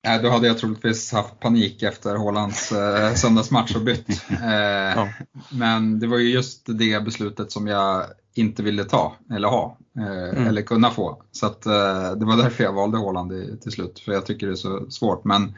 Nej, 0.03 0.19
då 0.23 0.29
hade 0.29 0.47
jag 0.47 0.57
troligtvis 0.57 1.11
haft 1.11 1.39
panik 1.39 1.83
efter 1.83 2.15
Hålands 2.15 2.71
eh, 2.71 3.13
söndagsmatch 3.13 3.75
och 3.75 3.81
bytt. 3.81 4.07
Eh, 4.43 4.93
ja. 4.95 5.09
Men 5.49 5.99
det 5.99 6.07
var 6.07 6.17
ju 6.17 6.29
just 6.29 6.65
det 6.65 7.03
beslutet 7.05 7.51
som 7.51 7.67
jag 7.67 8.03
inte 8.33 8.63
ville 8.63 8.83
ta 8.83 9.15
eller 9.31 9.47
ha 9.47 9.77
eh, 9.97 10.29
mm. 10.29 10.47
eller 10.47 10.61
kunna 10.61 10.89
få. 10.89 11.21
Så 11.31 11.45
att, 11.45 11.65
eh, 11.65 12.11
det 12.11 12.25
var 12.25 12.37
därför 12.37 12.63
jag 12.63 12.73
valde 12.73 12.97
Håland 12.97 13.61
till 13.61 13.71
slut, 13.71 13.99
för 13.99 14.11
jag 14.11 14.25
tycker 14.25 14.47
det 14.47 14.53
är 14.53 14.55
så 14.55 14.89
svårt. 14.89 15.25
Men 15.25 15.53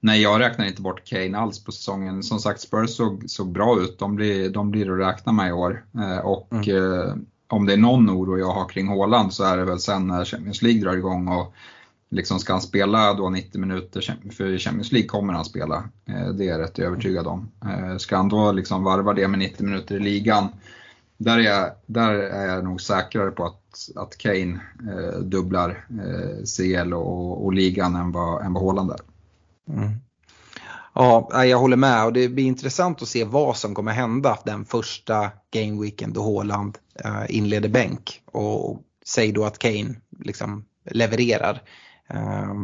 nej, 0.00 0.22
jag 0.22 0.40
räknar 0.40 0.66
inte 0.66 0.82
bort 0.82 1.04
Kane 1.04 1.38
alls 1.38 1.64
på 1.64 1.72
säsongen. 1.72 2.22
Som 2.22 2.38
sagt, 2.38 2.60
Spurs 2.60 2.90
såg, 2.90 3.24
såg 3.26 3.52
bra 3.52 3.80
ut. 3.80 3.98
De 3.98 4.14
blir, 4.16 4.50
de 4.50 4.70
blir 4.70 4.92
att 4.92 5.14
räkna 5.14 5.32
med 5.32 5.48
i 5.48 5.52
år. 5.52 5.84
Eh, 5.94 6.18
och 6.18 6.48
mm. 6.52 6.76
Eh, 6.76 7.14
om 7.48 7.66
det 7.66 7.72
är 7.72 7.76
någon 7.76 8.10
oro 8.10 8.38
jag 8.38 8.52
har 8.52 8.68
kring 8.68 8.88
Håland 8.88 9.32
så 9.32 9.44
är 9.44 9.56
det 9.56 9.64
väl 9.64 9.78
sen 9.78 10.06
när 10.06 10.24
Champions 10.24 10.62
League 10.62 10.80
drar 10.82 10.96
igång 10.96 11.28
och 11.28 11.54
liksom 12.10 12.38
ska 12.38 12.52
han 12.52 12.62
spela 12.62 13.14
då 13.14 13.30
90 13.30 13.60
minuter 13.60 14.18
för 14.36 14.58
Champions 14.58 14.92
League 14.92 15.08
kommer 15.08 15.32
han 15.32 15.44
spela. 15.44 15.84
Eh, 16.06 16.28
det 16.28 16.44
är 16.44 16.48
jag 16.48 16.60
rätt 16.60 16.78
övertygad 16.78 17.26
om. 17.26 17.50
Eh, 17.64 17.96
ska 17.96 18.16
han 18.16 18.28
då 18.28 18.52
liksom 18.52 18.84
varva 18.84 19.14
det 19.14 19.28
med 19.28 19.38
90 19.38 19.64
minuter 19.64 19.96
i 19.96 20.00
ligan, 20.00 20.48
där 21.18 21.38
är 21.38 21.42
jag, 21.42 21.70
där 21.86 22.14
är 22.14 22.46
jag 22.46 22.64
nog 22.64 22.80
säkrare 22.80 23.30
på 23.30 23.44
att, 23.44 23.90
att 23.96 24.18
Kane 24.18 24.60
eh, 24.90 25.20
dubblar 25.20 25.86
eh, 25.90 26.44
CL 26.44 26.94
och, 26.94 27.44
och, 27.44 27.52
ligan 27.52 27.96
än 27.96 28.12
vad, 28.12 28.44
än 28.44 28.52
vad 28.52 28.64
Haaland 28.64 28.90
är. 28.90 29.00
Mm. 29.68 29.92
Ja, 30.94 31.44
jag 31.44 31.58
håller 31.58 31.76
med 31.76 32.04
och 32.04 32.12
det 32.12 32.28
blir 32.28 32.44
intressant 32.44 33.02
att 33.02 33.08
se 33.08 33.24
vad 33.24 33.56
som 33.56 33.74
kommer 33.74 33.92
hända 33.92 34.38
den 34.44 34.64
första 34.64 35.30
gameweeken 35.50 36.12
då 36.12 36.22
Haaland 36.22 36.78
eh, 37.04 37.24
inleder 37.28 37.68
bänk. 37.68 38.22
Och 38.26 38.82
säg 39.06 39.32
då 39.32 39.44
att 39.44 39.58
Kane 39.58 39.94
liksom 40.20 40.64
levererar. 40.90 41.62
Eh, 42.10 42.54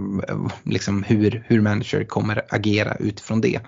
liksom 0.64 1.02
hur, 1.02 1.44
hur 1.48 1.60
manager 1.60 2.04
kommer 2.04 2.42
agera 2.48 2.94
utifrån 2.94 3.40
det. 3.40 3.60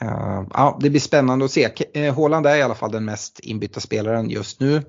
Eh, 0.00 0.42
ja, 0.50 0.78
det 0.80 0.90
blir 0.90 1.00
spännande 1.00 1.44
att 1.44 1.50
se. 1.50 1.70
Haaland 2.16 2.46
är 2.46 2.56
i 2.56 2.62
alla 2.62 2.74
fall 2.74 2.92
den 2.92 3.04
mest 3.04 3.40
inbytta 3.40 3.80
spelaren 3.80 4.30
just 4.30 4.60
nu. 4.60 4.82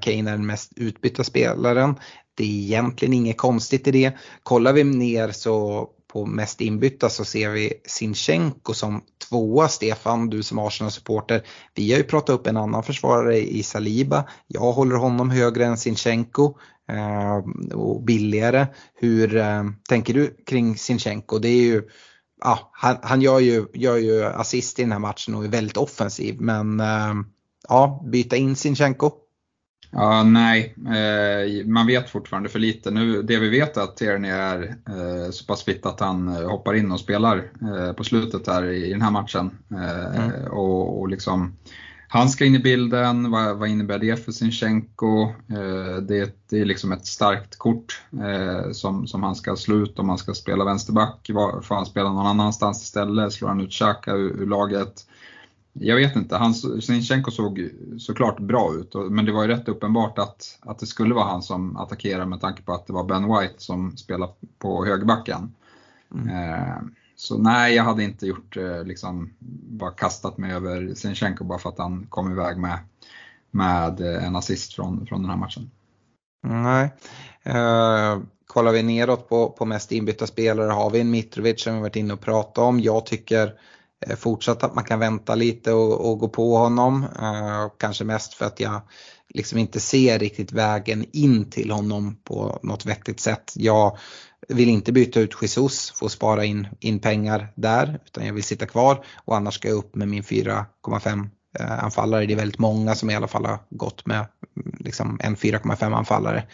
Kane 0.00 0.30
är 0.30 0.36
den 0.36 0.46
mest 0.46 0.72
utbytta 0.76 1.24
spelaren. 1.24 1.94
Det 2.34 2.44
är 2.44 2.48
egentligen 2.48 3.14
inget 3.14 3.38
konstigt 3.38 3.88
i 3.88 3.90
det. 3.90 4.12
Kollar 4.42 4.72
vi 4.72 4.84
ner 4.84 5.30
så 5.30 5.88
på 6.12 6.26
mest 6.26 6.60
inbytta 6.60 7.08
så 7.08 7.24
ser 7.24 7.50
vi 7.50 7.72
Sinchenko 7.86 8.74
som 8.74 9.00
tvåa. 9.28 9.68
Stefan, 9.68 10.30
du 10.30 10.42
som 10.42 10.58
Arsenal-supporter. 10.58 11.42
Vi 11.74 11.92
har 11.92 11.98
ju 11.98 12.04
pratat 12.04 12.34
upp 12.34 12.46
en 12.46 12.56
annan 12.56 12.82
försvarare 12.82 13.38
i 13.38 13.62
Saliba. 13.62 14.24
Jag 14.46 14.72
håller 14.72 14.96
honom 14.96 15.30
högre 15.30 15.66
än 15.66 15.76
Sinchenko. 15.76 16.54
Eh, 16.88 17.36
och 17.74 18.02
billigare. 18.02 18.66
Hur 18.94 19.36
eh, 19.36 19.62
tänker 19.88 20.14
du 20.14 20.36
kring 20.46 20.76
Sinchenko? 20.76 21.38
Det 21.38 21.48
är 21.48 21.62
ju, 21.62 21.82
ah, 22.40 22.58
han, 22.72 22.96
han 23.02 23.22
gör, 23.22 23.38
ju, 23.40 23.66
gör 23.74 23.96
ju 23.96 24.24
assist 24.24 24.78
i 24.78 24.82
den 24.82 24.92
här 24.92 24.98
matchen 24.98 25.34
och 25.34 25.44
är 25.44 25.48
väldigt 25.48 25.76
offensiv 25.76 26.40
men 26.40 26.80
eh, 26.80 27.14
ja, 27.68 28.04
byta 28.12 28.36
in 28.36 28.56
Sinchenko? 28.56 29.10
Ja, 29.94 30.22
nej, 30.22 30.74
eh, 30.86 31.66
man 31.66 31.86
vet 31.86 32.10
fortfarande 32.10 32.48
för 32.48 32.58
lite. 32.58 32.90
Nu, 32.90 33.22
det 33.22 33.38
vi 33.38 33.48
vet 33.48 33.76
är 33.76 33.80
att 33.80 33.96
Tierney 33.96 34.30
är 34.30 34.62
eh, 34.88 35.30
så 35.30 35.44
pass 35.44 35.64
fitt 35.64 35.86
att 35.86 36.00
han 36.00 36.28
hoppar 36.28 36.74
in 36.74 36.92
och 36.92 37.00
spelar 37.00 37.36
eh, 37.60 37.92
på 37.92 38.04
slutet 38.04 38.46
här 38.46 38.64
i, 38.64 38.86
i 38.86 38.92
den 38.92 39.02
här 39.02 39.10
matchen. 39.10 39.50
Mm. 39.70 40.46
och, 40.50 41.00
och 41.00 41.08
liksom, 41.08 41.52
han 42.12 42.28
ska 42.28 42.44
in 42.44 42.54
i 42.54 42.58
bilden, 42.58 43.30
vad, 43.30 43.56
vad 43.56 43.68
innebär 43.68 43.98
det 43.98 44.24
för 44.24 44.32
Sinchenko? 44.32 45.22
Eh, 45.28 45.96
det, 46.02 46.34
det, 46.50 46.60
är 46.60 46.64
liksom 46.64 46.92
ett 46.92 47.06
starkt 47.06 47.58
kort 47.58 48.02
eh, 48.12 48.70
som, 48.72 49.06
som 49.06 49.22
han 49.22 49.34
ska 49.34 49.56
slå 49.56 49.76
ut 49.76 49.98
om 49.98 50.08
han 50.08 50.18
ska 50.18 50.34
spela 50.34 50.64
vänsterback. 50.64 51.30
Får 51.62 51.74
han 51.74 51.86
spela 51.86 52.12
någon 52.12 52.26
annanstans 52.26 52.82
istället? 52.82 53.32
Slår 53.32 53.48
han 53.48 53.60
ut 53.60 53.72
Xhaka 53.72 54.12
ur, 54.12 54.42
ur 54.42 54.46
laget? 54.46 55.06
Jag 55.72 55.96
vet 55.96 56.16
inte, 56.16 56.36
han, 56.36 56.54
Sinchenko 56.54 57.30
såg 57.30 57.70
såklart 57.98 58.40
bra 58.40 58.74
ut, 58.74 58.94
men 59.10 59.24
det 59.24 59.32
var 59.32 59.42
ju 59.42 59.48
rätt 59.48 59.68
uppenbart 59.68 60.18
att, 60.18 60.58
att 60.60 60.78
det 60.78 60.86
skulle 60.86 61.14
vara 61.14 61.24
han 61.24 61.42
som 61.42 61.76
attackerade 61.76 62.26
med 62.26 62.40
tanke 62.40 62.62
på 62.62 62.72
att 62.72 62.86
det 62.86 62.92
var 62.92 63.04
Ben 63.04 63.38
White 63.38 63.54
som 63.56 63.96
spelade 63.96 64.32
på 64.58 64.84
högerbacken. 64.84 65.54
Mm. 66.14 66.28
Eh, 66.28 66.76
så 67.16 67.38
nej, 67.38 67.74
jag 67.74 67.84
hade 67.84 68.04
inte 68.04 68.26
gjort 68.26 68.56
eh, 68.56 68.84
liksom, 68.84 69.30
bara 69.78 69.90
kastat 69.90 70.38
mig 70.38 70.52
över 70.52 70.94
Sinchenko 70.94 71.44
bara 71.44 71.58
för 71.58 71.68
att 71.68 71.78
han 71.78 72.06
kom 72.08 72.32
iväg 72.32 72.56
med, 72.58 72.78
med 73.50 74.00
eh, 74.00 74.26
en 74.26 74.36
assist 74.36 74.74
från, 74.74 75.06
från 75.06 75.20
den 75.20 75.30
här 75.30 75.36
matchen. 75.36 75.70
Nej. 76.42 76.92
Uh, 77.46 78.22
kollar 78.46 78.72
vi 78.72 78.82
neråt 78.82 79.28
på, 79.28 79.50
på 79.50 79.64
mest 79.64 79.92
inbytta 79.92 80.26
spelare 80.26 80.70
har 80.70 80.90
vi 80.90 81.00
en 81.00 81.10
Mitrovic 81.10 81.62
som 81.62 81.74
vi 81.74 81.80
varit 81.80 81.96
inne 81.96 82.14
och 82.14 82.20
pratat 82.20 82.58
om. 82.58 82.80
Jag 82.80 83.06
tycker 83.06 83.54
Eh, 84.06 84.16
fortsatt 84.16 84.62
att 84.62 84.74
man 84.74 84.84
kan 84.84 84.98
vänta 84.98 85.34
lite 85.34 85.72
och, 85.72 86.10
och 86.10 86.18
gå 86.18 86.28
på 86.28 86.56
honom. 86.56 87.04
Uh, 87.04 87.68
kanske 87.78 88.04
mest 88.04 88.34
för 88.34 88.46
att 88.46 88.60
jag 88.60 88.80
liksom 89.34 89.58
inte 89.58 89.80
ser 89.80 90.18
riktigt 90.18 90.52
vägen 90.52 91.04
in 91.12 91.50
till 91.50 91.70
honom 91.70 92.16
på 92.24 92.58
något 92.62 92.86
vettigt 92.86 93.20
sätt. 93.20 93.52
Jag 93.56 93.98
vill 94.48 94.68
inte 94.68 94.92
byta 94.92 95.20
ut 95.20 95.42
Jesus 95.42 95.90
för 95.90 96.06
att 96.06 96.12
spara 96.12 96.44
in, 96.44 96.68
in 96.80 96.98
pengar 96.98 97.52
där 97.54 98.00
utan 98.06 98.26
jag 98.26 98.34
vill 98.34 98.44
sitta 98.44 98.66
kvar 98.66 99.04
och 99.24 99.36
annars 99.36 99.54
ska 99.54 99.68
jag 99.68 99.76
upp 99.76 99.94
med 99.94 100.08
min 100.08 100.22
4,5 100.22 101.28
eh, 101.58 101.84
anfallare. 101.84 102.26
Det 102.26 102.32
är 102.32 102.36
väldigt 102.36 102.58
många 102.58 102.94
som 102.94 103.10
i 103.10 103.14
alla 103.14 103.28
fall 103.28 103.46
har 103.46 103.58
gått 103.70 104.06
med 104.06 104.26
mm, 104.56 104.76
liksom 104.80 105.20
en 105.22 105.36
4,5 105.36 105.96
anfallare. 105.96 106.44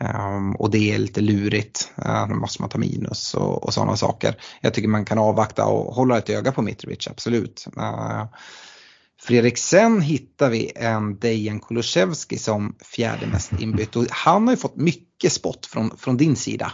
Um, 0.00 0.56
och 0.56 0.70
det 0.70 0.94
är 0.94 0.98
lite 0.98 1.20
lurigt, 1.20 1.92
ehm, 1.96 2.22
uh, 2.22 2.28
då 2.28 2.34
måste 2.34 2.62
man 2.62 2.70
ta 2.70 2.78
minus 2.78 3.34
och, 3.34 3.64
och 3.64 3.74
sådana 3.74 3.96
saker. 3.96 4.36
Jag 4.60 4.74
tycker 4.74 4.88
man 4.88 5.04
kan 5.04 5.18
avvakta 5.18 5.64
och 5.64 5.94
hålla 5.94 6.18
ett 6.18 6.30
öga 6.30 6.52
på 6.52 6.62
Mitrovic, 6.62 7.08
absolut. 7.08 7.66
Ehm, 7.76 7.84
uh, 7.84 8.26
Fredrik, 9.20 9.58
sen 9.58 10.00
hittar 10.00 10.50
vi 10.50 10.72
en 10.76 11.18
Dejan 11.18 11.60
Kulusevski 11.60 12.38
som 12.38 12.76
fjärde 12.84 13.26
mest 13.26 13.52
inbytt 13.60 13.96
och 13.96 14.06
han 14.10 14.46
har 14.46 14.54
ju 14.54 14.56
fått 14.56 14.76
mycket 14.76 15.32
spott 15.32 15.66
från, 15.66 15.96
från 15.96 16.16
din 16.16 16.36
sida. 16.36 16.72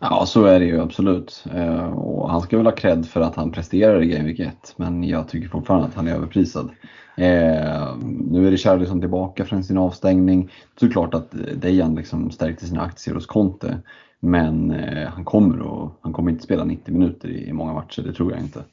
Ja, 0.00 0.26
så 0.26 0.44
är 0.44 0.60
det 0.60 0.66
ju 0.66 0.80
absolut. 0.80 1.44
Eh, 1.54 1.92
och 1.92 2.30
han 2.30 2.40
ska 2.40 2.56
väl 2.56 2.66
ha 2.66 2.72
cred 2.72 3.06
för 3.06 3.20
att 3.20 3.36
han 3.36 3.52
presterar 3.52 4.02
i 4.02 4.06
Game 4.06 4.24
Week 4.24 4.40
1, 4.40 4.74
men 4.76 5.04
jag 5.04 5.28
tycker 5.28 5.48
fortfarande 5.48 5.86
att 5.86 5.94
han 5.94 6.08
är 6.08 6.14
överprisad. 6.14 6.70
Eh, 7.16 7.96
nu 8.30 8.46
är 8.46 8.50
det 8.50 8.56
Charlison 8.56 9.00
tillbaka 9.00 9.44
från 9.44 9.64
sin 9.64 9.78
avstängning. 9.78 10.50
Såklart 10.80 11.14
att 11.14 11.34
Dejan 11.54 11.94
liksom 11.94 12.30
stärkte 12.30 12.66
sina 12.66 12.82
aktier 12.82 13.14
hos 13.14 13.26
Conte, 13.26 13.78
men 14.20 14.70
eh, 14.70 15.08
han, 15.08 15.24
kommer 15.24 15.60
och, 15.60 15.98
han 16.00 16.12
kommer 16.12 16.30
inte 16.30 16.44
spela 16.44 16.64
90 16.64 16.94
minuter 16.94 17.28
i, 17.28 17.48
i 17.48 17.52
många 17.52 17.72
matcher, 17.72 18.02
det 18.02 18.12
tror 18.12 18.32
jag 18.32 18.40
inte. 18.40 18.64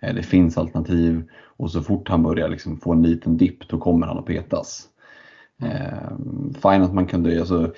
Eh, 0.00 0.14
det 0.14 0.22
finns 0.22 0.58
alternativ 0.58 1.28
och 1.56 1.70
så 1.70 1.82
fort 1.82 2.08
han 2.08 2.22
börjar 2.22 2.48
liksom 2.48 2.76
få 2.76 2.92
en 2.92 3.02
liten 3.02 3.36
dipp 3.36 3.68
då 3.68 3.78
kommer 3.78 4.06
han 4.06 4.18
att 4.18 4.26
petas. 4.26 4.88
Eh, 5.62 6.16
fine 6.62 6.82
att 6.82 6.94
man 6.94 7.06
kunde, 7.06 7.40
alltså, 7.40 7.72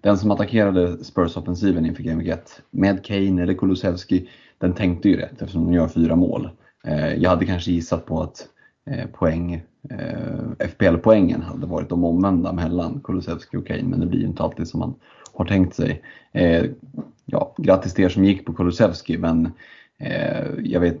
den 0.00 0.18
som 0.18 0.30
attackerade 0.30 1.04
Spurs-offensiven 1.04 1.86
inför 1.86 2.02
Game 2.02 2.22
Week 2.22 2.32
1 2.32 2.62
med 2.70 3.04
Kane 3.04 3.42
eller 3.42 3.54
Kulusevski, 3.54 4.28
den 4.58 4.74
tänkte 4.74 5.08
ju 5.08 5.16
rätt 5.16 5.42
eftersom 5.42 5.64
de 5.64 5.72
gör 5.72 5.88
fyra 5.88 6.16
mål. 6.16 6.50
Eh, 6.84 7.14
jag 7.14 7.30
hade 7.30 7.46
kanske 7.46 7.70
gissat 7.70 8.06
på 8.06 8.22
att 8.22 8.48
eh, 8.90 9.06
poäng, 9.06 9.62
eh, 9.90 10.68
FPL-poängen 10.68 11.42
hade 11.42 11.66
varit 11.66 11.88
de 11.88 12.04
omvända 12.04 12.52
mellan 12.52 13.00
Kulusevski 13.04 13.56
och 13.56 13.66
Kane, 13.66 13.82
men 13.82 14.00
det 14.00 14.06
blir 14.06 14.20
ju 14.20 14.26
inte 14.26 14.42
alltid 14.42 14.68
som 14.68 14.80
man 14.80 14.94
har 15.32 15.44
tänkt 15.44 15.74
sig. 15.74 16.02
Ja, 17.24 17.54
grattis 17.58 17.94
till 17.94 18.04
er 18.04 18.08
som 18.08 18.24
gick 18.24 18.46
på 18.46 18.52
Kulusevski, 18.52 19.18
men 19.18 19.52
jag 20.62 20.80
vet 20.80 20.98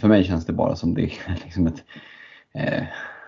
för 0.00 0.08
mig 0.08 0.24
känns 0.24 0.46
det 0.46 0.52
bara 0.52 0.76
som 0.76 0.94
det 0.94 1.02
är 1.02 1.38
liksom 1.44 1.66
ett, 1.66 1.82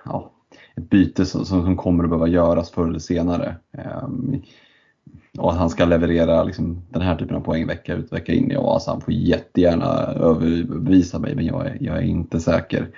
ja, 0.05 0.33
ett 0.79 0.91
byte 0.91 1.27
som, 1.27 1.45
som 1.45 1.77
kommer 1.77 2.05
att 2.05 2.11
behöva 2.11 2.29
göras 2.29 2.71
förr 2.71 2.89
eller 2.89 2.99
senare. 2.99 3.57
Um, 4.03 4.43
och 5.39 5.53
att 5.53 5.59
han 5.59 5.71
ska 5.71 5.85
leverera 5.85 6.45
liksom, 6.45 6.83
den 6.91 7.03
här 7.03 7.17
typen 7.17 7.37
av 7.37 7.41
poäng 7.41 7.67
vecka 7.67 7.95
ut 7.95 8.13
vecka 8.13 8.33
in. 8.33 8.51
Ja, 8.51 8.75
alltså, 8.75 8.91
han 8.91 9.01
får 9.01 9.15
jättegärna 9.15 9.87
överbevisa 10.03 11.19
mig 11.19 11.35
men 11.35 11.47
jag 11.47 11.67
är, 11.67 11.77
jag 11.81 11.97
är 11.97 12.03
inte 12.03 12.41
säker 12.41 12.89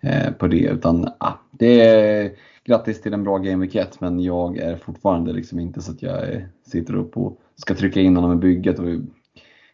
eh, 0.00 0.32
på 0.32 0.46
det. 0.46 0.64
Utan 0.64 1.08
ah, 1.18 1.32
det 1.50 1.80
är 1.80 2.30
grattis 2.64 3.02
till 3.02 3.14
en 3.14 3.24
bra 3.24 3.38
Game 3.38 3.66
Week 3.66 3.74
1 3.74 4.00
men 4.00 4.20
jag 4.20 4.58
är 4.58 4.76
fortfarande 4.76 5.32
liksom 5.32 5.60
inte 5.60 5.82
så 5.82 5.92
att 5.92 6.02
jag 6.02 6.46
sitter 6.66 6.94
upp 6.94 7.16
och 7.16 7.40
ska 7.56 7.74
trycka 7.74 8.00
in 8.00 8.16
honom 8.16 8.32
i 8.32 8.36
bygget 8.36 8.78
och 8.78 8.86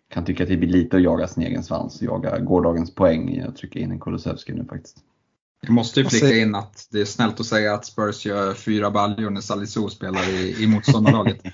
kan 0.09 0.24
tycka 0.24 0.42
att 0.42 0.48
det 0.48 0.57
blir 0.57 0.68
lite 0.68 0.96
att 0.96 1.02
jaga 1.02 1.26
sin 1.26 1.42
egen 1.42 1.62
svans. 1.62 2.02
Jaga 2.02 2.38
gårdagens 2.38 2.94
poäng 2.94 3.28
i 3.28 3.42
att 3.42 3.57
trycka 3.57 3.78
in 3.78 3.90
en 3.90 4.00
Kulusevski 4.00 4.52
nu 4.52 4.64
faktiskt. 4.64 4.98
Jag 5.61 5.70
måste 5.70 6.00
ju 6.00 6.09
flika 6.09 6.36
in 6.36 6.54
att 6.54 6.88
det 6.90 7.00
är 7.00 7.04
snällt 7.04 7.40
att 7.40 7.46
säga 7.46 7.74
att 7.74 7.86
Spurs 7.86 8.26
gör 8.26 8.54
fyra 8.54 8.90
baljor 8.90 9.30
när 9.30 9.40
Salisu 9.40 9.88
spelar 9.88 10.28
i, 10.28 10.62
i 10.62 10.66
motståndarlaget. 10.66 11.40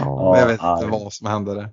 ja, 0.00 0.38
jag 0.38 0.46
vet 0.46 0.60
inte 0.62 0.86
vad 0.90 1.12
som 1.12 1.26
hände 1.26 1.54
där. 1.54 1.68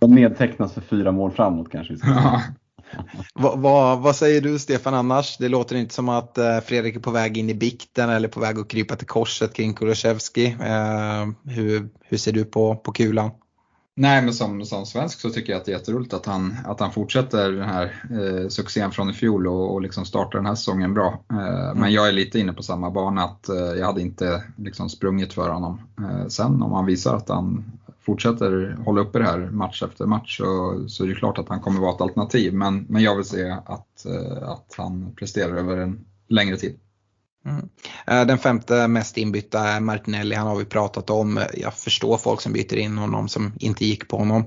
De 0.00 0.14
nedtecknas 0.14 0.72
för 0.72 0.80
fyra 0.80 1.12
mål 1.12 1.30
framåt 1.30 1.70
kanske. 1.70 1.96
Ja. 2.02 2.42
vad, 3.34 3.58
vad, 3.58 4.00
vad, 4.00 4.16
säger 4.16 4.40
du 4.40 4.58
Stefan 4.58 4.94
annars? 4.94 5.36
Det 5.36 5.48
låter 5.48 5.76
inte 5.76 5.94
som 5.94 6.08
att 6.08 6.38
eh, 6.38 6.60
Fredrik 6.60 6.96
är 6.96 7.00
på 7.00 7.10
väg 7.10 7.38
in 7.38 7.50
i 7.50 7.54
bikten 7.54 8.10
eller 8.10 8.28
på 8.28 8.40
väg 8.40 8.58
att 8.58 8.68
krypa 8.68 8.96
till 8.96 9.06
korset 9.06 9.54
kring 9.54 9.74
Kulusevski. 9.74 10.46
Eh, 10.46 11.52
hur, 11.54 11.88
hur 12.04 12.16
ser 12.16 12.32
du 12.32 12.44
på, 12.44 12.76
på 12.76 12.92
kulan? 12.92 13.30
Nej, 13.96 14.22
men 14.22 14.34
som, 14.34 14.64
som 14.64 14.86
svensk 14.86 15.20
så 15.20 15.30
tycker 15.30 15.52
jag 15.52 15.60
att 15.60 15.64
det 15.64 15.72
är 15.72 15.78
jätteroligt 15.78 16.14
att 16.14 16.26
han, 16.26 16.54
att 16.64 16.80
han 16.80 16.92
fortsätter 16.92 17.52
den 17.52 17.68
här 17.68 18.04
eh, 18.10 18.48
succén 18.48 18.90
från 18.90 19.10
i 19.10 19.12
fjol 19.12 19.46
och, 19.46 19.74
och 19.74 19.82
liksom 19.82 20.04
startar 20.04 20.38
den 20.38 20.46
här 20.46 20.54
säsongen 20.54 20.94
bra. 20.94 21.20
Eh, 21.30 21.64
mm. 21.64 21.78
Men 21.78 21.92
jag 21.92 22.08
är 22.08 22.12
lite 22.12 22.38
inne 22.38 22.52
på 22.52 22.62
samma 22.62 22.90
bana 22.90 23.24
att 23.24 23.48
eh, 23.48 23.56
jag 23.56 23.86
hade 23.86 24.00
inte 24.00 24.44
liksom 24.56 24.88
sprungit 24.90 25.32
för 25.32 25.48
honom. 25.48 25.80
Eh, 25.98 26.26
sen 26.28 26.62
om 26.62 26.72
han 26.72 26.86
visar 26.86 27.16
att 27.16 27.28
han 27.28 27.64
fortsätter 28.00 28.76
hålla 28.84 29.00
uppe 29.00 29.18
det 29.18 29.24
här 29.24 29.38
match 29.38 29.82
efter 29.82 30.06
match 30.06 30.36
så, 30.36 30.84
så 30.88 31.04
är 31.04 31.08
det 31.08 31.14
klart 31.14 31.38
att 31.38 31.48
han 31.48 31.60
kommer 31.60 31.80
vara 31.80 31.94
ett 31.94 32.00
alternativ. 32.00 32.54
Men, 32.54 32.86
men 32.88 33.02
jag 33.02 33.16
vill 33.16 33.24
se 33.24 33.50
att, 33.50 34.06
eh, 34.06 34.48
att 34.48 34.74
han 34.76 35.12
presterar 35.16 35.56
över 35.56 35.76
en 35.76 36.04
längre 36.28 36.56
tid. 36.56 36.78
Mm. 37.46 37.68
Eh, 38.06 38.26
den 38.26 38.38
femte 38.38 38.88
mest 38.88 39.18
inbytta 39.18 39.68
är 39.68 39.80
Martinelli, 39.80 40.34
han 40.34 40.46
har 40.46 40.56
vi 40.56 40.64
pratat 40.64 41.10
om. 41.10 41.40
Jag 41.54 41.74
förstår 41.74 42.18
folk 42.18 42.40
som 42.40 42.52
byter 42.52 42.76
in 42.76 42.98
honom 42.98 43.28
som 43.28 43.52
inte 43.58 43.84
gick 43.84 44.08
på 44.08 44.16
honom. 44.16 44.44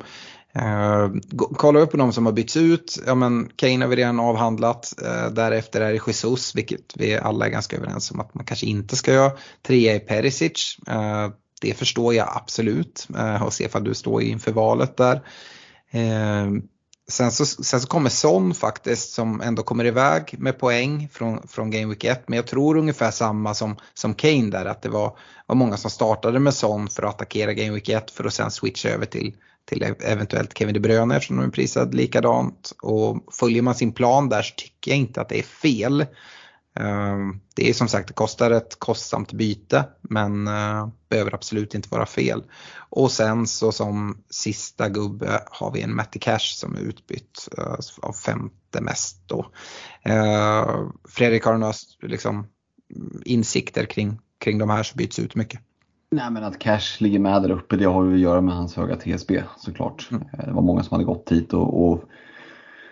Eh, 0.55 1.09
Kollar 1.37 1.79
vi 1.79 1.85
på 1.87 1.97
de 1.97 2.13
som 2.13 2.25
har 2.25 2.33
bytts 2.33 2.57
ut, 2.57 3.03
ja 3.05 3.15
men 3.15 3.49
Kane 3.55 3.85
har 3.85 3.87
vi 3.87 3.95
redan 3.95 4.19
avhandlat. 4.19 4.93
Eh, 5.05 5.29
därefter 5.33 5.81
är 5.81 5.93
det 5.93 6.07
Jesus, 6.07 6.55
vilket 6.55 6.93
vi 6.95 7.17
alla 7.17 7.45
är 7.45 7.49
ganska 7.49 7.77
överens 7.77 8.11
om 8.11 8.19
att 8.19 8.33
man 8.33 8.45
kanske 8.45 8.65
inte 8.65 8.95
ska 8.95 9.13
göra. 9.13 9.31
Trea 9.67 9.95
är 9.95 9.99
Perisic, 9.99 10.77
det 11.61 11.73
förstår 11.73 12.13
jag 12.13 12.27
absolut. 12.35 13.07
Uh, 13.15 13.43
och 13.43 13.53
Stefan, 13.53 13.83
du 13.83 13.93
står 13.93 14.21
inför 14.21 14.51
valet 14.51 14.97
där. 14.97 15.21
Sen 17.11 17.31
så, 17.31 17.45
sen 17.45 17.81
så 17.81 17.87
kommer 17.87 18.09
Son 18.09 18.53
faktiskt 18.53 19.11
som 19.11 19.41
ändå 19.41 19.63
kommer 19.63 19.85
iväg 19.85 20.35
med 20.37 20.59
poäng 20.59 21.09
från, 21.11 21.47
från 21.47 21.71
Game 21.71 21.85
Week 21.85 22.03
1. 22.03 22.23
Men 22.27 22.37
jag 22.37 22.47
tror 22.47 22.77
ungefär 22.77 23.11
samma 23.11 23.53
som, 23.53 23.75
som 23.93 24.13
Kane 24.13 24.49
där 24.49 24.65
att 24.65 24.81
det 24.81 24.89
var, 24.89 25.17
var 25.45 25.55
många 25.55 25.77
som 25.77 25.91
startade 25.91 26.39
med 26.39 26.53
Son 26.53 26.87
för 26.87 27.03
att 27.03 27.15
attackera 27.15 27.53
Game 27.53 27.71
Week 27.71 27.89
1 27.89 28.11
för 28.11 28.23
att 28.23 28.33
sen 28.33 28.51
switcha 28.51 28.89
över 28.89 29.05
till, 29.05 29.35
till 29.65 29.95
eventuellt 29.99 30.57
Kevin 30.57 30.73
De 30.73 30.79
Bruyne 30.79 31.15
eftersom 31.15 31.37
de 31.37 31.45
är 31.45 31.49
prisad 31.49 31.93
likadant. 31.93 32.73
Och 32.81 33.33
följer 33.33 33.61
man 33.61 33.75
sin 33.75 33.91
plan 33.91 34.29
där 34.29 34.41
så 34.41 34.53
tycker 34.55 34.91
jag 34.91 34.97
inte 34.97 35.21
att 35.21 35.29
det 35.29 35.39
är 35.39 35.43
fel. 35.43 36.05
Ehm, 36.79 37.39
det 37.55 37.69
är 37.69 37.73
som 37.73 37.87
sagt, 37.87 38.07
det 38.07 38.13
kostar 38.13 38.51
ett 38.51 38.79
kostsamt 38.79 39.33
byte 39.33 39.85
men 40.01 40.47
uh, 40.47 40.87
behöver 41.09 41.33
absolut 41.33 41.75
inte 41.75 41.89
vara 41.89 42.05
fel. 42.05 42.43
Och 42.89 43.11
sen 43.11 43.47
så 43.47 43.71
som 43.71 44.17
sista 44.29 44.89
gubbe 44.89 45.43
har 45.51 45.71
vi 45.71 45.81
en 45.81 45.95
Matty 45.95 46.19
Cash 46.19 46.55
som 46.55 46.75
är 46.75 46.79
utbytt 46.79 47.49
uh, 47.59 47.75
av 48.01 48.13
femte 48.13 48.81
mest 48.81 49.23
då. 49.27 49.51
Uh, 50.09 50.89
Fredrik 51.09 51.43
har 51.43 51.57
några 51.57 51.73
liksom, 52.01 52.47
insikter 53.25 53.85
kring, 53.85 54.19
kring 54.39 54.57
de 54.57 54.69
här 54.69 54.83
som 54.83 54.97
byts 54.97 55.19
ut 55.19 55.35
mycket. 55.35 55.59
Nej 56.11 56.31
men 56.31 56.43
att 56.43 56.59
Cash 56.59 56.99
ligger 56.99 57.19
med 57.19 57.41
där 57.41 57.51
uppe 57.51 57.77
det 57.77 57.85
har 57.85 58.05
ju 58.05 58.13
att 58.13 58.19
göra 58.19 58.41
med 58.41 58.55
hans 58.55 58.75
höga 58.75 58.95
TSB 58.95 59.43
såklart. 59.57 60.07
Mm. 60.11 60.23
Det 60.45 60.51
var 60.51 60.61
många 60.61 60.83
som 60.83 60.95
hade 60.95 61.03
gått 61.03 61.31
hit 61.31 61.53
och, 61.53 61.91
och 61.91 62.03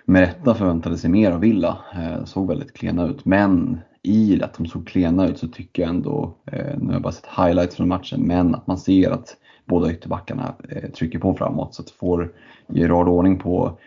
med 0.05 0.21
rätta 0.21 0.55
förväntade 0.55 0.97
sig 0.97 1.09
mer 1.09 1.31
av 1.31 1.39
Villa. 1.39 1.77
Eh, 1.93 2.25
såg 2.25 2.47
väldigt 2.47 2.73
klena 2.73 3.07
ut. 3.07 3.25
Men 3.25 3.79
i 4.01 4.41
att 4.41 4.53
de 4.53 4.65
såg 4.65 4.87
klena 4.87 5.27
ut 5.27 5.37
så 5.37 5.47
tycker 5.47 5.81
jag 5.81 5.89
ändå, 5.89 6.35
eh, 6.51 6.77
nu 6.77 6.85
har 6.85 6.93
jag 6.93 7.01
bara 7.01 7.13
sett 7.13 7.29
highlights 7.37 7.75
från 7.75 7.87
matchen, 7.87 8.21
men 8.21 8.55
att 8.55 8.67
man 8.67 8.77
ser 8.77 9.11
att 9.11 9.37
båda 9.65 9.91
ytterbackarna 9.91 10.55
eh, 10.69 10.89
trycker 10.89 11.19
på 11.19 11.33
framåt. 11.33 11.75
Så 11.75 11.81
att 11.81 11.89
får 11.89 12.33
Gerard 12.67 13.07
ordning 13.07 13.39
på, 13.39 13.77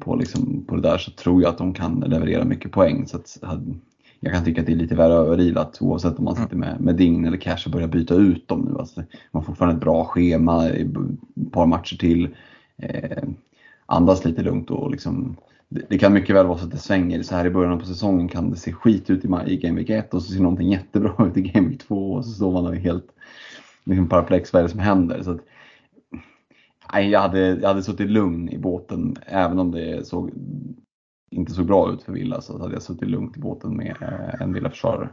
på, 0.00 0.16
liksom, 0.16 0.64
på 0.68 0.76
det 0.76 0.82
där 0.82 0.98
så 0.98 1.10
tror 1.10 1.42
jag 1.42 1.48
att 1.48 1.58
de 1.58 1.74
kan 1.74 2.00
leverera 2.00 2.44
mycket 2.44 2.72
poäng. 2.72 3.06
Så 3.06 3.16
att, 3.16 3.38
eh, 3.42 3.58
jag 4.20 4.32
kan 4.34 4.44
tycka 4.44 4.60
att 4.60 4.66
det 4.66 4.72
är 4.72 4.76
lite 4.76 4.94
väl 4.94 5.10
överilat 5.10 5.78
oavsett 5.80 6.18
om 6.18 6.24
man 6.24 6.36
sitter 6.36 6.56
med, 6.56 6.80
med 6.80 6.96
Dign 6.96 7.24
eller 7.24 7.36
Cash 7.36 7.66
och 7.66 7.72
börjar 7.72 7.88
byta 7.88 8.14
ut 8.14 8.48
dem 8.48 8.60
nu. 8.60 8.78
Alltså, 8.78 9.00
man 9.00 9.06
har 9.30 9.42
fortfarande 9.42 9.76
ett 9.76 9.84
bra 9.84 10.04
schema, 10.04 10.68
ett 10.68 10.88
par 11.52 11.66
matcher 11.66 11.96
till. 11.96 12.28
Eh, 12.76 13.28
andas 13.86 14.24
lite 14.24 14.42
lugnt 14.42 14.70
och 14.70 14.90
liksom 14.90 15.36
det, 15.68 15.98
kan 15.98 16.12
mycket 16.12 16.36
väl 16.36 16.46
vara 16.46 16.58
så 16.58 16.64
att 16.64 16.70
det 16.70 16.78
svänger. 16.78 17.22
Så 17.22 17.34
här 17.34 17.46
i 17.46 17.50
början 17.50 17.78
på 17.78 17.86
säsongen 17.86 18.28
kan 18.28 18.50
det 18.50 18.56
se 18.56 18.72
skit 18.72 19.10
ut 19.10 19.24
i, 19.24 19.28
i 19.46 19.56
Game 19.56 19.80
Week 19.80 19.90
1 19.90 20.14
och 20.14 20.22
så 20.22 20.32
ser 20.32 20.40
någonting 20.40 20.70
jättebra 20.70 21.14
ut 21.26 21.36
i 21.36 21.42
Game 21.42 21.68
Week 21.68 21.82
2 21.82 22.12
och 22.12 22.24
så 22.24 22.30
står 22.30 22.52
man 22.52 22.64
där 22.64 22.72
helt 22.72 23.06
liksom 23.84 24.08
paraplex 24.08 24.52
vad 24.52 24.60
är 24.60 24.64
det 24.64 24.70
som 24.70 24.80
händer. 24.80 25.22
Så 25.22 25.30
att, 25.30 25.40
nej, 26.92 27.10
jag, 27.10 27.20
hade, 27.20 27.40
jag 27.40 27.68
hade 27.68 27.82
suttit 27.82 28.10
lugn 28.10 28.48
i 28.48 28.58
båten 28.58 29.16
även 29.26 29.58
om 29.58 29.70
det 29.70 30.06
såg, 30.06 30.30
inte 31.30 31.52
såg 31.52 31.66
bra 31.66 31.92
ut 31.92 32.02
för 32.02 32.12
Villa 32.12 32.40
så 32.40 32.58
hade 32.58 32.74
jag 32.74 32.82
suttit 32.82 33.08
lugnt 33.08 33.36
i 33.36 33.40
båten 33.40 33.76
med 33.76 33.96
eh, 34.00 34.42
en 34.42 34.52
Villa-försvarare. 34.52 35.08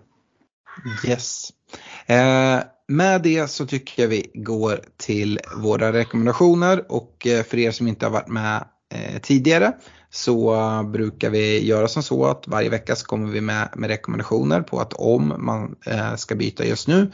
Yes. 1.07 1.49
Eh, 2.05 2.63
med 2.87 3.21
det 3.21 3.49
så 3.49 3.65
tycker 3.65 4.01
jag 4.01 4.09
vi 4.09 4.31
går 4.33 4.79
till 4.97 5.39
våra 5.57 5.93
rekommendationer 5.93 6.91
och 6.91 7.27
eh, 7.27 7.43
för 7.43 7.57
er 7.57 7.71
som 7.71 7.87
inte 7.87 8.05
har 8.05 8.11
varit 8.11 8.27
med 8.27 8.65
eh, 8.93 9.21
tidigare 9.21 9.73
så 10.15 10.55
brukar 10.83 11.29
vi 11.29 11.65
göra 11.65 11.87
som 11.87 12.03
så 12.03 12.25
att 12.25 12.47
varje 12.47 12.69
vecka 12.69 12.95
så 12.95 13.05
kommer 13.05 13.31
vi 13.31 13.41
med, 13.41 13.69
med 13.75 13.89
rekommendationer 13.89 14.61
på 14.61 14.79
att 14.79 14.93
om 14.93 15.33
man 15.37 15.75
eh, 15.85 16.15
ska 16.15 16.35
byta 16.35 16.65
just 16.65 16.87
nu 16.87 17.11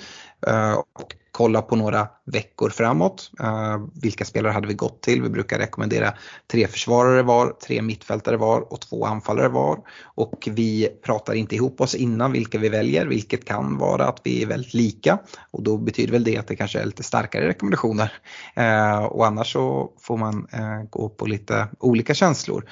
eh, 0.48 0.74
och 0.74 1.16
kolla 1.32 1.62
på 1.62 1.76
några 1.76 2.08
veckor 2.32 2.70
framåt. 2.70 3.32
Uh, 3.42 3.88
vilka 4.02 4.26
spelare 4.26 4.52
hade 4.52 4.68
vi 4.68 4.74
gått 4.74 5.02
till? 5.02 5.22
Vi 5.22 5.30
brukar 5.30 5.60
rekommendera 5.60 6.14
tre 6.52 6.68
försvarare 6.68 7.24
var, 7.24 7.54
tre 7.68 7.82
mittfältare 7.82 8.38
var 8.38 8.74
och 8.74 8.82
två 8.82 9.06
anfallare 9.06 9.48
var. 9.48 9.80
Och 10.04 10.48
vi 10.52 10.90
pratar 11.06 11.34
inte 11.34 11.56
ihop 11.56 11.82
oss 11.82 11.96
innan 11.96 12.32
vilka 12.32 12.58
vi 12.58 12.70
väljer, 12.70 13.06
vilket 13.06 13.46
kan 13.46 13.78
vara 13.78 14.08
att 14.08 14.22
vi 14.24 14.44
är 14.44 14.48
väldigt 14.48 14.74
lika. 14.74 15.20
Och 15.52 15.64
då 15.64 15.78
betyder 15.78 16.12
väl 16.12 16.24
det 16.24 16.38
att 16.38 16.48
det 16.48 16.56
kanske 16.56 16.80
är 16.80 16.86
lite 16.86 17.04
starkare 17.04 17.48
rekommendationer. 17.48 18.14
Uh, 18.58 19.04
och 19.04 19.26
annars 19.26 19.54
så 19.54 19.92
får 20.02 20.18
man 20.18 20.48
uh, 20.54 20.84
gå 20.90 21.10
på 21.10 21.26
lite 21.26 21.68
olika 21.80 22.14
känslor. 22.14 22.66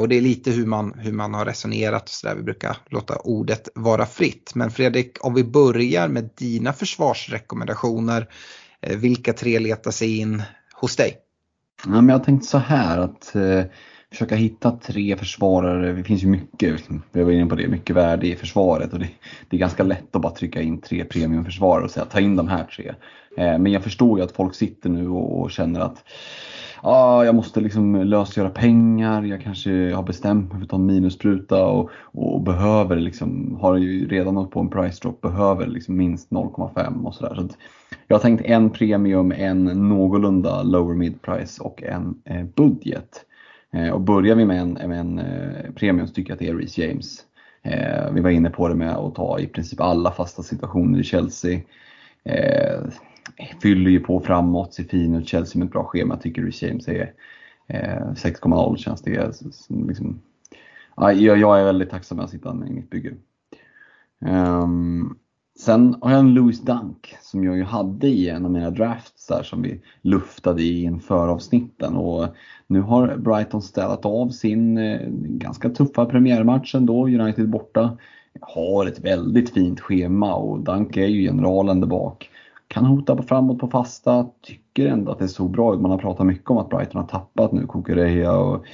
och 0.00 0.08
det 0.08 0.16
är 0.16 0.20
lite 0.20 0.50
hur 0.50 0.66
man, 0.66 0.94
hur 0.98 1.12
man 1.12 1.34
har 1.34 1.44
resonerat 1.44 2.08
så 2.08 2.26
där. 2.26 2.34
Vi 2.34 2.42
brukar 2.42 2.76
låta 2.90 3.16
ordet 3.16 3.68
vara 3.74 4.06
fritt. 4.06 4.52
Men 4.54 4.70
Fredrik, 4.70 5.16
om 5.20 5.34
vi 5.34 5.44
börjar 5.44 6.08
med 6.08 6.30
dina 6.38 6.72
försvarsrekommendationer. 6.72 8.28
Eh, 8.86 8.96
vilka 8.96 9.32
tre 9.32 9.58
letar 9.58 9.90
sig 9.90 10.18
in 10.18 10.42
hos 10.74 10.96
dig? 10.96 11.16
Ja, 11.84 11.90
men 11.90 12.08
jag 12.08 12.24
tänkte 12.24 12.46
så 12.46 12.58
här 12.58 12.98
att 12.98 13.34
eh, 13.34 13.62
försöka 14.10 14.36
hitta 14.36 14.70
tre 14.70 15.16
försvarare. 15.16 15.92
Det 15.92 16.04
finns 16.04 16.22
ju 16.22 16.26
mycket, 16.26 16.80
vi 17.12 17.22
var 17.22 17.32
inne 17.32 17.46
på 17.46 17.54
det, 17.54 17.68
mycket 17.68 17.96
värde 17.96 18.26
i 18.26 18.36
försvaret 18.36 18.92
och 18.92 18.98
det, 18.98 19.08
det 19.48 19.56
är 19.56 19.60
ganska 19.60 19.82
lätt 19.82 20.16
att 20.16 20.22
bara 20.22 20.34
trycka 20.34 20.62
in 20.62 20.80
tre 20.80 21.04
premiumförsvarare 21.04 21.84
och 21.84 21.90
säga 21.90 22.06
ta 22.06 22.20
in 22.20 22.36
de 22.36 22.48
här 22.48 22.64
tre. 22.64 22.94
Eh, 23.36 23.58
men 23.58 23.72
jag 23.72 23.82
förstår 23.82 24.18
ju 24.18 24.24
att 24.24 24.32
folk 24.32 24.54
sitter 24.54 24.90
nu 24.90 25.08
och, 25.08 25.40
och 25.40 25.50
känner 25.50 25.80
att 25.80 26.04
ah, 26.82 27.24
jag 27.24 27.34
måste 27.34 27.60
liksom 27.60 27.94
lösgöra 27.94 28.50
pengar, 28.50 29.22
jag 29.22 29.40
kanske 29.40 29.94
har 29.94 30.02
bestämt 30.02 30.48
mig 30.48 30.58
för 30.58 30.64
att 30.64 30.70
ta 30.70 30.76
en 30.76 30.86
minusspruta 30.86 31.66
och, 31.66 31.90
och 32.02 32.42
behöver 32.42 32.96
liksom, 32.96 33.58
har 33.60 33.76
ju 33.76 34.08
redan 34.08 34.36
hållit 34.36 34.50
på 34.50 34.60
en 34.60 34.70
price 34.70 35.00
drop, 35.02 35.20
behöver 35.20 35.66
liksom 35.66 35.96
minst 35.96 36.30
0,5 36.30 37.04
och 37.04 37.14
sådär. 37.14 37.34
Så 37.34 37.48
jag 38.06 38.16
har 38.16 38.22
tänkt 38.22 38.44
en 38.44 38.70
premium, 38.70 39.32
en 39.32 39.64
någorlunda 39.64 40.62
lower 40.62 40.94
mid 40.94 41.22
price 41.22 41.62
och 41.62 41.82
en 41.82 42.14
eh, 42.24 42.44
budget. 42.44 43.24
Eh, 43.72 43.90
och 43.90 44.00
börjar 44.00 44.34
vi 44.34 44.44
med 44.44 44.60
en, 44.60 44.72
med 44.72 45.00
en 45.00 45.18
eh, 45.18 45.72
premium 45.74 46.06
så 46.06 46.14
tycker 46.14 46.30
jag 46.30 46.34
att 46.34 46.40
det 46.40 46.48
är 46.48 46.54
Reece 46.54 46.78
James. 46.78 47.24
Eh, 47.62 48.12
vi 48.12 48.20
var 48.20 48.30
inne 48.30 48.50
på 48.50 48.68
det 48.68 48.74
med 48.74 48.96
att 48.96 49.14
ta 49.14 49.38
i 49.38 49.46
princip 49.46 49.80
alla 49.80 50.10
fasta 50.10 50.42
situationer 50.42 51.00
i 51.00 51.04
Chelsea. 51.04 51.60
Eh, 52.24 52.80
Fyller 53.62 53.90
ju 53.90 54.00
på 54.00 54.20
framåt, 54.20 54.74
ser 54.74 54.84
fin 54.84 55.14
ut. 55.14 55.28
Chelsea 55.28 55.58
med 55.58 55.66
ett 55.66 55.72
bra 55.72 55.84
schema 55.84 56.16
tycker 56.16 56.42
Rich 56.42 56.62
James 56.62 56.88
är 56.88 57.12
eh, 57.66 58.12
6,0 58.14 58.76
känns 58.76 59.02
det 59.02 59.42
liksom, 59.68 60.20
ja, 60.96 61.12
jag 61.12 61.60
är 61.60 61.64
väldigt 61.64 61.90
tacksam 61.90 62.16
med 62.16 62.24
att 62.24 62.30
sitta 62.30 62.54
med 62.54 62.68
i 62.68 62.72
mitt 62.72 62.90
bygge. 62.90 63.14
Um, 64.20 65.18
sen 65.58 65.96
har 66.00 66.10
jag 66.10 66.20
en 66.20 66.34
Louis 66.34 66.60
Dunk 66.60 67.16
som 67.20 67.44
jag 67.44 67.56
ju 67.56 67.62
hade 67.62 68.06
i 68.06 68.28
en 68.28 68.44
av 68.44 68.50
mina 68.50 68.70
drafts 68.70 69.26
där 69.26 69.42
som 69.42 69.62
vi 69.62 69.80
luftade 70.02 70.62
i 70.62 70.82
inför 70.82 71.28
avsnitten 71.28 71.96
och 71.96 72.28
nu 72.66 72.80
har 72.80 73.16
Brighton 73.16 73.62
ställt 73.62 74.04
av 74.04 74.28
sin 74.28 74.78
eh, 74.78 75.00
ganska 75.10 75.68
tuffa 75.68 76.06
premiärmatch 76.06 76.74
ändå, 76.74 77.06
United 77.06 77.48
borta. 77.48 77.98
Har 78.40 78.86
ett 78.86 79.04
väldigt 79.04 79.50
fint 79.50 79.80
schema 79.80 80.34
och 80.34 80.60
Dunk 80.60 80.96
är 80.96 81.06
ju 81.06 81.22
generalen 81.22 81.80
där 81.80 81.88
bak 81.88 82.30
kan 82.68 82.84
hota 82.84 83.16
på 83.16 83.22
framåt 83.22 83.58
på 83.58 83.68
fasta. 83.68 84.26
Tycker 84.42 84.86
ändå 84.86 85.12
att 85.12 85.18
det 85.18 85.28
såg 85.28 85.50
bra 85.50 85.74
ut. 85.74 85.80
Man 85.80 85.90
har 85.90 85.98
pratat 85.98 86.26
mycket 86.26 86.50
om 86.50 86.58
att 86.58 86.68
Brighton 86.68 87.00
har 87.00 87.08
tappat 87.08 87.52
nu 87.52 87.66
Kukureya 87.66 88.38
och, 88.38 88.64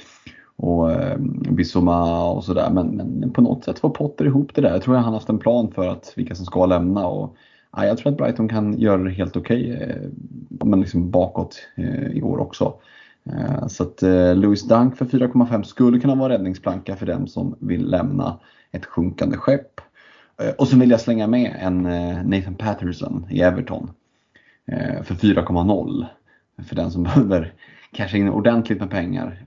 och 0.55 0.91
eh, 0.91 1.17
Bissoma 1.49 2.29
och 2.31 2.43
sådär. 2.43 2.69
Men, 2.71 2.87
men 2.87 3.31
på 3.31 3.41
något 3.41 3.63
sätt 3.63 3.79
får 3.79 3.89
Potter 3.89 4.25
ihop 4.25 4.55
det 4.55 4.61
där. 4.61 4.71
Jag 4.71 4.81
tror 4.81 4.95
att 4.95 5.03
han 5.03 5.13
har 5.13 5.19
haft 5.19 5.29
en 5.29 5.39
plan 5.39 5.71
för 5.71 5.87
att 5.87 6.13
vilka 6.15 6.35
som 6.35 6.45
ska 6.45 6.65
lämna. 6.65 7.07
Och, 7.07 7.35
ja, 7.75 7.85
jag 7.85 7.97
tror 7.97 8.11
att 8.11 8.17
Brighton 8.17 8.49
kan 8.49 8.79
göra 8.79 9.03
det 9.03 9.11
helt 9.11 9.37
okej. 9.37 9.73
Okay, 9.73 9.89
eh, 9.89 10.65
men 10.65 10.81
liksom 10.81 11.11
bakåt 11.11 11.57
eh, 11.75 12.07
i 12.07 12.21
år 12.21 12.37
också. 12.37 12.73
Eh, 13.29 13.67
så 13.67 13.83
att 13.83 14.03
eh, 14.03 14.35
Louis 14.35 14.67
Dunk 14.67 14.97
för 14.97 15.05
4,5 15.05 15.63
skulle 15.63 15.99
kunna 15.99 16.15
vara 16.15 16.33
räddningsplanka 16.33 16.95
för 16.95 17.05
dem 17.05 17.27
som 17.27 17.55
vill 17.59 17.89
lämna 17.89 18.39
ett 18.71 18.85
sjunkande 18.85 19.37
skepp. 19.37 19.81
Eh, 20.41 20.49
och 20.49 20.67
så 20.67 20.77
vill 20.77 20.89
jag 20.89 21.01
slänga 21.01 21.27
med 21.27 21.55
en 21.59 21.85
eh, 21.85 22.23
Nathan 22.23 22.55
Patterson 22.55 23.27
i 23.29 23.41
Everton 23.41 23.91
eh, 24.65 25.03
för 25.03 25.15
4,0. 25.15 26.05
För 26.67 26.75
den 26.75 26.91
som 26.91 27.03
behöver 27.03 27.53
casha 27.91 28.17
in 28.17 28.29
ordentligt 28.29 28.79
med 28.79 28.89
pengar. 28.89 29.45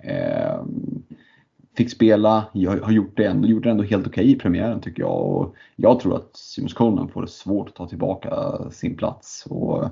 Fick 1.76 1.90
spela, 1.90 2.44
jag 2.52 2.80
har 2.80 2.92
gjort 2.92 3.16
det 3.16 3.24
ändå, 3.24 3.48
gjorde 3.48 3.68
det 3.68 3.70
ändå 3.70 3.82
helt 3.82 4.06
okej 4.06 4.22
okay 4.22 4.34
i 4.34 4.38
premiären 4.38 4.80
tycker 4.80 5.02
jag. 5.02 5.26
Och 5.26 5.54
jag 5.76 6.00
tror 6.00 6.16
att 6.16 6.36
Seamus 6.36 6.74
Coleman 6.74 7.08
får 7.08 7.22
det 7.22 7.28
svårt 7.28 7.68
att 7.68 7.74
ta 7.74 7.88
tillbaka 7.88 8.30
sin 8.70 8.96
plats. 8.96 9.46
Och 9.50 9.88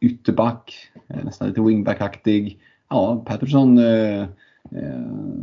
ytterback, 0.00 0.74
nästan 1.06 1.48
lite 1.48 1.60
wingback-aktig. 1.60 2.58
Ja, 2.88 3.24
Patterson 3.26 3.76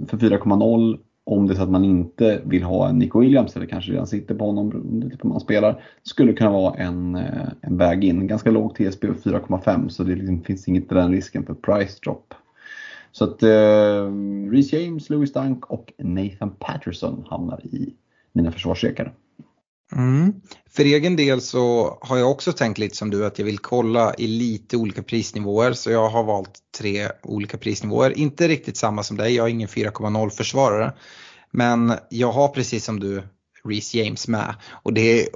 för 0.08 0.18
4,0 0.18 1.00
om 1.26 1.48
det 1.48 1.54
är 1.54 1.56
så 1.56 1.64
att 1.64 1.70
man 1.70 1.86
inte 1.86 2.42
vill 2.46 2.64
ha 2.64 2.90
en 2.90 3.00
Nico 3.00 3.20
Williams 3.20 3.56
eller 3.56 3.66
kanske 3.66 3.92
redan 3.92 4.08
sitter 4.08 4.36
på 4.36 4.46
honom 4.46 4.70
beroende 4.70 5.10
på 5.10 5.28
hur 5.28 5.30
man 5.30 5.40
spelar. 5.40 5.84
Skulle 6.04 6.34
kunna 6.34 6.52
vara 6.52 6.76
en, 6.76 7.16
eh, 7.16 7.48
en 7.62 7.78
väg 7.78 8.04
in. 8.04 8.28
Ganska 8.28 8.52
låg 8.52 8.76
TSB 8.76 9.08
4,5 9.08 9.90
så 9.90 10.04
det 10.04 10.16
liksom 10.16 10.42
finns 10.42 10.68
inget 10.68 10.90
den 10.90 11.12
risken 11.12 11.46
för 11.46 11.54
price 11.54 12.00
drop. 12.04 12.34
Så 13.12 13.24
att 13.24 13.44
eh, 13.44 14.12
Reece 14.52 14.74
James, 14.74 15.10
Louis 15.10 15.34
Dunk 15.34 15.66
och 15.66 15.94
Nathan 15.98 16.56
Patterson 16.60 17.26
hamnar 17.30 17.66
i 17.66 17.94
mina 18.34 18.52
försvarsrekare. 18.52 19.12
Mm. 19.96 20.34
För 20.70 20.84
egen 20.84 21.16
del 21.16 21.42
så 21.42 21.98
har 22.02 22.18
jag 22.18 22.32
också 22.32 22.52
tänkt 22.52 22.78
lite 22.78 22.96
som 22.96 23.10
du 23.10 23.26
att 23.26 23.40
jag 23.40 23.46
vill 23.46 23.60
kolla 23.60 24.14
i 24.18 24.28
lite 24.28 24.78
olika 24.78 25.04
prisnivåer 25.04 25.74
så 25.74 25.92
jag 25.92 26.10
har 26.10 26.24
valt 26.24 26.60
tre 26.78 27.10
olika 27.24 27.58
prisnivåer. 27.58 28.18
Inte 28.18 28.48
riktigt 28.48 28.78
samma 28.78 29.04
som 29.04 29.18
dig, 29.18 29.36
jag 29.36 29.46
är 29.46 29.52
ingen 29.52 29.68
4,0 29.68 30.30
försvarare. 30.30 30.94
Men 31.52 31.94
jag 32.10 32.32
har 32.32 32.48
precis 32.48 32.86
som 32.86 33.00
du 33.00 33.24
Reece 33.68 33.94
James 33.94 34.28
med. 34.28 34.56
Och 34.70 34.94
det 34.94 35.22
är, 35.22 35.28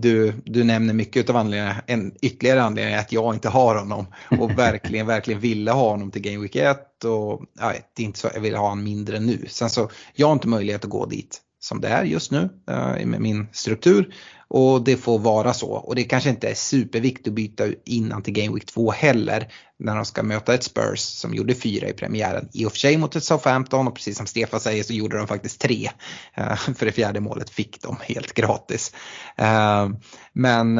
du, 0.00 0.32
du 0.44 0.64
nämner 0.64 0.94
mycket 0.94 1.30
av 1.30 1.36
anledningarna, 1.36 1.82
en 1.86 2.14
ytterligare 2.22 2.62
anledning 2.62 2.94
är 2.94 2.98
att 2.98 3.12
jag 3.12 3.34
inte 3.34 3.48
har 3.48 3.74
honom 3.74 4.06
och 4.40 4.50
verkligen, 4.58 5.06
verkligen 5.06 5.40
ville 5.40 5.70
ha 5.70 5.90
honom 5.90 6.10
till 6.10 6.22
Game 6.22 6.38
Week 6.38 6.56
1 6.56 7.04
och 7.04 7.42
ja, 7.60 7.72
det 7.94 8.02
är 8.02 8.06
inte 8.06 8.18
så 8.18 8.28
jag 8.34 8.40
vill 8.40 8.56
ha 8.56 8.68
honom 8.68 8.84
mindre 8.84 9.20
nu. 9.20 9.44
Sen 9.48 9.70
så, 9.70 9.90
jag 10.14 10.26
har 10.26 10.32
inte 10.32 10.48
möjlighet 10.48 10.84
att 10.84 10.90
gå 10.90 11.06
dit 11.06 11.42
som 11.58 11.80
det 11.80 11.88
är 11.88 12.04
just 12.04 12.30
nu 12.30 12.48
eh, 12.70 13.06
med 13.06 13.20
min 13.20 13.48
struktur. 13.52 14.14
Och 14.48 14.84
det 14.84 14.96
får 14.96 15.18
vara 15.18 15.54
så. 15.54 15.68
Och 15.68 15.94
det 15.94 16.04
kanske 16.04 16.30
inte 16.30 16.48
är 16.48 16.54
superviktigt 16.54 17.28
att 17.28 17.34
byta 17.34 17.64
innan 17.84 18.22
till 18.22 18.34
Game 18.34 18.54
Week 18.54 18.66
2 18.66 18.90
heller. 18.90 19.52
När 19.78 19.96
de 19.96 20.04
ska 20.04 20.22
möta 20.22 20.54
ett 20.54 20.62
Spurs 20.62 21.00
som 21.00 21.34
gjorde 21.34 21.54
fyra 21.54 21.88
i 21.88 21.92
premiären. 21.92 22.48
I 22.52 22.66
och 22.66 22.72
för 22.72 22.78
sig 22.78 22.96
mot 22.96 23.16
ett 23.16 23.24
Southampton 23.24 23.88
och 23.88 23.94
precis 23.94 24.16
som 24.16 24.26
Stefan 24.26 24.60
säger 24.60 24.82
så 24.82 24.92
gjorde 24.92 25.16
de 25.18 25.26
faktiskt 25.26 25.60
tre. 25.60 25.90
Eh, 26.34 26.56
för 26.76 26.86
det 26.86 26.92
fjärde 26.92 27.20
målet 27.20 27.50
fick 27.50 27.82
de 27.82 27.96
helt 28.02 28.34
gratis. 28.34 28.94
Eh, 29.36 29.88
men 30.32 30.78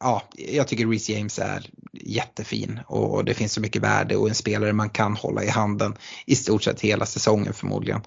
ja, 0.00 0.22
jag 0.36 0.68
tycker 0.68 0.86
Reece 0.86 1.08
James 1.08 1.38
är 1.38 1.70
jättefin 1.92 2.80
och 2.86 3.24
det 3.24 3.34
finns 3.34 3.52
så 3.52 3.60
mycket 3.60 3.82
värde 3.82 4.16
och 4.16 4.28
en 4.28 4.34
spelare 4.34 4.72
man 4.72 4.90
kan 4.90 5.16
hålla 5.16 5.44
i 5.44 5.48
handen 5.48 5.96
i 6.26 6.34
stort 6.34 6.62
sett 6.62 6.80
hela 6.80 7.06
säsongen 7.06 7.52
förmodligen. 7.52 8.00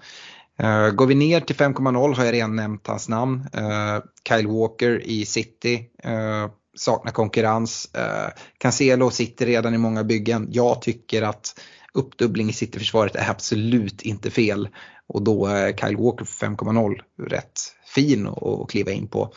Uh, 0.62 0.90
går 0.90 1.06
vi 1.06 1.14
ner 1.14 1.40
till 1.40 1.56
5,0 1.56 2.14
har 2.14 2.24
jag 2.24 2.34
redan 2.34 2.56
nämnt 2.56 2.86
hans 2.86 3.08
namn. 3.08 3.48
Uh, 3.56 4.04
Kyle 4.28 4.46
Walker 4.46 5.02
i 5.06 5.24
City. 5.26 5.86
Uh, 6.06 6.50
saknar 6.76 7.12
konkurrens. 7.12 7.90
Uh, 7.98 8.28
Cancelo 8.58 9.10
sitter 9.10 9.46
redan 9.46 9.74
i 9.74 9.78
många 9.78 10.04
byggen. 10.04 10.48
Jag 10.50 10.82
tycker 10.82 11.22
att 11.22 11.60
uppdubbling 11.94 12.48
i 12.48 12.52
Cityförsvaret 12.52 13.16
är 13.16 13.30
absolut 13.30 14.02
inte 14.02 14.30
fel. 14.30 14.68
Och 15.06 15.22
då 15.22 15.46
är 15.46 15.72
Kyle 15.72 15.96
Walker 15.96 16.24
5,0 16.24 17.00
rätt 17.28 17.60
fin 17.94 18.26
att 18.26 18.70
kliva 18.70 18.90
in 18.90 19.08
på. 19.08 19.32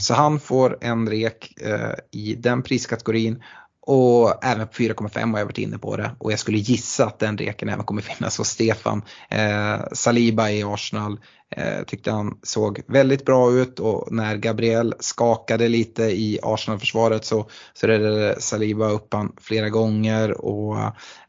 Så 0.00 0.14
han 0.14 0.40
får 0.40 0.78
en 0.80 1.10
rek 1.10 1.54
i 2.10 2.34
den 2.34 2.62
priskategorin 2.62 3.42
och 3.90 4.44
även 4.44 4.66
på 4.66 4.72
4,5 4.72 5.32
har 5.32 5.38
jag 5.38 5.46
varit 5.46 5.58
inne 5.58 5.78
på 5.78 5.96
det 5.96 6.10
och 6.18 6.32
jag 6.32 6.38
skulle 6.38 6.58
gissa 6.58 7.06
att 7.06 7.18
den 7.18 7.38
reken 7.38 7.68
även 7.68 7.84
kommer 7.84 8.02
finnas 8.02 8.38
hos 8.38 8.48
Stefan. 8.48 9.02
Eh, 9.28 9.80
Saliba 9.92 10.50
i 10.50 10.62
Arsenal 10.62 11.20
eh, 11.56 11.84
tyckte 11.86 12.10
han 12.10 12.38
såg 12.42 12.80
väldigt 12.86 13.24
bra 13.24 13.52
ut 13.52 13.80
och 13.80 14.12
när 14.12 14.36
Gabriel 14.36 14.94
skakade 15.00 15.68
lite 15.68 16.02
i 16.02 16.38
Arsenal-försvaret 16.42 17.24
så, 17.24 17.46
så 17.72 17.86
räddade 17.86 18.40
Saliba 18.40 18.88
upp 18.88 19.14
han 19.14 19.32
flera 19.40 19.68
gånger 19.68 20.44
och 20.44 20.76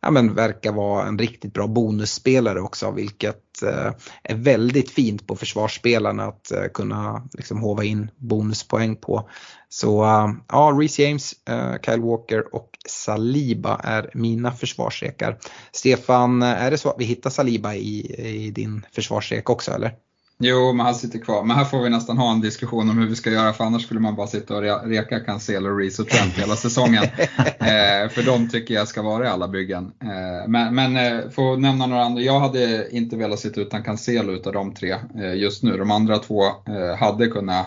ja, 0.01 0.11
men 0.11 0.35
verkar 0.35 0.71
vara 0.71 1.07
en 1.07 1.19
riktigt 1.19 1.53
bra 1.53 1.67
bonusspelare 1.67 2.61
också 2.61 2.91
vilket 2.91 3.63
eh, 3.63 3.91
är 4.23 4.35
väldigt 4.35 4.91
fint 4.91 5.27
på 5.27 5.35
försvarsspelarna 5.35 6.23
att 6.23 6.51
eh, 6.51 6.65
kunna 6.73 7.27
liksom 7.33 7.61
hova 7.61 7.83
in 7.83 8.11
bonuspoäng 8.17 8.95
på. 8.95 9.29
Så 9.69 10.03
eh, 10.03 10.29
ja, 10.47 10.77
Reece 10.79 10.99
James, 10.99 11.33
eh, 11.49 11.73
Kyle 11.85 12.01
Walker 12.01 12.55
och 12.55 12.69
Saliba 12.87 13.81
är 13.83 14.09
mina 14.13 14.51
försvarsrekar. 14.51 15.37
Stefan, 15.71 16.41
eh, 16.41 16.63
är 16.63 16.71
det 16.71 16.77
så 16.77 16.89
att 16.89 16.99
vi 16.99 17.05
hittar 17.05 17.29
Saliba 17.29 17.75
i, 17.75 18.15
i 18.45 18.51
din 18.51 18.85
försvarsrek 18.91 19.49
också 19.49 19.71
eller? 19.71 19.95
Jo, 20.43 20.73
men 20.73 20.85
han 20.85 20.95
sitter 20.95 21.19
kvar. 21.19 21.43
Men 21.43 21.57
här 21.57 21.65
får 21.65 21.83
vi 21.83 21.89
nästan 21.89 22.17
ha 22.17 22.31
en 22.31 22.41
diskussion 22.41 22.89
om 22.89 22.97
hur 22.97 23.07
vi 23.07 23.15
ska 23.15 23.29
göra 23.29 23.53
för 23.53 23.63
annars 23.63 23.83
skulle 23.83 23.99
man 23.99 24.15
bara 24.15 24.27
sitta 24.27 24.55
och 24.55 24.89
reka 24.89 25.19
Cancelo, 25.19 25.77
Reece 25.77 26.01
och 26.01 26.07
Trent 26.07 26.33
hela 26.33 26.55
säsongen. 26.55 27.03
eh, 27.59 28.09
för 28.09 28.25
de 28.25 28.49
tycker 28.49 28.73
jag 28.73 28.87
ska 28.87 29.01
vara 29.01 29.25
i 29.25 29.27
alla 29.27 29.47
byggen. 29.47 29.91
Eh, 30.03 30.47
men 30.47 30.75
men 30.75 30.97
eh, 30.97 31.29
får 31.29 31.57
nämna 31.57 31.85
några 31.85 32.03
andra. 32.03 32.21
Jag 32.21 32.39
hade 32.39 32.89
inte 32.91 33.15
velat 33.15 33.39
sitta 33.39 33.61
utan 33.61 33.83
Cancelo 33.83 34.31
utav 34.31 34.53
de 34.53 34.73
tre 34.73 34.95
eh, 35.15 35.35
just 35.35 35.63
nu. 35.63 35.77
De 35.77 35.91
andra 35.91 36.17
två 36.17 36.45
eh, 36.45 36.97
hade, 36.99 37.27
kunnat, 37.27 37.65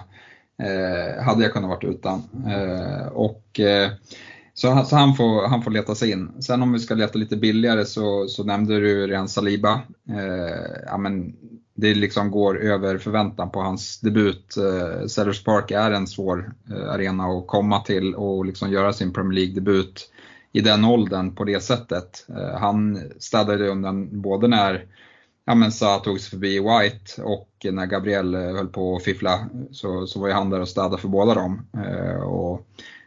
eh, 0.62 1.24
hade 1.24 1.42
jag 1.42 1.52
kunnat 1.52 1.70
varit 1.70 1.84
utan. 1.84 2.22
och 3.12 3.60
så, 4.54 4.84
så, 4.84 4.96
han, 4.96 5.14
får, 5.14 5.48
han 5.48 5.62
får 5.62 5.70
leta 5.70 5.94
sig 5.94 6.10
in. 6.10 6.42
Sen 6.42 6.62
om 6.62 6.72
vi 6.72 6.78
ska 6.78 6.94
leta 6.94 7.18
lite 7.18 7.36
billigare 7.36 7.84
så, 7.84 8.28
så 8.28 8.44
nämnde 8.44 8.80
du 8.80 9.06
redan 9.06 9.28
Saliba. 9.28 9.82
Eh, 10.10 10.82
ja, 10.86 10.98
men 10.98 11.34
det 11.74 11.94
liksom 11.94 12.30
går 12.30 12.62
över 12.62 12.98
förväntan 12.98 13.50
på 13.50 13.60
hans 13.60 14.00
debut. 14.00 14.56
Eh, 14.56 15.06
Sellers 15.06 15.44
Park 15.44 15.70
är 15.70 15.90
en 15.90 16.06
svår 16.06 16.52
eh, 16.70 16.90
arena 16.90 17.24
att 17.24 17.46
komma 17.46 17.80
till 17.80 18.14
och 18.14 18.44
liksom 18.44 18.70
göra 18.70 18.92
sin 18.92 19.12
Premier 19.12 19.34
League-debut 19.40 20.10
i 20.52 20.60
den 20.60 20.84
åldern 20.84 21.34
på 21.34 21.44
det 21.44 21.60
sättet. 21.60 22.26
Eh, 22.28 22.58
han 22.58 23.00
städade 23.18 23.68
undan 23.68 24.22
både 24.22 24.48
när 24.48 24.86
ja, 25.44 25.54
men 25.54 25.72
Sa 25.72 25.98
tog 25.98 26.20
sig 26.20 26.30
förbi 26.30 26.58
White 26.58 27.22
och 27.22 27.48
när 27.72 27.86
Gabriel 27.86 28.34
eh, 28.34 28.40
höll 28.40 28.68
på 28.68 28.96
att 28.96 29.04
fiffla 29.04 29.48
så, 29.70 30.06
så 30.06 30.20
var 30.20 30.28
ju 30.28 30.34
han 30.34 30.50
där 30.50 30.60
och 30.60 30.68
städade 30.68 30.98
för 30.98 31.08
båda 31.08 31.34
dem. 31.34 31.66
Eh, 31.72 32.22
och, 32.22 32.66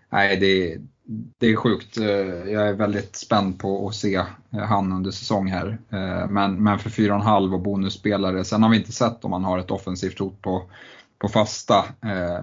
nej, 0.10 0.38
det, 0.38 0.78
det 1.10 1.48
är 1.48 1.56
sjukt. 1.56 1.98
Eh, 1.98 2.06
jag 2.52 2.68
är 2.68 2.74
väldigt 2.74 3.16
spänd 3.16 3.60
på 3.60 3.88
att 3.88 3.96
se 3.96 4.16
eh, 4.16 4.60
han 4.60 4.92
under 4.92 5.12
säsong 5.12 5.48
här. 5.48 5.78
Eh, 5.90 6.30
men, 6.30 6.64
men 6.64 6.80
för 6.80 6.90
4,5 6.90 7.54
och 7.54 7.62
bonusspelare, 7.62 8.44
sen 8.44 8.64
har 8.64 8.70
vi 8.70 8.78
inte 8.78 8.92
sett 8.92 9.26
om 9.26 9.32
han 9.34 9.44
har 9.44 9.60
ett 9.60 9.72
offensivt 9.72 10.20
hot 10.20 10.42
på, 10.42 10.64
på 11.20 11.28
fasta. 11.28 11.86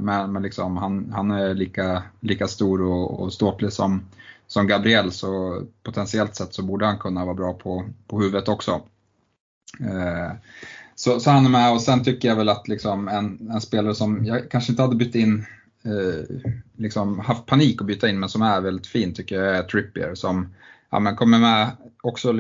Men, 0.01 0.33
men 0.33 0.43
liksom, 0.43 0.77
han, 0.77 1.13
han 1.15 1.31
är 1.31 1.55
lika, 1.55 2.03
lika 2.21 2.49
stor 2.49 2.83
och, 2.83 3.21
och 3.21 3.33
ståtlig 3.33 3.73
som, 3.73 4.05
som 4.47 4.67
Gabriel 4.67 5.13
så 5.13 5.63
potentiellt 5.83 6.35
sett 6.35 6.55
så 6.55 6.63
borde 6.63 6.87
han 6.87 6.99
kunna 6.99 7.25
vara 7.25 7.35
bra 7.35 7.55
på, 7.55 7.85
på 8.09 8.21
huvudet 8.21 8.49
också. 8.49 8.81
Så, 10.95 11.21
så 11.21 11.31
han 11.31 11.47
är 11.47 11.51
med 11.51 11.73
och 11.73 11.81
sen 11.81 12.05
tycker 12.05 12.29
jag 12.29 12.37
väl 12.37 12.49
att 12.49 12.69
liksom 12.69 13.09
en, 13.09 13.51
en 13.51 13.61
spelare 13.61 13.95
som 13.95 14.25
jag 14.27 14.51
kanske 14.51 14.73
inte 14.73 14.83
hade 14.83 14.97
bytt 14.97 15.15
in 15.15 15.47
eh, 15.85 16.51
liksom 16.77 17.19
haft 17.19 17.47
panik 17.47 17.81
att 17.81 17.87
byta 17.87 18.09
in 18.09 18.21
men 18.21 18.29
som 18.29 18.43
är 18.43 18.61
väldigt 18.61 18.87
fin 18.87 19.15
tycker 19.15 19.43
jag 19.43 19.57
är 19.57 19.63
Trippier 19.63 20.15
som 20.15 20.55
ja, 20.91 20.99
men 20.99 21.17
kommer 21.17 21.39
med 21.39 21.71
också 22.03 22.33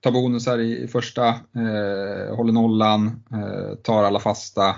tar 0.00 0.10
bonusar 0.12 0.58
i, 0.58 0.82
i 0.82 0.88
första, 0.88 1.28
eh, 1.28 2.36
håller 2.36 2.52
nollan, 2.52 3.22
eh, 3.32 3.74
tar 3.74 4.04
alla 4.04 4.20
fasta 4.20 4.76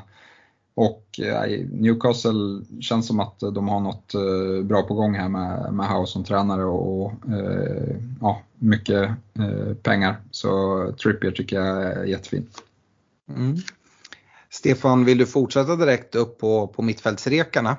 och 0.74 1.20
eh, 1.20 1.66
Newcastle 1.70 2.64
känns 2.80 3.06
som 3.06 3.20
att 3.20 3.40
de 3.40 3.68
har 3.68 3.80
något 3.80 4.14
eh, 4.14 4.64
bra 4.64 4.82
på 4.82 4.94
gång 4.94 5.14
här 5.14 5.28
med, 5.28 5.74
med 5.74 5.86
Howe 5.86 6.06
som 6.06 6.24
tränare 6.24 6.64
och, 6.64 7.02
och 7.02 7.12
eh, 7.32 7.96
ja, 8.20 8.42
mycket 8.58 9.10
eh, 9.38 9.74
pengar. 9.82 10.16
Så 10.30 10.92
Trippier 11.02 11.30
tycker 11.30 11.56
jag 11.56 11.82
är 11.82 12.04
jättefin. 12.04 12.46
Mm. 13.28 13.56
Stefan, 14.50 15.04
vill 15.04 15.18
du 15.18 15.26
fortsätta 15.26 15.76
direkt 15.76 16.14
upp 16.14 16.38
på, 16.38 16.66
på 16.66 16.82
mittfältsrekarna? 16.82 17.76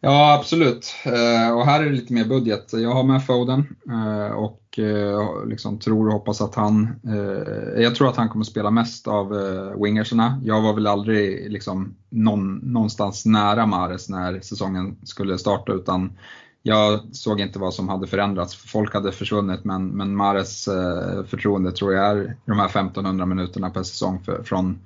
Ja, 0.00 0.34
absolut. 0.34 0.94
Eh, 1.04 1.56
och 1.56 1.66
här 1.66 1.80
är 1.80 1.84
det 1.84 1.96
lite 1.96 2.12
mer 2.12 2.24
budget. 2.24 2.72
Jag 2.72 2.90
har 2.90 3.02
med 3.04 3.26
Foden 3.26 3.76
eh, 3.90 4.32
och 4.32 4.78
eh, 4.78 5.46
liksom 5.46 5.78
tror 5.78 6.06
och 6.06 6.12
hoppas 6.12 6.40
att 6.40 6.54
han, 6.54 7.00
jag 7.76 7.94
tror 7.94 8.08
att 8.08 8.16
han 8.16 8.28
kommer 8.28 8.44
spela 8.44 8.70
mest 8.70 9.08
av 9.08 9.32
wingerserna. 9.82 10.40
Jag 10.44 10.62
var 10.62 10.74
väl 10.74 10.86
aldrig 10.86 11.52
liksom 11.52 11.94
någon, 12.10 12.56
någonstans 12.56 13.26
nära 13.26 13.66
Mares 13.66 14.08
när 14.08 14.40
säsongen 14.40 14.96
skulle 15.02 15.38
starta 15.38 15.72
utan 15.72 16.12
jag 16.62 17.00
såg 17.12 17.40
inte 17.40 17.58
vad 17.58 17.74
som 17.74 17.88
hade 17.88 18.06
förändrats. 18.06 18.56
Folk 18.56 18.94
hade 18.94 19.12
försvunnit 19.12 19.64
men, 19.64 19.88
men 19.88 20.16
Mares 20.16 20.64
förtroende 21.26 21.72
tror 21.72 21.94
jag 21.94 22.10
är 22.10 22.36
de 22.44 22.58
här 22.58 22.66
1500 22.66 23.26
minuterna 23.26 23.70
per 23.70 23.82
säsong 23.82 24.22
för, 24.24 24.42
från 24.42 24.78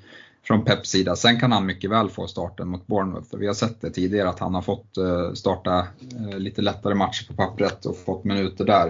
från 0.44 0.64
Peps 0.64 0.90
sida. 0.90 1.16
Sen 1.16 1.40
kan 1.40 1.52
han 1.52 1.66
mycket 1.66 1.90
väl 1.90 2.10
få 2.10 2.26
starten 2.26 2.68
mot 2.68 2.86
Bournemouth. 2.86 3.36
Vi 3.36 3.46
har 3.46 3.54
sett 3.54 3.80
det 3.80 3.90
tidigare 3.90 4.28
att 4.28 4.38
han 4.38 4.54
har 4.54 4.62
fått 4.62 4.96
eh, 4.96 5.32
starta 5.32 5.86
eh, 6.18 6.38
lite 6.38 6.62
lättare 6.62 6.94
matcher 6.94 7.26
på 7.28 7.34
pappret 7.34 7.86
och 7.86 7.96
fått 7.96 8.24
minuter 8.24 8.64
där. 8.64 8.88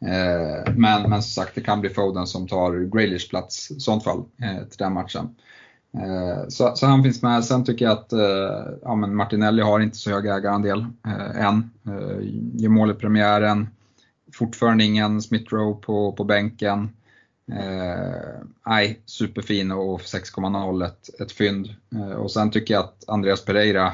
Eh, 0.00 0.74
men, 0.76 1.10
men 1.10 1.22
som 1.22 1.42
sagt, 1.42 1.54
det 1.54 1.60
kan 1.60 1.80
bli 1.80 1.90
Foden 1.90 2.26
som 2.26 2.48
tar 2.48 2.96
Graylish 2.96 3.30
plats 3.30 3.70
i 3.70 3.80
sånt 3.80 4.04
fall 4.04 4.24
till 4.68 4.78
den 4.78 4.92
matchen. 4.92 5.34
Så, 6.48 6.72
så, 6.76 6.86
han 6.86 7.02
finns 7.02 7.22
med. 7.22 7.44
Sen 7.44 7.64
tycker 7.64 7.84
jag 7.84 7.92
att 7.92 8.12
ja, 8.82 8.94
men 8.94 9.16
Martinelli 9.16 9.62
har 9.62 9.80
inte 9.80 9.96
så 9.96 10.10
hög 10.10 10.26
ägarandel 10.26 10.86
än. 11.34 11.70
Gör 12.54 12.68
mål 12.68 12.90
i 12.90 12.94
premiären. 12.94 13.68
Fortfarande 14.32 14.84
ingen 14.84 15.22
Smith 15.22 15.54
Rowe 15.54 15.80
på, 15.82 16.12
på 16.12 16.24
bänken. 16.24 16.90
Eh, 17.58 18.44
nej, 18.66 19.02
superfin 19.06 19.72
och 19.72 20.00
6,0 20.00 20.86
ett, 20.86 21.20
ett 21.20 21.32
fynd. 21.32 21.74
Eh, 21.94 22.12
och 22.12 22.30
sen 22.30 22.50
tycker 22.50 22.74
jag 22.74 22.84
att 22.84 23.08
Andreas 23.08 23.44
Pereira 23.44 23.92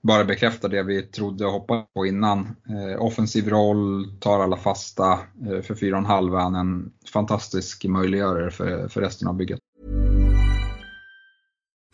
bara 0.00 0.24
bekräftar 0.24 0.68
det 0.68 0.82
vi 0.82 1.02
trodde 1.02 1.46
och 1.46 1.52
hoppades 1.52 1.86
på 1.94 2.06
innan. 2.06 2.56
Eh, 2.68 3.02
offensiv 3.02 3.48
roll, 3.48 4.12
tar 4.20 4.40
alla 4.40 4.56
fasta. 4.56 5.12
Eh, 5.12 5.62
för 5.62 5.74
4,5 5.74 6.36
är 6.36 6.40
han 6.40 6.54
en 6.54 6.92
fantastisk 7.12 7.84
möjliggörare 7.84 8.50
för, 8.50 8.88
för 8.88 9.00
resten 9.00 9.28
av 9.28 9.34
bygget. 9.34 9.60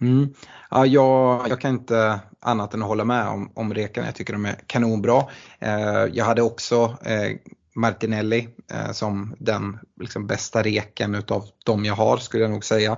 Mm. 0.00 0.34
Ja, 0.70 0.86
jag, 0.86 1.48
jag, 1.48 1.60
kan 1.60 1.70
inte 1.70 2.20
annat 2.40 2.74
än 2.74 2.82
att 2.82 2.88
hålla 2.88 3.04
med 3.04 3.28
om, 3.28 3.50
om 3.54 3.74
rekarna. 3.74 4.06
Jag 4.06 4.14
tycker 4.14 4.32
de 4.32 4.44
är 4.44 4.56
kanonbra. 4.66 5.24
Eh, 5.58 6.04
jag 6.12 6.24
hade 6.24 6.42
också 6.42 6.96
eh, 7.04 7.36
Martinelli 7.74 8.48
eh, 8.72 8.92
som 8.92 9.34
den 9.38 9.78
liksom, 10.00 10.26
bästa 10.26 10.62
reken 10.62 11.14
utav 11.14 11.44
de 11.64 11.84
jag 11.84 11.94
har 11.94 12.16
skulle 12.16 12.42
jag 12.42 12.50
nog 12.50 12.64
säga. 12.64 12.96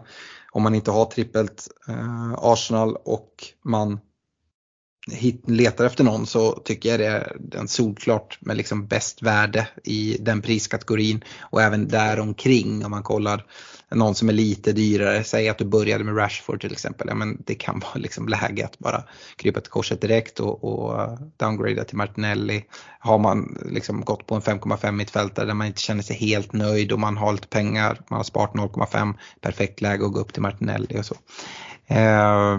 Om 0.51 0.63
man 0.63 0.75
inte 0.75 0.91
har 0.91 1.05
trippelt 1.05 1.69
eh, 1.89 2.35
Arsenal 2.39 2.97
och 3.05 3.45
man 3.65 4.01
hit, 5.11 5.43
letar 5.47 5.85
efter 5.85 6.05
någon 6.05 6.27
så 6.27 6.53
tycker 6.53 6.89
jag 6.89 7.01
det 7.01 7.07
är 7.07 7.37
den 7.41 7.69
solklart 7.69 8.39
med 8.41 8.57
liksom 8.57 8.87
bäst 8.87 9.23
värde 9.23 9.69
i 9.85 10.17
den 10.21 10.43
priskategorin 10.43 11.25
och 11.41 11.63
även 11.63 11.89
däromkring 11.89 12.85
om 12.85 12.91
man 12.91 13.03
kollar 13.03 13.45
någon 13.97 14.15
som 14.15 14.29
är 14.29 14.33
lite 14.33 14.73
dyrare, 14.73 15.25
säg 15.25 15.49
att 15.49 15.59
du 15.59 15.65
började 15.65 16.05
med 16.05 16.17
Rashford 16.17 16.61
till 16.61 16.73
exempel, 16.73 17.09
ja, 17.09 17.15
men 17.15 17.43
det 17.47 17.55
kan 17.55 17.79
vara 17.95 17.95
liksom 17.95 18.29
läge 18.29 18.65
att 18.65 18.79
bara 18.79 19.05
krypa 19.37 19.61
till 19.61 19.71
korset 19.71 20.01
direkt 20.01 20.41
och, 20.41 20.65
och 20.65 21.19
downgrada 21.37 21.85
till 21.85 21.97
Martinelli. 21.97 22.65
Har 22.99 23.19
man 23.19 23.59
liksom 23.71 24.01
gått 24.01 24.27
på 24.27 24.35
en 24.35 24.41
5,5 24.41 24.93
mittfältare 24.93 25.47
där 25.47 25.55
man 25.55 25.67
inte 25.67 25.81
känner 25.81 26.03
sig 26.03 26.17
helt 26.17 26.53
nöjd 26.53 26.93
och 26.93 27.01
man 27.01 27.17
har 27.17 27.33
lite 27.33 27.49
pengar, 27.49 28.01
man 28.11 28.17
har 28.17 28.25
sparat 28.25 28.53
0,5, 28.53 29.15
perfekt 29.41 29.81
läge 29.81 30.05
att 30.05 30.13
gå 30.13 30.21
upp 30.21 30.33
till 30.33 30.43
Martinelli 30.43 30.99
och 30.99 31.07
så. 31.07 31.15
Eh, 31.87 32.59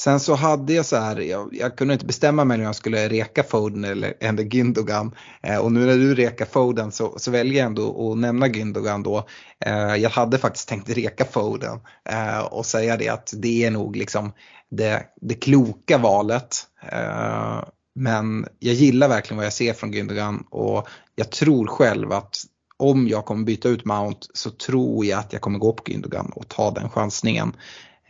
Sen 0.00 0.20
så 0.20 0.34
hade 0.34 0.72
jag 0.72 0.86
så 0.86 0.96
här, 0.96 1.16
jag, 1.16 1.48
jag 1.52 1.76
kunde 1.76 1.94
inte 1.94 2.06
bestämma 2.06 2.44
mig 2.44 2.54
om 2.54 2.62
jag 2.62 2.76
skulle 2.76 3.08
reka 3.08 3.42
Foden 3.42 3.84
eller, 3.84 4.14
eller 4.20 4.42
Gündogan. 4.42 5.14
Eh, 5.42 5.58
och 5.58 5.72
nu 5.72 5.86
när 5.86 5.96
du 5.96 6.14
rekar 6.14 6.44
Foden 6.44 6.92
så, 6.92 7.14
så 7.16 7.30
väljer 7.30 7.58
jag 7.58 7.66
ändå 7.66 8.12
att 8.12 8.18
nämna 8.18 8.46
Gündogan 8.46 9.02
då. 9.02 9.26
Eh, 9.64 9.96
jag 9.96 10.10
hade 10.10 10.38
faktiskt 10.38 10.68
tänkt 10.68 10.90
reka 10.90 11.24
Foden 11.24 11.78
eh, 12.08 12.38
och 12.38 12.66
säga 12.66 12.96
det 12.96 13.08
att 13.08 13.32
det 13.36 13.64
är 13.64 13.70
nog 13.70 13.96
liksom 13.96 14.32
det, 14.70 15.02
det 15.20 15.34
kloka 15.34 15.98
valet. 15.98 16.56
Eh, 16.92 17.64
men 17.94 18.46
jag 18.58 18.74
gillar 18.74 19.08
verkligen 19.08 19.36
vad 19.36 19.46
jag 19.46 19.52
ser 19.52 19.72
från 19.72 19.94
Gündogan 19.94 20.44
och 20.50 20.88
jag 21.14 21.30
tror 21.30 21.66
själv 21.66 22.12
att 22.12 22.36
om 22.76 23.08
jag 23.08 23.24
kommer 23.24 23.44
byta 23.44 23.68
ut 23.68 23.84
Mount 23.84 24.26
så 24.34 24.50
tror 24.50 25.04
jag 25.04 25.18
att 25.18 25.32
jag 25.32 25.42
kommer 25.42 25.58
gå 25.58 25.72
på 25.72 25.82
Gündogan 25.84 26.30
och 26.30 26.48
ta 26.48 26.70
den 26.70 26.90
chansningen. 26.90 27.52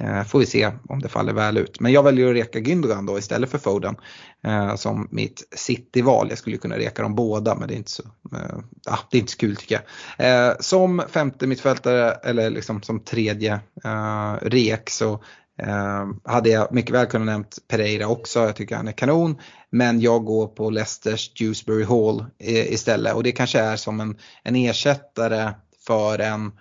Eh, 0.01 0.25
får 0.25 0.39
vi 0.39 0.47
se 0.47 0.71
om 0.89 1.01
det 1.01 1.09
faller 1.09 1.33
väl 1.33 1.57
ut. 1.57 1.81
Men 1.81 1.93
jag 1.93 2.03
väljer 2.03 2.29
att 2.29 2.35
reka 2.35 2.59
Gündogan 2.59 3.07
då 3.07 3.19
istället 3.19 3.51
för 3.51 3.59
Foden 3.59 3.97
eh, 4.45 4.75
som 4.75 5.09
mitt 5.11 5.49
City-val. 5.57 6.27
Jag 6.29 6.39
skulle 6.39 6.57
kunna 6.57 6.79
reka 6.79 7.03
dem 7.03 7.15
båda 7.15 7.55
men 7.55 7.69
det 7.69 7.75
är 7.75 7.77
inte 7.77 7.91
så, 7.91 8.03
eh, 8.33 8.59
ah, 8.87 8.99
det 9.11 9.17
är 9.17 9.21
inte 9.21 9.33
så 9.33 9.39
kul 9.39 9.57
tycker 9.57 9.81
jag. 10.17 10.49
Eh, 10.49 10.57
som 10.61 11.03
femte 11.09 11.47
mittfältare 11.47 12.11
eller 12.13 12.51
liksom 12.51 12.83
som 12.83 13.01
tredje 13.01 13.61
eh, 13.85 14.35
rek 14.43 14.91
så 14.91 15.25
Eh, 15.63 16.07
hade 16.25 16.51
jag 16.51 16.73
mycket 16.73 16.95
väl 16.95 17.07
kunnat 17.07 17.27
nämnt 17.27 17.59
Pereira 17.69 18.07
också, 18.07 18.41
jag 18.41 18.57
tycker 18.57 18.77
han 18.77 18.89
är 18.89 18.93
kanon. 18.93 19.39
Men 19.71 20.01
jag 20.01 20.25
går 20.25 20.47
på 20.47 20.71
Leicesters 20.71 21.35
Dewsbury 21.35 21.85
Hall 21.85 22.25
eh, 22.39 22.73
istället 22.73 23.15
och 23.15 23.23
det 23.23 23.33
kanske 23.33 23.61
är 23.61 23.77
som 23.77 24.01
en, 24.01 24.17
en 24.43 24.57
ersättare 24.57 25.53
för 25.87 26.19
en, 26.19 26.53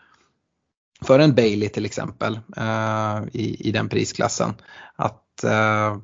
för 1.02 1.20
en 1.20 1.36
Bailey 1.36 1.70
till 1.70 1.86
exempel 1.86 2.40
eh, 2.58 3.20
i, 3.34 3.68
i 3.68 3.72
den 3.72 3.90
prisklassen. 3.90 4.54
Att 4.96 5.44
eh, 5.44 5.98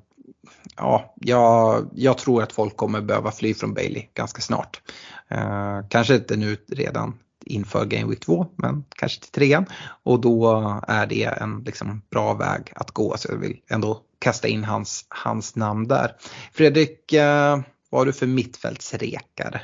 ja, 0.78 1.14
jag, 1.16 1.90
jag 1.94 2.18
tror 2.18 2.44
att 2.44 2.54
folk 2.54 2.78
kommer 2.78 3.02
behöva 3.02 3.32
fly 3.32 3.54
från 3.54 3.74
Bailey 3.74 4.04
ganska 4.14 4.42
snart. 4.42 4.82
Eh, 5.28 5.80
kanske 5.90 6.16
inte 6.16 6.36
nu 6.36 6.58
redan 6.68 7.20
inför 7.46 7.86
Game 7.86 8.10
Week 8.10 8.20
2 8.20 8.48
men 8.56 8.84
kanske 8.90 9.22
till 9.22 9.32
trean. 9.32 9.66
Och 10.04 10.22
då 10.22 10.60
är 10.88 11.08
det 11.08 11.24
en 11.24 11.64
liksom 11.66 12.02
bra 12.12 12.34
väg 12.34 12.72
att 12.76 12.92
gå 12.92 13.18
så 13.18 13.32
jag 13.32 13.38
vill 13.38 13.60
ändå 13.70 14.02
kasta 14.20 14.48
in 14.48 14.64
hans, 14.64 15.06
hans 15.10 15.56
namn 15.56 15.88
där. 15.88 16.16
Fredrik, 16.54 17.14
eh, 17.14 17.60
vad 17.90 18.02
har 18.02 18.06
du 18.06 18.14
för 18.14 18.28
mittfältsrekare? 18.28 19.62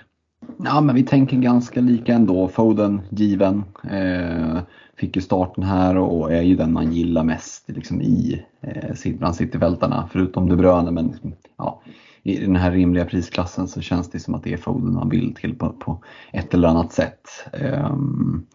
Ja, 0.63 0.81
men 0.81 0.95
vi 0.95 1.03
tänker 1.03 1.37
ganska 1.37 1.81
lika 1.81 2.13
ändå. 2.13 2.47
Foden 2.47 3.01
given. 3.09 3.63
Eh, 3.91 4.59
fick 4.95 5.15
ju 5.15 5.21
starten 5.21 5.63
här 5.63 5.97
och 5.97 6.33
är 6.33 6.41
ju 6.41 6.55
den 6.55 6.73
man 6.73 6.93
gillar 6.93 7.23
mest 7.23 7.69
liksom 7.69 8.01
i 8.01 8.45
eh, 8.61 9.13
bland 9.17 9.35
cityvältarna. 9.35 10.09
Förutom 10.11 10.49
De 10.49 10.55
Bruyne, 10.55 10.91
men 10.91 11.15
ja, 11.57 11.81
i 12.23 12.37
den 12.37 12.55
här 12.55 12.71
rimliga 12.71 13.05
prisklassen 13.05 13.67
så 13.67 13.81
känns 13.81 14.11
det 14.11 14.19
som 14.19 14.35
att 14.35 14.43
det 14.43 14.53
är 14.53 14.57
Foden 14.57 14.93
man 14.93 15.09
vill 15.09 15.35
till 15.35 15.55
på, 15.55 15.69
på 15.69 16.03
ett 16.33 16.53
eller 16.53 16.67
annat 16.67 16.93
sätt. 16.93 17.27
Um, 17.53 18.47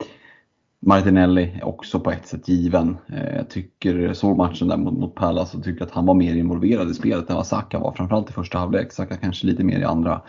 Martinelli 0.80 1.52
är 1.60 1.64
också 1.64 2.00
på 2.00 2.10
ett 2.10 2.26
sätt 2.26 2.48
given. 2.48 2.96
Eh, 3.08 3.36
jag 3.36 3.48
tycker, 3.50 4.12
såg 4.12 4.36
matchen 4.36 4.68
där 4.68 4.76
mot, 4.76 4.98
mot 4.98 5.14
Palace 5.14 5.56
och 5.56 5.64
tycker 5.64 5.84
att 5.84 5.90
han 5.90 6.06
var 6.06 6.14
mer 6.14 6.34
involverad 6.34 6.90
i 6.90 6.94
spelet 6.94 7.30
än 7.30 7.36
vad 7.36 7.46
Saka 7.46 7.78
var. 7.78 7.92
Framförallt 7.92 8.30
i 8.30 8.32
första 8.32 8.58
halvlek, 8.58 8.92
Saka 8.92 9.16
kanske 9.16 9.46
lite 9.46 9.64
mer 9.64 9.78
i 9.78 9.84
andra. 9.84 10.22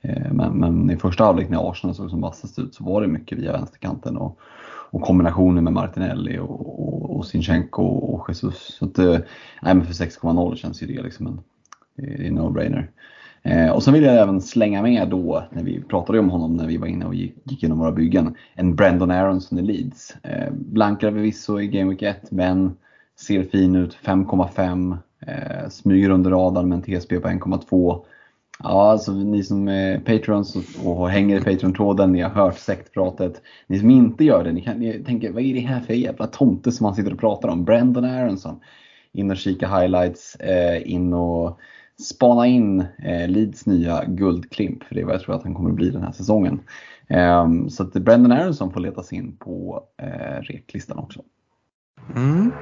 Eh, 0.00 0.32
men, 0.32 0.52
men, 0.52 0.90
i 0.90 0.96
första 0.96 1.24
halvlek 1.24 1.48
när 1.48 1.70
Arsenal 1.70 1.94
såg 1.94 2.10
som 2.10 2.20
vassast 2.20 2.58
ut 2.58 2.74
så 2.74 2.84
var 2.84 3.00
det 3.00 3.08
mycket 3.08 3.38
via 3.38 3.52
vänsterkanten. 3.52 4.16
Och, 4.16 4.38
och 4.90 5.02
kombinationen 5.02 5.64
med 5.64 5.72
Martinelli 5.72 6.38
och, 6.38 6.78
och, 6.78 7.16
och 7.16 7.26
Sinchenko 7.26 7.82
och 7.84 8.28
Jesus. 8.28 8.76
Så 8.78 8.84
att, 8.84 8.98
eh, 8.98 9.18
nej, 9.62 9.74
men 9.74 9.84
för 9.84 9.92
6,0 9.92 10.54
känns 10.56 10.82
ju 10.82 10.86
det 10.86 11.02
liksom 11.02 11.26
en, 11.26 11.40
en 12.26 12.38
no-brainer. 12.38 12.88
Eh, 13.44 13.70
och 13.70 13.82
sen 13.82 13.94
vill 13.94 14.02
jag 14.02 14.16
även 14.16 14.40
slänga 14.40 14.82
med 14.82 15.08
då, 15.08 15.44
när 15.50 15.62
vi 15.62 15.82
pratade 15.82 16.18
om 16.18 16.30
honom 16.30 16.56
när 16.56 16.66
vi 16.66 16.76
var 16.76 16.86
inne 16.86 17.04
och 17.04 17.14
gick, 17.14 17.34
gick 17.44 17.62
igenom 17.62 17.78
våra 17.78 17.92
byggen, 17.92 18.36
en 18.54 18.74
Brandon 18.74 19.10
Aronson 19.10 19.58
i 19.58 19.62
Leeds. 19.62 20.16
Eh, 20.22 20.52
blankar 20.52 21.10
förvisso 21.10 21.60
i 21.60 21.66
Game 21.66 21.90
Week 21.90 22.02
1 22.02 22.30
men 22.30 22.76
ser 23.20 23.42
fin 23.42 23.76
ut, 23.76 23.98
5,5. 24.04 24.96
Eh, 25.26 25.68
smyger 25.68 26.10
under 26.10 26.30
radarn 26.30 26.68
med 26.68 26.76
en 26.76 27.00
TSB 27.00 27.20
på 27.20 27.28
1,2. 27.28 28.04
Ja, 28.62 28.90
alltså 28.90 29.12
ni 29.12 29.42
som 29.42 29.68
är 29.68 29.98
patrons 29.98 30.56
och, 30.56 31.00
och 31.00 31.10
hänger 31.10 31.36
i 31.36 31.40
Patreon-tråden, 31.40 32.12
ni 32.12 32.20
har 32.20 32.30
hört 32.30 32.58
sektpratet. 32.58 33.42
Ni 33.66 33.78
som 33.78 33.90
inte 33.90 34.24
gör 34.24 34.44
det, 34.44 34.52
ni, 34.52 34.60
kan, 34.60 34.78
ni 34.78 35.04
tänker 35.04 35.32
vad 35.32 35.42
är 35.42 35.54
det 35.54 35.60
här 35.60 35.80
för 35.80 35.94
jävla 35.94 36.26
tomte 36.26 36.72
som 36.72 36.84
man 36.84 36.94
sitter 36.94 37.12
och 37.12 37.20
pratar 37.20 37.48
om? 37.48 37.64
Brandon 37.64 38.04
Aronson. 38.04 38.60
In 39.12 39.30
och 39.30 39.36
kika 39.36 39.68
highlights, 39.68 40.36
eh, 40.36 40.92
in 40.92 41.12
och 41.12 41.58
spana 42.02 42.46
in 42.46 42.80
eh, 42.80 43.28
Leeds 43.28 43.66
nya 43.66 44.04
guldklimp, 44.04 44.84
för 44.84 44.94
det 44.94 45.00
är 45.00 45.04
vad 45.04 45.14
jag 45.14 45.22
tror 45.22 45.34
att 45.34 45.42
han 45.42 45.54
kommer 45.54 45.70
att 45.70 45.76
bli 45.76 45.90
den 45.90 46.02
här 46.02 46.12
säsongen. 46.12 46.60
Ehm, 47.08 47.70
så 47.70 47.82
att 47.82 47.92
Brendan 47.92 48.32
Aronson 48.32 48.72
får 48.72 48.80
letas 48.80 49.12
in 49.12 49.36
på 49.36 49.84
eh, 50.02 50.40
reklistan 50.40 50.98
också. 50.98 51.22
Mm. 52.16 52.52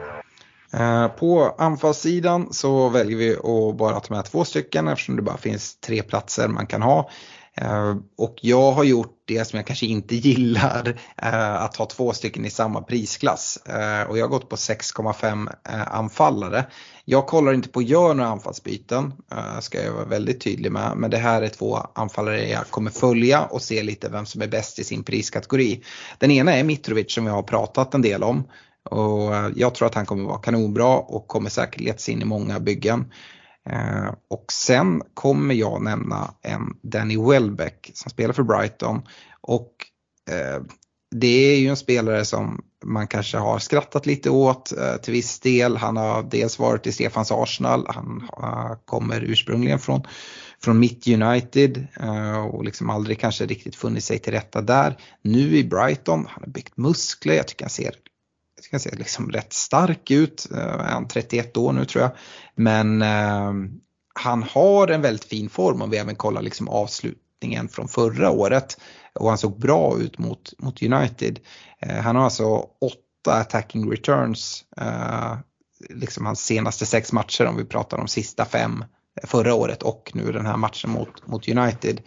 Eh, 0.73 1.09
på 1.09 1.55
anfallssidan 1.59 2.49
så 2.53 2.89
väljer 2.89 3.19
vi 3.19 3.37
att 3.37 3.77
bara 3.77 4.01
ta 4.01 4.15
med 4.15 4.25
två 4.25 4.45
stycken 4.45 4.89
eftersom 4.89 5.17
det 5.17 5.23
bara 5.23 5.37
finns 5.37 5.77
tre 5.77 6.03
platser 6.03 6.49
man 6.49 6.67
kan 6.67 6.83
ha. 6.83 7.11
Eh, 7.57 7.97
och 8.19 8.39
jag 8.41 8.73
har 8.73 8.85
gjort 8.85 9.23
det 9.25 9.45
som 9.45 9.57
jag 9.57 9.67
kanske 9.67 9.87
inte 9.87 10.15
gillar, 10.15 11.01
eh, 11.17 11.55
att 11.55 11.77
ha 11.77 11.87
två 11.87 12.13
stycken 12.13 12.45
i 12.45 12.51
samma 12.51 12.83
prisklass. 12.83 13.59
Eh, 13.67 14.03
och 14.11 14.19
jag 14.19 14.25
har 14.25 14.29
gått 14.29 14.49
på 14.49 14.57
6,5 14.57 15.49
anfallare. 15.87 16.67
Jag 17.05 17.27
kollar 17.27 17.53
inte 17.53 17.69
på 17.69 17.81
att 17.81 17.89
göra 17.89 18.13
några 18.13 18.31
anfallsbyten, 18.31 19.13
ska 19.61 19.83
jag 19.83 19.93
vara 19.93 20.05
väldigt 20.05 20.41
tydlig 20.41 20.73
med. 20.73 20.93
Men 20.97 21.11
det 21.11 21.17
här 21.17 21.43
är 21.43 21.49
två 21.49 21.77
anfallare 21.95 22.49
jag 22.49 22.71
kommer 22.71 22.91
följa 22.91 23.43
och 23.43 23.63
se 23.63 23.83
lite 23.83 24.09
vem 24.09 24.27
som 24.27 24.43
är 24.43 24.47
bäst 24.47 24.79
i 24.79 24.85
sin 24.85 25.05
priskategori. 25.05 25.83
Den 26.19 26.31
ena 26.31 26.53
är 26.53 26.65
Mitrovic 26.65 27.15
som 27.15 27.27
jag 27.27 27.35
har 27.35 27.43
pratat 27.43 27.95
en 27.95 28.03
del 28.03 28.23
om. 28.23 28.49
Och 28.91 29.33
jag 29.57 29.75
tror 29.75 29.87
att 29.87 29.95
han 29.95 30.07
kommer 30.07 30.25
vara 30.25 30.39
kanonbra 30.39 30.97
och 30.97 31.29
kommer 31.29 31.51
säkert 31.51 31.81
leta 31.81 31.99
sig 31.99 32.15
in 32.15 32.23
i 32.23 32.25
många 32.25 32.61
byggen. 32.61 33.13
Eh, 33.71 34.15
och 34.31 34.45
sen 34.53 35.03
kommer 35.15 35.55
jag 35.55 35.83
nämna 35.83 36.35
en 36.43 36.77
Danny 36.83 37.17
Welbeck 37.17 37.91
som 37.95 38.11
spelar 38.11 38.33
för 38.33 38.43
Brighton. 38.43 39.03
Och 39.41 39.73
eh, 40.31 40.63
det 41.15 41.53
är 41.53 41.59
ju 41.59 41.69
en 41.69 41.77
spelare 41.77 42.25
som 42.25 42.65
man 42.85 43.07
kanske 43.07 43.39
har 43.39 43.59
skrattat 43.59 44.07
lite 44.07 44.31
åt 44.31 44.73
eh, 44.79 44.97
till 44.97 45.13
viss 45.13 45.41
del. 45.41 45.77
Han 45.77 45.97
har 45.97 46.23
dels 46.23 46.59
varit 46.59 46.87
i 46.87 46.93
Stefans 46.93 47.33
Arsenal, 47.33 47.87
han 47.89 48.29
eh, 48.43 48.73
kommer 48.85 49.21
ursprungligen 49.21 49.79
från, 49.79 50.03
från 50.63 50.79
Mitt 50.79 51.09
United 51.09 51.87
eh, 52.01 52.47
och 52.47 52.65
liksom 52.65 52.91
aldrig 52.91 53.21
kanske 53.21 53.47
riktigt 53.47 53.77
funnit 53.77 54.05
sig 54.05 54.19
till 54.19 54.33
rätta 54.33 54.61
där. 54.61 54.97
Nu 55.23 55.57
i 55.57 55.65
Brighton, 55.65 56.27
han 56.29 56.43
har 56.43 56.51
byggt 56.51 56.77
muskler, 56.77 57.35
jag 57.35 57.49
tycker 57.49 57.65
han 57.65 57.71
ser 57.71 57.95
ska 58.65 58.79
säga, 58.79 58.97
liksom 58.99 59.31
rätt 59.31 59.53
stark 59.53 60.11
ut. 60.11 60.47
Uh, 60.53 60.79
han 60.79 61.09
31 61.09 61.57
år 61.57 61.73
nu 61.73 61.85
tror 61.85 62.03
jag. 62.03 62.11
Men 62.55 63.03
uh, 63.03 63.53
han 64.15 64.43
har 64.43 64.89
en 64.89 65.03
väldigt 65.03 65.25
fin 65.25 65.49
form 65.49 65.83
om 65.83 65.91
vi 65.91 65.97
även 65.97 66.17
kollar 66.17 66.43
liksom 66.43 66.69
avslutningen 66.69 67.69
från 67.69 67.89
förra 67.89 68.31
året. 68.31 68.81
Och 69.15 69.29
han 69.29 69.39
såg 69.39 69.61
bra 69.61 69.99
ut 69.99 70.19
mot, 70.19 70.53
mot 70.59 70.83
United. 70.83 71.41
Uh, 71.87 71.93
han 71.93 72.17
har 72.17 72.25
alltså 72.25 72.67
åtta 72.81 73.33
attacking 73.33 73.91
returns. 73.91 74.65
liksom 75.91 76.27
hans 76.27 76.45
senaste 76.45 76.87
sex 76.87 77.13
matcher 77.13 77.47
om 77.47 77.57
vi 77.57 77.65
pratar 77.65 77.99
om 77.99 78.09
sista 78.09 78.45
fem 78.45 78.85
förra 79.25 79.55
året 79.55 79.83
och 79.83 80.11
nu 80.15 80.33
den 80.33 80.47
här 80.47 80.57
matchen 80.57 80.91
mot, 80.91 81.27
mot 81.27 81.49
United. 81.49 82.01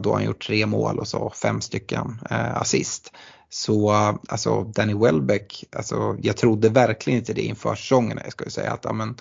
då 0.00 0.10
har 0.10 0.12
han 0.12 0.24
gjort 0.24 0.46
tre 0.46 0.66
mål 0.66 0.98
och 0.98 1.08
så 1.08 1.30
fem 1.30 1.60
stycken 1.60 2.20
assist. 2.30 3.12
Så 3.56 3.90
alltså 4.28 4.64
Danny 4.64 4.94
Welbeck, 4.94 5.64
alltså, 5.76 6.16
jag 6.22 6.36
trodde 6.36 6.68
verkligen 6.68 7.18
inte 7.18 7.32
det 7.32 7.42
inför 7.42 7.74
säsongen. 7.74 8.20
Jag 8.22 8.32
skulle 8.32 8.50
säga 8.50 8.72
att 8.72 8.86
amen, 8.86 9.16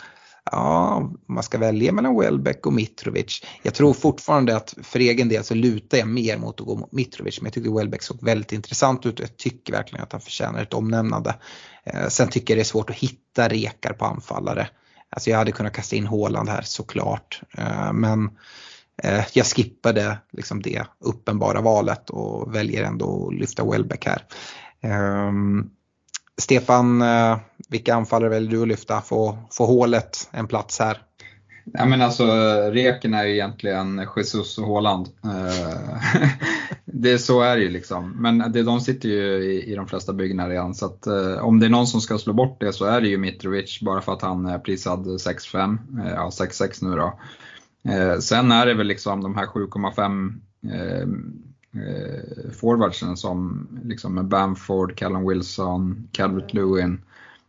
ja, 0.51 1.11
man 1.27 1.43
ska 1.43 1.57
välja 1.57 1.91
mellan 1.91 2.19
Welbeck 2.19 2.65
och 2.65 2.73
Mitrovic. 2.73 3.45
Jag 3.61 3.73
tror 3.73 3.93
fortfarande 3.93 4.55
att 4.55 4.75
för 4.83 4.99
egen 4.99 5.29
del 5.29 5.43
så 5.43 5.53
lutar 5.53 5.97
jag 5.97 6.07
mer 6.07 6.37
mot 6.37 6.61
att 6.61 6.67
gå 6.67 6.75
mot 6.75 6.91
Mitrovic. 6.91 7.41
Men 7.41 7.45
jag 7.45 7.53
tyckte 7.53 7.71
Welbeck 7.71 8.03
såg 8.03 8.23
väldigt 8.23 8.51
intressant 8.51 9.05
ut 9.05 9.19
och 9.19 9.23
jag 9.23 9.37
tycker 9.37 9.73
verkligen 9.73 10.03
att 10.03 10.11
han 10.11 10.21
förtjänar 10.21 10.61
ett 10.63 10.73
omnämnande. 10.73 11.35
Eh, 11.83 12.07
sen 12.07 12.29
tycker 12.29 12.53
jag 12.53 12.57
det 12.57 12.61
är 12.61 12.65
svårt 12.65 12.89
att 12.89 12.95
hitta 12.95 13.49
rekar 13.49 13.93
på 13.93 14.05
anfallare. 14.05 14.67
Alltså 15.09 15.29
jag 15.29 15.37
hade 15.37 15.51
kunnat 15.51 15.73
kasta 15.73 15.95
in 15.95 16.07
Håland 16.07 16.49
här 16.49 16.61
såklart. 16.61 17.41
Eh, 17.57 17.93
men 17.93 18.29
Eh, 19.03 19.25
jag 19.33 19.45
skippade 19.45 20.17
liksom 20.31 20.61
det 20.61 20.85
uppenbara 20.99 21.61
valet 21.61 22.09
och 22.09 22.55
väljer 22.55 22.83
ändå 22.83 23.27
att 23.27 23.39
lyfta 23.39 23.71
Welbeck 23.71 24.05
här. 24.05 24.23
Um, 25.27 25.69
Stefan, 26.41 27.01
eh, 27.01 27.37
vilka 27.69 27.95
anfallare 27.95 28.29
väljer 28.29 28.51
du 28.51 28.61
att 28.61 28.67
lyfta? 28.67 29.01
Få, 29.01 29.37
få 29.51 29.65
hålet 29.65 30.29
en 30.31 30.47
plats 30.47 30.79
här? 30.79 31.01
Ja, 31.65 31.85
men 31.85 32.01
alltså, 32.01 32.25
reken 32.71 33.13
är 33.13 33.23
ju 33.23 33.33
egentligen 33.33 34.07
Jesus 34.15 34.57
och 34.57 34.65
Håland. 34.65 35.07
Eh, 35.23 36.29
det, 36.85 37.19
så 37.19 37.41
är 37.41 37.57
det 37.57 37.63
ju 37.63 37.69
liksom. 37.69 38.21
Men 38.21 38.51
det, 38.51 38.63
de 38.63 38.79
sitter 38.79 39.09
ju 39.09 39.43
i, 39.43 39.71
i 39.71 39.75
de 39.75 39.87
flesta 39.87 40.13
byggnader 40.13 40.49
redan. 40.49 40.75
Så 40.75 40.85
att, 40.85 41.07
eh, 41.07 41.45
om 41.45 41.59
det 41.59 41.65
är 41.65 41.69
någon 41.69 41.87
som 41.87 42.01
ska 42.01 42.17
slå 42.17 42.33
bort 42.33 42.59
det 42.59 42.73
så 42.73 42.85
är 42.85 43.01
det 43.01 43.07
ju 43.07 43.17
Mitrovic 43.17 43.79
bara 43.81 44.01
för 44.01 44.13
att 44.13 44.21
han 44.21 44.45
är 44.45 44.59
prisad 44.59 45.07
6-5, 45.07 45.77
eh, 46.05 46.11
ja 46.11 46.29
6-6 46.29 46.89
nu 46.89 46.95
då. 46.95 47.19
Eh, 47.83 48.19
sen 48.19 48.51
är 48.51 48.65
det 48.65 48.73
väl 48.73 48.87
liksom 48.87 49.23
de 49.23 49.35
här 49.35 49.45
7,5 49.45 50.33
eh, 50.73 51.01
eh, 51.83 52.51
forwardsen 52.51 53.17
som 53.17 53.67
liksom 53.83 54.13
med 54.13 54.25
Bamford, 54.25 54.97
Callum 54.97 55.27
Wilson, 55.27 56.07
Calvert 56.11 56.53
Lewin 56.53 57.01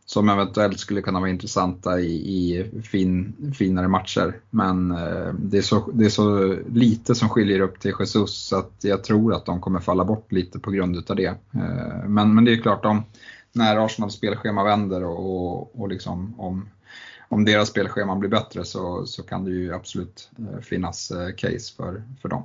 som 0.05 0.29
eventuellt 0.29 0.79
skulle 0.79 1.01
kunna 1.01 1.19
vara 1.19 1.29
intressanta 1.29 1.99
i, 1.99 2.13
i 2.13 2.71
fin, 2.81 3.33
finare 3.57 3.87
matcher. 3.87 4.39
Men 4.49 4.91
eh, 4.91 5.33
det, 5.39 5.57
är 5.57 5.61
så, 5.61 5.91
det 5.93 6.05
är 6.05 6.09
så 6.09 6.57
lite 6.69 7.15
som 7.15 7.29
skiljer 7.29 7.59
upp 7.59 7.79
till 7.79 7.93
Jesus 7.99 8.47
så 8.47 8.57
att 8.57 8.73
jag 8.81 9.03
tror 9.03 9.33
att 9.33 9.45
de 9.45 9.61
kommer 9.61 9.79
falla 9.79 10.05
bort 10.05 10.31
lite 10.31 10.59
på 10.59 10.71
grund 10.71 10.95
utav 10.95 11.15
det. 11.15 11.35
Eh, 11.53 12.07
men, 12.07 12.35
men 12.35 12.45
det 12.45 12.53
är 12.53 12.61
klart, 12.61 12.85
om, 12.85 13.03
när 13.51 13.85
Arsenals 13.85 14.13
spelschema 14.13 14.63
vänder 14.63 15.03
och, 15.03 15.19
och, 15.19 15.79
och 15.79 15.89
liksom 15.89 16.39
om, 16.39 16.69
om 17.29 17.45
deras 17.45 17.69
spelschema 17.69 18.15
blir 18.15 18.29
bättre 18.29 18.65
så, 18.65 19.05
så 19.05 19.23
kan 19.23 19.45
det 19.45 19.51
ju 19.51 19.73
absolut 19.73 20.29
eh, 20.39 20.61
finnas 20.61 21.11
eh, 21.11 21.35
case 21.35 21.75
för, 21.77 22.03
för 22.21 22.29
dem. 22.29 22.43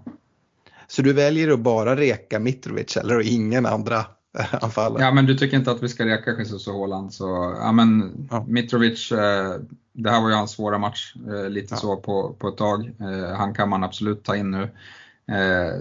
Så 0.86 1.02
du 1.02 1.12
väljer 1.12 1.50
att 1.50 1.60
bara 1.60 1.96
reka 1.96 2.38
Mitrovic 2.38 2.96
eller 2.96 3.32
ingen 3.32 3.66
andra 3.66 4.04
anfallare. 4.50 5.02
Ja 5.02 5.12
men 5.12 5.26
du 5.26 5.34
tycker 5.34 5.56
inte 5.56 5.70
att 5.70 5.82
vi 5.82 5.88
ska 5.88 6.06
reka 6.06 6.38
Jesus 6.38 6.66
och 6.66 6.74
Haaland 6.74 7.12
så, 7.12 7.56
ja 7.60 7.72
men 7.72 8.12
ja. 8.30 8.44
Mitrovic, 8.48 9.12
eh, 9.12 9.60
det 9.92 10.10
här 10.10 10.22
var 10.22 10.28
ju 10.28 10.34
hans 10.34 10.50
svåra 10.50 10.78
match 10.78 11.14
eh, 11.28 11.50
lite 11.50 11.74
ja. 11.74 11.76
så 11.76 11.96
på, 11.96 12.36
på 12.38 12.48
ett 12.48 12.56
tag. 12.56 12.92
Eh, 13.00 13.36
han 13.36 13.54
kan 13.54 13.68
man 13.68 13.84
absolut 13.84 14.24
ta 14.24 14.36
in 14.36 14.50
nu. 14.50 14.68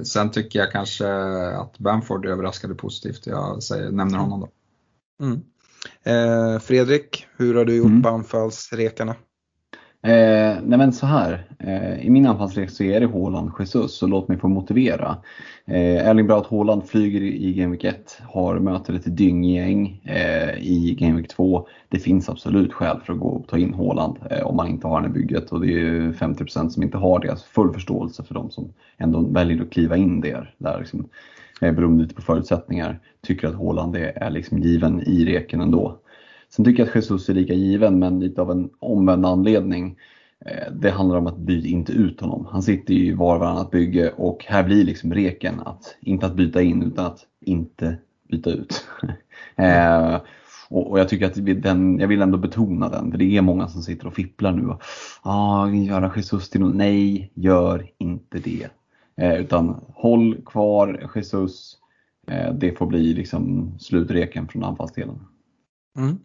Sen 0.03 0.31
tycker 0.31 0.59
jag 0.59 0.71
kanske 0.71 1.13
att 1.57 1.79
Bamford 1.79 2.25
överraskade 2.25 2.75
positivt, 2.75 3.27
jag 3.27 3.63
säger, 3.63 3.91
nämner 3.91 4.17
honom 4.17 4.39
då. 4.39 4.49
Mm. 5.25 5.41
Eh, 6.03 6.59
Fredrik, 6.59 7.27
hur 7.37 7.55
har 7.55 7.65
du 7.65 7.75
gjort 7.75 7.87
mm. 7.87 8.03
på 8.03 8.09
anfallsrekarna? 8.09 9.15
Eh, 10.03 10.57
nej 10.63 10.77
men 10.77 10.93
så 10.93 11.05
här, 11.05 11.47
eh, 11.59 12.05
i 12.05 12.09
min 12.09 12.25
anfallslek 12.25 12.69
så 12.69 12.83
är 12.83 12.99
det 12.99 13.07
Haaland 13.07 13.51
Jesus, 13.59 13.97
så 13.97 14.07
låt 14.07 14.27
mig 14.27 14.37
få 14.37 14.47
motivera. 14.47 15.17
Eh, 15.65 16.07
Erling 16.07 16.27
Braut 16.27 16.47
Haaland 16.47 16.87
flyger 16.89 17.21
i 17.21 17.53
Game 17.53 17.71
Week 17.71 17.83
1, 17.83 18.21
har 18.23 18.59
möter 18.59 18.93
ett 18.93 19.17
dynggäng 19.17 20.01
eh, 20.05 20.57
i 20.57 20.95
Game 20.99 21.17
Week 21.17 21.27
2. 21.27 21.67
Det 21.89 21.99
finns 21.99 22.29
absolut 22.29 22.73
skäl 22.73 22.99
för 23.05 23.13
att 23.13 23.19
gå 23.19 23.27
och 23.27 23.47
ta 23.47 23.57
in 23.57 23.73
Haaland 23.73 24.17
eh, 24.31 24.47
om 24.47 24.55
man 24.55 24.67
inte 24.67 24.87
har 24.87 25.01
den 25.01 25.11
i 25.11 25.13
bygget 25.13 25.51
och 25.51 25.61
det 25.61 25.73
är 25.73 26.11
50% 26.11 26.69
som 26.69 26.83
inte 26.83 26.97
har 26.97 27.19
det. 27.19 27.29
Alltså 27.29 27.47
full 27.47 27.73
förståelse 27.73 28.23
för 28.23 28.33
de 28.33 28.51
som 28.51 28.73
ändå 28.97 29.21
väljer 29.21 29.61
att 29.61 29.71
kliva 29.71 29.97
in 29.97 30.21
där, 30.21 30.55
där 30.57 30.79
liksom, 30.79 31.09
Eh, 31.61 31.71
beroende 31.71 32.03
lite 32.03 32.15
på 32.15 32.21
förutsättningar, 32.21 32.99
tycker 33.21 33.47
att 33.47 33.55
Håland 33.55 33.95
är, 33.95 34.23
är 34.23 34.29
liksom 34.29 34.57
given 34.57 35.01
i 35.01 35.25
reken 35.25 35.61
ändå. 35.61 35.99
Sen 36.49 36.65
tycker 36.65 36.79
jag 36.83 36.89
att 36.89 36.95
Jesus 36.95 37.29
är 37.29 37.33
lika 37.33 37.53
given 37.53 37.99
men 37.99 38.19
lite 38.19 38.41
av 38.41 38.51
en 38.51 38.69
omvänd 38.79 39.25
anledning. 39.25 39.97
Eh, 40.45 40.73
det 40.73 40.89
handlar 40.89 41.17
om 41.17 41.27
att 41.27 41.37
byta 41.37 41.67
inte 41.67 41.91
ut 41.91 42.21
honom. 42.21 42.47
Han 42.51 42.63
sitter 42.63 42.93
ju 42.93 43.15
var 43.15 43.35
och 43.35 43.39
varannat 43.39 43.71
bygge 43.71 44.09
och 44.09 44.45
här 44.47 44.63
blir 44.63 44.83
liksom 44.83 45.13
reken 45.13 45.59
att, 45.59 45.97
inte 46.01 46.25
att 46.25 46.35
byta 46.35 46.61
in 46.61 46.83
utan 46.83 47.05
att 47.05 47.19
inte 47.41 47.97
byta 48.29 48.49
ut. 48.49 48.85
eh, 49.55 50.21
och, 50.69 50.91
och, 50.91 50.99
jag 50.99 51.09
tycker 51.09 51.25
att 51.25 51.63
den, 51.63 51.99
jag 51.99 52.07
vill 52.07 52.21
ändå 52.21 52.37
betona 52.37 52.89
den, 52.89 53.11
för 53.11 53.17
det 53.17 53.37
är 53.37 53.41
många 53.41 53.67
som 53.67 53.81
sitter 53.81 54.07
och 54.07 54.13
fipplar 54.13 54.51
nu. 54.51 54.67
Och, 54.67 54.81
ah, 55.21 55.69
göra 55.69 56.11
Jesus 56.15 56.49
till 56.49 56.61
något. 56.61 56.75
Nej, 56.75 57.31
gör 57.33 57.87
inte 57.97 58.39
det. 58.39 58.67
Eh, 59.19 59.33
utan 59.33 59.81
håll 59.93 60.41
kvar 60.45 61.11
Jesus. 61.15 61.77
Eh, 62.27 62.53
det 62.53 62.77
får 62.77 62.85
bli 62.85 63.13
liksom 63.13 63.73
slutreken 63.79 64.47
från 64.47 64.63
anfallsdelen. 64.63 65.19
Mm. 65.97 66.17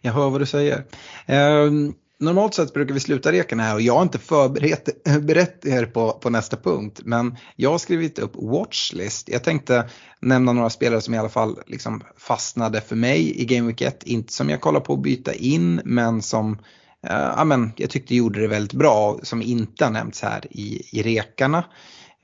Jag 0.00 0.12
hör 0.12 0.30
vad 0.30 0.40
du 0.40 0.46
säger. 0.46 0.84
Eh, 1.26 1.70
normalt 2.18 2.54
sett 2.54 2.74
brukar 2.74 2.94
vi 2.94 3.00
sluta 3.00 3.32
reken 3.32 3.60
här 3.60 3.74
och 3.74 3.80
jag 3.80 3.94
har 3.94 4.02
inte 4.02 4.18
förberett 4.18 5.66
er 5.66 5.86
på, 5.86 6.12
på 6.12 6.30
nästa 6.30 6.56
punkt. 6.56 7.00
Men 7.04 7.36
jag 7.56 7.70
har 7.70 7.78
skrivit 7.78 8.18
upp 8.18 8.32
watchlist. 8.34 9.28
Jag 9.28 9.44
tänkte 9.44 9.88
nämna 10.20 10.52
några 10.52 10.70
spelare 10.70 11.00
som 11.00 11.14
i 11.14 11.18
alla 11.18 11.28
fall 11.28 11.58
liksom 11.66 12.02
fastnade 12.16 12.80
för 12.80 12.96
mig 12.96 13.40
i 13.40 13.44
Game 13.44 13.66
Week 13.66 13.80
1. 13.80 14.02
Inte 14.02 14.32
som 14.32 14.50
jag 14.50 14.60
kollar 14.60 14.80
på 14.80 14.92
att 14.92 15.02
byta 15.02 15.34
in 15.34 15.80
men 15.84 16.22
som 16.22 16.58
eh, 17.06 17.38
amen, 17.38 17.72
jag 17.76 17.90
tyckte 17.90 18.14
gjorde 18.14 18.40
det 18.40 18.48
väldigt 18.48 18.78
bra. 18.78 19.18
Som 19.22 19.42
inte 19.42 19.84
har 19.84 19.92
nämnts 19.92 20.22
här 20.22 20.46
i, 20.50 20.82
i 20.92 21.02
rekarna. 21.02 21.64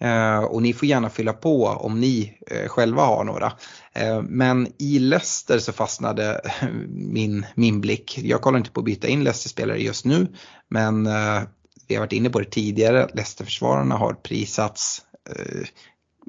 Eh, 0.01 0.39
och 0.39 0.63
ni 0.63 0.73
får 0.73 0.89
gärna 0.89 1.11
fylla 1.11 1.33
på 1.33 1.67
om 1.67 2.01
ni 2.01 2.39
eh, 2.51 2.69
själva 2.69 3.03
har 3.03 3.25
några. 3.25 3.53
Eh, 3.93 4.23
men 4.23 4.69
i 4.79 4.99
Leicester 4.99 5.59
så 5.59 5.73
fastnade 5.73 6.41
min, 6.89 7.47
min 7.55 7.81
blick. 7.81 8.19
Jag 8.19 8.41
kollar 8.41 8.59
inte 8.59 8.71
på 8.71 8.81
att 8.81 8.87
byta 8.87 9.09
in 9.09 9.25
Leicester-spelare 9.25 9.79
just 9.79 10.05
nu. 10.05 10.27
Men 10.69 11.05
vi 11.89 11.95
har 11.95 12.01
varit 12.01 12.13
inne 12.13 12.31
på 12.31 12.41
det 12.41 12.51
tidigare. 12.51 13.09
Leicester-försvararna 13.15 13.95
har 13.97 14.15
prisats 14.15 15.03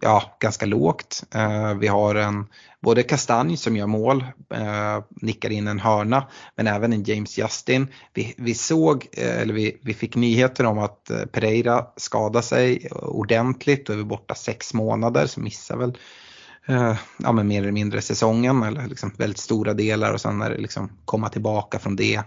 ja, 0.02 0.38
ganska 0.40 0.66
lågt. 0.66 1.24
Eh, 1.36 1.74
vi 1.74 1.88
har 1.88 2.16
en, 2.16 2.48
både 2.80 3.04
Kastanj 3.04 3.58
som 3.58 3.76
gör 3.76 3.88
mål, 3.88 4.26
eh, 4.54 5.04
nickar 5.10 5.50
in 5.50 5.68
en 5.68 5.80
hörna, 5.80 6.28
men 6.56 6.68
även 6.68 6.94
en 6.94 7.04
James 7.04 7.38
Justin. 7.38 7.88
Vi, 8.14 8.36
vi 8.38 8.54
såg, 8.54 9.08
eh, 9.12 9.42
eller 9.42 9.54
vi, 9.54 9.80
vi 9.84 9.94
fick 9.94 10.16
nyheter 10.16 10.66
om 10.66 10.80
att 10.80 11.12
Pereira 11.32 11.86
skadade 11.96 12.46
sig 12.46 12.90
ordentligt 12.92 13.90
och 13.90 13.96
är 13.96 14.04
borta 14.04 14.36
sex 14.36 14.74
månader 14.74 15.28
så 15.28 15.40
missar 15.40 15.78
väl 15.78 15.98
eh, 16.70 16.96
ja, 17.18 17.32
men 17.32 17.48
mer 17.48 17.62
eller 17.62 17.72
mindre 17.72 18.02
säsongen 18.02 18.64
eller 18.64 18.88
liksom 18.88 19.12
väldigt 19.18 19.38
stora 19.38 19.74
delar 19.74 20.14
och 20.14 20.22
sen 20.22 20.42
är 20.42 20.50
det 20.50 20.58
liksom 20.58 20.90
komma 21.06 21.30
tillbaka 21.30 21.80
från 21.80 21.96
det. 21.96 22.22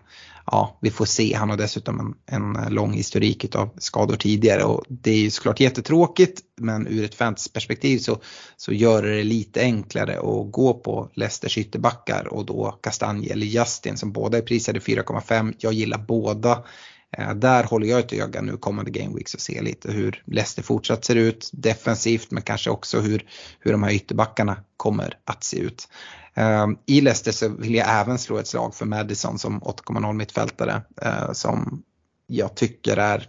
Ja, 0.47 0.79
vi 0.81 0.91
får 0.91 1.05
se. 1.05 1.35
Han 1.35 1.51
har 1.51 1.57
dessutom 1.57 2.01
en, 2.01 2.15
en 2.27 2.57
eh, 2.57 2.71
lång 2.71 2.93
historik 2.93 3.55
av 3.55 3.71
skador 3.79 4.17
tidigare 4.17 4.65
och 4.65 4.85
det 4.89 5.11
är 5.11 5.19
ju 5.19 5.31
såklart 5.31 5.61
jättetråkigt 5.61 6.41
men 6.57 6.87
ur 6.87 7.05
ett 7.05 7.15
fantasyperspektiv 7.15 7.99
så, 7.99 8.19
så 8.57 8.73
gör 8.73 9.03
det 9.03 9.17
det 9.17 9.23
lite 9.23 9.61
enklare 9.61 10.19
att 10.19 10.53
gå 10.53 10.75
på 10.75 11.11
Leicesters 11.15 11.59
ytterbackar 11.59 12.27
och 12.35 12.47
då 12.47 12.79
Kastanje 12.83 13.33
eller 13.33 13.47
Justin 13.47 13.97
som 13.97 14.13
båda 14.13 14.39
är 14.39 14.43
prisade 14.43 14.79
4,5. 14.79 15.55
Jag 15.59 15.73
gillar 15.73 15.99
båda. 15.99 16.63
Eh, 17.19 17.35
där 17.35 17.65
håller 17.65 17.87
jag 17.87 17.99
ett 17.99 18.13
öga 18.13 18.41
nu 18.41 18.57
kommande 18.57 18.91
Game 18.91 19.15
Weeks 19.15 19.35
och 19.35 19.41
ser 19.41 19.63
lite 19.63 19.93
hur 19.93 20.23
Leicester 20.27 20.63
fortsatt 20.63 21.05
ser 21.05 21.17
ut 21.17 21.51
defensivt 21.53 22.31
men 22.31 22.43
kanske 22.43 22.71
också 22.71 23.01
hur, 23.01 23.27
hur 23.59 23.73
de 23.73 23.83
här 23.83 23.93
ytterbackarna 23.93 24.57
kommer 24.77 25.19
att 25.25 25.45
se 25.45 25.59
ut. 25.59 25.89
Eh, 26.35 26.67
I 26.87 27.01
Leicester 27.01 27.33
så 27.33 27.49
vill 27.49 27.75
jag 27.75 28.01
även 28.01 28.19
slå 28.19 28.39
ett 28.39 28.47
slag 28.47 28.75
för 28.75 28.87
Madison 28.87 29.39
som 29.39 29.61
8,0 29.61 30.13
mittfältare 30.13 30.83
eh, 31.03 31.33
som 31.33 31.83
jag 32.27 32.55
tycker 32.55 32.97
är 32.97 33.29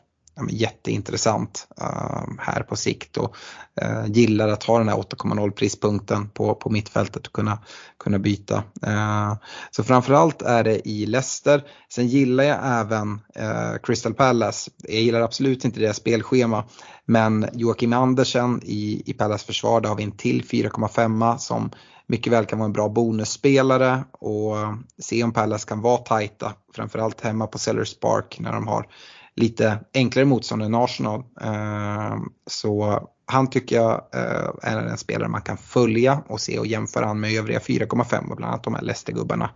jätteintressant 0.50 1.68
uh, 1.82 2.24
här 2.40 2.64
på 2.64 2.76
sikt 2.76 3.18
och 3.18 3.36
uh, 3.82 4.12
gillar 4.12 4.48
att 4.48 4.64
ha 4.64 4.78
den 4.78 4.90
här 4.90 4.96
8,0 4.96 5.52
prispunkten 5.52 6.30
på, 6.30 6.56
på 6.56 6.70
mittfältet 6.70 7.28
och 7.28 7.34
kunna, 7.34 7.60
kunna 8.00 8.20
byta. 8.20 8.64
Uh, 8.88 9.36
så 9.72 9.84
framförallt 9.84 10.42
är 10.42 10.64
det 10.64 10.88
i 10.88 11.06
Leicester. 11.06 11.64
Sen 11.90 12.08
gillar 12.08 12.44
jag 12.44 12.60
även 12.64 13.20
eh, 13.36 13.80
Crystal 13.84 14.14
Palace. 14.14 14.72
Jag 14.78 15.02
gillar 15.02 15.22
absolut 15.22 15.66
inte 15.66 15.80
deras 15.80 15.98
spelschema 15.98 16.64
men 17.06 17.50
Joakim 17.54 17.94
Andersen 17.94 18.62
i, 18.64 19.04
i 19.06 19.14
Palace 19.14 19.46
försvar, 19.46 19.82
där 19.82 19.90
har 19.90 19.96
vi 19.96 20.04
en 20.04 20.18
till 20.18 20.44
4,5 20.44 21.38
som 21.38 21.72
mycket 22.08 22.34
väl 22.34 22.46
kan 22.46 22.60
vara 22.60 22.66
en 22.66 22.74
bra 22.74 22.90
bonusspelare 22.90 24.04
och 24.12 24.56
se 25.02 25.24
om 25.24 25.32
Palace 25.32 25.68
kan 25.68 25.82
vara 25.82 25.98
tajta, 25.98 26.54
framförallt 26.76 27.22
hemma 27.22 27.48
på 27.48 27.60
Sellers 27.60 28.00
Park 28.00 28.38
när 28.40 28.52
de 28.52 28.68
har 28.68 28.88
lite 29.36 29.80
enklare 29.94 30.26
motstånd 30.26 30.64
än 30.64 30.76
Arsenal. 30.76 31.24
Eh, 31.42 32.18
så 32.48 33.00
han 33.26 33.50
tycker 33.50 33.76
jag 33.76 33.92
eh, 34.14 34.50
är 34.62 34.78
en 34.78 34.98
spelare 34.98 35.30
man 35.30 35.42
kan 35.42 35.58
följa 35.58 36.24
och 36.28 36.42
se 36.42 36.60
och 36.60 36.68
jämföra 36.68 37.06
han 37.06 37.20
med 37.20 37.34
övriga 37.34 37.60
4,5 37.60 38.30
och 38.30 38.38
bland 38.38 38.52
annat 38.52 38.64
de 38.64 38.74
här 38.74 38.82
Leicester-gubbarna. 38.82 39.50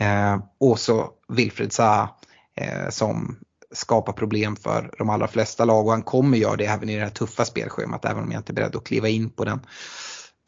Eh, 0.00 0.38
och 0.60 0.78
så 0.78 1.10
Wilfred 1.28 1.72
Zaha 1.72 2.08
eh, 2.56 2.88
som 2.90 3.36
skapar 3.72 4.12
problem 4.12 4.56
för 4.56 4.90
de 4.98 5.10
allra 5.10 5.28
flesta 5.28 5.64
lag 5.64 5.86
och 5.86 5.92
han 5.92 6.02
kommer 6.02 6.38
göra 6.38 6.56
det 6.56 6.66
även 6.66 6.88
i 6.88 6.96
det 6.96 7.02
här 7.02 7.10
tuffa 7.10 7.44
spelschemat 7.44 8.04
även 8.04 8.24
om 8.24 8.32
jag 8.32 8.40
inte 8.40 8.52
är 8.52 8.54
beredd 8.54 8.76
att 8.76 8.84
kliva 8.84 9.08
in 9.08 9.30
på 9.30 9.44
den 9.44 9.60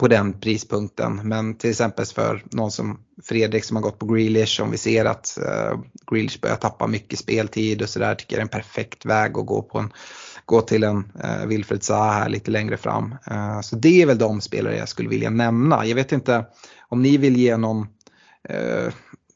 på 0.00 0.08
den 0.08 0.32
prispunkten. 0.32 1.20
Men 1.24 1.54
till 1.54 1.70
exempel 1.70 2.04
för 2.04 2.44
någon 2.50 2.70
som 2.70 3.00
Fredrik 3.22 3.64
som 3.64 3.76
har 3.76 3.82
gått 3.82 3.98
på 3.98 4.06
Grealish, 4.06 4.60
om 4.62 4.70
vi 4.70 4.78
ser 4.78 5.04
att 5.04 5.38
uh, 5.40 5.80
Grealish 6.10 6.40
börjar 6.40 6.56
tappa 6.56 6.86
mycket 6.86 7.18
speltid 7.18 7.82
och 7.82 7.88
sådär, 7.88 8.14
tycker 8.14 8.36
jag 8.36 8.38
är 8.38 8.42
en 8.42 8.48
perfekt 8.48 9.06
väg 9.06 9.38
att 9.38 9.46
gå 9.46 9.62
på 9.62 9.78
en 9.78 9.92
gå 10.44 10.60
till 10.60 10.84
en 10.84 11.12
eh, 11.24 11.40
uh, 11.40 11.46
Wilfred 11.46 11.82
Zaha 11.82 12.12
här 12.12 12.28
lite 12.28 12.50
längre 12.50 12.76
fram. 12.76 13.14
Uh, 13.30 13.60
så 13.60 13.76
det 13.76 14.02
är 14.02 14.06
väl 14.06 14.18
de 14.18 14.40
spelare 14.40 14.76
jag 14.76 14.88
skulle 14.88 15.08
vilja 15.08 15.30
nämna. 15.30 15.86
Jag 15.86 15.94
vet 15.94 16.12
inte 16.12 16.44
om 16.88 17.02
ni 17.02 17.16
vill 17.16 17.36
ge 17.36 17.56
någon, 17.56 17.80
uh, 18.50 18.92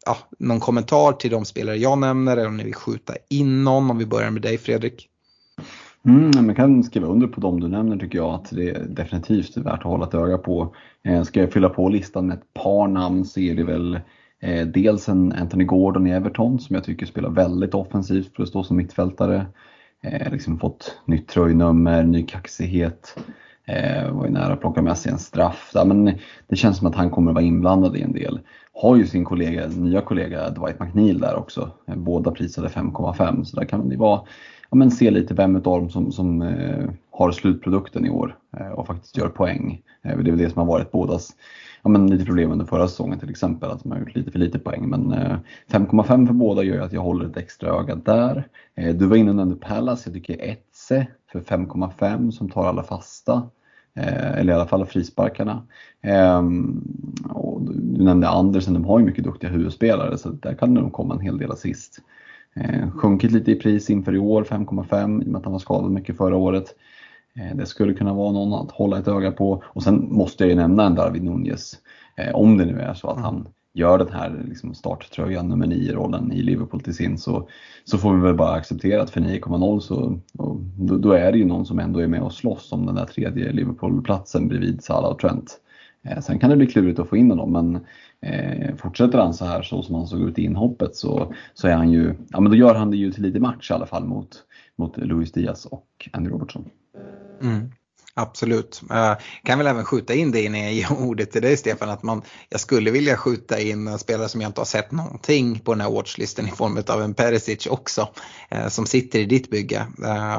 ja, 0.06 0.16
någon 0.38 0.60
kommentar 0.60 1.12
till 1.12 1.30
de 1.30 1.44
spelare 1.44 1.76
jag 1.76 1.98
nämner 1.98 2.36
eller 2.36 2.48
om 2.48 2.56
ni 2.56 2.64
vill 2.64 2.74
skjuta 2.74 3.14
in 3.30 3.64
någon. 3.64 3.90
Om 3.90 3.98
vi 3.98 4.06
börjar 4.06 4.30
med 4.30 4.42
dig 4.42 4.58
Fredrik. 4.58 5.08
Mm, 6.06 6.46
man 6.46 6.54
kan 6.54 6.84
skriva 6.84 7.06
under 7.06 7.26
på 7.26 7.40
de 7.40 7.60
du 7.60 7.68
nämner 7.68 7.96
tycker 7.96 8.18
jag 8.18 8.34
att 8.34 8.50
det 8.50 8.70
är 8.70 8.84
definitivt 8.84 9.56
värt 9.56 9.78
att 9.78 9.82
hålla 9.82 10.06
ett 10.06 10.14
öga 10.14 10.38
på. 10.38 10.74
Eh, 11.02 11.22
ska 11.22 11.40
jag 11.40 11.52
fylla 11.52 11.68
på 11.68 11.88
listan 11.88 12.26
med 12.26 12.38
ett 12.38 12.54
par 12.54 12.88
namn 12.88 13.24
så 13.24 13.40
är 13.40 13.54
det 13.54 13.64
väl 13.64 14.00
eh, 14.40 14.66
dels 14.66 15.08
en 15.08 15.32
Anthony 15.32 15.64
Gordon 15.64 16.06
i 16.06 16.10
Everton 16.10 16.60
som 16.60 16.74
jag 16.74 16.84
tycker 16.84 17.06
spelar 17.06 17.30
väldigt 17.30 17.74
offensivt 17.74 18.36
för 18.36 18.42
att 18.42 18.48
stå 18.48 18.64
som 18.64 18.76
mittfältare. 18.76 19.46
Eh, 20.02 20.32
liksom 20.32 20.58
fått 20.58 20.98
nytt 21.04 21.28
tröjnummer, 21.28 22.04
ny 22.04 22.26
kaxighet. 22.26 23.16
Eh, 23.66 24.12
var 24.12 24.24
ju 24.24 24.30
nära 24.30 24.52
att 24.52 24.60
plocka 24.60 24.82
med 24.82 24.98
sig 24.98 25.12
en 25.12 25.18
straff. 25.18 25.70
Ja, 25.74 25.84
men 25.84 26.04
det 26.46 26.56
känns 26.56 26.78
som 26.78 26.86
att 26.86 26.94
han 26.94 27.10
kommer 27.10 27.30
att 27.30 27.34
vara 27.34 27.44
inblandad 27.44 27.96
i 27.96 28.02
en 28.02 28.12
del. 28.12 28.40
Har 28.72 28.96
ju 28.96 29.06
sin 29.06 29.24
kollega, 29.24 29.66
nya 29.68 30.00
kollega 30.00 30.50
Dwight 30.50 30.80
McNeil 30.80 31.20
där 31.20 31.36
också. 31.36 31.70
Eh, 31.88 31.96
båda 31.96 32.30
prisade 32.30 32.68
5,5 32.68 33.44
så 33.44 33.56
där 33.56 33.66
kan 33.66 33.88
det 33.88 33.96
vara 33.96 34.20
ja, 34.74 34.78
men 34.78 34.90
se 34.90 35.10
lite 35.10 35.34
vem 35.34 35.56
av 35.56 35.62
dem 35.62 35.90
som, 35.90 36.12
som 36.12 36.42
eh, 36.42 36.88
har 37.10 37.32
slutprodukten 37.32 38.06
i 38.06 38.10
år 38.10 38.38
eh, 38.56 38.68
och 38.68 38.86
faktiskt 38.86 39.16
gör 39.16 39.28
poäng. 39.28 39.82
Eh, 40.02 40.16
det 40.16 40.30
är 40.30 40.32
väl 40.32 40.38
det 40.38 40.50
som 40.50 40.58
har 40.58 40.66
varit 40.66 40.92
bådas 40.92 41.32
ja, 41.82 41.90
men 41.90 42.06
lite 42.06 42.24
problem 42.24 42.52
under 42.52 42.64
förra 42.64 42.88
säsongen 42.88 43.18
till 43.18 43.30
exempel, 43.30 43.70
att 43.70 43.82
de 43.82 43.92
har 43.92 43.98
gjort 43.98 44.14
lite 44.14 44.30
för 44.30 44.38
lite 44.38 44.58
poäng. 44.58 44.88
Men 44.88 45.12
eh, 45.12 45.36
5,5 45.70 46.26
för 46.26 46.34
båda 46.34 46.62
gör 46.62 46.74
ju 46.74 46.82
att 46.82 46.92
jag 46.92 47.00
håller 47.00 47.26
ett 47.26 47.36
extra 47.36 47.70
öga 47.70 47.94
där. 47.94 48.48
Eh, 48.74 48.94
du 48.94 49.06
var 49.06 49.16
inne 49.16 49.30
och 49.30 49.36
nämnde 49.36 49.56
Pallas, 49.56 50.06
jag 50.06 50.14
tycker 50.14 50.38
Etze 50.40 51.06
för 51.32 51.40
5,5 51.40 52.30
som 52.30 52.50
tar 52.50 52.66
alla 52.66 52.82
fasta. 52.82 53.42
Eh, 53.94 54.38
eller 54.38 54.52
i 54.52 54.56
alla 54.56 54.66
fall 54.66 54.86
frisparkarna. 54.86 55.62
Ehm, 56.02 56.82
och 57.30 57.60
du 57.62 58.04
nämnde 58.04 58.28
Andersen, 58.28 58.74
de 58.74 58.84
har 58.84 58.98
ju 58.98 59.04
mycket 59.04 59.24
duktiga 59.24 59.50
huvudspelare 59.50 60.18
så 60.18 60.28
där 60.28 60.54
kan 60.54 60.74
det 60.74 60.80
nog 60.80 60.92
komma 60.92 61.14
en 61.14 61.20
hel 61.20 61.38
del 61.38 61.52
assist. 61.52 62.00
Eh, 62.54 62.90
sjunkit 62.90 63.32
lite 63.32 63.52
i 63.52 63.54
pris 63.54 63.90
inför 63.90 64.14
i 64.14 64.18
år, 64.18 64.44
5,5 64.44 65.22
i 65.22 65.24
och 65.24 65.28
med 65.28 65.38
att 65.38 65.44
han 65.44 65.52
var 65.52 65.60
skadad 65.60 65.90
mycket 65.90 66.16
förra 66.16 66.36
året. 66.36 66.74
Eh, 67.36 67.56
det 67.56 67.66
skulle 67.66 67.94
kunna 67.94 68.14
vara 68.14 68.32
någon 68.32 68.52
att 68.66 68.70
hålla 68.70 68.98
ett 68.98 69.08
öga 69.08 69.32
på. 69.32 69.62
Och 69.66 69.82
sen 69.82 70.08
måste 70.10 70.44
jag 70.44 70.50
ju 70.50 70.56
nämna 70.56 70.86
en 70.86 70.94
Darwin 70.94 71.24
Nunez. 71.24 71.78
Eh, 72.16 72.34
om 72.34 72.58
det 72.58 72.64
nu 72.64 72.80
är 72.80 72.94
så 72.94 73.08
att 73.08 73.20
han 73.20 73.48
gör 73.74 73.98
den 73.98 74.12
här 74.12 74.44
liksom 74.48 74.74
starttröjan 74.74 75.48
nummer 75.48 75.66
9-rollen 75.66 76.32
i 76.32 76.42
Liverpool 76.42 76.80
till 76.80 76.94
sin 76.94 77.18
så, 77.18 77.48
så 77.84 77.98
får 77.98 78.14
vi 78.14 78.20
väl 78.20 78.34
bara 78.34 78.52
acceptera 78.52 79.02
att 79.02 79.10
för 79.10 79.20
9,0 79.20 79.80
så 79.80 80.18
då, 80.32 80.96
då, 80.96 81.12
är 81.12 81.32
det 81.32 81.38
ju 81.38 81.44
någon 81.44 81.66
som 81.66 81.78
ändå 81.78 82.00
är 82.00 82.06
med 82.06 82.22
och 82.22 82.32
slåss 82.32 82.72
om 82.72 82.86
den 82.86 82.94
där 82.94 83.04
tredje 83.04 83.52
Liverpool-platsen 83.52 84.48
bredvid 84.48 84.84
Salah 84.84 85.10
och 85.10 85.18
Trent. 85.18 85.60
Eh, 86.04 86.20
sen 86.20 86.38
kan 86.38 86.50
det 86.50 86.56
bli 86.56 86.66
klurigt 86.66 86.98
att 86.98 87.08
få 87.08 87.16
in 87.16 87.30
honom 87.30 87.52
men 87.52 87.86
eh, 88.20 88.74
fortsätter 88.76 89.18
han 89.18 89.34
så 89.34 89.44
här 89.44 89.62
så 89.62 89.82
som 89.82 89.94
han 89.94 90.06
såg 90.06 90.28
ut 90.28 90.38
i 90.38 90.42
inhoppet 90.42 90.96
så, 90.96 91.34
så 91.54 91.68
är 91.68 91.74
han 91.74 91.90
ju, 91.90 92.14
ja 92.28 92.40
men 92.40 92.52
då 92.52 92.56
gör 92.56 92.74
han 92.74 92.90
det 92.90 92.96
ju 92.96 93.12
till 93.12 93.22
lite 93.22 93.40
match 93.40 93.70
i 93.70 93.74
alla 93.74 93.86
fall 93.86 94.04
mot, 94.04 94.44
mot 94.76 94.96
Luis 94.96 95.32
Diaz 95.32 95.66
och 95.66 96.08
Andy 96.12 96.30
Robertson. 96.30 96.68
Mm. 97.42 97.70
Absolut. 98.16 98.82
Jag 98.88 99.16
kan 99.44 99.58
väl 99.58 99.66
även 99.66 99.84
skjuta 99.84 100.14
in 100.14 100.30
det 100.30 100.42
innan 100.42 100.60
jag 100.60 100.72
ger 100.72 100.92
ordet 100.92 101.32
till 101.32 101.42
dig 101.42 101.56
Stefan. 101.56 101.90
Att 101.90 102.02
man, 102.02 102.22
jag 102.48 102.60
skulle 102.60 102.90
vilja 102.90 103.16
skjuta 103.16 103.60
in 103.60 103.88
eh, 103.88 103.96
spelare 103.96 104.28
som 104.28 104.40
jag 104.40 104.48
inte 104.48 104.60
har 104.60 104.66
sett 104.66 104.92
någonting 104.92 105.58
på 105.58 105.72
den 105.74 105.80
här 105.80 105.90
watchlisten 105.90 106.48
i 106.48 106.50
form 106.50 106.82
av 106.88 107.02
en 107.02 107.14
Perisic 107.14 107.66
också. 107.66 108.08
Eh, 108.50 108.68
som 108.68 108.86
sitter 108.86 109.18
i 109.18 109.24
ditt 109.24 109.50
bygge. 109.50 109.86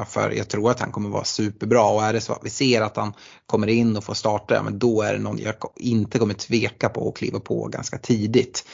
För 0.08 0.30
jag 0.30 0.48
tror 0.48 0.70
att 0.70 0.80
han 0.80 0.92
kommer 0.92 1.10
vara 1.10 1.24
superbra 1.24 1.84
och 1.84 2.04
är 2.04 2.12
det 2.12 2.20
så 2.20 2.32
att 2.32 2.44
vi 2.44 2.50
ser 2.50 2.82
att 2.82 2.96
han 2.96 3.12
kommer 3.46 3.66
in 3.66 3.96
och 3.96 4.04
får 4.04 4.14
starta, 4.14 4.62
men 4.62 4.78
då 4.78 5.02
är 5.02 5.12
det 5.12 5.18
någon 5.18 5.38
jag 5.38 5.54
inte 5.76 6.18
kommer 6.18 6.34
tveka 6.34 6.88
på 6.88 7.08
att 7.08 7.16
kliva 7.16 7.40
på 7.40 7.68
ganska 7.68 7.98
tidigt. 7.98 8.64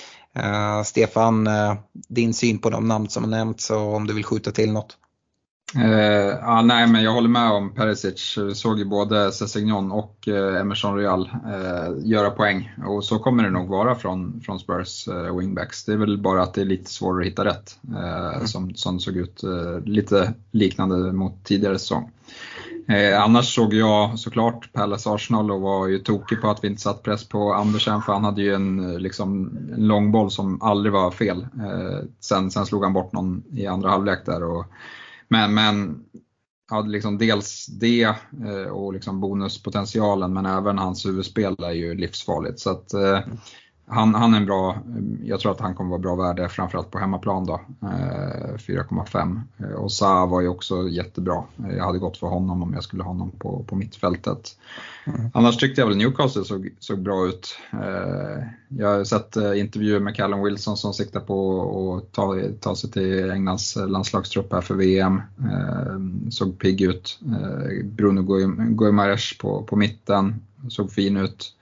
Stefan, 0.84 1.48
din 2.08 2.34
syn 2.34 2.58
på 2.58 2.70
de 2.70 2.88
namn 2.88 3.08
som 3.08 3.24
har 3.24 3.30
nämnts 3.30 3.70
och 3.70 3.94
om 3.94 4.06
du 4.06 4.14
vill 4.14 4.24
skjuta 4.24 4.50
till 4.50 4.72
något? 4.72 4.96
Uh, 5.77 6.49
ah, 6.49 6.62
nej, 6.62 6.86
men 6.86 7.03
jag 7.03 7.12
håller 7.12 7.28
med 7.28 7.51
om 7.51 7.74
Perisic. 7.74 8.39
Vi 8.39 8.55
såg 8.55 8.78
ju 8.78 8.85
både 8.85 9.32
Sessignon 9.32 9.93
och 9.93 10.28
uh, 10.28 10.61
Emerson 10.61 10.97
Real 10.97 11.31
uh, 11.47 12.07
göra 12.09 12.31
poäng 12.31 12.73
och 12.86 13.05
så 13.05 13.19
kommer 13.19 13.43
det 13.43 13.51
nog 13.51 13.69
vara 13.69 13.94
från, 13.94 14.40
från 14.40 14.59
Spurs 14.59 15.09
uh, 15.09 15.39
wingbacks. 15.39 15.85
Det 15.85 15.93
är 15.93 15.97
väl 15.97 16.19
bara 16.19 16.43
att 16.43 16.55
det 16.55 16.61
är 16.61 16.65
lite 16.65 16.90
svårare 16.90 17.20
att 17.20 17.27
hitta 17.27 17.44
rätt 17.44 17.78
mm. 17.89 18.47
som, 18.47 18.74
som 18.74 19.01
såg 19.01 19.16
ut 19.16 19.43
lite 19.85 20.35
liknande 20.51 21.12
mot 21.12 21.44
tidigare 21.44 21.78
säsong. 21.78 22.11
annars 23.19 23.55
såg 23.55 23.74
jag 23.74 24.19
såklart 24.19 24.73
Palace 24.73 25.11
Arsenal 25.11 25.51
och 25.51 25.61
var 25.61 25.86
ju 25.86 25.99
tokig 25.99 26.40
på 26.40 26.51
att 26.51 26.65
vi 26.65 26.69
inte 26.69 26.82
satt 26.82 27.03
press 27.03 27.28
på 27.28 27.55
Andersen 27.55 28.03
för 28.03 28.12
han 28.12 28.24
hade 28.24 28.43
ju 28.43 28.55
en, 28.55 28.99
liksom, 29.03 29.59
en 29.74 29.86
lång 29.86 30.12
boll 30.12 30.31
som 30.31 30.62
aldrig 30.62 30.93
var 30.93 31.11
fel. 31.11 31.47
sen, 32.20 32.51
sen 32.51 32.66
slog 32.66 32.82
han 32.85 32.93
bort 32.93 33.12
någon 33.12 33.43
i 33.53 33.66
andra 33.66 33.90
halvlek 33.90 34.27
där. 34.27 34.43
Och, 34.44 34.66
men, 35.28 35.55
men 35.55 36.05
ja, 36.70 36.81
liksom 36.81 37.19
dels 37.19 37.66
det 37.66 38.03
eh, 38.47 38.70
och 38.70 38.93
liksom 38.93 39.20
bonuspotentialen 39.20 40.32
men 40.32 40.47
även 40.47 40.78
hans 40.78 41.07
huvudspel 41.07 41.57
är 41.62 41.73
ju 41.73 41.94
livsfarligt. 41.94 42.61
Så 42.61 42.70
att, 42.70 42.94
eh, 42.94 43.23
mm 43.23 43.39
han, 43.93 44.14
han 44.14 44.35
är 44.35 44.36
en 44.36 44.47
bra, 44.47 44.78
jag 45.24 45.40
tror 45.40 45.52
att 45.52 45.60
han 45.60 45.74
kommer 45.74 45.90
vara 45.90 46.01
bra 46.01 46.14
värde 46.14 46.48
framförallt 46.48 46.90
på 46.90 46.98
hemmaplan 46.98 47.47
då, 47.47 47.60
4,5. 47.81 49.40
Eh, 49.59 49.66
och 49.66 49.93
Sa 49.93 50.27
var 50.27 50.40
ju 50.40 50.48
också 50.48 50.89
jättebra. 50.89 51.44
Jag 51.77 51.85
hade 51.85 51.98
gått 51.98 52.16
för 52.16 52.27
honom 52.27 52.62
om 52.62 52.74
jag 52.74 52.85
skulle 52.85 53.02
ha 53.02 53.10
honom 53.10 53.31
på, 53.31 53.64
på 53.66 53.77
mittfältet. 53.77 54.56
Mm. 55.05 55.31
Annars 55.35 55.56
tyckte 55.56 55.81
jag 55.81 55.89
väl 55.89 55.97
Newcastle 55.97 56.44
såg, 56.44 56.70
såg 56.78 56.98
bra 56.98 57.27
ut. 57.27 57.59
Eh, 57.73 58.44
jag 58.69 58.89
har 58.89 59.05
sett 59.05 59.36
eh, 59.36 59.60
intervjuer 59.60 60.01
med 60.01 60.16
Callum 60.16 60.43
Wilson 60.43 60.77
som 60.77 60.94
siktar 60.94 61.20
på 61.20 61.97
att 61.97 62.12
ta, 62.12 62.36
ta 62.60 62.77
sig 62.77 62.90
till 62.90 63.31
Englands 63.31 63.77
landslagstrupp 63.77 64.52
här 64.52 64.60
för 64.60 64.74
VM. 64.74 65.20
Såg 66.31 66.59
pigg 66.59 66.81
ut. 66.81 67.20
Bruno 67.85 68.23
Guimaraes 68.74 69.39
på, 69.39 69.62
på 69.62 69.77
mitten, 69.77 70.40
såg 70.69 70.93
fin 70.93 71.16
ut. 71.16 71.55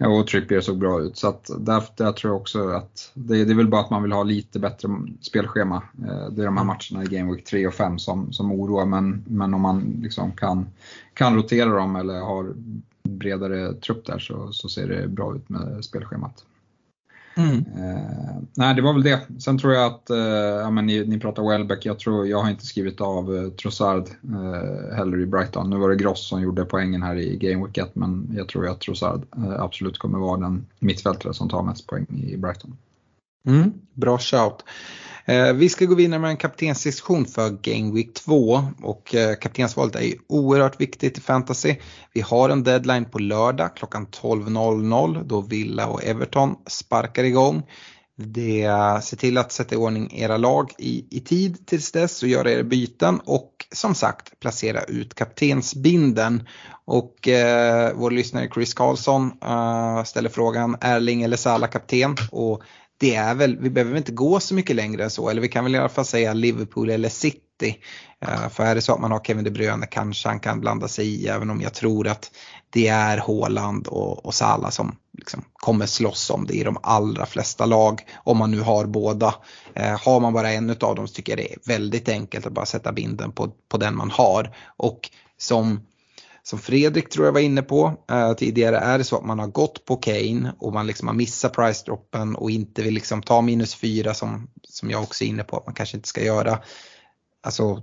Ja, 0.00 0.08
och 0.08 0.26
Trippier 0.26 0.60
såg 0.60 0.78
bra 0.78 1.00
ut. 1.00 1.16
Så 1.16 1.28
att 1.28 1.50
där, 1.58 1.82
där 1.96 2.12
tror 2.12 2.32
jag 2.32 2.40
också 2.40 2.68
att 2.68 3.10
det, 3.14 3.44
det 3.44 3.52
är 3.52 3.56
väl 3.56 3.68
bara 3.68 3.80
att 3.80 3.90
man 3.90 4.02
vill 4.02 4.12
ha 4.12 4.22
lite 4.22 4.58
bättre 4.58 4.88
spelschema. 5.20 5.82
Eh, 5.98 6.30
det 6.30 6.42
är 6.42 6.46
de 6.46 6.56
här 6.56 6.64
mm. 6.64 6.66
matcherna 6.66 7.04
i 7.04 7.16
Game 7.16 7.32
Week 7.32 7.44
3 7.44 7.66
och 7.66 7.74
5 7.74 7.98
som, 7.98 8.32
som 8.32 8.52
oroar, 8.52 8.86
men, 8.86 9.24
men 9.26 9.54
om 9.54 9.60
man 9.60 10.00
liksom 10.02 10.32
kan, 10.32 10.66
kan 11.14 11.34
rotera 11.34 11.70
dem 11.70 11.96
eller 11.96 12.20
har 12.20 12.54
bredare 13.02 13.74
trupp 13.74 14.06
där 14.06 14.18
så, 14.18 14.52
så 14.52 14.68
ser 14.68 14.88
det 14.88 15.08
bra 15.08 15.36
ut 15.36 15.48
med 15.48 15.84
spelschemat. 15.84 16.44
Mm. 17.38 17.56
Eh, 17.56 18.36
nej, 18.54 18.74
det 18.74 18.82
var 18.82 18.92
väl 18.92 19.02
det. 19.02 19.20
Sen 19.38 19.58
tror 19.58 19.72
jag 19.74 19.86
att, 19.86 20.10
eh, 20.10 20.18
ja, 20.62 20.70
men 20.70 20.86
ni, 20.86 21.04
ni 21.04 21.20
pratar 21.20 21.48
Welbeck, 21.48 21.86
jag 21.86 21.98
tror, 21.98 22.26
jag 22.26 22.42
har 22.42 22.50
inte 22.50 22.66
skrivit 22.66 23.00
av 23.00 23.36
eh, 23.36 23.50
Trossard 23.50 24.08
eh, 24.08 24.96
heller 24.96 25.20
i 25.20 25.26
Brighton. 25.26 25.70
Nu 25.70 25.76
var 25.76 25.88
det 25.88 25.96
Gross 25.96 26.28
som 26.28 26.42
gjorde 26.42 26.64
poängen 26.64 27.02
här 27.02 27.16
i 27.16 27.36
Game 27.36 27.66
Week 27.66 27.78
1, 27.78 27.94
men 27.94 28.30
jag 28.36 28.48
tror 28.48 28.68
att 28.68 28.80
Trossard 28.80 29.22
eh, 29.36 29.62
absolut 29.62 29.98
kommer 29.98 30.18
vara 30.18 30.40
den 30.40 30.66
mittfältare 30.78 31.34
som 31.34 31.48
tar 31.48 31.62
mest 31.62 31.86
poäng 31.86 32.06
i 32.26 32.36
Brighton. 32.36 32.76
Mm, 33.46 33.72
bra 33.94 34.18
shout. 34.18 34.64
Eh, 35.28 35.52
vi 35.52 35.68
ska 35.68 35.84
gå 35.84 35.94
vidare 35.94 36.18
med 36.18 36.30
en 36.30 36.36
kaptensdiskussion 36.36 37.26
för 37.26 37.50
Game 37.50 37.94
Week 37.94 38.14
2 38.14 38.62
och 38.82 39.14
eh, 39.14 39.34
kaptensvalet 39.34 39.96
är 39.96 40.00
ju 40.00 40.14
oerhört 40.28 40.80
viktigt 40.80 41.18
i 41.18 41.20
fantasy. 41.20 41.76
Vi 42.12 42.20
har 42.20 42.50
en 42.50 42.64
deadline 42.64 43.04
på 43.04 43.18
lördag 43.18 43.76
klockan 43.76 44.06
12.00 44.06 45.24
då 45.24 45.40
Villa 45.40 45.86
och 45.86 46.04
Everton 46.04 46.54
sparkar 46.66 47.24
igång. 47.24 47.62
Det, 48.16 48.62
eh, 48.62 49.00
se 49.00 49.16
till 49.16 49.38
att 49.38 49.52
sätta 49.52 49.74
i 49.74 49.78
ordning 49.78 50.18
era 50.18 50.36
lag 50.36 50.72
i, 50.78 51.04
i 51.10 51.20
tid 51.20 51.66
tills 51.66 51.92
dess 51.92 52.22
och 52.22 52.28
göra 52.28 52.50
era 52.50 52.62
byten 52.62 53.20
och 53.24 53.52
som 53.74 53.94
sagt 53.94 54.40
placera 54.40 54.82
ut 54.82 55.14
kaptensbinden. 55.14 56.48
Och 56.84 57.28
eh, 57.28 57.92
vår 57.94 58.10
lyssnare 58.10 58.50
Chris 58.54 58.74
Karlsson 58.74 59.32
eh, 59.44 60.04
ställer 60.04 60.28
frågan 60.28 60.76
Erling 60.80 61.22
eller 61.22 61.36
Salah 61.36 61.70
kapten 61.70 62.16
och 62.30 62.62
det 62.98 63.14
är 63.14 63.34
väl, 63.34 63.58
vi 63.58 63.70
behöver 63.70 63.96
inte 63.96 64.12
gå 64.12 64.40
så 64.40 64.54
mycket 64.54 64.76
längre 64.76 65.04
än 65.04 65.10
så, 65.10 65.28
eller 65.28 65.42
vi 65.42 65.48
kan 65.48 65.64
väl 65.64 65.74
i 65.74 65.78
alla 65.78 65.88
fall 65.88 66.04
säga 66.04 66.32
Liverpool 66.32 66.90
eller 66.90 67.08
City. 67.08 67.78
Eh, 68.20 68.48
för 68.48 68.64
är 68.64 68.74
det 68.74 68.82
så 68.82 68.94
att 68.94 69.00
man 69.00 69.12
har 69.12 69.20
Kevin 69.20 69.44
De 69.44 69.50
Bruyne 69.50 69.86
kanske 69.86 70.28
han 70.28 70.40
kan 70.40 70.60
blanda 70.60 70.88
sig 70.88 71.06
i, 71.08 71.28
även 71.28 71.50
om 71.50 71.60
jag 71.60 71.74
tror 71.74 72.08
att 72.08 72.30
det 72.70 72.88
är 72.88 73.18
Haaland 73.18 73.86
och, 73.86 74.26
och 74.26 74.34
Salah 74.34 74.70
som 74.70 74.96
liksom 75.12 75.44
kommer 75.52 75.86
slåss 75.86 76.30
om 76.30 76.46
det 76.46 76.54
i 76.54 76.64
de 76.64 76.76
allra 76.82 77.26
flesta 77.26 77.66
lag, 77.66 78.00
om 78.16 78.38
man 78.38 78.50
nu 78.50 78.60
har 78.60 78.86
båda. 78.86 79.34
Eh, 79.74 80.00
har 80.04 80.20
man 80.20 80.32
bara 80.32 80.52
en 80.52 80.70
av 80.70 80.94
dem 80.94 81.08
så 81.08 81.14
tycker 81.14 81.32
jag 81.32 81.38
det 81.38 81.52
är 81.52 81.58
väldigt 81.64 82.08
enkelt 82.08 82.46
att 82.46 82.52
bara 82.52 82.66
sätta 82.66 82.92
binden 82.92 83.32
på, 83.32 83.52
på 83.68 83.76
den 83.76 83.96
man 83.96 84.10
har. 84.10 84.56
Och 84.76 85.10
som 85.38 85.80
som 86.48 86.58
Fredrik 86.58 87.10
tror 87.10 87.26
jag 87.26 87.32
var 87.32 87.40
inne 87.40 87.62
på 87.62 88.04
eh, 88.10 88.32
tidigare, 88.32 88.78
är 88.78 88.98
det 88.98 89.04
så 89.04 89.16
att 89.16 89.24
man 89.24 89.38
har 89.38 89.46
gått 89.46 89.84
på 89.84 89.96
Kane 89.96 90.52
och 90.58 90.72
man 90.72 90.86
liksom 90.86 91.08
har 91.08 91.14
missat 91.14 91.52
price-droppen 91.52 92.36
och 92.36 92.50
inte 92.50 92.82
vill 92.82 92.94
liksom 92.94 93.22
ta 93.22 93.40
minus 93.40 93.74
fyra 93.74 94.14
som, 94.14 94.50
som 94.68 94.90
jag 94.90 95.02
också 95.02 95.24
är 95.24 95.28
inne 95.28 95.44
på 95.44 95.56
att 95.56 95.66
man 95.66 95.74
kanske 95.74 95.96
inte 95.96 96.08
ska 96.08 96.24
göra. 96.24 96.58
Alltså, 97.42 97.82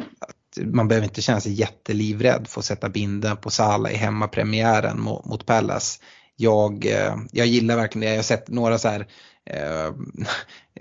man 0.63 0.87
behöver 0.87 1.07
inte 1.07 1.21
känna 1.21 1.41
sig 1.41 1.53
jättelivrädd 1.53 2.47
för 2.47 2.59
att 2.59 2.65
sätta 2.65 2.89
binden 2.89 3.37
på 3.37 3.49
Sala 3.49 3.91
i 3.91 3.95
hemmapremiären 3.95 5.01
mot, 5.01 5.25
mot 5.25 5.45
Palace. 5.45 6.01
Jag, 6.35 6.85
eh, 6.85 7.15
jag 7.31 7.47
gillar 7.47 7.75
verkligen 7.75 8.05
det, 8.05 8.09
jag 8.09 8.17
har 8.17 8.23
sett 8.23 8.49
några 8.49 8.77
så 8.77 8.87
här 8.87 9.07
eh, 9.45 9.93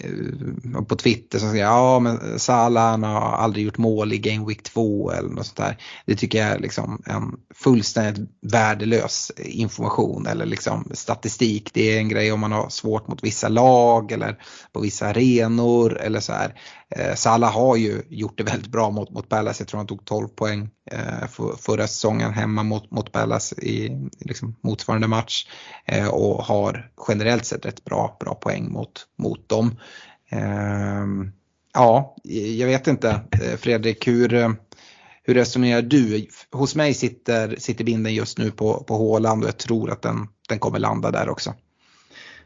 Eh, 0.01 0.83
på 0.83 0.97
Twitter 0.97 1.39
som 1.39 1.51
säger 1.51 1.65
ja 1.65 1.99
men 1.99 2.39
Salah 2.39 2.91
han 2.91 3.03
har 3.03 3.21
aldrig 3.21 3.65
gjort 3.65 3.79
mål 3.79 4.12
i 4.12 4.19
Game 4.19 4.47
Week 4.47 4.62
2 4.62 5.11
eller 5.11 5.29
något 5.29 5.47
sånt 5.47 5.57
där. 5.57 5.77
Det 6.07 6.15
tycker 6.15 6.39
jag 6.39 6.49
är 6.49 6.59
liksom 6.59 7.03
en 7.07 7.37
fullständigt 7.55 8.31
värdelös 8.41 9.33
information 9.37 10.27
eller 10.27 10.47
liksom 10.47 10.91
statistik. 10.93 11.71
Det 11.75 11.95
är 11.95 11.99
en 11.99 12.09
grej 12.09 12.33
om 12.33 12.41
man 12.41 12.53
har 12.53 12.69
svårt 12.69 13.09
mot 13.09 13.25
vissa 13.25 13.49
lag 13.49 14.12
eller 14.12 14.39
på 14.73 14.81
vissa 14.81 15.07
arenor 15.07 15.99
eller 15.99 16.21
så 16.21 16.33
här. 16.33 16.55
Eh, 16.97 17.15
Salah 17.15 17.53
har 17.53 17.77
ju 17.77 18.03
gjort 18.09 18.39
det 18.39 18.45
väldigt 18.45 18.73
bra 18.73 18.91
mot, 18.91 19.11
mot 19.11 19.29
Palace. 19.29 19.62
Jag 19.62 19.69
tror 19.69 19.79
han 19.79 19.87
tog 19.87 20.05
12 20.05 20.29
poäng 20.29 20.69
eh, 20.91 21.29
för, 21.29 21.57
förra 21.57 21.87
säsongen 21.87 22.33
hemma 22.33 22.62
mot, 22.62 22.91
mot 22.91 23.12
Palace 23.12 23.55
i 23.55 24.09
liksom, 24.21 24.57
motsvarande 24.61 25.09
match 25.09 25.47
eh, 25.85 26.09
och 26.09 26.45
har 26.45 26.91
generellt 27.09 27.45
sett 27.45 27.66
rätt 27.66 27.85
bra, 27.85 28.16
bra 28.21 28.35
poäng 28.35 28.73
mot, 28.73 29.07
mot 29.19 29.49
dem. 29.49 29.77
Ehm, 30.31 31.32
ja, 31.74 32.16
jag 32.59 32.66
vet 32.66 32.86
inte 32.86 33.11
eh, 33.11 33.56
Fredrik, 33.59 34.09
hur, 34.09 34.35
eh, 34.35 34.51
hur 35.23 35.35
resonerar 35.35 35.82
du? 35.82 36.27
Hos 36.52 36.77
mig 36.77 36.94
sitter, 36.94 37.56
sitter 37.59 37.85
binden 37.85 38.15
just 38.15 38.39
nu 38.39 38.51
på, 38.51 38.85
på 38.85 38.94
Håland 38.94 39.43
och 39.43 39.48
jag 39.48 39.59
tror 39.59 39.90
att 39.90 40.02
den, 40.02 40.28
den 40.48 40.59
kommer 40.59 40.78
landa 40.78 41.11
där 41.11 41.28
också. 41.28 41.55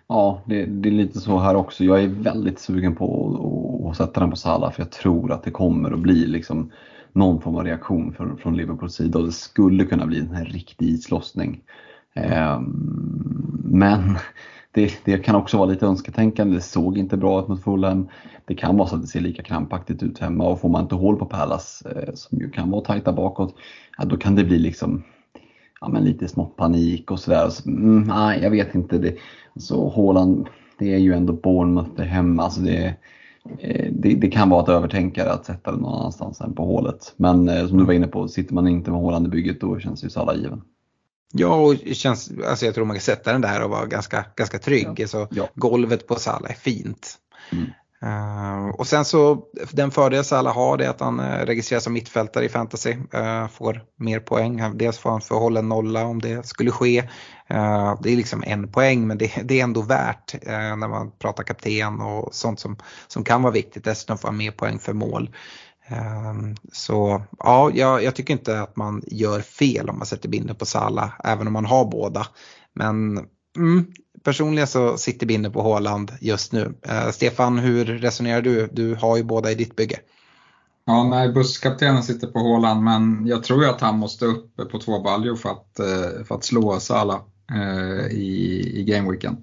Ja, 0.09 0.43
det, 0.47 0.67
det, 0.67 0.89
är 0.89 0.93
lite 0.93 1.21
så 1.21 1.39
här 1.39 1.55
också. 1.55 1.85
Jag 1.85 2.03
är 2.03 2.09
väldigt 2.09 2.59
sugen 2.59 2.97
på 2.97 3.85
att, 3.85 3.91
att 3.91 3.97
sätta 3.97 4.21
den 4.21 4.31
på 4.31 4.37
Salah 4.37 4.73
för 4.73 4.83
jag 4.83 4.91
tror 4.91 5.33
att 5.33 5.43
det 5.43 5.51
kommer 5.51 5.91
att 5.91 6.01
bli 6.01 6.27
liksom 6.27 6.73
någon 7.13 7.43
form 7.43 7.57
av 7.57 7.65
reaktion 7.65 8.13
från, 8.13 8.39
från 8.39 8.57
Liverpools 8.57 8.95
sida 8.95 9.19
och 9.19 9.27
det 9.27 9.33
skulle 9.33 9.85
kunna 9.85 10.07
bli 10.07 10.19
en 10.19 10.45
riktig 10.45 10.89
islossning. 10.89 11.61
Eh, 12.15 12.61
men 13.65 14.19
det, 14.79 14.93
det, 15.05 15.19
kan 15.19 15.37
också 15.37 15.57
vara 15.57 15.69
lite 15.69 15.87
önsketänkande. 15.87 16.55
Det 16.55 16.61
såg 16.61 16.99
inte 16.99 17.17
bra 17.17 17.41
ut 17.41 17.49
mot 17.49 17.65
Fulham. 17.65 18.09
Det 18.45 18.55
kan 18.55 18.77
vara 18.77 18.89
så 18.89 18.95
att 18.95 19.03
det 19.03 19.09
ser 19.09 19.21
lika 19.21 19.43
krampaktigt 19.43 20.03
ut 20.03 20.19
hemma 20.19 20.45
och 20.45 20.61
får 20.61 20.69
man 20.69 20.83
inte 20.83 20.95
hål 20.95 21.17
på 21.17 21.25
Palace, 21.25 21.89
eh, 21.91 22.15
som 22.15 22.39
ju 22.39 22.51
kan 22.51 22.71
vara 22.71 22.85
tajta 22.85 23.13
bakåt, 23.13 23.55
ja, 23.99 24.05
då 24.05 24.17
kan 24.17 24.35
det 24.35 24.45
bli 24.45 24.59
liksom 24.59 25.03
ja, 25.81 25.89
men 25.89 26.05
lite 26.05 26.29
smått 26.29 26.57
panik 26.57 27.11
och 27.11 27.19
sådär. 27.19 27.49
Så, 27.49 27.69
mm, 27.69 28.03
nej, 28.03 28.41
jag 28.43 28.51
vet 28.51 28.75
inte. 28.75 28.99
Det, 28.99 29.17
så 29.57 29.89
Håland, 29.89 30.49
det 30.79 30.95
är 30.95 30.99
ju 30.99 31.13
ändå 31.13 31.33
Bournemouth 31.33 31.91
det 31.97 32.05
hemma. 32.05 32.43
Alltså 32.43 32.61
det, 32.61 32.95
eh, 33.59 33.93
det, 33.93 34.15
det, 34.15 34.31
kan 34.31 34.51
vara 34.51 34.63
ett 34.63 34.69
övertänkare 34.69 35.31
att 35.31 35.47
sätta 35.47 35.73
det 35.73 35.79
någon 35.79 35.95
annanstans 35.95 36.41
än 36.41 36.55
på 36.55 36.65
hålet. 36.65 37.15
Men 37.17 37.49
eh, 37.49 37.67
som 37.67 37.79
du 37.79 37.85
var 37.85 37.93
inne 37.93 38.07
på, 38.07 38.29
sitter 38.29 38.55
man 38.55 38.69
inte 38.69 38.91
med 38.91 39.01
Håland 39.01 39.27
i 39.27 39.31
bygget 39.31 39.61
då 39.61 39.79
känns 39.79 40.05
ju 40.05 40.11
Salah 40.11 40.37
given. 40.37 40.63
Ja, 41.33 41.55
och 41.55 41.75
känns, 41.93 42.31
alltså 42.47 42.67
jag 42.67 42.75
tror 42.75 42.85
man 42.85 42.97
kan 42.97 43.01
sätta 43.01 43.33
den 43.33 43.41
där 43.41 43.63
och 43.63 43.71
vara 43.71 43.87
ganska, 43.87 44.25
ganska 44.37 44.59
trygg. 44.59 44.95
Ja. 44.97 45.09
Så 45.09 45.29
ja. 45.31 45.49
Golvet 45.55 46.07
på 46.07 46.15
Salah 46.15 46.51
är 46.51 46.55
fint. 46.55 47.19
Mm. 47.53 47.67
Uh, 48.03 48.69
och 48.69 48.87
sen 48.87 49.05
så 49.05 49.43
den 49.71 49.91
fördel 49.91 50.25
Salah 50.25 50.55
har 50.55 50.79
är 50.79 50.89
att 50.89 51.01
han 51.01 51.21
uh, 51.21 51.47
registreras 51.47 51.85
som 51.85 51.93
mittfältare 51.93 52.45
i 52.45 52.49
fantasy. 52.49 52.97
Uh, 53.15 53.49
får 53.49 53.85
mer 53.97 54.21
poäng. 54.21 54.79
Dels 54.79 54.99
får 54.99 55.11
han 55.11 55.21
förhållen 55.21 55.69
nolla 55.69 56.05
om 56.05 56.21
det 56.21 56.47
skulle 56.47 56.71
ske. 56.71 57.09
det 58.01 58.13
är 58.13 58.17
liksom 58.17 58.45
en 58.47 58.73
poäng 58.73 59.07
men 59.07 59.19
det, 59.19 59.33
det 59.45 59.61
är 59.61 59.65
ändå 59.65 59.83
värt 59.83 60.35
när 60.47 60.89
man 60.89 61.11
pratar 61.19 61.45
kapten 61.45 62.01
och 62.01 62.35
sånt 62.35 62.61
som, 62.61 62.77
som 63.09 63.25
kan 63.25 63.43
vara 63.43 63.53
viktigt. 63.53 63.85
Dessutom 63.85 64.19
får 64.19 64.29
han 64.29 64.37
mer 64.37 64.51
poäng 64.51 64.79
för 64.79 64.93
mål. 64.93 65.31
Ehm, 65.89 66.55
så 66.73 67.23
ja, 67.39 67.71
jag, 67.75 68.03
jag, 68.05 68.15
tycker 68.15 68.35
inte 68.35 68.61
att 68.61 68.77
man 68.77 69.03
gör 69.07 69.41
fel 69.41 69.91
om 69.91 69.99
man 69.99 70.07
sätter 70.07 70.29
binden 70.29 70.57
på 70.57 70.67
Salah 70.67 71.11
även 71.25 71.47
om 71.47 71.53
man 71.53 71.65
har 71.65 71.85
båda. 71.85 72.27
Men 72.73 73.19
mm, 73.57 73.87
personligen 74.25 74.67
så 74.67 74.97
sitter 74.97 75.27
binden 75.27 75.53
på 75.53 75.63
Håland 75.63 76.13
just 76.21 76.53
nu. 76.53 76.75
Eh, 76.83 77.11
Stefan, 77.11 77.59
hur 77.59 77.85
resonerar 77.85 78.43
du? 78.43 78.69
Du 78.73 78.95
har 78.95 79.17
ju 79.17 79.23
båda 79.23 79.51
i 79.51 79.55
ditt 79.55 79.77
bygge. 79.77 79.99
Ja, 80.85 81.05
nej, 81.05 81.33
busskaptenen 81.33 82.03
sitter 82.03 82.27
på 82.27 82.39
Håland 82.39 82.83
men 82.83 83.27
jag 83.27 83.43
tror 83.43 83.63
ju 83.63 83.71
att 83.71 83.81
han 83.81 83.99
måste 83.99 84.27
upp 84.27 84.57
på 84.71 84.79
två 84.79 85.03
baljor 85.03 85.37
för 85.37 85.49
att, 85.49 85.79
eh, 85.79 86.25
för 86.25 86.35
att 86.35 86.45
slå 86.45 86.81
Sala 86.81 87.21
eh, 87.51 88.07
i, 88.07 88.63
i 88.75 88.85
gameweeken. 88.85 89.37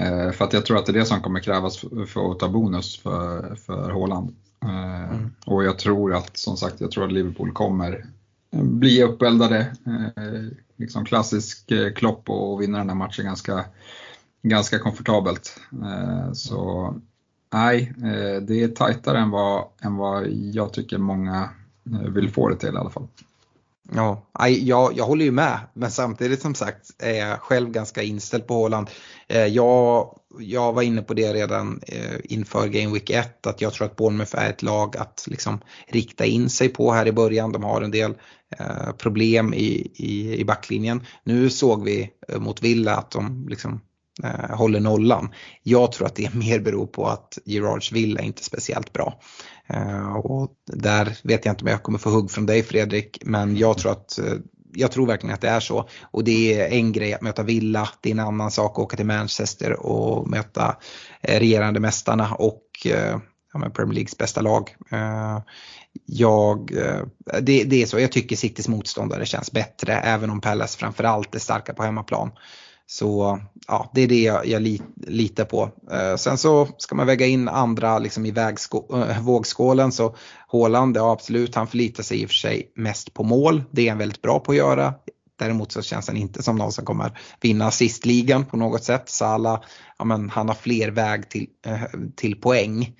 Eh, 0.00 0.30
för 0.30 0.44
att 0.44 0.52
jag 0.52 0.66
tror 0.66 0.78
att 0.78 0.86
det 0.86 0.92
är 0.92 0.98
det 0.98 1.04
som 1.04 1.20
kommer 1.20 1.40
krävas 1.40 1.78
för, 1.78 2.06
för 2.06 2.30
att 2.30 2.38
ta 2.38 2.48
bonus 2.48 2.98
för, 2.98 3.54
för 3.54 3.90
Håland. 3.90 4.36
Mm. 4.62 5.30
Och 5.46 5.64
jag 5.64 5.78
tror 5.78 6.14
att, 6.14 6.36
som 6.36 6.56
sagt, 6.56 6.80
jag 6.80 6.90
tror 6.90 7.04
att 7.04 7.12
Liverpool 7.12 7.52
kommer 7.52 8.06
bli 8.50 9.02
uppeldade 9.02 9.76
liksom 10.82 11.04
klassisk 11.04 11.70
eh, 11.70 11.92
Klopp 11.92 12.30
och 12.30 12.62
vinna 12.62 12.78
den 12.78 12.88
här 12.88 12.96
matchen 12.96 13.24
ganska, 13.24 13.64
ganska 14.42 14.78
komfortabelt. 14.78 15.60
Eh, 15.72 16.32
så 16.32 16.94
nej, 17.52 17.92
eh, 17.96 18.42
det 18.42 18.62
är 18.62 18.68
tajtare 18.68 19.18
än 19.18 19.30
vad, 19.30 19.64
än 19.80 19.96
vad 19.96 20.26
jag 20.30 20.72
tycker 20.72 20.98
många 20.98 21.50
vill 22.08 22.30
få 22.30 22.48
det 22.48 22.56
till 22.56 22.74
i 22.74 22.78
alla 22.78 22.90
fall. 22.90 23.08
Ja, 23.94 24.26
jag, 24.48 24.92
jag 24.96 25.04
håller 25.04 25.24
ju 25.24 25.30
med, 25.30 25.60
men 25.74 25.90
samtidigt 25.90 26.42
som 26.42 26.54
sagt 26.54 26.90
är 26.98 27.14
jag 27.14 27.40
själv 27.40 27.70
ganska 27.70 28.02
inställd 28.02 28.46
på 28.46 28.54
Håland. 28.54 28.90
Eh, 29.28 29.46
jag, 29.46 30.18
jag 30.38 30.72
var 30.72 30.82
inne 30.82 31.02
på 31.02 31.14
det 31.14 31.32
redan 31.32 31.80
eh, 31.86 32.16
inför 32.24 32.68
Game 32.68 32.92
Week 32.92 33.10
1 33.10 33.46
att 33.46 33.60
jag 33.60 33.72
tror 33.72 33.86
att 33.86 33.96
Bournemouth 33.96 34.38
är 34.38 34.50
ett 34.50 34.62
lag 34.62 34.96
att 34.96 35.24
liksom 35.26 35.60
rikta 35.88 36.24
in 36.24 36.50
sig 36.50 36.68
på 36.68 36.92
här 36.92 37.06
i 37.06 37.12
början. 37.12 37.52
De 37.52 37.64
har 37.64 37.82
en 37.82 37.90
del 37.90 38.14
eh, 38.58 38.92
problem 38.98 39.54
i, 39.54 39.90
i, 39.94 40.40
i 40.40 40.44
backlinjen. 40.44 41.06
Nu 41.24 41.50
såg 41.50 41.84
vi 41.84 42.10
mot 42.36 42.62
Villa 42.62 42.96
att 42.96 43.10
de 43.10 43.46
liksom 43.48 43.80
håller 44.50 44.80
nollan. 44.80 45.32
Jag 45.62 45.92
tror 45.92 46.06
att 46.06 46.14
det 46.14 46.34
mer 46.34 46.60
beror 46.60 46.86
på 46.86 47.06
att 47.06 47.38
Gerards 47.44 47.92
Villa 47.92 48.20
är 48.20 48.24
inte 48.24 48.44
speciellt 48.44 48.92
bra. 48.92 49.20
Eh, 49.68 50.16
och 50.16 50.52
där 50.66 51.18
vet 51.22 51.44
jag 51.44 51.52
inte 51.52 51.64
om 51.64 51.70
jag 51.70 51.82
kommer 51.82 51.98
få 51.98 52.10
hugg 52.10 52.30
från 52.30 52.46
dig 52.46 52.62
Fredrik, 52.62 53.18
men 53.24 53.56
jag 53.56 53.78
tror 53.78 53.92
att 53.92 54.18
eh, 54.18 54.34
jag 54.74 54.92
tror 54.92 55.06
verkligen 55.06 55.34
att 55.34 55.40
det 55.40 55.48
är 55.48 55.60
så. 55.60 55.88
Och 56.02 56.24
det 56.24 56.60
är 56.60 56.68
en 56.68 56.92
grej 56.92 57.14
att 57.14 57.22
möta 57.22 57.42
Villa, 57.42 57.88
det 58.00 58.08
är 58.08 58.12
en 58.12 58.20
annan 58.20 58.50
sak 58.50 58.72
att 58.72 58.78
åka 58.78 58.96
till 58.96 59.06
Manchester 59.06 59.86
och 59.86 60.30
möta 60.30 60.76
eh, 61.20 61.38
regerande 61.38 61.80
mästarna 61.80 62.34
och 62.34 62.62
ja, 63.52 63.60
Premier 63.74 63.94
Leagues 63.94 64.18
bästa 64.18 64.40
lag 64.40 64.76
jag, 66.06 66.70
det, 67.40 67.64
det, 67.64 67.82
är 67.82 67.86
så, 67.86 68.00
jag 68.00 68.12
tycker 68.12 68.36
Citys 68.36 68.68
motståndare 68.68 69.26
känns 69.26 69.52
bättre 69.52 69.92
även 69.92 70.30
om 70.30 70.40
Palace 70.40 70.78
framförallt 70.78 71.34
är 71.34 71.38
starka 71.38 71.74
på 71.74 71.82
hemmaplan. 71.82 72.30
Så 72.86 73.40
ja, 73.68 73.90
det 73.94 74.00
är 74.00 74.08
det 74.08 74.22
jag, 74.22 74.46
jag 74.46 74.78
litar 75.06 75.44
på. 75.44 75.70
Eh, 75.92 76.16
sen 76.16 76.38
så 76.38 76.68
ska 76.78 76.94
man 76.94 77.06
väga 77.06 77.26
in 77.26 77.48
andra 77.48 77.98
liksom 77.98 78.26
i 78.26 78.30
vägsko, 78.30 79.02
äh, 79.02 79.22
vågskålen 79.22 79.92
så 79.92 80.16
Håland, 80.48 80.96
ja 80.96 81.12
absolut, 81.12 81.54
han 81.54 81.66
förlitar 81.66 82.02
sig 82.02 82.22
i 82.22 82.24
och 82.24 82.28
för 82.28 82.34
sig 82.34 82.72
mest 82.76 83.14
på 83.14 83.24
mål. 83.24 83.62
Det 83.70 83.86
är 83.86 83.90
han 83.90 83.98
väldigt 83.98 84.22
bra 84.22 84.40
på 84.40 84.52
att 84.52 84.58
göra. 84.58 84.94
Däremot 85.38 85.72
så 85.72 85.82
känns 85.82 86.08
han 86.08 86.16
inte 86.16 86.42
som 86.42 86.56
någon 86.56 86.72
som 86.72 86.84
kommer 86.84 87.18
vinna 87.40 87.66
assistligan 87.66 88.44
på 88.44 88.56
något 88.56 88.84
sätt. 88.84 89.08
Salah, 89.08 89.62
ja, 89.98 90.04
men 90.04 90.30
han 90.30 90.48
har 90.48 90.54
fler 90.54 90.90
väg 90.90 91.28
till, 91.28 91.46
äh, 91.66 91.82
till 92.16 92.40
poäng. 92.40 92.94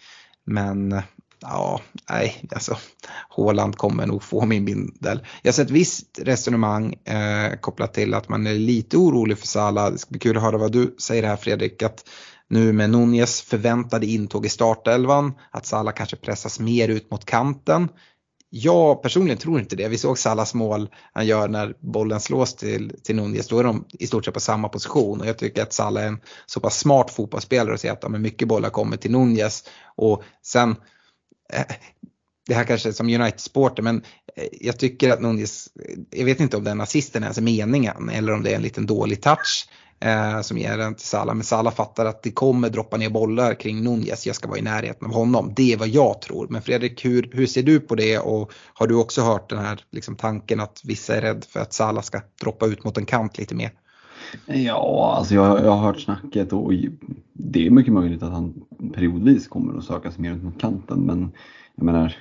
Men 0.44 1.02
ja, 1.42 1.80
nej, 2.10 2.44
alltså 2.54 2.76
Håland 3.28 3.76
kommer 3.76 4.06
nog 4.06 4.22
få 4.22 4.44
min 4.44 4.64
bindel. 4.64 5.26
Jag 5.42 5.52
har 5.52 5.54
sett 5.54 5.70
visst 5.70 6.18
resonemang 6.22 6.94
eh, 7.04 7.56
kopplat 7.60 7.94
till 7.94 8.14
att 8.14 8.28
man 8.28 8.46
är 8.46 8.54
lite 8.54 8.96
orolig 8.96 9.38
för 9.38 9.46
Salah. 9.46 9.92
Det 9.92 9.98
ska 9.98 10.10
bli 10.10 10.18
kul 10.18 10.36
att 10.36 10.42
höra 10.42 10.58
vad 10.58 10.72
du 10.72 10.96
säger 10.98 11.22
här 11.22 11.36
Fredrik. 11.36 11.82
Att 11.82 12.08
nu 12.48 12.72
med 12.72 12.90
Nunez 12.90 13.42
förväntade 13.42 14.06
intåg 14.06 14.46
i 14.46 14.48
startelvan, 14.48 15.32
att 15.50 15.66
Salah 15.66 15.94
kanske 15.94 16.16
pressas 16.16 16.60
mer 16.60 16.88
ut 16.88 17.10
mot 17.10 17.24
kanten. 17.24 17.88
Jag 18.54 19.02
personligen 19.02 19.38
tror 19.38 19.60
inte 19.60 19.76
det. 19.76 19.88
Vi 19.88 19.98
såg 19.98 20.18
Salas 20.18 20.54
mål 20.54 20.88
han 21.12 21.26
gör 21.26 21.48
när 21.48 21.74
bollen 21.80 22.20
slås 22.20 22.54
till, 22.54 22.96
till 23.02 23.16
Nunez. 23.16 23.48
Då 23.48 23.58
är 23.58 23.64
de 23.64 23.84
i 23.92 24.06
stort 24.06 24.24
sett 24.24 24.34
på 24.34 24.40
samma 24.40 24.68
position 24.68 25.20
och 25.20 25.26
jag 25.26 25.38
tycker 25.38 25.62
att 25.62 25.72
Salah 25.72 26.02
är 26.02 26.08
en 26.08 26.20
så 26.46 26.60
pass 26.60 26.78
smart 26.78 27.10
fotbollsspelare 27.10 27.74
och 27.74 27.80
ser 27.80 27.92
att 27.92 28.02
ja, 28.02 28.08
mycket 28.08 28.48
bollar 28.48 28.70
kommer 28.70 28.96
till 28.96 29.10
Nunez. 29.10 29.64
Och 29.96 30.22
sen 30.42 30.76
det 32.48 32.54
här 32.54 32.64
kanske 32.64 32.88
är 32.88 32.92
som 32.92 33.08
United-supporter 33.08 33.82
men 33.82 34.02
eh, 34.36 34.48
jag 34.60 34.78
tycker 34.78 35.10
att 35.10 35.20
Nunez, 35.20 35.68
jag 36.10 36.24
vet 36.24 36.40
inte 36.40 36.56
om 36.56 36.64
den 36.64 36.80
assisten 36.80 37.22
ens 37.22 37.38
är 37.38 37.42
meningen 37.42 38.08
eller 38.08 38.32
om 38.32 38.42
det 38.42 38.50
är 38.50 38.56
en 38.56 38.62
liten 38.62 38.86
dålig 38.86 39.22
touch 39.22 39.68
eh, 40.00 40.40
som 40.40 40.58
ger 40.58 40.78
den 40.78 40.94
till 40.94 41.06
Salah. 41.06 41.34
Men 41.34 41.44
Salah 41.44 41.74
fattar 41.74 42.06
att 42.06 42.22
det 42.22 42.30
kommer 42.30 42.70
droppa 42.70 42.96
ner 42.96 43.10
bollar 43.10 43.54
kring 43.54 43.82
Nunez, 43.82 44.26
jag 44.26 44.36
ska 44.36 44.48
vara 44.48 44.58
i 44.58 44.62
närheten 44.62 45.08
av 45.08 45.14
honom. 45.14 45.52
Det 45.56 45.72
är 45.72 45.76
vad 45.76 45.88
jag 45.88 46.22
tror. 46.22 46.46
Men 46.50 46.62
Fredrik, 46.62 47.04
hur, 47.04 47.30
hur 47.32 47.46
ser 47.46 47.62
du 47.62 47.80
på 47.80 47.94
det 47.94 48.18
och 48.18 48.52
har 48.74 48.86
du 48.86 48.94
också 48.94 49.22
hört 49.22 49.50
den 49.50 49.58
här 49.58 49.84
liksom, 49.92 50.16
tanken 50.16 50.60
att 50.60 50.80
vissa 50.84 51.16
är 51.16 51.20
rädda 51.20 51.46
för 51.48 51.60
att 51.60 51.72
Salah 51.72 52.02
ska 52.02 52.20
droppa 52.40 52.66
ut 52.66 52.84
mot 52.84 52.98
en 52.98 53.06
kant 53.06 53.38
lite 53.38 53.54
mer? 53.54 53.70
Ja, 54.46 55.14
alltså 55.16 55.34
jag, 55.34 55.64
jag 55.64 55.70
har 55.70 55.86
hört 55.86 56.00
snacket 56.00 56.52
och 56.52 56.72
det 57.32 57.66
är 57.66 57.70
mycket 57.70 57.92
möjligt 57.92 58.22
att 58.22 58.32
han 58.32 58.54
periodvis 58.94 59.48
kommer 59.48 59.78
att 59.78 59.84
söka 59.84 60.10
sig 60.10 60.22
mer 60.22 60.32
ut 60.32 60.42
mot 60.42 60.60
kanten. 60.60 61.00
Men 61.00 61.32
jag 61.76 61.84
menar, 61.84 62.16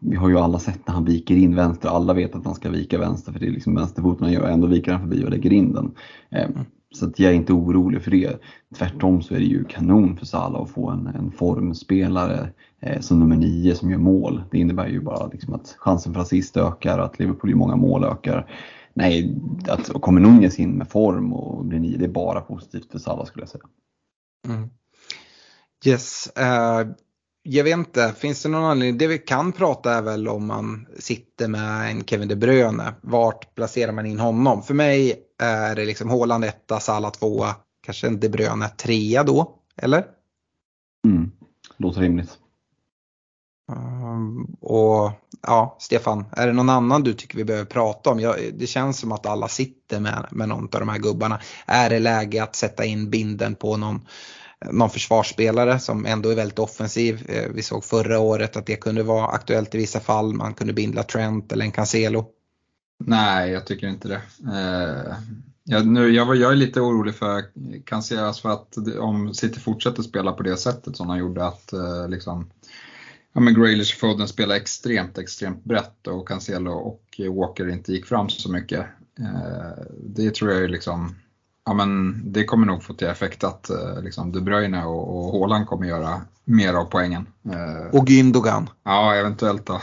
vi 0.00 0.16
har 0.16 0.28
ju 0.28 0.38
alla 0.38 0.58
sett 0.58 0.86
när 0.86 0.94
han 0.94 1.04
viker 1.04 1.36
in 1.36 1.54
vänster. 1.54 1.88
Alla 1.88 2.12
vet 2.14 2.34
att 2.34 2.44
han 2.44 2.54
ska 2.54 2.70
vika 2.70 2.98
vänster 2.98 3.32
för 3.32 3.40
det 3.40 3.46
är 3.46 3.50
liksom 3.50 3.74
vänsterfoten 3.74 4.24
han 4.24 4.32
gör. 4.32 4.48
Ändå 4.48 4.66
viker 4.66 4.92
han 4.92 5.00
förbi 5.00 5.24
och 5.24 5.30
lägger 5.30 5.52
in 5.52 5.72
den. 5.72 5.94
Eh, 6.30 6.48
så 6.94 7.06
att 7.06 7.18
jag 7.18 7.32
är 7.32 7.36
inte 7.36 7.52
orolig 7.52 8.02
för 8.02 8.10
det. 8.10 8.38
Tvärtom 8.78 9.22
så 9.22 9.34
är 9.34 9.38
det 9.38 9.44
ju 9.44 9.64
kanon 9.64 10.16
för 10.16 10.26
Salah 10.26 10.62
att 10.62 10.70
få 10.70 10.90
en, 10.90 11.06
en 11.06 11.30
formspelare 11.30 12.48
eh, 12.80 13.00
som 13.00 13.20
nummer 13.20 13.36
nio 13.36 13.74
som 13.74 13.90
gör 13.90 13.98
mål. 13.98 14.42
Det 14.50 14.58
innebär 14.58 14.88
ju 14.88 15.00
bara 15.00 15.26
liksom 15.26 15.54
att 15.54 15.74
chansen 15.78 16.14
för 16.14 16.20
assist 16.20 16.56
ökar, 16.56 16.98
att 16.98 17.18
Liverpool 17.18 17.50
gör 17.50 17.56
många 17.56 17.76
mål 17.76 18.04
ökar. 18.04 18.50
Nej, 18.94 19.36
att 19.68 19.88
kommer 20.02 20.20
Nunez 20.20 20.58
in 20.58 20.70
med 20.70 20.88
form 20.88 21.32
och 21.32 21.66
nio, 21.66 21.98
det 21.98 22.04
är 22.04 22.08
bara 22.08 22.40
positivt 22.40 22.92
för 22.92 22.98
Salah 22.98 23.26
skulle 23.26 23.42
jag 23.42 23.48
säga. 23.48 23.64
Mm. 24.48 24.70
Yes, 25.84 26.32
uh, 26.40 26.92
jag 27.42 27.64
vet 27.64 27.78
inte, 27.78 28.14
finns 28.18 28.42
det 28.42 28.48
någon 28.48 28.64
anledning? 28.64 28.98
Det 28.98 29.06
vi 29.06 29.18
kan 29.18 29.52
prata 29.52 29.94
är 29.94 30.02
väl 30.02 30.28
om 30.28 30.46
man 30.46 30.86
sitter 30.98 31.48
med 31.48 31.90
en 31.90 32.04
Kevin 32.04 32.28
De 32.28 32.36
Bruyne. 32.36 32.94
Vart 33.00 33.54
placerar 33.54 33.92
man 33.92 34.06
in 34.06 34.20
honom? 34.20 34.62
För 34.62 34.74
mig 34.74 35.14
är 35.38 35.76
det 35.76 35.84
liksom 35.84 36.10
Haaland 36.10 36.44
etta, 36.44 36.80
Salah 36.80 37.10
tvåa, 37.10 37.56
kanske 37.82 38.06
en 38.06 38.20
De 38.20 38.28
Bruyne 38.28 38.68
trea 38.68 39.22
då, 39.22 39.58
eller? 39.76 40.04
Mm, 41.06 41.32
låter 41.76 42.00
rimligt. 42.00 42.38
Um, 43.72 44.56
och 44.60 45.12
ja, 45.42 45.76
Stefan, 45.80 46.24
är 46.32 46.46
det 46.46 46.52
någon 46.52 46.70
annan 46.70 47.02
du 47.02 47.14
tycker 47.14 47.36
vi 47.36 47.44
behöver 47.44 47.66
prata 47.66 48.10
om? 48.10 48.20
Jag, 48.20 48.36
det 48.54 48.66
känns 48.66 48.98
som 48.98 49.12
att 49.12 49.26
alla 49.26 49.48
sitter 49.48 50.00
med, 50.00 50.26
med 50.30 50.48
någon 50.48 50.64
av 50.64 50.80
de 50.80 50.88
här 50.88 50.98
gubbarna. 50.98 51.40
Är 51.66 51.90
det 51.90 51.98
läge 51.98 52.42
att 52.42 52.56
sätta 52.56 52.84
in 52.84 53.10
binden 53.10 53.54
på 53.54 53.76
någon 53.76 54.00
någon 54.72 54.90
försvarsspelare 54.90 55.78
som 55.78 56.06
ändå 56.06 56.28
är 56.28 56.34
väldigt 56.34 56.58
offensiv. 56.58 57.30
Eh, 57.30 57.50
vi 57.54 57.62
såg 57.62 57.84
förra 57.84 58.18
året 58.18 58.56
att 58.56 58.66
det 58.66 58.76
kunde 58.76 59.02
vara 59.02 59.26
aktuellt 59.26 59.74
i 59.74 59.78
vissa 59.78 60.00
fall. 60.00 60.34
Man 60.34 60.54
kunde 60.54 60.72
bindla 60.72 61.02
Trent 61.02 61.52
eller 61.52 61.64
en 61.64 61.72
Cancelo. 61.72 62.26
Nej, 63.04 63.50
jag 63.50 63.66
tycker 63.66 63.86
inte 63.86 64.08
det. 64.08 64.20
Eh, 64.52 65.14
jag, 65.64 65.86
nu, 65.86 66.08
jag, 66.08 66.36
jag 66.36 66.52
är 66.52 66.56
lite 66.56 66.80
orolig 66.80 67.14
för 67.14 67.44
Cancelo 67.84 68.22
alltså 68.22 68.42
för 68.42 68.50
att 68.50 68.98
om 68.98 69.34
City 69.34 69.60
fortsätter 69.60 70.02
spela 70.02 70.32
på 70.32 70.42
det 70.42 70.56
sättet 70.56 70.96
som 70.96 71.08
de 71.08 71.18
gjorde 71.18 71.46
att 71.46 71.72
eh, 71.72 72.08
liksom, 72.08 72.50
ja, 73.34 73.40
men 73.40 73.54
Graylish 73.54 73.94
och 73.94 74.00
Foden 74.00 74.28
spelar 74.28 74.54
extremt, 74.54 75.18
extremt 75.18 75.64
brett 75.64 76.06
och 76.06 76.28
Cancelo 76.28 76.72
och 76.72 77.20
Walker 77.36 77.68
inte 77.68 77.92
gick 77.92 78.06
fram 78.06 78.28
så 78.28 78.52
mycket. 78.52 78.86
det 80.00 80.34
tror 80.34 80.52
jag 80.52 80.64
är 80.64 80.68
liksom 80.68 81.14
ja, 81.64 81.74
men 81.74 82.22
det 82.32 82.44
kommer 82.44 82.66
nog 82.66 82.82
få 82.82 82.94
till 82.94 83.08
effekt 83.08 83.44
att 83.44 83.70
eh, 83.70 84.02
liksom, 84.02 84.32
De 84.32 84.40
Bruyne 84.40 84.84
och, 84.84 85.16
och 85.16 85.40
Haaland 85.40 85.66
kommer 85.66 85.86
göra 85.86 86.20
mer 86.44 86.74
av 86.74 86.84
poängen. 86.84 87.26
Eh, 87.52 87.98
och 87.98 88.08
Gündogan. 88.08 88.68
Ja, 88.84 89.14
eventuellt 89.14 89.66
då. 89.66 89.74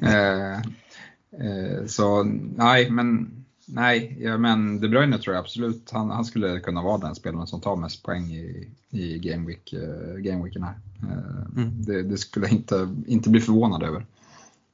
eh, 0.00 0.52
eh, 0.52 1.86
så 1.86 2.22
nej, 2.56 2.90
men 2.90 3.37
nej, 3.68 4.16
ja, 4.20 4.38
men 4.38 4.80
De 4.80 4.88
Bruyne 4.88 5.18
tror 5.18 5.34
jag 5.34 5.42
absolut, 5.42 5.90
han, 5.92 6.10
han, 6.10 6.24
skulle 6.24 6.60
kunna 6.60 6.82
vara 6.82 6.98
den 6.98 7.14
spelaren 7.14 7.46
som 7.46 7.60
tar 7.60 7.76
mest 7.76 8.02
poäng 8.02 8.24
i, 8.24 8.70
i 8.90 9.18
Gameweek, 9.18 9.74
uh, 9.74 10.16
Gameweeken 10.16 10.62
här. 10.62 10.74
Uh, 11.02 11.62
mm. 11.62 11.82
det, 11.82 12.02
det, 12.02 12.16
skulle 12.16 12.46
jag 12.46 12.54
inte, 12.54 12.94
inte 13.06 13.30
bli 13.30 13.40
förvånad 13.40 13.82
över. 13.82 14.06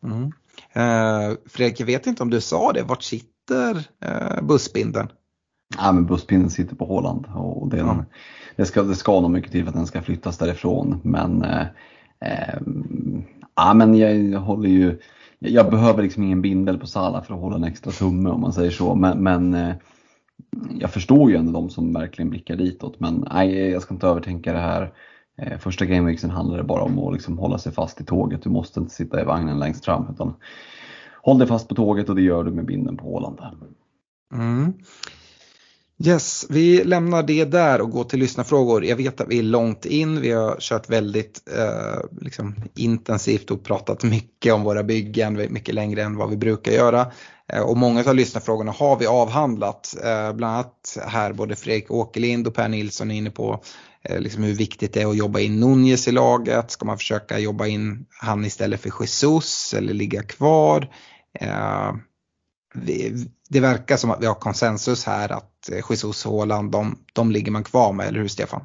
Mm. 0.02 0.22
Uh, 0.22 1.36
Fredrik, 1.46 1.80
jag 1.80 1.86
vet 1.86 2.06
inte 2.06 2.22
om 2.22 2.30
du 2.30 2.40
sa 2.40 2.72
det, 2.72 2.82
vart 2.82 3.02
sitter 3.02 3.76
uh, 3.76 4.42
bussbinden? 4.42 5.08
Ja, 5.76 5.92
men 5.92 6.06
busspinnen 6.06 6.50
sitter 6.50 6.76
på 6.76 6.84
Håland 6.84 7.26
och 7.34 7.68
det, 7.68 7.80
mm. 7.80 8.04
det, 8.56 8.66
ska, 8.66 8.82
det 8.82 8.94
ska 8.94 9.20
nog 9.20 9.30
mycket 9.30 9.52
till 9.52 9.62
för 9.62 9.68
att 9.68 9.76
den 9.76 9.86
ska 9.86 10.02
flyttas 10.02 10.38
därifrån. 10.38 11.00
Men, 11.04 11.42
eh, 11.42 11.66
eh, 12.20 12.60
ja, 13.56 13.74
men 13.74 13.94
jag, 13.94 14.16
jag 14.16 14.40
håller 14.40 14.68
ju, 14.68 14.98
jag 15.44 15.70
behöver 15.70 16.02
liksom 16.02 16.22
ingen 16.22 16.42
bindel 16.42 16.78
på 16.78 16.86
Sala 16.86 17.22
för 17.22 17.34
att 17.34 17.40
hålla 17.40 17.56
en 17.56 17.64
extra 17.64 17.92
tumme 17.92 18.30
om 18.30 18.40
man 18.40 18.52
säger 18.52 18.70
så. 18.70 18.94
Men, 18.94 19.22
men 19.22 19.54
eh, 19.54 19.74
jag 20.78 20.90
förstår 20.90 21.30
ju 21.30 21.36
ändå 21.36 21.52
de 21.52 21.70
som 21.70 21.92
verkligen 21.92 22.30
blickar 22.30 22.56
ditåt. 22.56 23.00
Men 23.00 23.26
nej, 23.32 23.70
jag 23.70 23.82
ska 23.82 23.94
inte 23.94 24.06
övertänka 24.06 24.52
det 24.52 24.58
här. 24.58 24.92
Eh, 25.38 25.58
första 25.58 25.84
gameweeksen 25.84 26.30
handlar 26.30 26.56
det 26.56 26.64
bara 26.64 26.82
om 26.82 26.98
att 26.98 27.12
liksom 27.12 27.38
hålla 27.38 27.58
sig 27.58 27.72
fast 27.72 28.00
i 28.00 28.04
tåget. 28.04 28.42
Du 28.42 28.50
måste 28.50 28.80
inte 28.80 28.94
sitta 28.94 29.20
i 29.20 29.24
vagnen 29.24 29.58
längst 29.58 29.84
fram 29.84 30.06
utan 30.12 30.34
håll 31.22 31.38
dig 31.38 31.48
fast 31.48 31.68
på 31.68 31.74
tåget 31.74 32.08
och 32.08 32.16
det 32.16 32.22
gör 32.22 32.44
du 32.44 32.50
med 32.50 32.66
binden 32.66 32.96
på 32.96 33.14
Åland. 33.14 33.40
Mm. 34.34 34.72
Yes, 35.98 36.46
vi 36.48 36.84
lämnar 36.84 37.22
det 37.22 37.44
där 37.44 37.80
och 37.80 37.90
går 37.90 38.04
till 38.04 38.18
lyssnarfrågor. 38.18 38.84
Jag 38.84 38.96
vet 38.96 39.20
att 39.20 39.28
vi 39.28 39.38
är 39.38 39.42
långt 39.42 39.84
in, 39.84 40.20
vi 40.20 40.30
har 40.30 40.56
kört 40.60 40.90
väldigt 40.90 41.42
eh, 41.56 42.20
liksom 42.20 42.54
intensivt 42.76 43.50
och 43.50 43.64
pratat 43.64 44.02
mycket 44.02 44.52
om 44.52 44.62
våra 44.62 44.82
byggen, 44.82 45.34
mycket 45.34 45.74
längre 45.74 46.02
än 46.02 46.16
vad 46.16 46.30
vi 46.30 46.36
brukar 46.36 46.72
göra. 46.72 47.12
Eh, 47.52 47.62
och 47.62 47.76
många 47.76 48.04
av 48.04 48.14
lyssnarfrågorna 48.14 48.72
har 48.72 48.98
vi 48.98 49.06
avhandlat, 49.06 49.96
eh, 50.04 50.32
bland 50.32 50.54
annat 50.54 50.98
här 51.06 51.32
både 51.32 51.56
Fredrik 51.56 51.90
Åkerlind 51.90 52.46
och 52.46 52.54
Per 52.54 52.68
Nilsson 52.68 53.10
är 53.10 53.14
inne 53.14 53.30
på 53.30 53.62
eh, 54.02 54.20
liksom 54.20 54.42
hur 54.42 54.54
viktigt 54.54 54.92
det 54.92 55.02
är 55.02 55.06
att 55.06 55.16
jobba 55.16 55.40
in 55.40 55.60
Nunez 55.60 56.08
i 56.08 56.12
laget, 56.12 56.70
ska 56.70 56.86
man 56.86 56.98
försöka 56.98 57.38
jobba 57.38 57.66
in 57.66 58.06
han 58.20 58.44
istället 58.44 58.80
för 58.80 58.92
Jesus 59.00 59.74
eller 59.74 59.94
ligga 59.94 60.22
kvar? 60.22 60.88
Eh, 61.40 61.92
Eh, 62.74 63.12
det 63.48 63.60
verkar 63.60 63.96
som 63.96 64.10
att 64.10 64.22
vi 64.22 64.26
har 64.26 64.34
konsensus 64.34 65.04
här 65.04 65.32
att 65.32 65.70
eh, 65.72 65.90
Jesus 65.90 66.26
och 66.26 66.32
Haaland, 66.32 66.70
de, 66.70 66.98
de 67.12 67.30
ligger 67.30 67.52
man 67.52 67.64
kvar 67.64 67.92
med, 67.92 68.06
eller 68.06 68.20
hur 68.20 68.28
Stefan? 68.28 68.60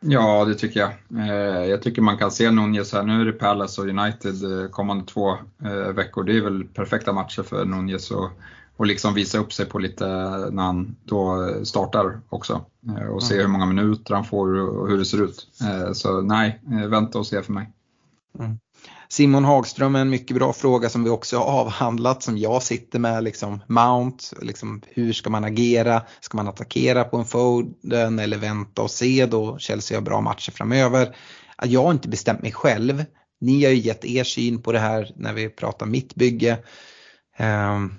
Ja, 0.00 0.44
det 0.44 0.54
tycker 0.54 0.80
jag. 0.80 0.90
Eh, 1.28 1.64
jag 1.64 1.82
tycker 1.82 2.02
man 2.02 2.18
kan 2.18 2.30
se 2.30 2.50
Nunez 2.50 2.92
här. 2.92 3.02
Nu 3.02 3.20
är 3.20 3.24
det 3.24 3.32
Palace 3.32 3.80
och 3.80 3.88
United 3.88 4.62
eh, 4.62 4.70
kommande 4.70 5.04
två 5.04 5.38
veckor. 5.94 6.24
Det 6.24 6.36
är 6.36 6.40
väl 6.40 6.64
perfekta 6.64 7.12
matcher 7.12 7.42
för 7.42 7.64
Nunez 7.64 8.10
och, 8.10 8.30
och 8.76 8.86
liksom 8.86 9.14
visa 9.14 9.38
upp 9.38 9.52
sig 9.52 9.66
på 9.66 9.78
lite 9.78 10.06
när 10.50 10.62
han 10.62 10.96
då 11.04 11.54
startar 11.64 12.20
också. 12.28 12.64
Och 13.12 13.22
se 13.22 13.34
mm. 13.34 13.46
hur 13.46 13.52
många 13.52 13.66
minuter 13.66 14.14
han 14.14 14.24
får 14.24 14.54
och 14.54 14.88
hur 14.88 14.98
det 14.98 15.04
ser 15.04 15.22
ut. 15.22 15.48
Så 15.92 16.20
nej, 16.20 16.60
vänta 16.88 17.18
och 17.18 17.26
se 17.26 17.42
för 17.42 17.52
mig. 17.52 17.72
Mm. 18.38 18.58
Simon 19.12 19.44
Hagström 19.44 19.94
är 19.94 20.00
en 20.00 20.10
mycket 20.10 20.36
bra 20.36 20.52
fråga 20.52 20.88
som 20.88 21.04
vi 21.04 21.10
också 21.10 21.38
har 21.38 21.44
avhandlat 21.44 22.22
som 22.22 22.38
jag 22.38 22.62
sitter 22.62 22.98
med. 22.98 23.24
Liksom 23.24 23.60
Mount, 23.66 24.24
liksom, 24.42 24.82
hur 24.86 25.12
ska 25.12 25.30
man 25.30 25.44
agera? 25.44 26.02
Ska 26.20 26.36
man 26.36 26.48
attackera 26.48 27.04
på 27.04 27.16
en 27.16 27.24
Foden 27.24 28.18
eller 28.18 28.36
vänta 28.36 28.82
och 28.82 28.90
se 28.90 29.26
då 29.26 29.58
Chelsea 29.58 29.96
har 29.96 30.02
bra 30.02 30.20
matcher 30.20 30.50
framöver? 30.50 31.16
Jag 31.62 31.82
har 31.82 31.90
inte 31.90 32.08
bestämt 32.08 32.42
mig 32.42 32.52
själv. 32.52 33.04
Ni 33.40 33.64
har 33.64 33.72
ju 33.72 33.78
gett 33.78 34.04
er 34.04 34.24
syn 34.24 34.62
på 34.62 34.72
det 34.72 34.78
här 34.78 35.12
när 35.16 35.32
vi 35.32 35.48
pratar 35.48 35.86
mitt 35.86 36.14
bygge. 36.14 36.58
Ehm, 37.36 37.94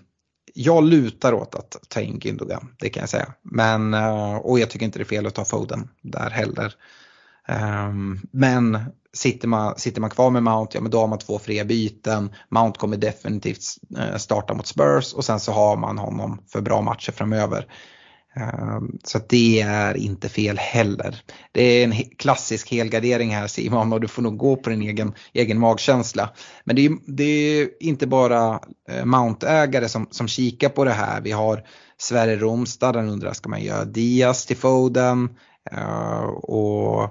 jag 0.54 0.84
lutar 0.84 1.34
åt 1.34 1.56
att 1.56 1.78
ta 1.90 2.02
in 2.02 2.20
Gündogan, 2.20 2.68
det 2.80 2.90
kan 2.90 3.02
jag 3.02 3.10
säga. 3.10 3.34
Men, 3.42 3.94
eh, 3.94 4.36
och 4.36 4.60
jag 4.60 4.70
tycker 4.70 4.86
inte 4.86 5.00
det 5.00 5.04
är 5.04 5.06
fel 5.06 5.28
att 5.28 5.36
ta 5.36 5.46
Foden 5.46 5.90
där 6.02 6.30
heller. 6.30 6.76
Ehm, 7.48 8.20
men 8.32 8.80
sitter 9.14 9.48
man, 9.48 9.78
sitter 9.78 10.02
man 10.02 10.10
kvar 10.10 10.30
med 10.30 10.44
Mount, 10.44 10.78
ja 10.78 10.82
men 10.82 10.92
då 10.92 11.00
har 11.00 11.08
man 11.08 11.20
två 11.20 11.40
fria 11.40 11.66
byten. 11.66 12.32
Mount 12.50 12.80
kommer 12.80 12.98
definitivt 12.98 13.64
eh, 13.98 14.18
starta 14.18 14.54
mot 14.54 14.68
Spurs 14.68 15.14
och 15.14 15.26
sen 15.26 15.40
så 15.40 15.52
har 15.52 15.78
man 15.78 15.98
honom 15.98 16.42
för 16.48 16.62
bra 16.62 16.82
matcher 16.82 17.12
framöver. 17.12 17.66
Ehm, 18.36 19.00
så 19.04 19.20
det 19.30 19.62
är 19.62 19.98
inte 19.98 20.30
fel 20.30 20.58
heller. 20.58 21.22
Det 21.52 21.64
är 21.64 21.84
en 21.84 21.94
klassisk 22.18 22.72
helgardering 22.72 23.36
här 23.36 23.48
Simon 23.48 23.94
och 23.94 24.02
du 24.02 24.08
får 24.08 24.22
nog 24.22 24.38
gå 24.38 24.56
på 24.56 24.70
din 24.70 24.82
egen, 24.82 25.14
egen 25.34 25.60
magkänsla. 25.60 26.30
Men 26.64 26.76
det 26.76 26.86
är, 26.86 26.92
det 27.08 27.24
är 27.24 27.70
inte 27.80 28.08
bara 28.08 28.60
eh, 28.90 29.06
Mount-ägare 29.06 29.90
som, 29.90 30.08
som 30.12 30.28
kikar 30.28 30.70
på 30.70 30.84
det 30.86 30.92
här. 30.92 31.22
Vi 31.22 31.32
har 31.32 31.64
Sverre 31.98 32.36
Romstad, 32.36 32.92
den 32.92 33.10
undrar 33.10 33.34
ska 33.34 33.50
man 33.50 33.64
göra 33.64 33.86
Diaz 33.86 34.46
till 34.46 34.58
Foden? 34.58 35.30
Uh, 35.78 36.24
och 36.30 37.10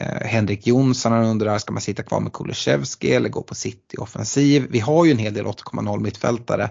Eh, 0.00 0.26
Henrik 0.26 0.66
Jonsson 0.66 1.12
han 1.12 1.24
undrar, 1.24 1.58
ska 1.58 1.72
man 1.72 1.80
sitta 1.82 2.02
kvar 2.02 2.20
med 2.20 2.32
Kulusevski 2.32 3.12
eller 3.12 3.28
gå 3.28 3.42
på 3.42 3.54
City 3.54 3.96
offensiv? 3.96 4.66
Vi 4.70 4.80
har 4.80 5.04
ju 5.04 5.10
en 5.10 5.18
hel 5.18 5.34
del 5.34 5.46
8,0 5.46 6.00
mittfältare. 6.00 6.70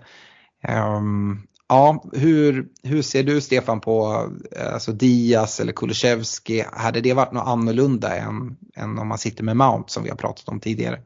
Um, 0.97 1.47
ja, 1.69 2.03
hur, 2.13 2.67
hur 2.83 3.01
ser 3.01 3.23
du 3.23 3.41
Stefan 3.41 3.79
på 3.79 4.27
eh, 4.51 4.73
alltså 4.73 4.91
Diaz 4.91 5.59
eller 5.59 5.73
Kulusevski? 5.73 6.63
Hade 6.73 7.01
det 7.01 7.13
varit 7.13 7.31
något 7.31 7.47
annorlunda 7.47 8.15
än, 8.15 8.57
än 8.75 8.99
om 8.99 9.07
man 9.07 9.17
sitter 9.17 9.43
med 9.43 9.57
Mount 9.57 9.91
som 9.91 10.03
vi 10.03 10.09
har 10.09 10.17
pratat 10.17 10.49
om 10.49 10.59
tidigare? 10.59 10.99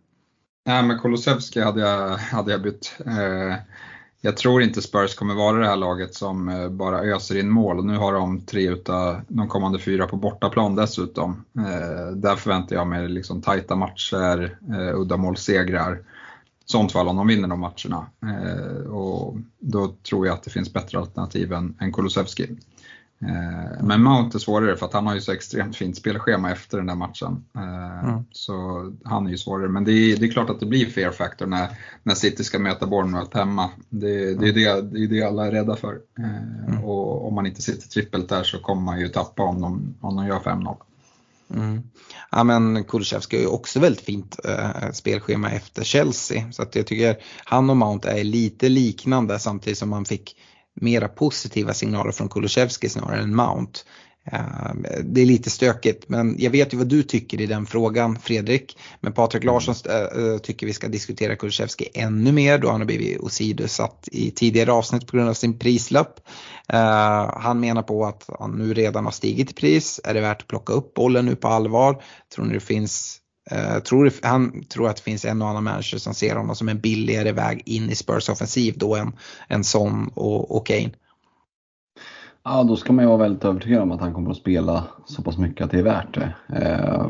Nej, 0.66 0.84
men 0.84 1.00
Kulusevski 1.00 1.62
hade 1.62 1.82
jag, 1.82 2.18
hade 2.18 2.52
jag 2.52 2.62
bytt. 2.62 2.96
Eh, 3.06 3.56
jag 4.22 4.38
tror 4.38 4.62
inte 4.62 4.82
Spurs 4.82 5.16
kommer 5.16 5.36
vara 5.36 5.60
det 5.60 5.68
här 5.68 5.76
laget 5.76 6.16
som 6.16 6.50
eh, 6.50 6.70
bara 6.70 7.00
öser 7.00 7.40
in 7.40 7.50
mål 7.50 7.78
och 7.78 7.86
nu 7.86 7.98
har 7.98 8.14
de 8.14 8.42
tre 8.42 8.70
utav 8.70 9.22
de 9.28 9.48
kommande 9.48 9.80
fyra 9.80 10.08
på 10.08 10.16
bortaplan 10.16 10.76
dessutom. 10.76 11.46
Eh, 11.58 12.12
där 12.16 12.36
förväntar 12.36 12.76
jag 12.76 12.88
mig 12.88 13.10
liksom 13.10 13.42
tajta 13.42 13.76
matcher, 13.76 14.58
eh, 14.70 15.00
uddamålssegrar. 15.00 16.02
Sånt 16.66 16.92
fall 16.92 17.08
om 17.08 17.16
de 17.16 17.28
vinner 17.28 17.48
de 17.48 17.60
matcherna. 17.60 18.06
Eh, 18.24 18.92
och 18.92 19.38
då 19.60 19.96
tror 20.10 20.28
jag 20.28 20.34
att 20.34 20.44
det 20.44 20.52
finns 20.52 20.74
bättre 20.74 21.00
alternativ 21.00 21.54
än, 21.54 21.78
än 21.80 21.94
Kulusevski. 21.94 22.50
Eh, 23.22 23.84
men 23.84 24.04
Mount 24.04 24.38
är 24.38 24.40
svårare 24.40 24.76
för 24.78 24.86
att 24.86 24.94
han 24.94 25.08
har 25.08 25.16
ju 25.16 25.22
så 25.22 25.32
extremt 25.32 25.76
fint 25.76 25.98
spelschema 25.98 26.52
efter 26.52 26.78
den 26.78 26.88
där 26.88 26.96
matchen. 26.96 27.46
Eh, 27.56 28.10
mm. 28.10 28.26
Så 28.32 28.54
han 29.04 29.28
är 29.28 29.32
ju 29.32 29.38
svårare. 29.38 29.70
Men 29.70 29.84
det 29.84 29.92
är, 29.92 30.18
det 30.18 30.26
är 30.26 30.32
klart 30.32 30.50
att 30.50 30.60
det 30.60 30.66
blir 30.66 30.86
fair 30.86 31.12
factor 31.12 31.46
när, 31.46 31.68
när 32.04 32.16
City 32.16 32.44
ska 32.44 32.60
möta 32.60 32.88
Bournemouth 32.88 33.38
hemma. 33.38 33.70
Det, 33.90 34.34
det, 34.34 34.48
är 34.48 34.54
det, 34.54 34.82
det 34.82 35.04
är 35.04 35.08
det 35.08 35.24
alla 35.24 35.48
är 35.48 35.52
rädda 35.52 35.76
för. 35.76 36.00
Eh, 36.20 36.68
mm. 36.68 36.84
Och 36.84 37.28
om 37.28 37.34
man 37.36 37.46
inte 37.46 37.62
sitter 37.62 37.88
trippelt 37.88 38.30
där 38.30 38.44
så 38.44 38.60
kommer 38.60 38.82
man 38.82 39.00
ju 39.00 39.08
tappa 39.08 39.44
om 39.44 39.62
de, 39.62 39.96
om 40.02 40.16
de 40.16 40.28
gör 40.28 40.40
5-0. 40.40 40.76
Mm. 41.56 41.82
Ja 42.32 42.44
men 42.44 42.84
Kulusevski 42.84 43.36
har 43.36 43.42
ju 43.42 43.48
också 43.48 43.80
väldigt 43.80 44.06
fint 44.06 44.40
eh, 44.44 44.92
spelschema 44.92 45.52
efter 45.52 45.84
Chelsea. 45.84 46.52
Så 46.52 46.62
att 46.62 46.76
jag 46.76 46.88
tycker 46.88 47.18
han 47.46 47.70
och 47.70 47.78
Mount 47.78 48.10
är 48.10 48.24
lite 48.24 48.70
liknande 48.70 49.40
samtidigt 49.40 49.78
som 49.78 49.90
man 49.90 50.06
fick 50.06 50.36
mera 50.82 51.08
positiva 51.08 51.74
signaler 51.74 52.12
från 52.12 52.30
Kulusevski 52.30 52.90
snarare 52.90 53.22
än 53.22 53.36
Mount. 53.36 53.80
Eh, 54.26 54.74
det 55.04 55.22
är 55.22 55.26
lite 55.26 55.50
stökigt 55.50 56.10
men 56.10 56.36
jag 56.40 56.52
vet 56.52 56.74
ju 56.74 56.78
vad 56.78 56.88
du 56.88 57.04
tycker 57.04 57.42
i 57.42 57.46
den 57.46 57.66
frågan 57.66 58.20
Fredrik. 58.20 58.78
Men 59.00 59.14
Patrik 59.14 59.44
Larsson 59.44 59.76
äh, 59.90 60.38
tycker 60.38 60.68
vi 60.68 60.74
ska 60.74 60.88
diskutera 60.88 61.36
Kulusevski 61.36 61.88
ännu 61.94 62.32
mer 62.32 62.58
då 62.58 62.70
han 62.70 62.82
har 62.82 62.86
blivit 62.86 63.20
åsidosatt 63.20 64.10
i 64.12 64.32
tidigare 64.32 64.72
avsnitt 64.72 65.08
på 65.08 65.18
grund 65.18 65.30
av 65.30 65.34
sin 65.34 65.60
prislapp. 65.60 66.20
Han 67.34 67.60
menar 67.60 67.82
på 67.82 68.06
att 68.06 68.30
han 68.40 68.52
nu 68.52 68.74
redan 68.74 69.06
har 69.06 69.12
stigit 69.12 69.52
i 69.52 69.54
pris. 69.54 70.00
Är 70.04 70.14
det 70.14 70.22
värt 70.22 70.42
att 70.42 70.48
plocka 70.48 70.74
upp 70.74 70.94
bollen 70.94 71.26
nu 71.26 71.36
på 71.36 71.48
allvar? 71.48 72.04
Tror 72.36 72.46
ni 72.46 72.54
det 72.54 72.60
finns 72.60 73.21
Eh, 73.52 73.80
tror, 73.80 74.12
han 74.24 74.64
tror 74.64 74.90
att 74.90 74.96
det 74.96 75.02
finns 75.02 75.26
en 75.26 75.42
och 75.42 75.48
annan 75.48 75.64
människa 75.64 76.00
som 76.00 76.14
ser 76.14 76.36
honom 76.36 76.56
som 76.56 76.70
en 76.70 76.80
billigare 76.80 77.32
väg 77.32 77.64
in 77.66 77.90
i 77.90 77.96
Spurs 77.96 78.30
offensiv 78.30 78.74
då 78.78 78.96
än, 78.96 79.12
än 79.48 79.64
Son 79.64 80.12
och, 80.14 80.56
och 80.56 80.66
Kane. 80.66 80.92
Ja, 82.44 82.64
då 82.64 82.76
ska 82.76 82.94
man 82.94 83.04
ju 83.06 83.10
vara 83.10 83.18
väldigt 83.18 83.46
övertygad 83.46 83.82
om 83.82 83.92
att 83.92 84.02
han 84.02 84.14
kommer 84.14 84.32
att 84.32 84.38
spela 84.38 84.88
så 85.06 85.22
pass 85.22 85.38
mycket 85.38 85.66
att 85.66 85.72
det 85.72 85.80
är 85.80 85.84
värt 85.84 86.14
det. 86.14 86.34
Eh, 86.56 87.10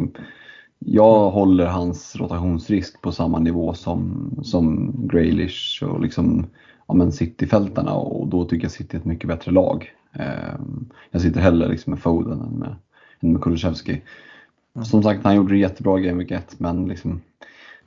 jag 0.80 1.30
håller 1.30 1.66
hans 1.66 2.16
rotationsrisk 2.16 3.02
på 3.02 3.12
samma 3.12 3.40
nivå 3.40 3.74
som, 3.74 4.30
som 4.44 4.94
Graylish 5.08 5.84
och 5.84 6.02
liksom, 6.02 6.48
ja, 6.88 6.94
men 6.94 7.12
City-fältarna 7.12 7.94
och 7.94 8.28
då 8.28 8.45
tycker 8.45 8.66
jag 8.66 8.72
City 8.72 8.98
är 8.98 8.99
ett 8.99 9.06
mycket 9.06 9.28
bättre 9.28 9.52
lag. 9.52 9.91
Eh, 10.14 10.56
jag 11.12 11.22
sitter 11.22 11.41
hellre 11.41 11.68
liksom 11.68 11.91
med 11.91 11.99
Foden 11.99 12.41
än 12.41 12.60
med, 12.60 12.76
än 13.20 13.32
med 13.32 13.41
Kulusevski. 13.41 14.02
Mm. 14.76 14.85
Som 14.85 15.03
sagt, 15.03 15.23
han 15.23 15.35
gjorde 15.35 15.53
det 15.53 15.60
jättebra 15.60 15.99
i 15.99 16.02
Game 16.02 16.23
1 16.23 16.60
men 16.60 16.85
liksom, 16.85 17.22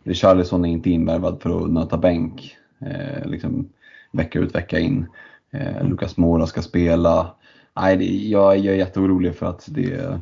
Richarlison 0.02 0.65
är 0.65 0.69
inte 0.69 0.90
invärvad 0.90 1.43
för 1.43 1.65
att 1.65 1.70
nöta 1.70 1.98
bänk 1.98 2.56
eh, 2.81 3.27
liksom, 3.27 3.69
vecka 4.12 4.39
ut 4.39 4.55
vecka 4.55 4.78
in. 4.78 5.06
Eh, 5.51 5.89
Lukas 5.89 6.16
Mora 6.16 6.47
ska 6.47 6.62
spela. 6.62 7.35
Nej, 7.77 7.97
det, 7.97 8.05
jag, 8.05 8.59
jag 8.59 8.74
är 8.74 8.78
jätteorolig 8.78 9.35
för 9.35 9.47
att 9.47 9.69
det 9.69 9.93
eh, 9.93 10.19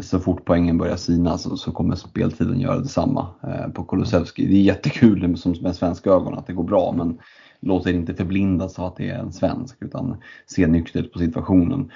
så 0.00 0.20
fort 0.20 0.44
poängen 0.44 0.78
börjar 0.78 0.96
sina 0.96 1.38
så, 1.38 1.56
så 1.56 1.72
kommer 1.72 1.94
speltiden 1.94 2.60
göra 2.60 2.78
detsamma 2.78 3.28
eh, 3.42 3.68
på 3.68 3.84
Kulusevski. 3.84 4.46
Det 4.46 4.54
är 4.54 4.62
jättekul 4.62 5.38
som 5.38 5.54
med 5.60 5.76
svenska 5.76 6.10
ögon 6.10 6.34
att 6.34 6.46
det 6.46 6.52
går 6.52 6.64
bra 6.64 6.94
men 6.96 7.18
låt 7.60 7.86
er 7.86 7.92
inte 7.92 8.14
förblindas 8.14 8.78
av 8.78 8.86
att 8.86 8.96
det 8.96 9.10
är 9.10 9.18
en 9.18 9.32
svensk 9.32 9.76
utan 9.80 10.16
se 10.46 10.66
nyktert 10.66 11.12
på 11.12 11.18
situationen. 11.18 11.90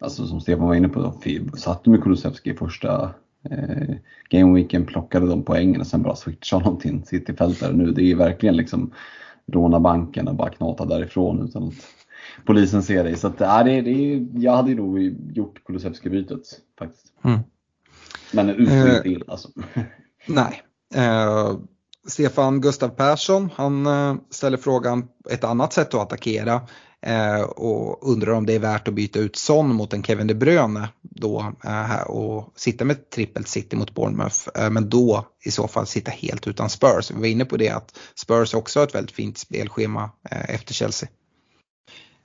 Alltså 0.00 0.26
som 0.26 0.40
Stefan 0.40 0.66
var 0.66 0.74
inne 0.74 0.88
på, 0.88 1.14
satt 1.56 1.84
du 1.84 1.90
med 1.90 2.02
Kulusevski 2.02 2.50
i 2.50 2.54
första 2.54 3.10
eh, 3.50 3.96
Gameweeken 4.28 4.86
plockade 4.86 5.26
de 5.26 5.42
poängen 5.42 5.80
och 5.80 5.86
sen 5.86 6.02
bara 6.02 6.16
switchade 6.16 6.64
honom 6.64 6.80
till 6.80 6.90
en 6.90 7.04
cityfältare 7.04 7.72
nu. 7.72 7.92
Det 7.92 8.02
är 8.02 8.16
verkligen 8.16 8.56
liksom 8.56 8.90
råna 9.46 9.80
banken 9.80 10.28
och 10.28 10.34
bara 10.34 10.50
knata 10.50 10.84
därifrån 10.84 11.48
utan 11.48 11.68
att 11.68 11.74
polisen 12.44 12.82
ser 12.82 13.04
dig. 13.04 13.16
Så 13.16 13.26
att, 13.26 13.40
äh, 13.40 13.64
det, 13.64 13.80
det, 13.80 14.26
jag 14.40 14.56
hade 14.56 14.74
nog 14.74 15.16
gjort 15.32 15.64
Kulusevski-bytet 15.64 16.60
faktiskt. 16.78 17.12
Mm. 17.24 17.40
Men 18.32 18.50
utspritt 18.50 18.96
eh, 18.96 19.02
till 19.02 19.24
alltså. 19.28 19.48
Nej. 20.26 20.62
Eh, 20.94 21.58
Stefan 22.06 22.60
Gustav 22.60 22.88
Persson, 22.88 23.50
han 23.54 23.86
eh, 23.86 24.14
ställer 24.30 24.56
frågan 24.56 25.08
ett 25.30 25.44
annat 25.44 25.72
sätt 25.72 25.94
att 25.94 26.00
attackera. 26.00 26.60
Eh, 27.02 27.40
och 27.40 28.10
undrar 28.12 28.32
om 28.32 28.46
det 28.46 28.54
är 28.54 28.58
värt 28.58 28.88
att 28.88 28.94
byta 28.94 29.18
ut 29.18 29.36
Son 29.36 29.74
mot 29.74 29.92
en 29.92 30.02
Kevin 30.02 30.26
De 30.26 30.34
Bruyne 30.34 30.88
då 31.02 31.52
eh, 31.64 32.00
och 32.00 32.52
sitta 32.56 32.84
med 32.84 33.10
trippelt 33.10 33.48
city 33.48 33.76
mot 33.76 33.94
Bournemouth. 33.94 34.48
Eh, 34.54 34.70
men 34.70 34.88
då 34.88 35.26
i 35.44 35.50
så 35.50 35.68
fall 35.68 35.86
sitta 35.86 36.10
helt 36.10 36.46
utan 36.46 36.70
Spurs. 36.70 37.10
Vi 37.10 37.20
var 37.20 37.26
inne 37.26 37.44
på 37.44 37.56
det 37.56 37.68
att 37.68 37.98
Spurs 38.14 38.54
också 38.54 38.80
har 38.80 38.86
ett 38.86 38.94
väldigt 38.94 39.14
fint 39.16 39.38
spelschema 39.38 40.10
eh, 40.30 40.54
efter 40.54 40.74
Chelsea. 40.74 41.08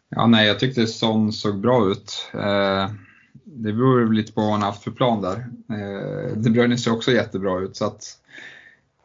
Ja, 0.09 0.27
nej, 0.27 0.47
jag 0.47 0.59
tyckte 0.59 0.87
Son 0.87 1.33
såg 1.33 1.59
bra 1.59 1.91
ut. 1.91 2.29
Eh, 2.33 2.89
det 3.43 3.73
beror 3.73 4.13
lite 4.13 4.33
på 4.33 4.41
vad 4.41 4.51
han 4.51 4.61
haft 4.61 4.83
för 4.83 4.91
plan 4.91 5.21
där. 5.21 5.35
Eh, 5.69 6.37
De 6.37 6.49
Bruyne 6.49 6.77
ser 6.77 6.93
också 6.93 7.11
jättebra 7.11 7.59
ut 7.59 7.75
så 7.75 7.85
att 7.85 8.17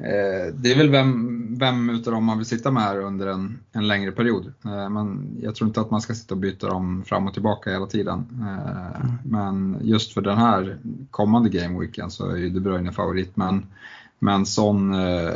Eh, 0.01 0.55
det 0.55 0.73
är 0.73 0.77
väl 0.77 0.91
vem, 0.91 1.47
vem 1.59 1.91
utav 1.91 2.13
dem 2.13 2.25
man 2.25 2.39
vill 2.39 2.47
sitta 2.47 2.71
med 2.71 2.83
här 2.83 2.99
under 2.99 3.27
en, 3.27 3.59
en 3.73 3.89
längre 3.89 4.13
period. 4.13 4.53
Eh, 4.65 4.91
men 4.91 5.39
jag 5.43 5.55
tror 5.55 5.69
inte 5.69 5.81
att 5.81 5.91
man 5.91 6.01
ska 6.01 6.15
sitta 6.15 6.35
och 6.35 6.41
byta 6.41 6.69
dem 6.69 7.05
fram 7.07 7.27
och 7.27 7.33
tillbaka 7.33 7.71
hela 7.71 7.87
tiden. 7.87 8.27
Eh. 8.41 9.11
Men 9.25 9.79
just 9.83 10.13
för 10.13 10.21
den 10.21 10.39
här 10.39 10.79
kommande 11.11 11.49
gameweeken 11.49 12.11
så 12.11 12.31
är 12.31 12.37
ju 12.37 12.51
De 12.51 12.61
Bruyne 12.61 12.93
favorit. 12.93 13.37
Men, 13.37 13.67
men 14.19 14.47
sån 14.47 14.95
eh, 14.95 15.35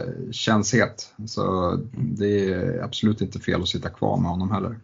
het. 0.73 1.13
Så 1.27 1.77
det 1.93 2.53
är 2.53 2.83
absolut 2.83 3.21
inte 3.21 3.39
fel 3.39 3.63
att 3.63 3.69
sitta 3.69 3.89
kvar 3.89 4.17
med 4.17 4.31
honom 4.31 4.51
heller. 4.51 4.77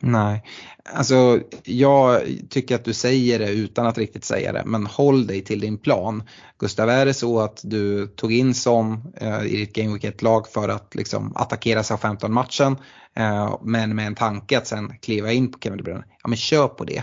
Nej, 0.00 0.42
alltså 0.84 1.40
jag 1.64 2.22
tycker 2.50 2.74
att 2.74 2.84
du 2.84 2.92
säger 2.94 3.38
det 3.38 3.50
utan 3.50 3.86
att 3.86 3.98
riktigt 3.98 4.24
säga 4.24 4.52
det, 4.52 4.62
men 4.66 4.86
håll 4.86 5.26
dig 5.26 5.44
till 5.44 5.60
din 5.60 5.78
plan. 5.78 6.22
Gustav, 6.58 6.88
är 6.88 7.06
det 7.06 7.14
så 7.14 7.40
att 7.40 7.60
du 7.64 8.06
tog 8.06 8.32
in 8.32 8.54
som 8.54 9.12
eh, 9.16 9.44
i 9.44 9.56
ditt 9.56 9.72
Game 9.72 9.92
Week 9.92 10.04
1-lag 10.04 10.48
för 10.48 10.68
att 10.68 10.94
liksom 10.94 11.32
attackera 11.36 11.82
sig 11.82 11.98
15 11.98 12.32
matchen 12.32 12.76
eh, 13.16 13.58
men 13.62 13.96
med 13.96 14.06
en 14.06 14.14
tanke 14.14 14.58
att 14.58 14.66
sen 14.66 14.98
kliva 14.98 15.32
in 15.32 15.52
på 15.52 15.58
Kevin 15.58 15.76
De 15.76 15.82
Bruyne, 15.82 16.04
ja 16.22 16.28
men 16.28 16.36
kör 16.36 16.68
på 16.68 16.84
det. 16.84 17.02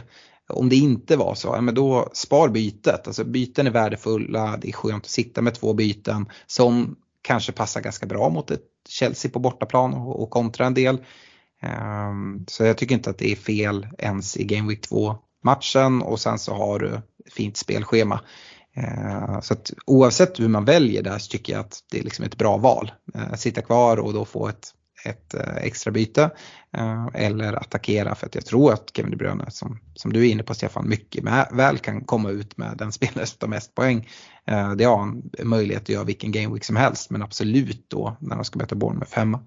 Om 0.49 0.69
det 0.69 0.76
inte 0.76 1.15
var 1.15 1.35
så, 1.35 1.47
ja, 1.47 1.61
men 1.61 1.76
då 1.76 2.09
spar 2.13 2.49
bytet. 2.49 3.07
Alltså 3.07 3.23
byten 3.23 3.68
är 3.68 3.72
värdefulla, 3.72 4.57
det 4.61 4.68
är 4.68 4.73
skönt 4.73 5.03
att 5.03 5.09
sitta 5.09 5.41
med 5.41 5.55
två 5.55 5.73
byten 5.73 6.26
som 6.47 6.95
kanske 7.22 7.51
passar 7.51 7.81
ganska 7.81 8.05
bra 8.05 8.30
mot 8.30 8.51
ett 8.51 8.61
Chelsea 8.89 9.31
på 9.31 9.39
bortaplan 9.39 9.93
och, 9.93 10.23
och 10.23 10.30
kontra 10.30 10.65
en 10.65 10.73
del. 10.73 10.97
Ehm, 11.61 12.45
så 12.47 12.63
jag 12.63 12.77
tycker 12.77 12.95
inte 12.95 13.09
att 13.09 13.17
det 13.17 13.31
är 13.31 13.35
fel 13.35 13.88
ens 13.97 14.38
i 14.38 14.43
Game 14.43 14.69
Week 14.69 14.81
2 14.81 15.15
matchen 15.43 16.01
och 16.01 16.19
sen 16.19 16.39
så 16.39 16.53
har 16.53 16.79
du 16.79 17.01
fint 17.35 17.57
spelschema. 17.57 18.19
Ehm, 18.75 19.41
så 19.41 19.53
att 19.53 19.71
oavsett 19.85 20.39
hur 20.39 20.47
man 20.47 20.65
väljer 20.65 21.03
där 21.03 21.17
så 21.17 21.31
tycker 21.31 21.53
jag 21.53 21.59
att 21.59 21.79
det 21.91 21.99
är 21.99 22.03
liksom 22.03 22.25
ett 22.25 22.38
bra 22.38 22.57
val. 22.57 22.91
Ehm, 23.13 23.38
sitta 23.38 23.61
kvar 23.61 23.97
och 23.97 24.13
då 24.13 24.25
få 24.25 24.47
ett, 24.47 24.67
ett 25.05 25.33
eh, 25.33 25.55
extra 25.55 25.91
byte 25.91 26.31
eller 27.13 27.53
attackera 27.53 28.15
för 28.15 28.25
att 28.25 28.35
jag 28.35 28.45
tror 28.45 28.73
att 28.73 28.91
Kevin 28.93 29.11
De 29.11 29.17
Bruyne 29.17 29.45
som, 29.51 29.79
som 29.95 30.13
du 30.13 30.27
är 30.27 30.31
inne 30.31 30.43
på 30.43 30.53
Stefan 30.53 30.89
mycket 30.89 31.23
med, 31.23 31.47
väl 31.51 31.77
kan 31.77 32.05
komma 32.05 32.29
ut 32.29 32.57
med 32.57 32.77
den 32.77 32.91
spelare 32.91 33.25
som 33.25 33.38
tar 33.38 33.47
mest 33.47 33.75
poäng. 33.75 34.09
Det 34.77 34.83
har 34.83 34.97
han 34.97 35.29
möjlighet 35.43 35.83
att 35.83 35.89
göra 35.89 36.03
vilken 36.03 36.31
game 36.31 36.53
week 36.53 36.63
som 36.63 36.75
helst 36.75 37.09
men 37.09 37.21
absolut 37.21 37.85
då 37.89 38.17
när 38.19 38.35
de 38.35 38.45
ska 38.45 38.59
möta 38.59 38.75
Bournemouth 38.75 39.17
hemma. 39.17 39.39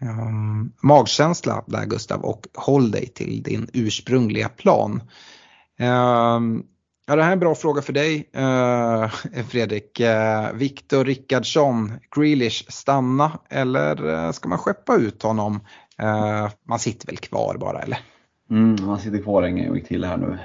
Um, 0.00 0.72
magkänsla 0.82 1.64
där 1.66 1.86
Gustav 1.86 2.24
och 2.24 2.46
håll 2.54 2.90
dig 2.90 3.06
till 3.06 3.42
din 3.42 3.68
ursprungliga 3.72 4.48
plan. 4.48 5.02
Um, 5.80 6.64
ja, 7.06 7.16
det 7.16 7.22
här 7.22 7.28
är 7.28 7.32
en 7.32 7.40
bra 7.40 7.54
fråga 7.54 7.82
för 7.82 7.92
dig 7.92 8.30
uh, 8.36 9.08
Fredrik. 9.48 10.00
Uh, 10.00 10.52
Viktor 10.54 11.04
Rickardsson, 11.04 11.92
Grealish, 12.16 12.64
stanna 12.68 13.32
eller 13.50 14.06
uh, 14.06 14.30
ska 14.30 14.48
man 14.48 14.58
skeppa 14.58 14.96
ut 14.96 15.22
honom? 15.22 15.60
Man 16.68 16.78
sitter 16.78 17.06
väl 17.06 17.16
kvar 17.16 17.56
bara 17.60 17.80
eller? 17.80 17.98
Mm, 18.50 18.76
han 18.78 18.98
sitter 18.98 19.22
kvar 19.22 19.42
en 19.42 19.68
gång 19.68 19.80
till 19.80 20.04
här 20.04 20.16
nu. 20.16 20.38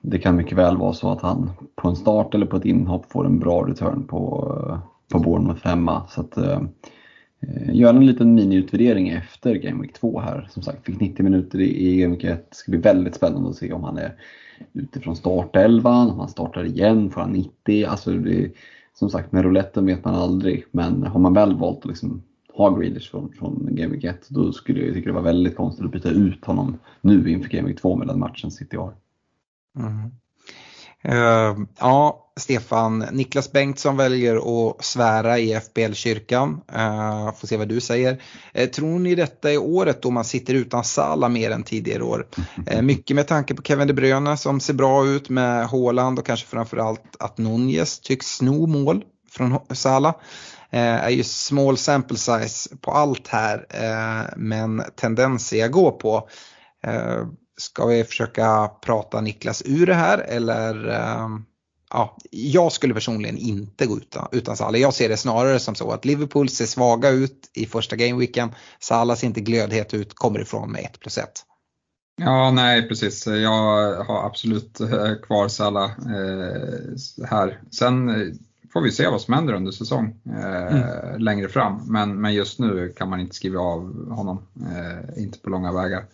det 0.00 0.18
kan 0.18 0.36
mycket 0.36 0.58
väl 0.58 0.76
vara 0.76 0.92
så 0.92 1.12
att 1.12 1.22
han 1.22 1.50
på 1.76 1.88
en 1.88 1.96
start 1.96 2.34
eller 2.34 2.46
på 2.46 2.56
ett 2.56 2.64
inhopp 2.64 3.12
får 3.12 3.26
en 3.26 3.38
bra 3.38 3.66
return 3.66 4.06
på, 4.06 4.80
på 5.12 5.18
Bournemouth 5.18 5.66
hemma. 5.66 6.06
Så 6.08 6.20
att, 6.20 6.36
Eh, 6.36 6.60
Eh, 7.40 7.76
göra 7.76 7.96
en 7.96 8.06
liten 8.06 8.34
miniutvärdering 8.34 9.08
efter 9.08 9.54
Game 9.54 9.82
Week 9.82 9.92
2 9.92 10.20
här. 10.20 10.48
Som 10.50 10.62
sagt, 10.62 10.86
fick 10.86 11.00
90 11.00 11.24
minuter 11.24 11.60
i 11.60 11.96
Game 11.96 12.14
Week 12.14 12.24
1. 12.24 12.50
Det 12.50 12.56
ska 12.56 12.70
bli 12.70 12.80
väldigt 12.80 13.14
spännande 13.14 13.50
att 13.50 13.56
se 13.56 13.72
om 13.72 13.84
han 13.84 13.98
är 13.98 14.14
utifrån 14.72 15.16
startelvan, 15.16 16.10
om 16.10 16.18
han 16.18 16.28
startar 16.28 16.64
igen, 16.64 17.10
får 17.10 17.20
han 17.20 17.30
90? 17.30 17.86
Alltså 17.86 18.12
det, 18.12 18.52
som 18.94 19.10
sagt, 19.10 19.32
med 19.32 19.44
rouletten 19.44 19.86
vet 19.86 20.04
man 20.04 20.14
aldrig. 20.14 20.64
Men 20.70 21.02
har 21.02 21.20
man 21.20 21.34
väl 21.34 21.56
valt 21.56 21.78
att 21.78 21.86
liksom 21.86 22.22
ha 22.54 22.70
Grealish 22.70 23.10
från, 23.10 23.32
från 23.38 23.68
Game 23.70 23.92
Week 23.94 24.04
1, 24.04 24.26
då 24.28 24.52
skulle 24.52 24.84
jag 24.84 24.94
tycka 24.94 25.08
det 25.08 25.14
var 25.14 25.22
väldigt 25.22 25.56
konstigt 25.56 25.84
att 25.84 25.92
byta 25.92 26.10
ut 26.10 26.44
honom 26.44 26.78
nu 27.00 27.30
inför 27.30 27.50
Game 27.50 27.68
Week 27.68 27.80
2 27.80 27.96
med 27.96 28.08
den 28.08 28.18
matchen 28.18 28.50
City 28.50 28.76
har. 28.76 28.92
Mm. 29.76 30.10
Uh, 31.08 31.58
ja, 31.78 32.26
Stefan, 32.36 32.98
Niklas 32.98 33.52
Bengtsson 33.52 33.96
väljer 33.96 34.36
att 34.36 34.84
svära 34.84 35.38
i 35.38 35.60
FBL-kyrkan. 35.60 36.60
Uh, 36.74 37.26
eh, 37.26 37.34
får 37.34 37.46
se 37.46 37.56
vad 37.56 37.68
du 37.68 37.80
säger. 37.80 38.22
Uh, 38.58 38.66
tror 38.66 38.98
ni 38.98 39.14
detta 39.14 39.52
är 39.52 39.58
året 39.58 40.02
då 40.02 40.10
man 40.10 40.24
sitter 40.24 40.54
utan 40.54 40.84
Sala 40.84 41.28
mer 41.28 41.50
än 41.50 41.62
tidigare 41.62 42.02
år? 42.02 42.26
Uh, 42.72 42.82
mycket 42.82 43.16
med 43.16 43.28
tanke 43.28 43.54
på 43.54 43.62
Kevin 43.62 43.86
De 43.86 43.92
Bruyne 43.92 44.36
som 44.36 44.60
ser 44.60 44.74
bra 44.74 45.06
ut 45.06 45.28
med 45.28 45.68
Haaland 45.68 46.18
och 46.18 46.26
kanske 46.26 46.46
framförallt 46.46 47.16
att 47.18 47.38
Nunez 47.38 48.00
tycks 48.00 48.26
sno 48.26 48.66
mål 48.66 49.04
från 49.30 49.58
Sala. 49.70 50.14
är 50.70 51.10
ju 51.10 51.22
small 51.22 51.76
sample 51.76 52.16
size 52.16 52.76
på 52.80 52.90
allt 52.90 53.28
här 53.28 53.66
men 54.36 54.82
tendenser 54.96 55.56
jag 55.56 55.70
går 55.70 55.90
på. 55.90 56.28
Ska 57.60 57.86
vi 57.86 58.04
försöka 58.04 58.70
prata 58.82 59.20
Niklas 59.20 59.62
ur 59.66 59.86
det 59.86 59.94
här 59.94 60.18
eller 60.18 60.88
ehm, 60.88 61.44
ja, 61.90 62.16
jag 62.30 62.72
skulle 62.72 62.94
personligen 62.94 63.38
inte 63.38 63.86
gå 63.86 63.96
utan, 63.96 64.28
utan 64.32 64.56
Salah. 64.56 64.80
Jag 64.80 64.94
ser 64.94 65.08
det 65.08 65.16
snarare 65.16 65.58
som 65.58 65.74
så 65.74 65.92
att 65.92 66.04
Liverpool 66.04 66.48
ser 66.48 66.66
svaga 66.66 67.10
ut 67.10 67.50
i 67.54 67.66
första 67.66 67.96
gameweeken. 67.96 68.54
Salah 68.80 69.16
ser 69.16 69.26
inte 69.26 69.40
glödhet 69.40 69.94
ut, 69.94 70.14
kommer 70.14 70.40
ifrån 70.40 70.72
med 70.72 70.84
1 70.84 71.00
plus 71.00 71.18
1. 71.18 71.30
Ja, 72.16 72.50
nej 72.50 72.88
precis. 72.88 73.26
Jag 73.26 74.04
har 74.04 74.26
absolut 74.26 74.80
eh, 74.80 75.14
kvar 75.22 75.48
Salah 75.48 75.90
eh, 75.90 77.26
här. 77.26 77.60
Sen 77.70 78.08
eh, 78.08 78.34
får 78.72 78.80
vi 78.80 78.92
se 78.92 79.08
vad 79.08 79.20
som 79.20 79.34
händer 79.34 79.54
under 79.54 79.72
säsong 79.72 80.20
mm. 80.26 81.20
längre 81.20 81.48
fram. 81.48 81.82
Men, 81.86 82.20
men 82.20 82.34
just 82.34 82.58
nu 82.58 82.92
kan 82.96 83.08
man 83.10 83.20
inte 83.20 83.34
skriva 83.34 83.60
av 83.60 84.10
honom, 84.10 84.46
inte 85.16 85.38
på 85.38 85.50
långa 85.50 85.72
vägar. 85.72 86.04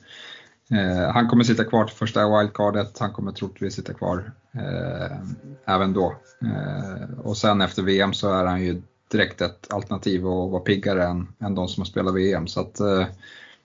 Eh, 0.71 1.13
han 1.13 1.29
kommer 1.29 1.45
sitta 1.45 1.65
kvar 1.65 1.85
till 1.85 1.97
första 1.97 2.39
wildcardet, 2.39 2.99
han 2.99 3.13
kommer 3.13 3.33
troligtvis 3.33 3.75
sitta 3.75 3.95
kvar 3.95 4.33
eh, 4.55 5.17
även 5.65 5.93
då. 5.93 6.17
Eh, 6.43 7.19
och 7.19 7.37
sen 7.37 7.61
efter 7.61 7.83
VM 7.83 8.13
så 8.13 8.33
är 8.33 8.45
han 8.45 8.65
ju 8.65 8.83
direkt 9.11 9.41
ett 9.41 9.73
alternativ 9.73 10.27
och 10.27 10.51
vara 10.51 10.63
piggare 10.63 11.05
än, 11.05 11.29
än 11.39 11.55
de 11.55 11.69
som 11.69 11.81
har 11.81 11.87
spelat 11.87 12.15
VM. 12.15 12.47
Så 12.47 12.61
att, 12.61 12.81
eh, 12.81 13.07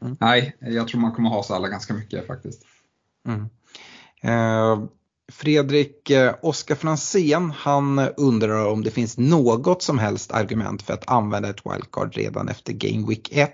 mm. 0.02 0.18
nej, 0.20 0.56
jag 0.60 0.88
tror 0.88 1.02
man 1.02 1.12
kommer 1.12 1.30
ha 1.30 1.44
så 1.44 1.54
alla 1.56 1.68
ganska 1.68 1.94
mycket 1.94 2.28
faktiskt. 2.28 2.66
Mm. 3.28 3.50
Fredrik 5.32 6.10
eh, 6.10 6.34
Oskar 6.42 6.76
Franzén 6.76 7.52
han 7.58 8.00
undrar 8.18 8.66
om 8.66 8.84
det 8.84 8.92
finns 8.92 9.18
något 9.18 9.82
som 9.82 10.00
helst 10.00 10.32
argument 10.32 10.82
för 10.82 10.94
att 10.94 11.10
använda 11.10 11.50
ett 11.50 11.66
wildcard 11.66 12.16
redan 12.16 12.50
efter 12.50 12.74
Game 12.74 13.08
Week 13.08 13.30
1. 13.32 13.52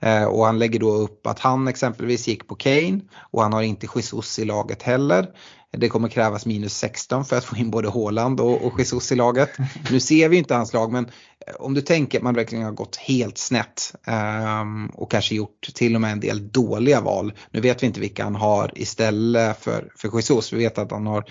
Eh, 0.00 0.24
och 0.24 0.46
han 0.46 0.58
lägger 0.58 0.80
då 0.80 0.94
upp 0.94 1.26
att 1.26 1.38
han 1.38 1.68
exempelvis 1.68 2.28
gick 2.28 2.48
på 2.48 2.54
Kane 2.54 3.00
och 3.30 3.42
han 3.42 3.52
har 3.52 3.62
inte 3.62 3.86
Jesus 3.94 4.38
i 4.38 4.44
laget 4.44 4.82
heller. 4.82 5.28
Det 5.76 5.88
kommer 5.88 6.08
krävas 6.08 6.46
minus 6.46 6.76
16 6.76 7.24
för 7.24 7.36
att 7.36 7.44
få 7.44 7.56
in 7.56 7.70
både 7.70 7.88
Håland 7.88 8.40
och, 8.40 8.62
och 8.62 8.78
Jesus 8.78 9.12
i 9.12 9.14
laget. 9.14 9.50
Nu 9.90 10.00
ser 10.00 10.28
vi 10.28 10.36
inte 10.36 10.54
hans 10.54 10.72
lag 10.72 10.92
men 10.92 11.04
eh, 11.46 11.54
om 11.58 11.74
du 11.74 11.80
tänker 11.80 12.18
att 12.18 12.24
man 12.24 12.34
verkligen 12.34 12.64
har 12.64 12.72
gått 12.72 12.96
helt 12.96 13.38
snett 13.38 13.94
um, 14.60 14.86
och 14.86 15.10
kanske 15.10 15.34
gjort 15.34 15.68
till 15.74 15.94
och 15.94 16.00
med 16.00 16.12
en 16.12 16.20
del 16.20 16.48
dåliga 16.48 17.00
val. 17.00 17.32
Nu 17.50 17.60
vet 17.60 17.82
vi 17.82 17.86
inte 17.86 18.00
vilka 18.00 18.24
han 18.24 18.34
har 18.34 18.72
istället 18.74 19.58
för, 19.58 19.92
för 19.96 20.16
Jesus. 20.16 20.52
Vi 20.52 20.58
vet 20.58 20.78
att 20.78 20.90
han 20.90 21.06
har 21.06 21.24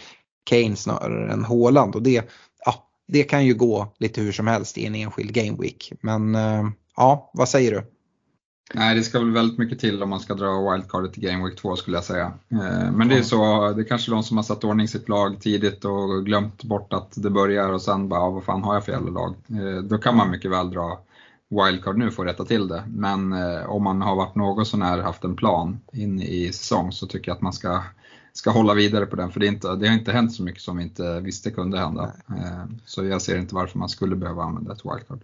Kane 0.49 0.75
snarare 0.75 1.33
än 1.33 1.43
Håland 1.43 1.95
och 1.95 2.03
det, 2.03 2.29
ja, 2.65 2.87
det 3.07 3.23
kan 3.23 3.45
ju 3.45 3.53
gå 3.53 3.93
lite 3.99 4.21
hur 4.21 4.31
som 4.31 4.47
helst 4.47 4.77
i 4.77 4.85
en 4.85 4.95
enskild 4.95 5.33
game 5.33 5.57
week. 5.61 5.91
Men 6.01 6.35
uh, 6.35 6.69
ja, 6.95 7.31
vad 7.33 7.49
säger 7.49 7.71
du? 7.71 7.92
Nej, 8.75 8.95
det 8.95 9.03
ska 9.03 9.19
väl 9.19 9.31
väldigt 9.31 9.57
mycket 9.57 9.79
till 9.79 10.03
om 10.03 10.09
man 10.09 10.19
ska 10.19 10.33
dra 10.33 10.71
wildcardet 10.71 11.13
till 11.13 11.23
Game 11.23 11.45
Week 11.45 11.55
2 11.59 11.75
skulle 11.75 11.97
jag 11.97 12.03
säga. 12.03 12.33
Eh, 12.51 12.91
men 12.91 13.07
det 13.07 13.17
är 13.17 13.21
så, 13.21 13.71
det 13.71 13.81
är 13.81 13.85
kanske 13.85 14.11
de 14.11 14.23
som 14.23 14.37
har 14.37 14.43
satt 14.43 14.63
ordning 14.63 14.87
sitt 14.87 15.09
lag 15.09 15.41
tidigt 15.41 15.85
och 15.85 16.25
glömt 16.25 16.63
bort 16.63 16.93
att 16.93 17.13
det 17.15 17.29
börjar 17.29 17.69
och 17.69 17.81
sen 17.81 18.09
bara, 18.09 18.29
vad 18.29 18.43
fan 18.43 18.63
har 18.63 18.73
jag 18.73 18.85
för 18.85 18.91
jävla 18.91 19.11
lag? 19.11 19.35
Eh, 19.47 19.83
då 19.83 19.97
kan 19.97 20.17
man 20.17 20.31
mycket 20.31 20.51
väl 20.51 20.69
dra 20.69 20.99
wildcard 21.49 21.97
nu 21.97 22.11
för 22.11 22.25
att 22.25 22.33
rätta 22.33 22.45
till 22.45 22.67
det. 22.67 22.83
Men 22.87 23.33
eh, 23.33 23.69
om 23.69 23.83
man 23.83 24.01
har 24.01 24.15
varit 24.15 24.35
något 24.35 24.67
sånär 24.67 25.01
haft 25.01 25.23
en 25.23 25.35
plan 25.35 25.79
in 25.93 26.21
i 26.21 26.53
säsong 26.53 26.91
så 26.91 27.07
tycker 27.07 27.29
jag 27.29 27.35
att 27.35 27.41
man 27.41 27.53
ska, 27.53 27.83
ska 28.33 28.51
hålla 28.51 28.73
vidare 28.73 29.05
på 29.05 29.15
den. 29.15 29.31
För 29.31 29.39
det, 29.39 29.47
inte, 29.47 29.75
det 29.75 29.87
har 29.87 29.95
inte 29.95 30.11
hänt 30.11 30.33
så 30.33 30.43
mycket 30.43 30.61
som 30.61 30.77
vi 30.77 30.83
inte 30.83 31.19
visste 31.19 31.51
kunde 31.51 31.79
hända. 31.79 32.11
Så 32.85 33.05
jag 33.05 33.21
ser 33.21 33.37
inte 33.37 33.55
varför 33.55 33.79
man 33.79 33.89
skulle 33.89 34.15
behöva 34.15 34.43
använda 34.43 34.73
ett 34.73 34.85
wildcard. 34.85 35.19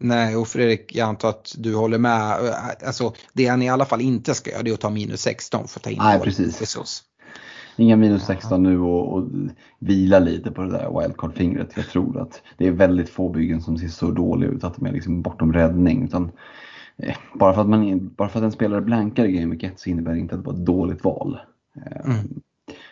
Nej, 0.00 0.36
och 0.36 0.48
Fredrik, 0.48 0.94
jag 0.94 1.08
antar 1.08 1.28
att 1.28 1.54
du 1.58 1.74
håller 1.74 1.98
med. 1.98 2.36
Alltså, 2.86 3.12
det 3.32 3.46
han 3.46 3.62
i 3.62 3.68
alla 3.68 3.84
fall 3.84 4.00
inte 4.00 4.34
ska 4.34 4.50
göra 4.50 4.62
det 4.62 4.70
är 4.70 4.74
att 4.74 4.80
ta 4.80 4.90
minus 4.90 5.20
16 5.20 5.68
för 5.68 5.78
att 5.78 5.84
ta 5.84 5.90
in 5.90 5.98
Nej, 6.02 6.20
precis. 6.20 6.60
Jesus. 6.60 7.02
Inga 7.76 7.96
minus 7.96 8.24
16 8.24 8.62
nu 8.62 8.80
och, 8.80 9.12
och 9.12 9.28
vila 9.78 10.18
lite 10.18 10.50
på 10.50 10.62
det 10.62 10.70
där 10.70 11.00
wildcard-fingret. 11.00 11.68
Jag 11.74 11.88
tror 11.88 12.20
att 12.20 12.42
det 12.56 12.66
är 12.66 12.72
väldigt 12.72 13.10
få 13.10 13.28
byggen 13.28 13.62
som 13.62 13.78
ser 13.78 13.88
så 13.88 14.10
dåliga 14.10 14.50
ut 14.50 14.64
att 14.64 14.76
de 14.76 14.86
är 14.86 14.92
liksom 14.92 15.22
bortom 15.22 15.52
räddning. 15.52 16.04
Utan, 16.04 16.30
eh, 16.96 17.16
bara, 17.34 17.54
för 17.54 17.60
att 17.60 17.68
man, 17.68 18.08
bara 18.16 18.28
för 18.28 18.38
att 18.38 18.44
en 18.44 18.52
spelare 18.52 18.80
blankar 18.80 19.24
i 19.24 19.32
Game 19.32 19.56
1 19.56 19.80
så 19.80 19.90
innebär 19.90 20.12
det 20.12 20.18
inte 20.18 20.34
att 20.34 20.40
det 20.40 20.46
var 20.46 20.58
ett 20.58 20.66
dåligt 20.66 21.04
val. 21.04 21.38
Eh, 21.76 22.10
mm. 22.10 22.40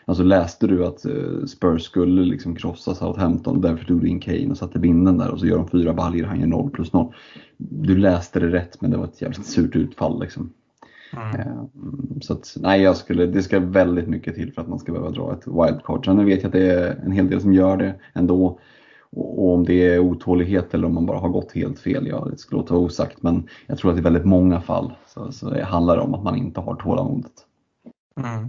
Alltså 0.04 0.22
läste 0.22 0.66
du 0.66 0.86
att 0.86 1.04
eh, 1.04 1.44
Spurs 1.46 1.82
skulle 1.82 2.22
liksom 2.22 2.56
krossa 2.56 2.94
Southampton 2.94 3.56
och 3.56 3.62
därför 3.62 3.84
tog 3.84 4.00
du 4.00 4.08
in 4.08 4.20
Kane 4.20 4.50
och 4.50 4.58
satte 4.58 4.78
binden 4.78 5.18
där 5.18 5.30
och 5.30 5.40
så 5.40 5.46
gör 5.46 5.56
de 5.56 5.68
fyra 5.68 5.92
baljor 5.92 6.26
han 6.26 6.40
gör 6.40 6.46
0 6.46 6.70
plus 6.70 6.92
0. 6.92 7.14
Du 7.56 7.98
läste 7.98 8.40
det 8.40 8.48
rätt 8.48 8.80
men 8.80 8.90
det 8.90 8.96
var 8.96 9.04
ett 9.04 9.22
jävligt 9.22 9.46
surt 9.46 9.76
utfall 9.76 10.20
liksom. 10.20 10.52
Mm. 11.16 11.40
Eh, 11.40 11.62
så 12.20 12.32
att, 12.32 12.56
nej, 12.60 12.82
jag 12.82 12.96
skulle, 12.96 13.26
det 13.26 13.42
ska 13.42 13.60
väldigt 13.60 14.08
mycket 14.08 14.34
till 14.34 14.52
för 14.52 14.62
att 14.62 14.68
man 14.68 14.78
ska 14.78 14.92
behöva 14.92 15.10
dra 15.10 15.32
ett 15.32 15.46
wildcard. 15.46 16.04
Sen 16.04 16.24
vet 16.24 16.42
jag 16.42 16.46
att 16.46 16.52
det 16.52 16.70
är 16.72 17.00
en 17.04 17.12
hel 17.12 17.28
del 17.28 17.40
som 17.40 17.52
gör 17.52 17.76
det 17.76 17.94
ändå. 18.12 18.58
Och 19.16 19.54
om 19.54 19.64
det 19.64 19.88
är 19.88 19.98
otålighet 19.98 20.74
eller 20.74 20.86
om 20.86 20.94
man 20.94 21.06
bara 21.06 21.18
har 21.18 21.28
gått 21.28 21.52
helt 21.52 21.78
fel, 21.78 22.06
ja 22.06 22.28
det 22.30 22.38
ska 22.38 22.56
låta 22.56 22.76
osagt. 22.76 23.22
Men 23.22 23.48
jag 23.66 23.78
tror 23.78 23.92
att 23.92 23.98
i 23.98 24.00
väldigt 24.00 24.24
många 24.24 24.60
fall 24.60 24.92
så, 25.06 25.32
så 25.32 25.50
det 25.50 25.64
handlar 25.64 25.96
det 25.96 26.02
om 26.02 26.14
att 26.14 26.22
man 26.22 26.36
inte 26.36 26.60
har 26.60 26.74
tålamodet. 26.74 27.32
Mm. 28.16 28.48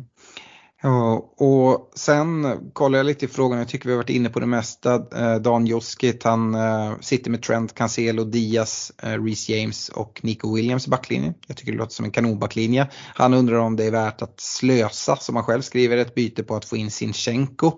Ja, 0.85 1.33
och 1.37 1.91
sen 1.95 2.59
kollar 2.73 2.99
jag 2.99 3.05
lite 3.05 3.25
i 3.25 3.27
frågan, 3.27 3.59
jag 3.59 3.67
tycker 3.67 3.85
vi 3.85 3.91
har 3.91 3.97
varit 3.97 4.09
inne 4.09 4.29
på 4.29 4.39
det 4.39 4.45
mesta. 4.45 4.93
Eh, 4.95 5.35
Dan 5.35 5.67
Joskit, 5.67 6.23
han 6.23 6.55
eh, 6.55 6.93
sitter 7.01 7.31
med 7.31 7.41
Trent, 7.43 7.75
Cancelo, 7.75 8.23
Diaz, 8.23 8.91
eh, 9.03 9.23
Reece 9.23 9.49
James 9.49 9.89
och 9.89 10.19
Nico 10.23 10.55
Williams 10.55 10.87
i 10.87 10.89
backlinjen. 10.89 11.33
Jag 11.47 11.57
tycker 11.57 11.71
det 11.71 11.77
låter 11.77 11.93
som 11.93 12.05
en 12.05 12.11
kanonbacklinje. 12.11 12.87
Han 13.15 13.33
undrar 13.33 13.57
om 13.57 13.75
det 13.75 13.85
är 13.85 13.91
värt 13.91 14.21
att 14.21 14.39
slösa, 14.39 15.15
som 15.15 15.35
han 15.35 15.45
själv 15.45 15.61
skriver, 15.61 15.97
ett 15.97 16.15
byte 16.15 16.43
på 16.43 16.55
att 16.55 16.65
få 16.65 16.77
in 16.77 16.91
Sinchenko. 16.91 17.71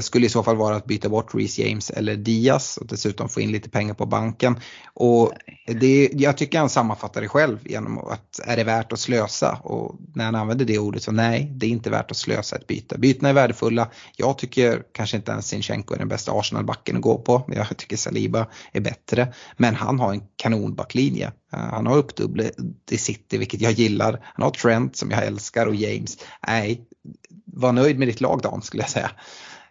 Skulle 0.00 0.26
i 0.26 0.28
så 0.28 0.42
fall 0.42 0.56
vara 0.56 0.76
att 0.76 0.86
byta 0.86 1.08
bort 1.08 1.34
Reece 1.34 1.58
James 1.58 1.90
eller 1.90 2.16
Diaz 2.16 2.76
och 2.76 2.86
dessutom 2.86 3.28
få 3.28 3.40
in 3.40 3.52
lite 3.52 3.70
pengar 3.70 3.94
på 3.94 4.06
banken. 4.06 4.60
Och 4.94 5.32
det, 5.66 6.10
jag 6.12 6.36
tycker 6.36 6.58
han 6.58 6.68
sammanfattar 6.68 7.20
det 7.20 7.28
själv 7.28 7.58
genom 7.64 7.98
att 7.98 8.40
är 8.44 8.56
det 8.56 8.64
värt 8.64 8.92
att 8.92 9.00
slösa? 9.00 9.58
Och 9.62 9.96
när 10.14 10.24
han 10.24 10.34
använder 10.34 10.64
det 10.64 10.78
ordet 10.78 11.02
så 11.02 11.12
nej, 11.12 11.52
det 11.56 11.66
är 11.66 11.70
inte 11.70 11.90
värt 11.90 12.10
att 12.10 12.16
slösa 12.16 12.38
lösa 12.38 12.56
ett 12.56 12.66
byte. 12.66 12.98
Bytena 12.98 13.28
är 13.28 13.32
värdefulla. 13.32 13.90
Jag 14.16 14.38
tycker 14.38 14.82
kanske 14.92 15.16
inte 15.16 15.32
ens 15.32 15.46
Sinchenko 15.46 15.94
är 15.94 15.98
den 15.98 16.08
bästa 16.08 16.32
Arsenal-backen 16.32 16.96
att 16.96 17.02
gå 17.02 17.18
på. 17.18 17.44
Jag 17.48 17.76
tycker 17.76 17.96
Saliba 17.96 18.46
är 18.72 18.80
bättre. 18.80 19.34
Men 19.56 19.74
han 19.74 20.00
har 20.00 20.12
en 20.12 20.22
kanonbacklinje. 20.36 21.32
Eh, 21.52 21.58
han 21.58 21.86
har 21.86 21.96
uppdubblet 21.96 22.56
i 22.90 22.98
City 22.98 23.38
vilket 23.38 23.60
jag 23.60 23.72
gillar. 23.72 24.20
Han 24.22 24.42
har 24.42 24.50
Trent 24.50 24.96
som 24.96 25.10
jag 25.10 25.26
älskar 25.26 25.66
och 25.66 25.74
James. 25.74 26.18
Nej, 26.46 26.80
var 27.44 27.72
nöjd 27.72 27.98
med 27.98 28.08
ditt 28.08 28.20
lag 28.20 28.42
Dan 28.42 28.62
skulle 28.62 28.82
jag 28.82 28.90
säga. 28.90 29.10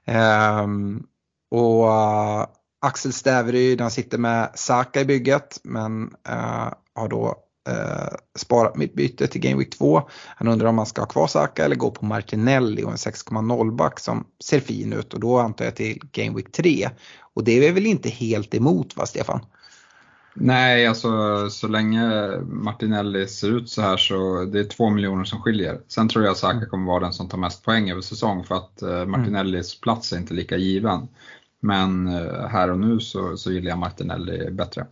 Ehm, 0.08 1.04
och 1.52 1.88
eh, 1.88 2.46
Axel 2.82 3.14
Stäveryd 3.14 3.82
han 3.82 3.92
sitter 3.92 4.18
med 4.18 4.52
Saka 4.56 5.02
i 5.02 5.06
bygget 5.06 5.60
men 5.64 6.04
eh, 6.30 6.74
har 6.96 7.08
då 7.10 7.36
eh, 7.70 8.16
sparat 8.38 8.76
mitt 8.76 8.94
byte 8.94 9.28
till 9.28 9.42
Game 9.42 9.58
Week 9.58 9.78
2. 9.78 10.02
Han 10.36 10.48
undrar 10.48 10.70
om 10.70 10.76
man 10.76 10.86
ska 10.86 11.02
ha 11.02 11.08
kvar 11.08 11.28
Saka 11.28 11.66
eller 11.66 11.76
gå 11.76 11.92
på 11.92 12.06
Martinelli 12.06 12.84
och 12.84 12.92
en 12.92 12.98
6,0 12.98 13.76
back 13.76 14.00
som 14.00 14.28
ser 14.44 14.60
fin 14.60 14.94
ut 14.94 15.14
och 15.14 15.20
då 15.20 15.40
antar 15.40 15.66
jag 15.66 15.76
till 15.76 16.00
Game 16.12 16.36
Week 16.36 16.52
3. 16.52 16.90
Och 17.34 17.44
det 17.44 17.52
är 17.52 17.62
vi 17.62 17.72
väl 17.72 17.86
inte 17.86 18.10
helt 18.10 18.54
emot 18.56 18.98
va 18.98 19.06
Stefan? 19.06 19.40
Nej, 20.40 20.88
alltså 20.88 21.10
så 21.50 21.68
länge 21.68 22.32
Martinelli 22.42 23.28
ser 23.28 23.58
ut 23.58 23.70
så 23.70 23.82
här 23.82 23.98
så 23.98 24.46
det 24.46 24.60
är 24.60 24.64
två 24.64 24.90
miljoner 24.90 25.24
som 25.24 25.42
skiljer. 25.42 25.82
Sen 25.88 26.10
tror 26.10 26.26
jag 26.26 26.38
Saka 26.38 26.66
kommer 26.66 26.86
vara 26.88 27.04
den 27.04 27.14
som 27.14 27.30
tar 27.30 27.38
mest 27.38 27.64
poäng 27.64 27.92
över 27.92 28.02
säsong 28.02 28.44
för 28.44 28.56
att 28.56 28.82
eh, 28.82 29.06
Martinellis 29.06 29.82
plats 29.82 30.14
är 30.14 30.18
inte 30.18 30.34
lika 30.34 30.58
given. 30.58 31.08
Men 31.60 32.08
eh, 32.08 32.48
här 32.48 32.72
och 32.72 32.80
nu 32.80 33.00
så, 33.00 33.38
så 33.38 33.52
gillar 33.52 33.70
jag 33.70 33.80
Martinelli 33.80 34.52
bättre. 34.52 34.86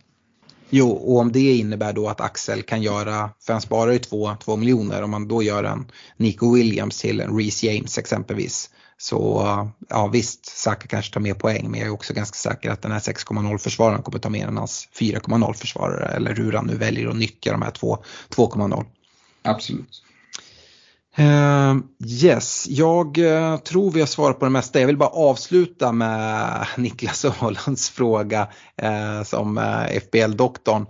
Jo, 0.70 0.90
och 0.90 1.18
om 1.18 1.32
det 1.32 1.56
innebär 1.56 1.92
då 1.92 2.08
att 2.08 2.20
Axel 2.20 2.62
kan 2.62 2.82
göra, 2.82 3.30
för 3.40 3.52
han 3.52 3.62
sparar 3.62 3.92
ju 3.92 3.98
2 3.98 4.56
miljoner, 4.56 5.02
om 5.02 5.10
man 5.10 5.28
då 5.28 5.42
gör 5.42 5.64
en 5.64 5.86
Nico 6.16 6.54
Williams 6.54 7.00
till 7.00 7.20
en 7.20 7.38
Reece 7.38 7.62
James 7.62 7.98
exempelvis. 7.98 8.70
Så 8.98 9.46
ja 9.88 10.06
visst, 10.06 10.46
Saka 10.46 10.88
kanske 10.88 11.14
tar 11.14 11.20
mer 11.20 11.34
poäng 11.34 11.70
men 11.70 11.80
jag 11.80 11.88
är 11.88 11.92
också 11.92 12.14
ganska 12.14 12.36
säker 12.36 12.70
att 12.70 12.82
den 12.82 12.92
här 12.92 12.98
6,0 12.98 13.58
försvararen 13.58 14.02
kommer 14.02 14.18
ta 14.18 14.28
mer 14.28 14.46
än 14.46 14.56
hans 14.56 14.88
4,0 14.98 15.52
försvarare 15.52 16.06
eller 16.06 16.34
hur 16.34 16.52
han 16.52 16.66
nu 16.66 16.76
väljer 16.76 17.08
att 17.08 17.16
nyttja 17.16 17.52
de 17.52 17.62
här 17.62 17.70
2,0. 17.70 18.84
Absolut. 19.42 20.02
Uh, 21.18 21.76
yes, 22.22 22.66
jag 22.68 23.18
uh, 23.18 23.56
tror 23.56 23.90
vi 23.90 24.00
har 24.00 24.06
svarat 24.06 24.38
på 24.38 24.44
det 24.44 24.50
mesta. 24.50 24.80
Jag 24.80 24.86
vill 24.86 24.96
bara 24.96 25.08
avsluta 25.08 25.92
med 25.92 26.66
Niklas 26.76 27.24
Åhlunds 27.24 27.90
fråga 27.90 28.48
uh, 28.82 29.22
som 29.22 29.58
FBL-doktorn 30.02 30.86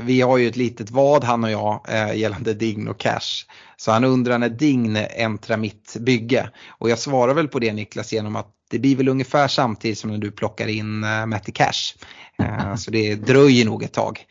vi 0.00 0.20
har 0.20 0.38
ju 0.38 0.48
ett 0.48 0.56
litet 0.56 0.90
vad 0.90 1.24
han 1.24 1.44
och 1.44 1.50
jag 1.50 1.80
eh, 1.88 2.14
gällande 2.14 2.54
Dign 2.54 2.88
och 2.88 2.98
Cash. 2.98 3.46
Så 3.76 3.92
han 3.92 4.04
undrar 4.04 4.38
när 4.38 4.48
Dign 4.48 4.96
äntrar 4.96 5.56
mitt 5.56 5.96
bygge. 6.00 6.50
Och 6.68 6.90
jag 6.90 6.98
svarar 6.98 7.34
väl 7.34 7.48
på 7.48 7.58
det 7.58 7.72
Niklas 7.72 8.12
genom 8.12 8.36
att 8.36 8.48
det 8.70 8.78
blir 8.78 8.96
väl 8.96 9.08
ungefär 9.08 9.48
samtidigt 9.48 9.98
som 9.98 10.10
när 10.10 10.18
du 10.18 10.30
plockar 10.30 10.66
in 10.66 11.04
eh, 11.04 11.26
Matti 11.26 11.52
Cash. 11.52 11.94
Eh, 12.38 12.74
så 12.74 12.90
det 12.90 13.14
dröjer 13.14 13.64
nog 13.64 13.82
ett 13.82 13.92
tag. 13.92 14.26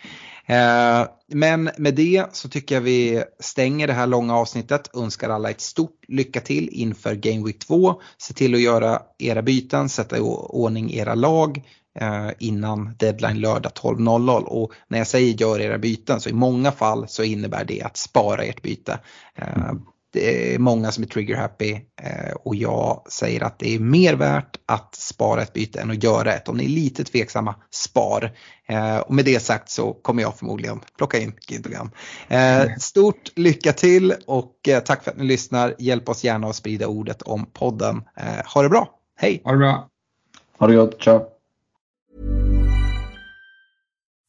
Eh, 0.45 1.07
men 1.27 1.69
med 1.77 1.95
det 1.95 2.25
så 2.31 2.49
tycker 2.49 2.75
jag 2.75 2.81
vi 2.81 3.23
stänger 3.39 3.87
det 3.87 3.93
här 3.93 4.07
långa 4.07 4.35
avsnittet. 4.35 4.95
Önskar 4.95 5.29
alla 5.29 5.49
ett 5.49 5.61
stort 5.61 5.99
lycka 6.07 6.41
till 6.41 6.69
inför 6.71 7.15
Game 7.15 7.45
Week 7.45 7.59
2. 7.59 8.01
Se 8.17 8.33
till 8.33 8.55
att 8.55 8.61
göra 8.61 9.01
era 9.19 9.41
byten, 9.41 9.89
sätta 9.89 10.17
i 10.17 10.19
ordning 10.19 10.93
era 10.93 11.15
lag 11.15 11.63
innan 12.39 12.95
deadline 12.99 13.39
lördag 13.39 13.71
12.00 13.71 14.43
och 14.43 14.71
när 14.87 14.97
jag 14.97 15.07
säger 15.07 15.33
gör 15.33 15.59
era 15.59 15.77
byten 15.77 16.21
så 16.21 16.29
i 16.29 16.33
många 16.33 16.71
fall 16.71 17.07
så 17.07 17.23
innebär 17.23 17.65
det 17.65 17.81
att 17.81 17.97
spara 17.97 18.43
ert 18.43 18.61
byte. 18.61 18.99
Eh, 19.35 19.73
det 20.13 20.53
är 20.53 20.59
många 20.59 20.91
som 20.91 21.03
är 21.03 21.07
trigger 21.07 21.35
happy 21.35 21.71
eh, 22.01 22.31
och 22.43 22.55
jag 22.55 23.05
säger 23.09 23.43
att 23.43 23.59
det 23.59 23.75
är 23.75 23.79
mer 23.79 24.13
värt 24.13 24.59
att 24.65 24.95
spara 24.95 25.41
ett 25.41 25.53
byte 25.53 25.81
än 25.81 25.91
att 25.91 26.03
göra 26.03 26.33
ett. 26.33 26.47
Om 26.47 26.57
ni 26.57 26.65
är 26.65 26.69
lite 26.69 27.03
tveksamma, 27.03 27.55
spar. 27.71 28.31
Eh, 28.67 28.97
och 28.97 29.13
med 29.13 29.25
det 29.25 29.39
sagt 29.39 29.69
så 29.69 29.93
kommer 29.93 30.21
jag 30.21 30.37
förmodligen 30.37 30.79
plocka 30.97 31.17
in 31.17 31.33
Gindogan. 31.47 31.91
Eh, 32.27 32.75
stort 32.79 33.31
lycka 33.35 33.73
till 33.73 34.13
och 34.27 34.69
tack 34.85 35.03
för 35.03 35.11
att 35.11 35.17
ni 35.17 35.23
lyssnar. 35.23 35.75
Hjälp 35.79 36.09
oss 36.09 36.23
gärna 36.23 36.47
att 36.47 36.55
sprida 36.55 36.87
ordet 36.87 37.21
om 37.21 37.45
podden. 37.45 38.03
Ha 38.53 38.61
det 38.61 38.69
bra, 38.69 38.89
hej! 39.17 39.41
Ha 39.43 39.51
det 39.51 39.57
bra! 39.57 39.89
Ha 40.57 40.67
det 40.67 40.75
gott, 40.75 41.03
ciao! 41.03 41.30